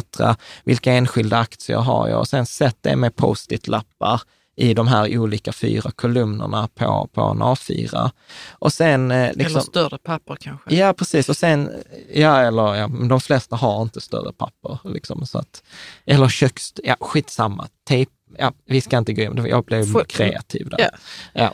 Vilka 0.63 0.93
enskilda 0.93 1.37
aktier 1.37 1.77
har 1.77 2.07
jag 2.07 2.19
och 2.19 2.27
sen 2.27 2.45
sätt 2.45 2.77
det 2.81 2.95
med 2.95 3.15
post-it-lappar 3.15 4.21
i 4.55 4.73
de 4.73 4.87
här 4.87 5.17
olika 5.17 5.53
fyra 5.53 5.91
kolumnerna 5.91 6.67
på, 6.75 7.09
på 7.13 7.21
en 7.21 7.43
A4. 7.43 8.11
Och 8.51 8.73
sen, 8.73 9.11
eh, 9.11 9.33
liksom, 9.33 9.45
eller 9.45 9.59
större 9.59 9.97
papper 9.97 10.35
kanske? 10.35 10.75
Ja, 10.75 10.93
precis. 10.93 11.29
Och 11.29 11.37
sen, 11.37 11.71
ja, 12.13 12.41
eller 12.41 12.75
ja, 12.75 12.87
de 12.87 13.21
flesta 13.21 13.55
har 13.55 13.81
inte 13.81 14.01
större 14.01 14.33
papper. 14.33 14.79
Liksom, 14.83 15.25
så 15.25 15.37
att, 15.37 15.63
eller 16.05 16.29
köks... 16.29 16.73
Ja, 16.83 16.95
skitsamma. 16.99 17.67
Tejp, 17.87 18.11
ja, 18.37 18.53
vi 18.65 18.81
ska 18.81 18.97
inte 18.97 19.13
gå 19.13 19.21
in, 19.21 19.45
jag 19.45 19.65
blev 19.65 19.85
För, 19.91 20.03
kreativ 20.03 20.69
där. 20.69 20.79
Yeah. 20.79 20.93
Ja. 21.33 21.53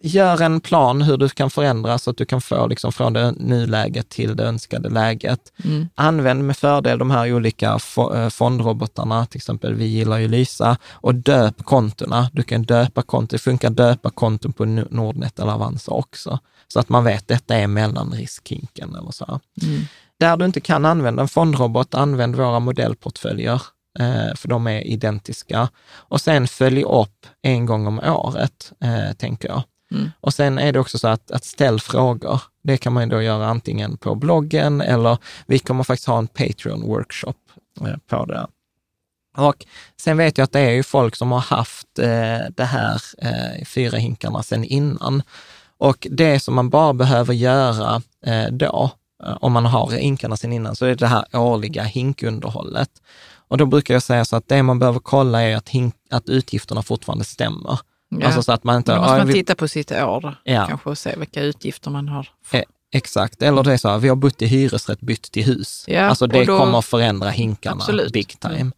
Gör 0.00 0.42
en 0.42 0.60
plan 0.60 1.02
hur 1.02 1.16
du 1.16 1.28
kan 1.28 1.50
förändra 1.50 1.98
så 1.98 2.10
att 2.10 2.16
du 2.16 2.24
kan 2.24 2.40
få 2.40 2.66
liksom 2.66 2.92
från 2.92 3.12
det 3.12 3.32
nuläget 3.32 4.08
till 4.08 4.36
det 4.36 4.44
önskade 4.44 4.88
läget. 4.88 5.52
Mm. 5.64 5.88
Använd 5.94 6.44
med 6.44 6.56
fördel 6.56 6.98
de 6.98 7.10
här 7.10 7.32
olika 7.32 7.78
eh, 8.14 8.28
fondrobotarna, 8.28 9.26
till 9.26 9.38
exempel 9.38 9.74
vi 9.74 9.84
gillar 9.84 10.18
ju 10.18 10.28
Lysa, 10.28 10.76
och 10.90 11.14
döp 11.14 11.64
kontona. 11.64 12.30
Du 12.32 12.42
kan 12.42 12.62
döpa 12.62 13.02
konton, 13.02 13.28
det 13.30 13.38
funkar 13.38 13.70
döpa 13.70 14.10
konton 14.10 14.52
på 14.52 14.64
Nordnet 14.64 15.38
eller 15.38 15.52
Avanza 15.52 15.90
också, 15.90 16.38
så 16.68 16.80
att 16.80 16.88
man 16.88 17.04
vet 17.04 17.22
att 17.22 17.28
detta 17.28 17.56
är 17.56 17.66
mellanriskhinken 17.66 18.94
eller 18.94 19.10
så. 19.10 19.40
Mm. 19.62 19.80
Där 20.20 20.36
du 20.36 20.44
inte 20.44 20.60
kan 20.60 20.84
använda 20.84 21.22
en 21.22 21.28
fondrobot, 21.28 21.94
använd 21.94 22.36
våra 22.36 22.60
modellportföljer 22.60 23.62
för 24.36 24.48
de 24.48 24.66
är 24.66 24.86
identiska. 24.86 25.68
Och 25.90 26.20
sen 26.20 26.48
följ 26.48 26.84
upp 26.84 27.26
en 27.42 27.66
gång 27.66 27.86
om 27.86 27.98
året, 27.98 28.72
eh, 28.80 29.12
tänker 29.12 29.48
jag. 29.48 29.62
Mm. 29.90 30.10
Och 30.20 30.34
sen 30.34 30.58
är 30.58 30.72
det 30.72 30.80
också 30.80 30.98
så 30.98 31.08
att, 31.08 31.30
att 31.30 31.44
ställ 31.44 31.80
frågor. 31.80 32.42
Det 32.62 32.76
kan 32.76 32.92
man 32.92 33.08
då 33.08 33.22
göra 33.22 33.46
antingen 33.46 33.96
på 33.96 34.14
bloggen 34.14 34.80
eller 34.80 35.18
vi 35.46 35.58
kommer 35.58 35.84
faktiskt 35.84 36.08
ha 36.08 36.18
en 36.18 36.28
Patreon-workshop 36.28 37.34
eh, 37.80 37.96
på 38.08 38.24
det. 38.24 38.46
Och 39.36 39.66
sen 40.00 40.16
vet 40.16 40.38
jag 40.38 40.44
att 40.44 40.52
det 40.52 40.60
är 40.60 40.70
ju 40.70 40.82
folk 40.82 41.16
som 41.16 41.32
har 41.32 41.40
haft 41.40 41.98
eh, 41.98 42.50
det 42.56 42.64
här 42.64 43.02
eh, 43.18 43.64
fyra 43.66 43.98
hinkarna 43.98 44.42
sedan 44.42 44.64
innan. 44.64 45.22
Och 45.78 46.06
det 46.10 46.40
som 46.40 46.54
man 46.54 46.70
bara 46.70 46.92
behöver 46.92 47.34
göra 47.34 48.02
eh, 48.26 48.46
då, 48.50 48.90
om 49.40 49.52
man 49.52 49.66
har 49.66 49.90
hinkarna 49.90 50.36
sedan 50.36 50.52
innan, 50.52 50.76
så 50.76 50.84
är 50.84 50.88
det 50.88 50.94
det 50.94 51.06
här 51.06 51.24
årliga 51.32 51.82
hinkunderhållet. 51.82 52.90
Och 53.48 53.58
då 53.58 53.66
brukar 53.66 53.94
jag 53.94 54.02
säga 54.02 54.24
så 54.24 54.36
att 54.36 54.48
det 54.48 54.62
man 54.62 54.78
behöver 54.78 54.98
kolla 54.98 55.42
är 55.42 55.56
att, 55.56 55.70
att 56.10 56.28
utgifterna 56.28 56.82
fortfarande 56.82 57.24
stämmer. 57.24 57.78
Ja. 58.08 58.26
Alltså 58.26 58.42
så 58.42 58.52
att 58.52 58.64
man 58.64 58.76
inte... 58.76 58.94
Då 58.94 59.00
måste 59.00 59.16
man 59.16 59.26
vi, 59.26 59.32
titta 59.32 59.54
på 59.54 59.68
sitt 59.68 59.92
år 59.92 60.36
ja. 60.44 60.66
kanske 60.66 60.90
och 60.90 60.98
se 60.98 61.14
vilka 61.16 61.42
utgifter 61.42 61.90
man 61.90 62.08
har. 62.08 62.28
Eh, 62.52 62.62
exakt, 62.92 63.42
eller 63.42 63.62
det 63.62 63.72
är 63.72 63.76
så 63.76 63.88
här, 63.88 63.98
vi 63.98 64.08
har 64.08 64.16
bott 64.16 64.42
i 64.42 64.46
hyresrätt, 64.46 65.00
bytt 65.00 65.32
till 65.32 65.44
hus. 65.44 65.84
Ja, 65.86 66.02
alltså 66.02 66.26
det 66.26 66.44
då, 66.44 66.58
kommer 66.58 66.80
förändra 66.80 67.30
hinkarna 67.30 67.76
absolut. 67.76 68.12
big 68.12 68.40
time. 68.40 68.54
Mm. 68.54 68.72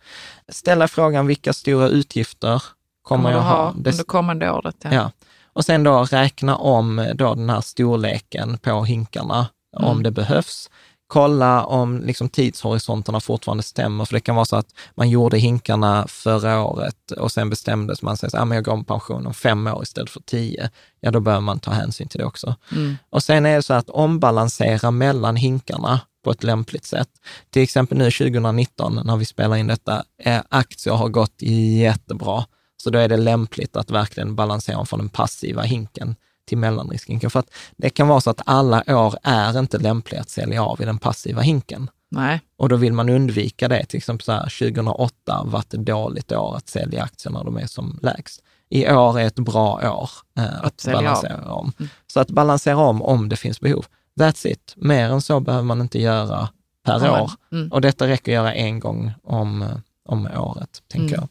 Ställa 0.48 0.88
frågan, 0.88 1.26
vilka 1.26 1.52
stora 1.52 1.88
utgifter 1.88 2.62
kommer, 3.02 3.22
kommer 3.22 3.30
jag 3.30 3.42
ha, 3.42 3.62
ha 3.62 3.72
under 3.72 4.04
kommande 4.04 4.50
året? 4.50 4.76
Ja. 4.82 4.94
ja. 4.94 5.10
Och 5.52 5.64
sen 5.64 5.82
då 5.82 6.04
räkna 6.04 6.56
om 6.56 7.12
då 7.14 7.34
den 7.34 7.50
här 7.50 7.60
storleken 7.60 8.58
på 8.58 8.84
hinkarna, 8.84 9.48
mm. 9.76 9.90
om 9.90 10.02
det 10.02 10.10
behövs 10.10 10.70
kolla 11.10 11.64
om 11.64 12.00
liksom 12.00 12.28
tidshorisonterna 12.28 13.20
fortfarande 13.20 13.62
stämmer, 13.62 14.04
för 14.04 14.14
det 14.14 14.20
kan 14.20 14.34
vara 14.34 14.44
så 14.44 14.56
att 14.56 14.74
man 14.94 15.10
gjorde 15.10 15.38
hinkarna 15.38 16.06
förra 16.08 16.64
året 16.64 17.10
och 17.10 17.32
sen 17.32 17.50
bestämdes 17.50 18.02
man 18.02 18.16
sig 18.16 18.26
att 18.26 18.34
ah, 18.34 18.54
jag 18.54 18.64
går 18.64 18.76
med 18.76 18.86
pension 18.86 19.26
om 19.26 19.34
fem 19.34 19.66
år 19.66 19.82
istället 19.82 20.10
för 20.10 20.20
tio. 20.20 20.70
Ja, 21.00 21.10
då 21.10 21.20
behöver 21.20 21.40
man 21.40 21.60
ta 21.60 21.70
hänsyn 21.70 22.08
till 22.08 22.18
det 22.18 22.24
också. 22.24 22.54
Mm. 22.72 22.96
Och 23.10 23.22
sen 23.22 23.46
är 23.46 23.56
det 23.56 23.62
så 23.62 23.74
att 23.74 23.90
ombalansera 23.90 24.90
mellan 24.90 25.36
hinkarna 25.36 26.00
på 26.24 26.30
ett 26.30 26.42
lämpligt 26.42 26.84
sätt. 26.84 27.08
Till 27.50 27.62
exempel 27.62 27.98
nu 27.98 28.10
2019 28.10 29.00
när 29.04 29.16
vi 29.16 29.24
spelar 29.24 29.56
in 29.56 29.66
detta, 29.66 30.04
aktier 30.48 30.94
har 30.94 31.08
gått 31.08 31.42
jättebra. 31.82 32.44
Så 32.82 32.90
då 32.90 32.98
är 32.98 33.08
det 33.08 33.16
lämpligt 33.16 33.76
att 33.76 33.90
verkligen 33.90 34.36
balansera 34.36 34.84
från 34.84 35.00
den 35.00 35.08
passiva 35.08 35.62
hinken 35.62 36.16
till 36.50 36.58
mellanriskhinken. 36.58 37.30
För 37.30 37.40
att 37.40 37.50
det 37.76 37.90
kan 37.90 38.08
vara 38.08 38.20
så 38.20 38.30
att 38.30 38.40
alla 38.46 38.84
år 38.88 39.14
är 39.22 39.58
inte 39.58 39.78
lämpliga 39.78 40.20
att 40.20 40.30
sälja 40.30 40.64
av 40.64 40.82
i 40.82 40.84
den 40.84 40.98
passiva 40.98 41.40
hinken. 41.40 41.90
Nej. 42.08 42.40
Och 42.56 42.68
då 42.68 42.76
vill 42.76 42.92
man 42.92 43.08
undvika 43.08 43.68
det. 43.68 43.84
Till 43.84 43.96
exempel 43.98 44.24
så 44.24 44.32
här, 44.32 44.42
2008 44.42 45.42
var 45.44 45.60
ett 45.60 45.70
dåligt 45.70 46.32
år 46.32 46.56
att 46.56 46.68
sälja 46.68 47.02
aktier 47.02 47.32
när 47.32 47.44
de 47.44 47.56
är 47.56 47.66
som 47.66 47.98
lägst. 48.02 48.42
I 48.68 48.90
år 48.90 49.20
är 49.20 49.26
ett 49.26 49.34
bra 49.34 49.74
år 49.74 50.10
eh, 50.38 50.64
att, 50.64 50.86
balansera 50.92 51.44
av. 51.44 51.58
om. 51.58 51.72
Mm. 51.78 51.90
Så 52.06 52.20
att 52.20 52.30
balansera 52.30 52.76
om 52.76 53.02
om 53.02 53.28
det 53.28 53.36
finns 53.36 53.60
behov. 53.60 53.86
That's 54.20 54.46
it. 54.46 54.74
Mer 54.76 55.10
än 55.10 55.22
så 55.22 55.40
behöver 55.40 55.64
man 55.64 55.80
inte 55.80 56.00
göra 56.00 56.48
per 56.84 56.96
mm. 56.96 57.22
år. 57.22 57.30
Mm. 57.52 57.72
Och 57.72 57.80
detta 57.80 58.08
räcker 58.08 58.32
att 58.32 58.34
göra 58.34 58.54
en 58.54 58.80
gång 58.80 59.12
om, 59.22 59.64
om 60.08 60.28
året, 60.36 60.82
tänker 60.88 61.14
mm. 61.14 61.20
jag. 61.20 61.28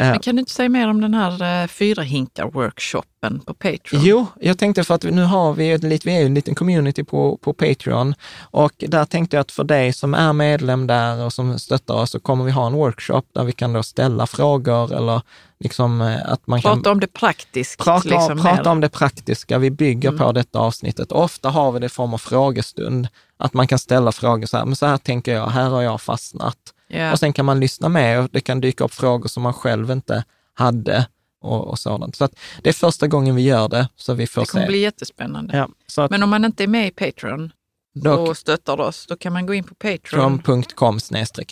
Men 0.00 0.18
kan 0.18 0.36
du 0.36 0.40
inte 0.40 0.52
säga 0.52 0.68
mer 0.68 0.88
om 0.88 1.00
den 1.00 1.14
här 1.14 1.62
eh, 1.62 1.68
fyra 1.68 2.02
hinkar-workshopen 2.02 3.44
på 3.44 3.54
Patreon? 3.54 4.02
Jo, 4.04 4.26
jag 4.40 4.58
tänkte 4.58 4.84
för 4.84 4.94
att 4.94 5.02
nu 5.02 5.22
har 5.22 5.52
vi, 5.52 5.72
ett, 5.72 5.84
vi 5.84 6.16
är 6.16 6.26
en 6.26 6.34
liten 6.34 6.54
community 6.54 7.04
på, 7.04 7.36
på 7.36 7.52
Patreon 7.52 8.14
och 8.40 8.72
där 8.78 9.04
tänkte 9.04 9.36
jag 9.36 9.40
att 9.40 9.52
för 9.52 9.64
dig 9.64 9.92
som 9.92 10.14
är 10.14 10.32
medlem 10.32 10.86
där 10.86 11.24
och 11.24 11.32
som 11.32 11.58
stöttar 11.58 11.94
oss 11.94 12.10
så 12.10 12.20
kommer 12.20 12.44
vi 12.44 12.50
ha 12.50 12.66
en 12.66 12.72
workshop 12.72 13.22
där 13.32 13.44
vi 13.44 13.52
kan 13.52 13.72
då 13.72 13.82
ställa 13.82 14.26
frågor 14.26 14.94
eller 14.94 15.22
liksom 15.60 16.00
eh, 16.00 16.32
att 16.32 16.46
man 16.46 16.60
prata 16.60 16.82
kan... 16.82 16.92
om 16.92 17.00
det 17.00 17.12
praktiska. 17.12 17.84
Prata, 17.84 18.08
liksom, 18.08 18.42
prata 18.42 18.70
om 18.70 18.80
det 18.80 18.88
praktiska. 18.88 19.58
Vi 19.58 19.70
bygger 19.70 20.08
mm. 20.08 20.18
på 20.18 20.32
detta 20.32 20.58
avsnittet. 20.58 21.12
Ofta 21.12 21.50
har 21.50 21.72
vi 21.72 21.78
det 21.78 21.86
i 21.86 21.88
form 21.88 22.14
av 22.14 22.18
frågestund, 22.18 23.08
att 23.36 23.54
man 23.54 23.66
kan 23.66 23.78
ställa 23.78 24.12
frågor 24.12 24.46
så 24.46 24.56
här, 24.56 24.64
men 24.64 24.76
så 24.76 24.86
här 24.86 24.98
tänker 24.98 25.34
jag, 25.34 25.46
här 25.46 25.68
har 25.68 25.82
jag 25.82 26.00
fastnat. 26.00 26.56
Yeah. 26.88 27.12
Och 27.12 27.18
sen 27.18 27.32
kan 27.32 27.44
man 27.44 27.60
lyssna 27.60 27.88
med 27.88 28.20
och 28.20 28.28
det 28.32 28.40
kan 28.40 28.60
dyka 28.60 28.84
upp 28.84 28.94
frågor 28.94 29.28
som 29.28 29.42
man 29.42 29.54
själv 29.54 29.90
inte 29.90 30.24
hade 30.54 31.06
och, 31.40 31.68
och 31.68 31.78
sådant. 31.78 32.16
Så 32.16 32.24
att 32.24 32.38
det 32.62 32.68
är 32.68 32.72
första 32.72 33.06
gången 33.06 33.36
vi 33.36 33.42
gör 33.42 33.68
det, 33.68 33.88
så 33.96 34.14
vi 34.14 34.26
får 34.26 34.40
se. 34.40 34.46
Det 34.46 34.50
kommer 34.50 34.64
se. 34.64 34.70
bli 34.70 34.78
jättespännande. 34.78 35.56
Ja, 35.56 36.02
att, 36.04 36.10
Men 36.10 36.22
om 36.22 36.30
man 36.30 36.44
inte 36.44 36.62
är 36.62 36.68
med 36.68 36.86
i 36.86 36.90
Patreon 36.90 37.52
då, 37.94 38.12
och 38.12 38.36
stöttar 38.36 38.80
oss, 38.80 39.06
då 39.06 39.16
kan 39.16 39.32
man 39.32 39.46
gå 39.46 39.54
in 39.54 39.64
på 39.64 39.74
Patreon. 39.74 40.38
Patreon.com 40.38 40.98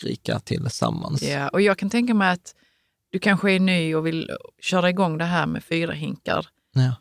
rika 0.02 0.40
tillsammans. 0.40 1.22
Ja, 1.22 1.48
och 1.48 1.60
jag 1.60 1.78
kan 1.78 1.90
tänka 1.90 2.14
mig 2.14 2.32
att 2.32 2.54
du 3.10 3.18
kanske 3.18 3.52
är 3.52 3.60
ny 3.60 3.94
och 3.94 4.06
vill 4.06 4.30
köra 4.60 4.90
igång 4.90 5.18
det 5.18 5.24
här 5.24 5.46
med 5.46 5.64
fyra 5.64 5.92
hinkar. 5.92 6.46
Ja. 6.74 6.94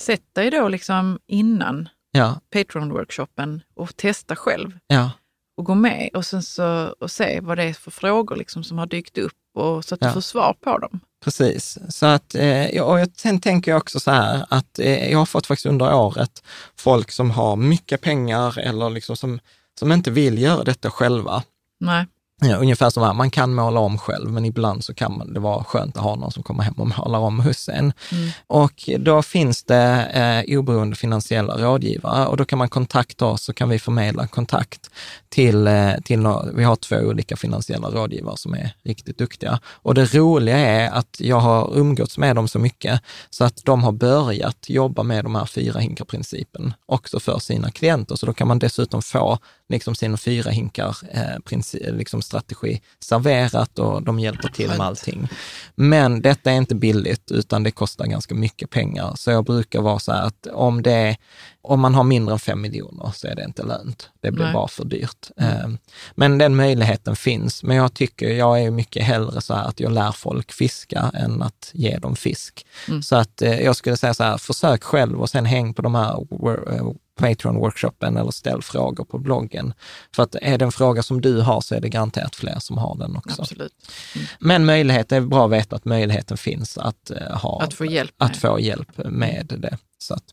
Sätt 0.00 0.34
dig 0.34 0.50
då 0.50 0.68
liksom 0.68 1.18
innan 1.26 1.88
ja. 2.12 2.40
Patreon-workshopen 2.54 3.60
och 3.74 3.96
testa 3.96 4.36
själv. 4.36 4.78
Ja 4.86 5.10
och 5.56 5.64
gå 5.64 5.74
med 5.74 6.10
och 6.14 6.26
sen 6.26 6.42
så 6.42 6.94
och 7.00 7.10
se 7.10 7.40
vad 7.40 7.58
det 7.58 7.64
är 7.64 7.72
för 7.72 7.90
frågor 7.90 8.36
liksom 8.36 8.64
som 8.64 8.78
har 8.78 8.86
dykt 8.86 9.18
upp 9.18 9.32
och 9.54 9.84
så 9.84 9.94
att 9.94 10.00
du 10.00 10.06
ja. 10.06 10.12
får 10.12 10.20
svar 10.20 10.56
på 10.60 10.78
dem. 10.78 11.00
Precis, 11.24 11.78
så 11.88 12.06
att, 12.06 12.34
eh, 12.34 12.82
och 12.82 12.98
sen 13.16 13.40
tänker 13.40 13.70
jag 13.70 13.78
också 13.78 14.00
så 14.00 14.10
här 14.10 14.46
att 14.48 14.78
eh, 14.78 15.10
jag 15.10 15.18
har 15.18 15.26
fått 15.26 15.46
faktiskt 15.46 15.66
under 15.66 15.94
året 15.94 16.42
folk 16.76 17.10
som 17.10 17.30
har 17.30 17.56
mycket 17.56 18.00
pengar 18.00 18.58
eller 18.58 18.90
liksom 18.90 19.16
som, 19.16 19.40
som 19.78 19.92
inte 19.92 20.10
vill 20.10 20.38
göra 20.38 20.64
detta 20.64 20.90
själva. 20.90 21.42
Nej. 21.80 22.06
Ja, 22.44 22.56
ungefär 22.56 22.90
som 22.90 23.02
här, 23.02 23.14
man 23.14 23.30
kan 23.30 23.54
måla 23.54 23.80
om 23.80 23.98
själv, 23.98 24.30
men 24.30 24.44
ibland 24.44 24.84
så 24.84 24.94
kan 24.94 25.18
man, 25.18 25.32
det 25.32 25.40
vara 25.40 25.64
skönt 25.64 25.96
att 25.96 26.02
ha 26.02 26.16
någon 26.16 26.32
som 26.32 26.42
kommer 26.42 26.62
hem 26.62 26.74
och 26.74 26.86
målar 26.98 27.18
om 27.18 27.40
hos 27.40 27.68
en. 27.68 27.92
Mm. 28.12 28.30
Och 28.46 28.90
då 28.98 29.22
finns 29.22 29.64
det 29.64 30.44
eh, 30.46 30.58
oberoende 30.58 30.96
finansiella 30.96 31.58
rådgivare 31.58 32.26
och 32.26 32.36
då 32.36 32.44
kan 32.44 32.58
man 32.58 32.68
kontakta 32.68 33.26
oss 33.26 33.42
så 33.42 33.52
kan 33.52 33.68
vi 33.68 33.78
förmedla 33.78 34.26
kontakt 34.26 34.90
till, 35.32 35.66
eh, 35.66 35.94
till 36.04 36.26
vi 36.54 36.64
har 36.64 36.76
två 36.76 36.96
olika 36.96 37.36
finansiella 37.36 37.90
rådgivare 37.90 38.36
som 38.36 38.54
är 38.54 38.74
riktigt 38.82 39.18
duktiga. 39.18 39.60
Och 39.64 39.94
det 39.94 40.14
roliga 40.14 40.58
är 40.58 40.90
att 40.90 41.16
jag 41.18 41.40
har 41.40 41.78
umgåtts 41.78 42.18
med 42.18 42.36
dem 42.36 42.48
så 42.48 42.58
mycket 42.58 43.00
så 43.30 43.44
att 43.44 43.64
de 43.64 43.82
har 43.82 43.92
börjat 43.92 44.66
jobba 44.68 45.02
med 45.02 45.24
de 45.24 45.34
här 45.34 45.46
fyra 45.46 45.80
hinkar-principen 45.80 46.74
också 46.86 47.20
för 47.20 47.38
sina 47.38 47.70
klienter. 47.70 48.16
Så 48.16 48.26
då 48.26 48.32
kan 48.32 48.48
man 48.48 48.58
dessutom 48.58 49.02
få 49.02 49.38
liksom 49.68 49.94
sina 49.94 50.16
fyra 50.16 50.50
hinkar 50.50 50.96
eh, 51.10 51.92
liksom 51.92 52.22
strategi 52.22 52.80
serverat 53.00 53.78
och 53.78 54.02
de 54.02 54.18
hjälper 54.20 54.48
till 54.48 54.68
med 54.68 54.80
allting. 54.80 55.28
Men 55.74 56.22
detta 56.22 56.52
är 56.52 56.56
inte 56.56 56.74
billigt, 56.74 57.30
utan 57.30 57.62
det 57.62 57.70
kostar 57.70 58.06
ganska 58.06 58.34
mycket 58.34 58.70
pengar. 58.70 59.12
Så 59.16 59.30
jag 59.30 59.44
brukar 59.44 59.80
vara 59.80 59.98
så 59.98 60.12
här 60.12 60.22
att 60.22 60.46
om 60.46 60.82
det 60.82 61.16
om 61.62 61.80
man 61.80 61.94
har 61.94 62.04
mindre 62.04 62.32
än 62.32 62.38
fem 62.38 62.60
miljoner 62.60 63.12
så 63.14 63.26
är 63.26 63.34
det 63.34 63.44
inte 63.44 63.62
lönt. 63.62 64.10
Det 64.20 64.30
blir 64.30 64.44
Nej. 64.44 64.54
bara 64.54 64.68
för 64.68 64.84
dyrt. 64.84 65.21
Mm. 65.36 65.78
Men 66.14 66.38
den 66.38 66.56
möjligheten 66.56 67.16
finns. 67.16 67.62
Men 67.62 67.76
jag 67.76 67.94
tycker, 67.94 68.28
jag 68.28 68.62
är 68.62 68.70
mycket 68.70 69.04
hellre 69.04 69.40
så 69.40 69.54
här 69.54 69.64
att 69.64 69.80
jag 69.80 69.92
lär 69.92 70.12
folk 70.12 70.52
fiska 70.52 71.10
än 71.14 71.42
att 71.42 71.70
ge 71.72 71.98
dem 71.98 72.16
fisk. 72.16 72.66
Mm. 72.88 73.02
Så 73.02 73.16
att 73.16 73.42
eh, 73.42 73.60
jag 73.60 73.76
skulle 73.76 73.96
säga 73.96 74.14
så 74.14 74.24
här, 74.24 74.38
försök 74.38 74.82
själv 74.84 75.20
och 75.20 75.30
sen 75.30 75.46
häng 75.46 75.74
på 75.74 75.82
de 75.82 75.94
här 75.94 76.12
eh, 76.72 76.86
Patreon-workshopen 77.20 78.20
eller 78.20 78.30
ställ 78.30 78.62
frågor 78.62 79.04
på 79.04 79.18
bloggen. 79.18 79.74
För 80.14 80.22
att 80.22 80.34
är 80.34 80.58
det 80.58 80.64
en 80.64 80.72
fråga 80.72 81.02
som 81.02 81.20
du 81.20 81.40
har 81.40 81.60
så 81.60 81.74
är 81.74 81.80
det 81.80 81.88
garanterat 81.88 82.36
fler 82.36 82.58
som 82.58 82.78
har 82.78 82.96
den 82.96 83.16
också. 83.16 83.42
Absolut. 83.42 83.72
Mm. 84.14 84.26
Men 84.40 84.64
möjlighet, 84.64 85.08
det 85.08 85.16
är 85.16 85.20
bra 85.20 85.44
att 85.44 85.52
veta 85.52 85.76
att 85.76 85.84
möjligheten 85.84 86.36
finns 86.36 86.78
att, 86.78 87.10
ha, 87.30 87.62
att 87.62 87.74
få 87.74 87.84
hjälp 87.84 88.14
med, 88.18 88.30
att 88.30 88.36
få 88.36 88.60
hjälp 88.60 88.98
med 89.04 89.54
det. 89.58 89.78
Så 89.98 90.14
att, 90.14 90.24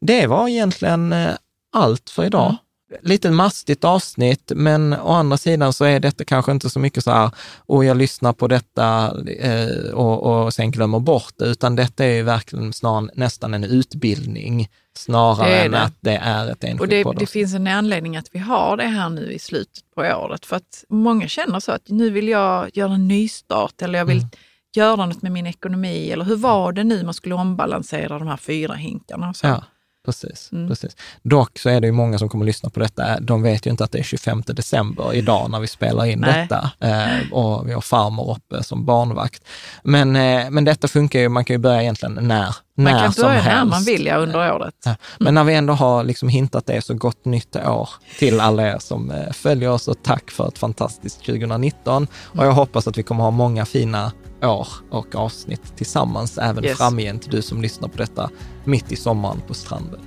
det 0.00 0.26
var 0.26 0.48
egentligen 0.48 1.12
eh, 1.12 1.34
allt 1.72 2.10
för 2.10 2.24
idag. 2.24 2.46
Mm 2.46 2.56
lite 3.00 3.30
mastigt 3.30 3.84
avsnitt, 3.84 4.52
men 4.54 4.92
å 4.92 5.12
andra 5.12 5.36
sidan 5.36 5.72
så 5.72 5.84
är 5.84 6.00
detta 6.00 6.24
kanske 6.24 6.52
inte 6.52 6.70
så 6.70 6.78
mycket 6.78 7.04
så 7.04 7.10
här, 7.10 7.30
och 7.56 7.84
jag 7.84 7.96
lyssnar 7.96 8.32
på 8.32 8.48
detta 8.48 9.14
eh, 9.38 9.92
och, 9.94 10.44
och 10.44 10.54
sen 10.54 10.70
glömmer 10.70 10.98
bort 10.98 11.32
det, 11.36 11.44
utan 11.44 11.76
detta 11.76 12.04
är 12.04 12.14
ju 12.14 12.22
verkligen 12.22 12.72
snarare 12.72 13.10
nästan 13.14 13.54
en 13.54 13.64
utbildning, 13.64 14.68
snarare 14.96 15.60
än 15.60 15.74
att 15.74 15.94
det 16.00 16.16
är 16.16 16.50
ett 16.50 16.64
enskilt 16.64 16.80
Och 16.80 16.88
det, 16.88 17.18
det 17.18 17.26
finns 17.26 17.54
en 17.54 17.66
anledning 17.66 18.16
att 18.16 18.28
vi 18.32 18.38
har 18.38 18.76
det 18.76 18.86
här 18.86 19.08
nu 19.08 19.32
i 19.32 19.38
slutet 19.38 19.84
på 19.94 20.00
året, 20.00 20.46
för 20.46 20.56
att 20.56 20.84
många 20.88 21.28
känner 21.28 21.60
så 21.60 21.72
att 21.72 21.88
nu 21.88 22.10
vill 22.10 22.28
jag 22.28 22.70
göra 22.76 22.94
en 22.94 23.08
nystart 23.08 23.82
eller 23.82 23.98
jag 23.98 24.06
vill 24.06 24.18
mm. 24.18 24.30
göra 24.76 25.06
något 25.06 25.22
med 25.22 25.32
min 25.32 25.46
ekonomi, 25.46 26.10
eller 26.10 26.24
hur 26.24 26.36
var 26.36 26.72
det 26.72 26.84
nu 26.84 27.04
man 27.04 27.14
skulle 27.14 27.34
ombalansera 27.34 28.18
de 28.18 28.28
här 28.28 28.36
fyra 28.36 28.74
hinkarna? 28.74 29.34
Så. 29.34 29.46
Ja. 29.46 29.64
Precis, 30.06 30.52
mm. 30.52 30.68
precis. 30.68 30.96
Dock 31.22 31.58
så 31.58 31.68
är 31.68 31.80
det 31.80 31.86
ju 31.86 31.92
många 31.92 32.18
som 32.18 32.28
kommer 32.28 32.44
att 32.44 32.46
lyssna 32.46 32.70
på 32.70 32.80
detta. 32.80 33.20
De 33.20 33.42
vet 33.42 33.66
ju 33.66 33.70
inte 33.70 33.84
att 33.84 33.92
det 33.92 33.98
är 33.98 34.02
25 34.02 34.42
december 34.46 35.14
idag 35.14 35.50
när 35.50 35.60
vi 35.60 35.66
spelar 35.66 36.04
in 36.04 36.20
Nej. 36.20 36.42
detta. 36.42 36.70
Eh, 36.80 37.32
och 37.32 37.68
vi 37.68 37.72
har 37.72 37.80
farmor 37.80 38.36
uppe 38.36 38.62
som 38.62 38.84
barnvakt. 38.84 39.44
Men, 39.82 40.16
eh, 40.16 40.50
men 40.50 40.64
detta 40.64 40.88
funkar 40.88 41.20
ju, 41.20 41.28
man 41.28 41.44
kan 41.44 41.54
ju 41.54 41.58
börja 41.58 41.82
egentligen 41.82 42.14
när, 42.14 42.20
man 42.20 42.84
när 42.84 42.92
som 42.92 43.02
helst. 43.02 43.18
Man 43.18 43.34
kan 43.34 43.44
börja 43.44 43.58
när 43.58 43.64
man 43.64 43.84
vill 43.84 44.06
ja, 44.06 44.16
under 44.16 44.54
året. 44.54 44.74
Ja. 44.84 44.96
Men 45.18 45.34
när 45.34 45.44
vi 45.44 45.54
ändå 45.54 45.72
har 45.72 46.04
liksom 46.04 46.28
hintat 46.28 46.66
det, 46.66 46.84
så 46.84 46.94
gott 46.94 47.24
nytt 47.24 47.56
år 47.56 47.88
till 48.18 48.40
alla 48.40 48.68
er 48.68 48.78
som 48.78 49.10
eh, 49.10 49.32
följer 49.32 49.70
oss 49.70 49.88
och 49.88 50.02
tack 50.02 50.30
för 50.30 50.48
ett 50.48 50.58
fantastiskt 50.58 51.24
2019. 51.24 52.06
Och 52.24 52.46
jag 52.46 52.52
hoppas 52.52 52.88
att 52.88 52.98
vi 52.98 53.02
kommer 53.02 53.24
ha 53.24 53.30
många 53.30 53.66
fina 53.66 54.12
år 54.42 54.68
och 54.90 55.14
avsnitt 55.14 55.76
tillsammans 55.76 56.38
även 56.38 56.64
yes. 56.64 56.78
framgent, 56.78 57.30
du 57.30 57.42
som 57.42 57.62
lyssnar 57.62 57.88
på 57.88 57.96
detta 57.96 58.30
mitt 58.64 58.92
i 58.92 58.96
sommaren 58.96 59.42
på 59.46 59.54
stranden. 59.54 60.00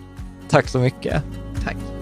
Tack 0.49 0.68
så 0.68 0.80
mycket. 0.80 1.23
Tack. 1.64 1.98